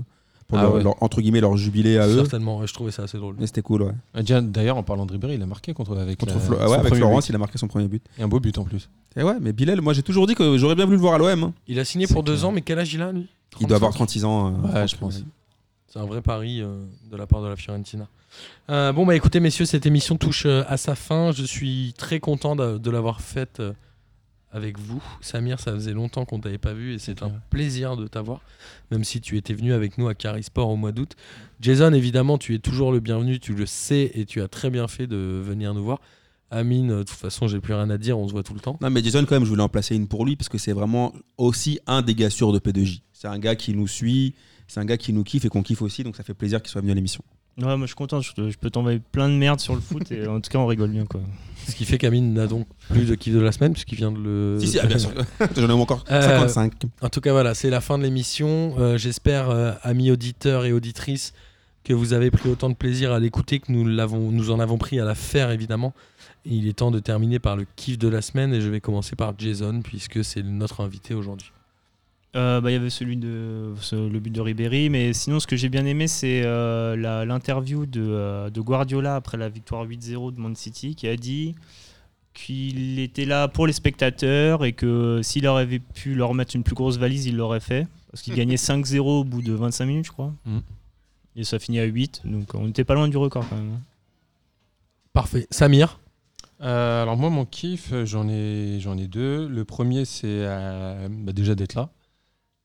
Pour 0.49 0.59
Ah 0.59 0.62
leur- 0.62 0.74
ouais. 0.74 0.82
leur- 0.82 1.03
entre 1.03 1.20
guillemets, 1.23 1.40
leur 1.40 1.57
jubilé 1.57 1.99
à 1.99 2.07
eux. 2.07 2.16
Certainement, 2.19 2.65
je 2.66 2.73
trouvais 2.74 2.90
ça 2.93 3.03
assez 3.05 3.16
drôle. 3.19 3.36
Mais 3.39 3.47
c'était 3.47 3.62
cool, 3.62 3.82
ouais. 3.82 3.93
Ah, 4.15 4.23
D'ailleurs, 4.23 4.77
en 4.77 4.82
parlant 4.82 5.07
de 5.07 5.12
Ribéry, 5.12 5.35
il 5.35 5.43
a 5.43 5.47
marqué 5.47 5.73
contre, 5.73 5.97
avec, 5.97 6.19
Contre 6.19 6.35
la- 6.35 6.40
Flo- 6.40 6.57
son 6.57 6.65
ouais, 6.66 6.73
avec 6.74 6.86
premier 6.89 6.97
Florence, 7.01 7.24
but. 7.24 7.28
il 7.31 7.35
a 7.35 7.39
marqué 7.39 7.59
son 7.59 7.69
premier 7.69 7.89
but. 7.89 8.03
Et 8.19 8.23
un 8.23 8.28
beau 8.28 8.39
but 8.39 8.57
en 8.59 8.65
plus. 8.65 8.89
Et 9.16 9.23
ouais, 9.23 9.36
mais 9.40 9.53
Bilal, 9.53 9.81
moi 9.81 9.93
j'ai 9.93 10.03
toujours 10.03 10.27
dit 10.27 10.35
que 10.35 10.57
j'aurais 10.59 10.74
bien 10.74 10.85
voulu 10.85 10.97
le 10.97 11.01
voir 11.03 11.15
à 11.15 11.19
l'OM. 11.19 11.43
hein. 11.44 11.53
Il 11.69 11.78
a 11.81 11.85
signé 11.85 12.07
pour 12.07 12.23
deux 12.23 12.44
ans, 12.44 12.53
mais 12.53 12.61
quel 12.61 12.78
âge 12.78 12.93
il 12.94 13.03
a 13.03 13.12
lui? 13.12 13.27
Il 13.61 13.66
doit 13.66 13.77
avoir 13.77 13.93
35. 13.93 14.20
36 14.20 14.24
ans. 14.24 14.49
euh, 14.49 14.81
Ouais, 14.82 14.89
je 14.89 14.97
pense. 14.97 15.23
C'est 15.89 15.99
un 15.99 16.07
vrai 16.07 16.23
pari 16.23 16.61
euh, 16.62 16.85
de 17.11 17.16
la 17.16 17.27
part 17.27 17.43
de 17.43 17.49
la 17.49 17.57
Fiorentina. 17.57 18.07
Euh, 18.70 18.93
bon, 18.93 19.05
bah 19.05 19.15
écoutez, 19.15 19.40
messieurs, 19.40 19.66
cette 19.66 19.85
émission 19.85 20.16
touche 20.16 20.44
euh, 20.47 20.65
à 20.69 20.77
sa 20.78 20.94
fin. 20.94 21.32
Je 21.32 21.44
suis 21.44 21.93
très 21.99 22.19
content 22.20 22.57
de, 22.57 22.78
de 22.78 22.90
l'avoir 22.90 23.20
faite 23.20 23.61
euh, 23.61 23.73
avec 24.53 24.79
vous. 24.79 25.03
Samir, 25.20 25.59
ça 25.59 25.73
faisait 25.73 25.93
longtemps 25.93 26.24
qu'on 26.24 26.39
t'avait 26.39 26.59
pas 26.59 26.74
vu 26.74 26.95
et 26.95 26.99
c'est 26.99 27.23
un 27.23 27.33
plaisir 27.51 27.97
de 27.97 28.07
t'avoir, 28.07 28.41
même 28.91 29.03
si 29.03 29.20
tu 29.20 29.37
étais 29.37 29.55
venu 29.55 29.73
avec 29.73 29.99
nous 29.99 30.09
à 30.09 30.15
Carisport 30.15 30.69
au 30.69 30.77
mois 30.77 30.93
d'août. 30.93 31.16
Jason, 31.61 31.93
évidemment, 31.93 32.39
tu 32.39 32.55
es 32.55 32.59
toujours 32.59 32.93
le 32.93 33.01
bienvenu, 33.01 33.41
tu 33.41 33.55
le 33.55 33.66
sais 33.66 34.11
et 34.15 34.27
tu 34.27 34.41
as 34.43 34.49
très 34.49 34.70
bien 34.70 34.89
fait 34.89 35.07
de 35.07 35.43
venir 35.45 35.74
nous 35.74 35.83
voir. 35.83 36.01
Amine, 36.51 36.89
de 36.89 37.03
toute 37.03 37.11
façon, 37.11 37.49
j'ai 37.49 37.61
plus 37.61 37.73
rien 37.73 37.89
à 37.89 37.97
dire, 37.97 38.19
on 38.19 38.29
se 38.29 38.33
voit 38.33 38.43
tout 38.43 38.53
le 38.53 38.61
temps. 38.61 38.79
Non, 38.83 38.91
mais 38.91 39.03
Jason, 39.03 39.24
quand 39.24 39.35
même, 39.35 39.45
je 39.45 39.49
voulais 39.49 39.62
en 39.62 39.70
placer 39.70 39.97
une 39.97 40.07
pour 40.07 40.27
lui 40.27 40.37
parce 40.37 40.51
que 40.51 40.59
c'est 40.59 40.74
vraiment 40.74 41.15
aussi 41.39 41.81
un 41.87 42.03
des 42.03 42.15
gars 42.15 42.29
sûrs 42.29 42.53
de 42.53 42.59
P2J. 42.59 43.01
C'est 43.12 43.29
un 43.29 43.39
gars 43.39 43.57
qui 43.57 43.73
nous 43.73 43.89
suit, 43.89 44.35
c'est 44.69 44.81
un 44.81 44.85
gars 44.85 44.99
qui 44.99 45.15
nous 45.15 45.24
kiffe 45.24 45.47
et 45.47 45.49
qu'on 45.49 45.62
kiffe 45.62 45.81
aussi, 45.81 46.05
donc 46.05 46.15
ça 46.15 46.23
fait 46.23 46.35
plaisir 46.35 46.61
qu'il 46.61 46.70
soit 46.70 46.83
venu 46.83 46.93
à 46.93 46.95
l'émission. 46.95 47.24
Ouais, 47.59 47.65
moi 47.77 47.81
je 47.83 47.87
suis 47.87 47.95
content, 47.95 48.20
je, 48.20 48.33
te- 48.33 48.51
je 48.51 48.57
peux 48.59 48.70
t'envoyer 48.70 48.99
plein 49.12 49.29
de 49.29 49.35
merde 49.35 49.61
sur 49.61 49.74
le 49.74 49.81
foot 49.81 50.11
et 50.11 50.27
en 50.27 50.41
tout 50.41 50.51
cas 50.51 50.59
on 50.59 50.66
rigole 50.66 50.91
bien 50.91 51.05
quoi. 51.05 51.20
Ce 51.69 51.74
qui 51.74 51.85
fait 51.85 51.99
qu'Amine 51.99 52.33
n'a 52.33 52.47
donc 52.47 52.66
plus 52.89 53.05
de 53.07 53.15
kiff 53.15 53.35
de 53.35 53.41
la 53.41 53.53
semaine 53.53 53.73
puisqu'il 53.73 53.97
vient 53.97 54.11
de 54.11 54.19
le. 54.19 54.57
si, 54.59 54.69
si, 54.69 54.79
ah, 54.81 54.87
bien 54.87 54.99
sûr. 54.99 55.11
J'en 55.57 55.69
ai 55.69 55.73
encore 55.73 56.05
Euh, 56.11 56.20
55. 56.23 56.73
En 57.03 57.09
tout 57.09 57.20
cas, 57.20 57.33
voilà, 57.33 57.55
c'est 57.55 57.70
la 57.70 57.81
fin 57.81 57.99
de 57.99 58.03
l'émission. 58.05 58.74
Euh, 58.79 58.97
J'espère, 58.99 59.51
euh, 59.51 59.73
amis 59.83 60.11
auditeurs 60.11 60.65
et 60.65 60.73
auditrices, 60.73 61.35
que 61.85 61.93
vous 61.93 62.15
avez 62.15 62.31
pris 62.31 62.49
autant 62.49 62.69
de 62.70 62.74
plaisir 62.74 63.12
à 63.12 63.20
l'écouter 63.20 63.61
que 63.61 63.70
nous, 63.70 63.87
l'avons, 63.87 64.31
nous 64.33 64.51
en 64.51 64.59
avons 64.59 64.79
pris 64.79 64.99
à 64.99 65.05
la 65.05 65.15
faire, 65.15 65.51
évidemment. 65.51 65.93
Il 66.45 66.66
est 66.66 66.73
temps 66.79 66.91
de 66.91 66.99
terminer 66.99 67.39
par 67.39 67.55
le 67.57 67.65
kiff 67.77 67.97
de 67.99 68.09
la 68.09 68.23
semaine 68.23 68.53
et 68.55 68.61
je 68.61 68.69
vais 68.69 68.81
commencer 68.81 69.15
par 69.15 69.35
Jason, 69.39 69.83
puisque 69.83 70.24
c'est 70.24 70.43
notre 70.43 70.81
invité 70.81 71.15
aujourd'hui. 71.15 71.53
Euh, 72.34 72.60
bah, 72.62 72.70
Il 72.70 72.72
y 72.74 72.76
avait 72.76 72.88
celui 72.90 73.16
de 73.18 73.74
ce- 73.80 74.09
le 74.09 74.18
but 74.18 74.30
de 74.30 74.40
Ribéry, 74.40 74.88
mais 74.88 75.12
sinon 75.12 75.38
ce 75.38 75.46
que 75.46 75.54
j'ai 75.56 75.68
bien 75.68 75.84
aimé 75.84 76.09
c'est 76.09 76.42
euh, 76.44 76.96
la- 76.96 77.26
l'interview 77.26 77.84
de, 77.84 78.00
euh, 78.02 78.48
de 78.48 78.60
Guardiola 78.62 79.16
après 79.16 79.36
la 79.36 79.50
victoire 79.50 79.84
8-0 79.84 80.30
de 80.30 80.40
Man 80.40 80.56
City 80.56 80.94
qui 80.94 81.09
a 81.09 81.16
dit 81.16 81.54
qu'il 82.32 82.98
était 83.00 83.26
là 83.26 83.48
pour 83.48 83.66
les 83.66 83.74
spectateurs 83.74 84.64
et 84.64 84.72
que 84.72 85.20
s'il 85.22 85.46
avait 85.46 85.78
pu 85.80 86.14
leur 86.14 86.32
mettre 86.32 86.56
une 86.56 86.62
plus 86.62 86.74
grosse 86.74 86.96
valise, 86.96 87.26
il 87.26 87.36
l'aurait 87.36 87.60
fait. 87.60 87.86
Parce 88.10 88.22
qu'il 88.22 88.34
gagnait 88.34 88.56
5-0 88.56 89.20
au 89.20 89.24
bout 89.24 89.42
de 89.42 89.52
25 89.52 89.84
minutes, 89.84 90.06
je 90.06 90.12
crois. 90.12 90.32
Mm. 90.46 90.59
Et 91.36 91.44
ça 91.44 91.59
finit 91.59 91.80
à 91.80 91.84
8, 91.84 92.22
donc 92.24 92.54
on 92.54 92.66
n'était 92.66 92.84
pas 92.84 92.94
loin 92.94 93.09
du 93.09 93.16
record 93.18 93.46
quand 93.48 93.56
même. 93.56 93.72
hein. 93.74 93.80
Parfait. 95.12 95.46
Samir? 95.50 95.98
Euh, 96.62 97.02
alors 97.02 97.16
moi, 97.18 97.28
mon 97.28 97.44
kiff, 97.44 97.92
j'en 98.04 98.26
ai, 98.28 98.78
j'en 98.80 98.96
ai 98.96 99.06
deux. 99.06 99.46
Le 99.48 99.64
premier, 99.66 100.04
c'est 100.06 100.26
euh, 100.28 101.09
bah, 101.10 101.32
déjà 101.32 101.54
d'être 101.54 101.74
là. 101.74 101.90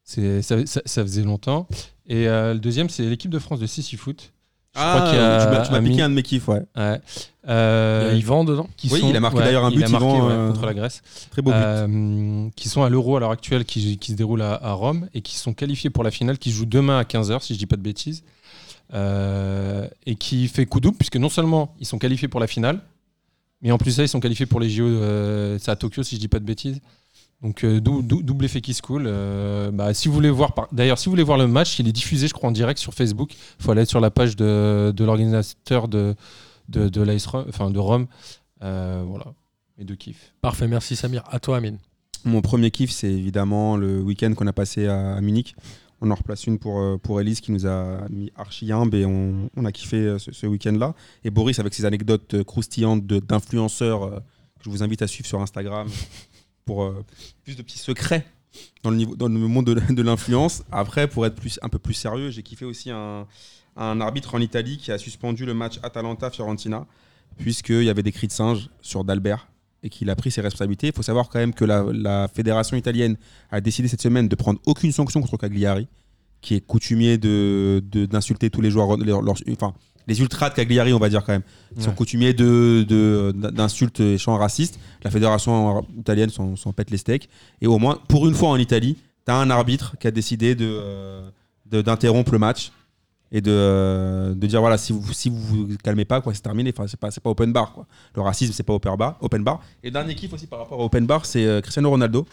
C'est, 0.10 0.42
ça, 0.42 0.66
ça- 0.66 0.82
ça 0.86 1.02
faisait 1.04 1.24
longtemps. 1.24 1.68
Et 2.08 2.30
euh, 2.30 2.54
le 2.54 2.60
deuxième, 2.60 2.90
c'est 2.90 3.04
l'équipe 3.04 3.30
de 3.30 3.40
France 3.40 3.60
de 3.60 3.68
Sissi 3.68 3.98
Foot. 3.98 4.32
Je 4.74 4.80
Ah, 4.82 4.96
crois 4.96 5.10
qu'il 5.10 5.20
y 5.20 5.22
a 5.22 5.66
tu 5.66 5.72
m'as- 5.74 5.82
piqué 5.82 6.02
un 6.02 6.10
de 6.10 6.14
mes 6.14 6.24
kiffs, 6.24 6.48
ouais. 6.48 6.62
Ouais. 6.78 7.02
Il 7.44 7.50
y 7.50 7.52
Euh, 7.52 8.12
a 8.12 8.14
Yvan 8.14 8.46
dedans 8.46 8.70
qui 8.78 8.88
Oui, 8.90 9.02
sont- 9.02 9.10
il 9.10 9.16
a 9.18 9.20
marqué 9.20 9.40
ouais, 9.40 9.44
d'ailleurs 9.44 9.66
un 9.66 9.70
il 9.72 9.78
but, 9.78 9.84
a 9.84 9.90
marqué, 9.90 10.06
Yvan, 10.08 10.28
ouais, 10.28 10.34
euh, 10.34 10.48
contre 10.52 10.66
la 10.66 10.74
Grèce. 10.76 11.02
Très 11.32 11.42
beau 11.42 11.52
but. 11.52 11.58
Euh, 11.58 12.48
qui 12.56 12.70
sont 12.70 12.84
à 12.84 12.90
l'Euro 12.90 13.18
à 13.18 13.20
l'heure 13.20 13.32
actuelle, 13.32 13.66
qui, 13.66 13.98
qui 13.98 14.12
se 14.14 14.18
déroule 14.18 14.42
à, 14.42 14.54
à 14.54 14.72
Rome 14.74 15.10
et 15.14 15.22
qui 15.22 15.36
sont 15.36 15.54
qualifiés 15.54 15.90
pour 15.90 16.04
la 16.06 16.12
finale, 16.12 16.38
qui 16.38 16.52
joue 16.52 16.66
demain 16.66 16.98
à 17.00 17.04
15h, 17.04 17.42
si 17.42 17.54
je 17.54 17.60
dis 17.60 17.66
pas 17.66 17.76
de 17.76 17.82
bêtises. 17.82 18.24
Euh, 18.94 19.88
et 20.06 20.16
qui 20.16 20.48
fait 20.48 20.66
coup 20.66 20.80
double, 20.80 20.96
puisque 20.98 21.18
non 21.18 21.28
seulement 21.30 21.76
ils 21.80 21.86
sont 21.86 21.98
qualifiés 21.98 22.30
pour 22.30 22.40
la 22.40 22.48
finale, 22.48 22.80
mais 23.62 23.72
en 23.72 23.78
plus 23.78 23.92
ça, 23.92 24.04
ils 24.04 24.08
sont 24.08 24.22
qualifiés 24.22 24.46
pour 24.46 24.62
les 24.62 24.70
JO, 24.70 24.86
euh, 24.86 25.58
c'est 25.60 25.72
à 25.72 25.76
Tokyo, 25.76 26.04
si 26.04 26.16
je 26.16 26.22
dis 26.22 26.30
pas 26.30 26.40
de 26.40 26.46
bêtises. 26.46 26.80
Donc 27.44 27.64
euh, 27.64 27.80
dou- 27.80 28.02
dou- 28.02 28.24
double 28.24 28.46
effet 28.46 28.62
qui 28.62 28.74
se 28.74 28.82
coule. 28.82 29.04
Euh, 29.06 29.70
bah, 29.72 29.94
si 29.94 30.08
vous 30.08 30.14
voulez 30.14 30.30
voir, 30.32 30.54
par- 30.54 30.68
d'ailleurs, 30.72 30.98
si 30.98 31.06
vous 31.06 31.12
voulez 31.12 31.24
voir 31.24 31.38
le 31.38 31.48
match, 31.48 31.78
il 31.80 31.88
est 31.88 31.92
diffusé, 31.92 32.28
je 32.28 32.34
crois, 32.34 32.50
en 32.50 32.52
direct 32.52 32.80
sur 32.80 32.94
Facebook. 32.94 33.34
Il 33.60 33.64
faut 33.64 33.72
aller 33.72 33.86
sur 33.86 34.00
la 34.00 34.10
page 34.10 34.36
de, 34.36 34.92
de 34.96 35.04
l'organisateur 35.04 35.88
de, 35.88 36.16
de, 36.70 36.90
de, 36.90 37.02
Rome- 37.28 37.46
enfin, 37.48 37.70
de 37.70 37.80
Rome. 37.80 38.08
Euh, 38.64 39.04
voilà, 39.08 39.26
mes 39.78 39.86
deux 39.86 39.96
kiffs. 39.96 40.34
Parfait, 40.42 40.68
merci 40.68 40.96
Samir. 40.96 41.24
À 41.30 41.40
toi, 41.40 41.58
Amine. 41.58 41.78
Mon 42.26 42.42
premier 42.42 42.72
kiff, 42.72 42.90
c'est 42.92 43.12
évidemment 43.12 43.78
le 43.78 44.02
week-end 44.02 44.34
qu'on 44.36 44.48
a 44.48 44.54
passé 44.54 44.88
à, 44.88 45.14
à 45.16 45.22
Munich. 45.22 45.56
On 46.02 46.10
en 46.12 46.16
replace 46.16 46.46
une 46.48 46.58
pour, 46.58 47.00
pour 47.00 47.22
Elise 47.22 47.40
qui 47.42 47.52
nous 47.52 47.66
a 47.68 48.00
mis 48.10 48.32
archi 48.36 48.72
humble 48.72 48.96
et 48.98 49.06
on, 49.06 49.50
on 49.56 49.66
a 49.66 49.72
kiffé 49.72 50.18
ce, 50.20 50.32
ce 50.32 50.46
week-end-là. 50.48 50.96
Et 51.24 51.30
Boris 51.30 51.60
avec 51.60 51.74
ses 51.76 51.86
anecdotes 51.86 52.44
croustillantes 52.44 53.06
de- 53.06 53.20
d'influenceurs 53.20 54.10
que 54.58 54.64
je 54.66 54.70
vous 54.72 54.82
invite 54.84 55.02
à 55.04 55.08
suivre 55.08 55.28
sur 55.28 55.40
Instagram 55.42 55.88
pour 56.68 56.84
euh, 56.84 57.04
plus 57.44 57.56
de 57.56 57.64
petits 57.64 57.80
secrets 57.80 58.28
dans 58.84 58.92
le, 58.92 58.98
niveau, 58.98 59.16
dans 59.16 59.28
le 59.28 59.40
monde 59.40 59.66
de, 59.66 60.02
l'influence. 60.04 60.64
Après, 60.72 61.08
pour 61.08 61.26
être 61.26 61.36
plus, 61.36 61.60
un 61.64 61.70
peu 61.70 61.80
plus 61.80 61.96
sérieux, 61.96 62.30
j'ai 62.30 62.44
kiffé 62.44 62.66
aussi 62.66 62.92
un, 62.92 63.26
arbitre 63.76 64.36
en 64.36 64.40
Italie 64.40 64.78
qui 64.78 64.92
a 64.92 64.98
suspendu 64.98 65.46
le 65.46 65.54
match 65.54 65.80
Atalanta-Fiorentina 65.82 66.86
puisqu'il 67.38 67.84
y 67.84 67.90
avait 67.90 68.04
des 68.04 68.12
cris 68.12 68.28
de 68.28 68.32
singe 68.32 68.70
sur 68.82 69.04
D'Albert 69.04 69.48
et 69.84 69.90
qu'il 69.90 70.10
a 70.10 70.16
pris 70.16 70.32
ses 70.32 70.42
responsabilités. 70.42 70.88
Il 70.88 70.94
faut 70.94 71.04
savoir 71.04 71.30
quand 71.30 71.40
même 71.40 71.54
que 71.54 71.66
la 71.66 72.28
fédération 72.28 72.76
italienne 72.76 73.16
a 73.52 73.62
décidé 73.62 73.88
cette 73.88 74.02
semaine 74.02 74.28
de 74.28 74.36
prendre 74.36 74.60
aucune 74.66 74.92
sanction 74.92 75.22
contre 75.22 75.38
Cagliari, 75.38 75.88
qui 76.42 76.56
est 76.56 76.62
coutumier 76.62 77.18
de 77.18 77.82
d'insulter 78.10 78.50
tous 78.50 78.62
les 78.62 78.72
joueurs, 78.72 78.98
enfin 79.52 79.74
les 80.08 80.22
ultras 80.22 80.50
de 80.50 80.56
Cagliari, 80.56 80.94
on 80.94 81.00
va 81.00 81.10
dire 81.10 81.24
quand 81.24 81.34
même, 81.34 81.44
ils 81.76 81.84
sont 81.84 81.92
coutumiers 81.92 82.34
de 82.34 82.86
d'insultes 83.52 84.00
et 84.00 84.18
chants 84.18 84.38
racistes. 84.38 84.80
La 85.04 85.12
fédération 85.12 85.86
italienne 85.98 86.30
s'en 86.30 86.74
pète 86.74 86.92
les 86.92 86.98
steaks. 86.98 87.30
Et 87.62 87.68
au 87.68 87.78
moins, 87.78 88.00
pour 88.08 88.28
une 88.28 88.34
fois 88.34 88.50
en 88.50 88.58
Italie, 88.58 88.98
tu 89.26 89.32
as 89.32 89.36
un 89.36 89.50
arbitre 89.50 89.96
qui 90.00 90.08
a 90.08 90.12
décidé 90.12 90.56
de 90.56 90.66
euh, 90.66 91.30
d'interrompre 91.66 92.32
le 92.32 92.40
match 92.40 92.72
et 93.32 93.42
de, 93.42 93.52
euh, 93.52 94.34
de 94.34 94.48
dire 94.48 94.62
voilà 94.62 94.78
si 94.78 94.94
vous 94.94 95.14
si 95.14 95.30
vous 95.30 95.38
vous 95.40 95.68
calmez 95.84 96.06
pas 96.06 96.22
quoi 96.22 96.34
c'est 96.34 96.42
terminé. 96.42 96.74
Enfin 96.76 96.88
c'est 96.88 97.00
pas 97.00 97.12
c'est 97.12 97.22
pas 97.22 97.30
open 97.30 97.52
bar 97.52 97.74
quoi. 97.74 97.86
Le 98.16 98.22
racisme 98.22 98.54
c'est 98.54 98.64
pas 98.64 98.74
open 98.74 98.96
bar 98.96 99.18
open 99.22 99.44
bar. 99.44 99.62
Et 99.84 99.92
dernier 99.92 100.16
kiff 100.16 100.32
aussi 100.34 100.48
par 100.48 100.60
rapport 100.60 100.80
à 100.80 100.86
open 100.86 101.06
bar 101.06 101.26
c'est 101.26 101.46
euh, 101.46 101.62
Cristiano 101.62 101.90
Ronaldo 101.90 102.26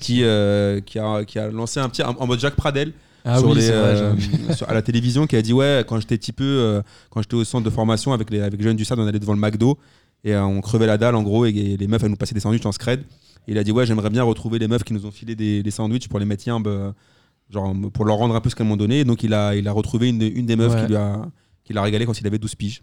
qui 0.00 0.24
euh, 0.24 0.80
qui 0.80 0.98
a 0.98 1.24
qui 1.24 1.38
a 1.38 1.50
lancé 1.50 1.80
un 1.80 1.88
petit 1.88 2.02
en 2.02 2.26
mode 2.26 2.40
Jacques 2.40 2.56
Pradel 2.56 2.94
Ah 3.24 3.38
sur 3.38 3.48
oui, 3.50 3.56
les, 3.56 3.60
c'est 3.62 3.72
vrai, 3.72 4.00
euh, 4.02 4.14
sur- 4.54 4.68
à 4.68 4.74
la 4.74 4.82
télévision 4.82 5.26
qui 5.26 5.36
a 5.36 5.42
dit 5.42 5.52
ouais 5.52 5.84
quand 5.86 5.98
j'étais 6.00 6.16
petit 6.18 6.32
peu 6.32 6.44
euh, 6.44 6.82
quand 7.10 7.20
j'étais 7.22 7.34
au 7.34 7.44
centre 7.44 7.64
de 7.64 7.70
formation 7.70 8.12
avec 8.12 8.30
les 8.30 8.40
avec 8.40 8.58
les 8.58 8.64
jeunes 8.64 8.76
du 8.76 8.84
stade 8.84 8.98
on 8.98 9.06
allait 9.06 9.18
devant 9.18 9.34
le 9.34 9.38
McDo 9.40 9.78
et 10.24 10.34
euh, 10.34 10.42
on 10.44 10.60
crevait 10.60 10.86
la 10.86 10.96
dalle 10.98 11.14
en 11.14 11.22
gros 11.22 11.44
et, 11.46 11.50
et 11.50 11.76
les 11.76 11.86
meufs 11.88 12.02
elles 12.02 12.10
nous 12.10 12.16
passaient 12.16 12.34
des 12.34 12.40
sandwichs 12.40 12.66
en 12.66 12.72
scred. 12.72 13.00
Et 13.48 13.52
il 13.52 13.58
a 13.58 13.64
dit 13.64 13.72
ouais 13.72 13.86
j'aimerais 13.86 14.10
bien 14.10 14.22
retrouver 14.22 14.58
les 14.58 14.68
meufs 14.68 14.84
qui 14.84 14.92
nous 14.92 15.06
ont 15.06 15.10
filé 15.10 15.34
des, 15.34 15.62
des 15.62 15.70
sandwichs 15.70 16.08
pour 16.08 16.18
les 16.18 16.24
mettre 16.26 16.46
yimbe, 16.46 16.66
euh, 16.68 16.92
genre 17.50 17.74
pour 17.92 18.04
leur 18.04 18.16
rendre 18.16 18.34
un 18.34 18.40
peu 18.40 18.50
ce 18.50 18.54
qu'elles 18.56 18.66
m'ont 18.66 18.76
donné. 18.76 19.00
Et 19.00 19.04
donc 19.04 19.22
il 19.22 19.34
a 19.34 19.54
il 19.54 19.66
a 19.68 19.72
retrouvé 19.72 20.08
une, 20.08 20.22
une 20.22 20.46
des 20.46 20.56
meufs 20.56 20.74
Ouais. 20.74 20.82
qui 20.82 20.86
lui 20.88 20.96
a 20.96 21.28
qui 21.64 21.72
l'a 21.72 21.82
régalé 21.82 22.06
quand 22.06 22.18
il 22.20 22.26
avait 22.26 22.38
12 22.38 22.54
piges. 22.54 22.82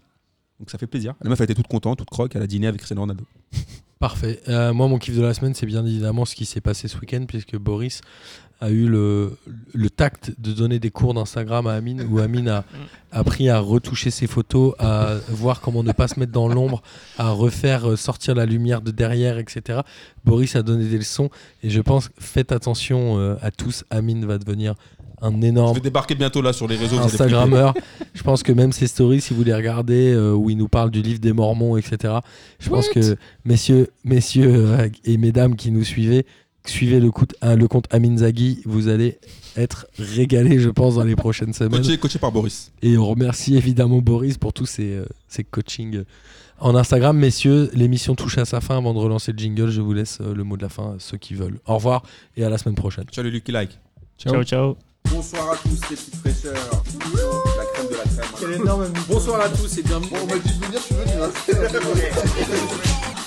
Donc 0.58 0.70
ça 0.70 0.78
fait 0.78 0.86
plaisir. 0.88 1.14
La 1.22 1.30
meuf 1.30 1.40
elle 1.40 1.44
était 1.44 1.54
toute 1.54 1.68
contente 1.68 1.98
toute 1.98 2.10
croque 2.10 2.34
elle 2.34 2.42
a 2.42 2.46
dîné 2.46 2.66
avec 2.66 2.78
Cristiano 2.80 3.02
Ronaldo. 3.02 3.24
Parfait. 4.00 4.40
Euh, 4.48 4.72
moi, 4.72 4.86
mon 4.86 4.98
kiff 4.98 5.16
de 5.16 5.22
la 5.22 5.34
semaine, 5.34 5.54
c'est 5.54 5.66
bien 5.66 5.84
évidemment 5.84 6.24
ce 6.24 6.36
qui 6.36 6.46
s'est 6.46 6.60
passé 6.60 6.86
ce 6.86 6.96
week-end, 6.98 7.24
puisque 7.26 7.56
Boris 7.56 8.00
a 8.60 8.70
eu 8.70 8.88
le, 8.88 9.36
le 9.72 9.90
tact 9.90 10.32
de 10.38 10.52
donner 10.52 10.78
des 10.78 10.90
cours 10.90 11.14
d'Instagram 11.14 11.66
à 11.66 11.74
Amine, 11.74 12.06
où 12.10 12.18
Amine 12.18 12.48
a 12.48 12.64
appris 13.12 13.48
à 13.48 13.60
retoucher 13.60 14.10
ses 14.10 14.26
photos, 14.26 14.74
à 14.78 15.14
voir 15.28 15.60
comment 15.60 15.82
ne 15.82 15.92
pas 15.92 16.08
se 16.08 16.18
mettre 16.18 16.32
dans 16.32 16.48
l'ombre, 16.48 16.82
à 17.18 17.30
refaire 17.30 17.90
euh, 17.90 17.96
sortir 17.96 18.34
la 18.34 18.46
lumière 18.46 18.80
de 18.80 18.90
derrière, 18.90 19.38
etc. 19.38 19.80
Boris 20.24 20.56
a 20.56 20.62
donné 20.62 20.86
des 20.86 20.98
leçons, 20.98 21.30
et 21.62 21.70
je 21.70 21.80
pense, 21.80 22.10
faites 22.18 22.52
attention 22.52 23.18
euh, 23.18 23.36
à 23.42 23.50
tous, 23.50 23.84
Amine 23.90 24.26
va 24.26 24.38
devenir 24.38 24.74
un 25.22 25.40
Je 25.40 25.46
énorme 25.46 25.74
vais 25.74 25.80
débarquer 25.80 26.14
bientôt 26.14 26.42
là 26.42 26.52
sur 26.52 26.66
les 26.68 26.76
réseaux. 26.76 26.98
Instagrammeur. 26.98 27.74
je 28.14 28.22
pense 28.22 28.42
que 28.42 28.52
même 28.52 28.72
ses 28.72 28.86
stories, 28.86 29.20
si 29.20 29.34
vous 29.34 29.44
les 29.44 29.54
regardez, 29.54 30.12
euh, 30.12 30.32
où 30.32 30.50
il 30.50 30.56
nous 30.56 30.68
parle 30.68 30.90
du 30.90 31.02
livre 31.02 31.20
des 31.20 31.32
Mormons, 31.32 31.76
etc. 31.76 32.14
Je 32.58 32.68
pense 32.68 32.88
que 32.88 33.16
messieurs, 33.44 33.88
messieurs 34.04 34.52
euh, 34.54 34.88
et 35.04 35.16
mesdames 35.16 35.56
qui 35.56 35.70
nous 35.70 35.84
suivez, 35.84 36.26
suivez 36.70 37.00
le, 37.00 37.10
compte- 37.10 37.34
euh, 37.44 37.56
le 37.56 37.68
compte 37.68 37.86
Amin 37.90 38.16
Zaghi, 38.18 38.60
vous 38.64 38.88
allez 38.88 39.18
être 39.56 39.86
régalés, 39.98 40.58
je 40.60 40.68
pense, 40.70 40.94
dans 40.96 41.04
les 41.04 41.16
prochaines 41.16 41.52
semaines. 41.52 41.82
Coaché, 41.82 41.98
coaché 41.98 42.18
par 42.18 42.32
Boris. 42.32 42.70
Et 42.82 42.96
on 42.96 43.06
remercie 43.06 43.56
évidemment 43.56 44.00
Boris 44.00 44.38
pour 44.38 44.52
tous 44.52 44.66
ces, 44.66 44.92
euh, 44.94 45.04
ces 45.28 45.44
coachings 45.44 46.02
en 46.60 46.74
Instagram. 46.76 47.16
Messieurs, 47.18 47.70
l'émission 47.74 48.14
touche 48.14 48.38
à 48.38 48.44
sa 48.44 48.60
fin. 48.60 48.76
Avant 48.78 48.94
de 48.94 48.98
relancer 48.98 49.32
le 49.32 49.38
jingle, 49.38 49.70
je 49.70 49.80
vous 49.80 49.92
laisse 49.92 50.18
euh, 50.20 50.34
le 50.34 50.44
mot 50.44 50.56
de 50.56 50.62
la 50.62 50.68
fin, 50.68 50.96
ceux 50.98 51.16
qui 51.16 51.34
veulent. 51.34 51.58
Au 51.66 51.74
revoir 51.74 52.02
et 52.36 52.44
à 52.44 52.50
la 52.50 52.58
semaine 52.58 52.74
prochaine. 52.76 53.04
Ciao 53.10 53.24
les 53.24 53.30
Lucky 53.30 53.52
Like. 53.52 53.78
Ciao, 54.18 54.42
ciao. 54.44 54.76
Bonsoir 55.10 55.52
à 55.52 55.56
tous 55.56 55.70
les 55.90 55.96
petites 55.96 56.16
fraîcheurs. 56.16 56.54
La 56.54 57.64
crème 57.72 57.86
de 57.88 57.94
la 57.94 58.04
crème. 58.04 58.30
Quel 58.38 58.52
énorme 58.60 58.86
Bonsoir 59.08 59.40
à 59.40 59.48
tous 59.48 59.78
et 59.78 59.82
bienvenue. 59.82 60.10
Bon, 60.10 60.16
on 60.22 60.26
m'a 60.26 60.38
dit 60.38 60.48
de 60.58 60.64
venir, 60.66 60.80
je 60.80 60.84
suis 60.84 60.94
venu. 60.94 61.12
hein. 61.22 63.14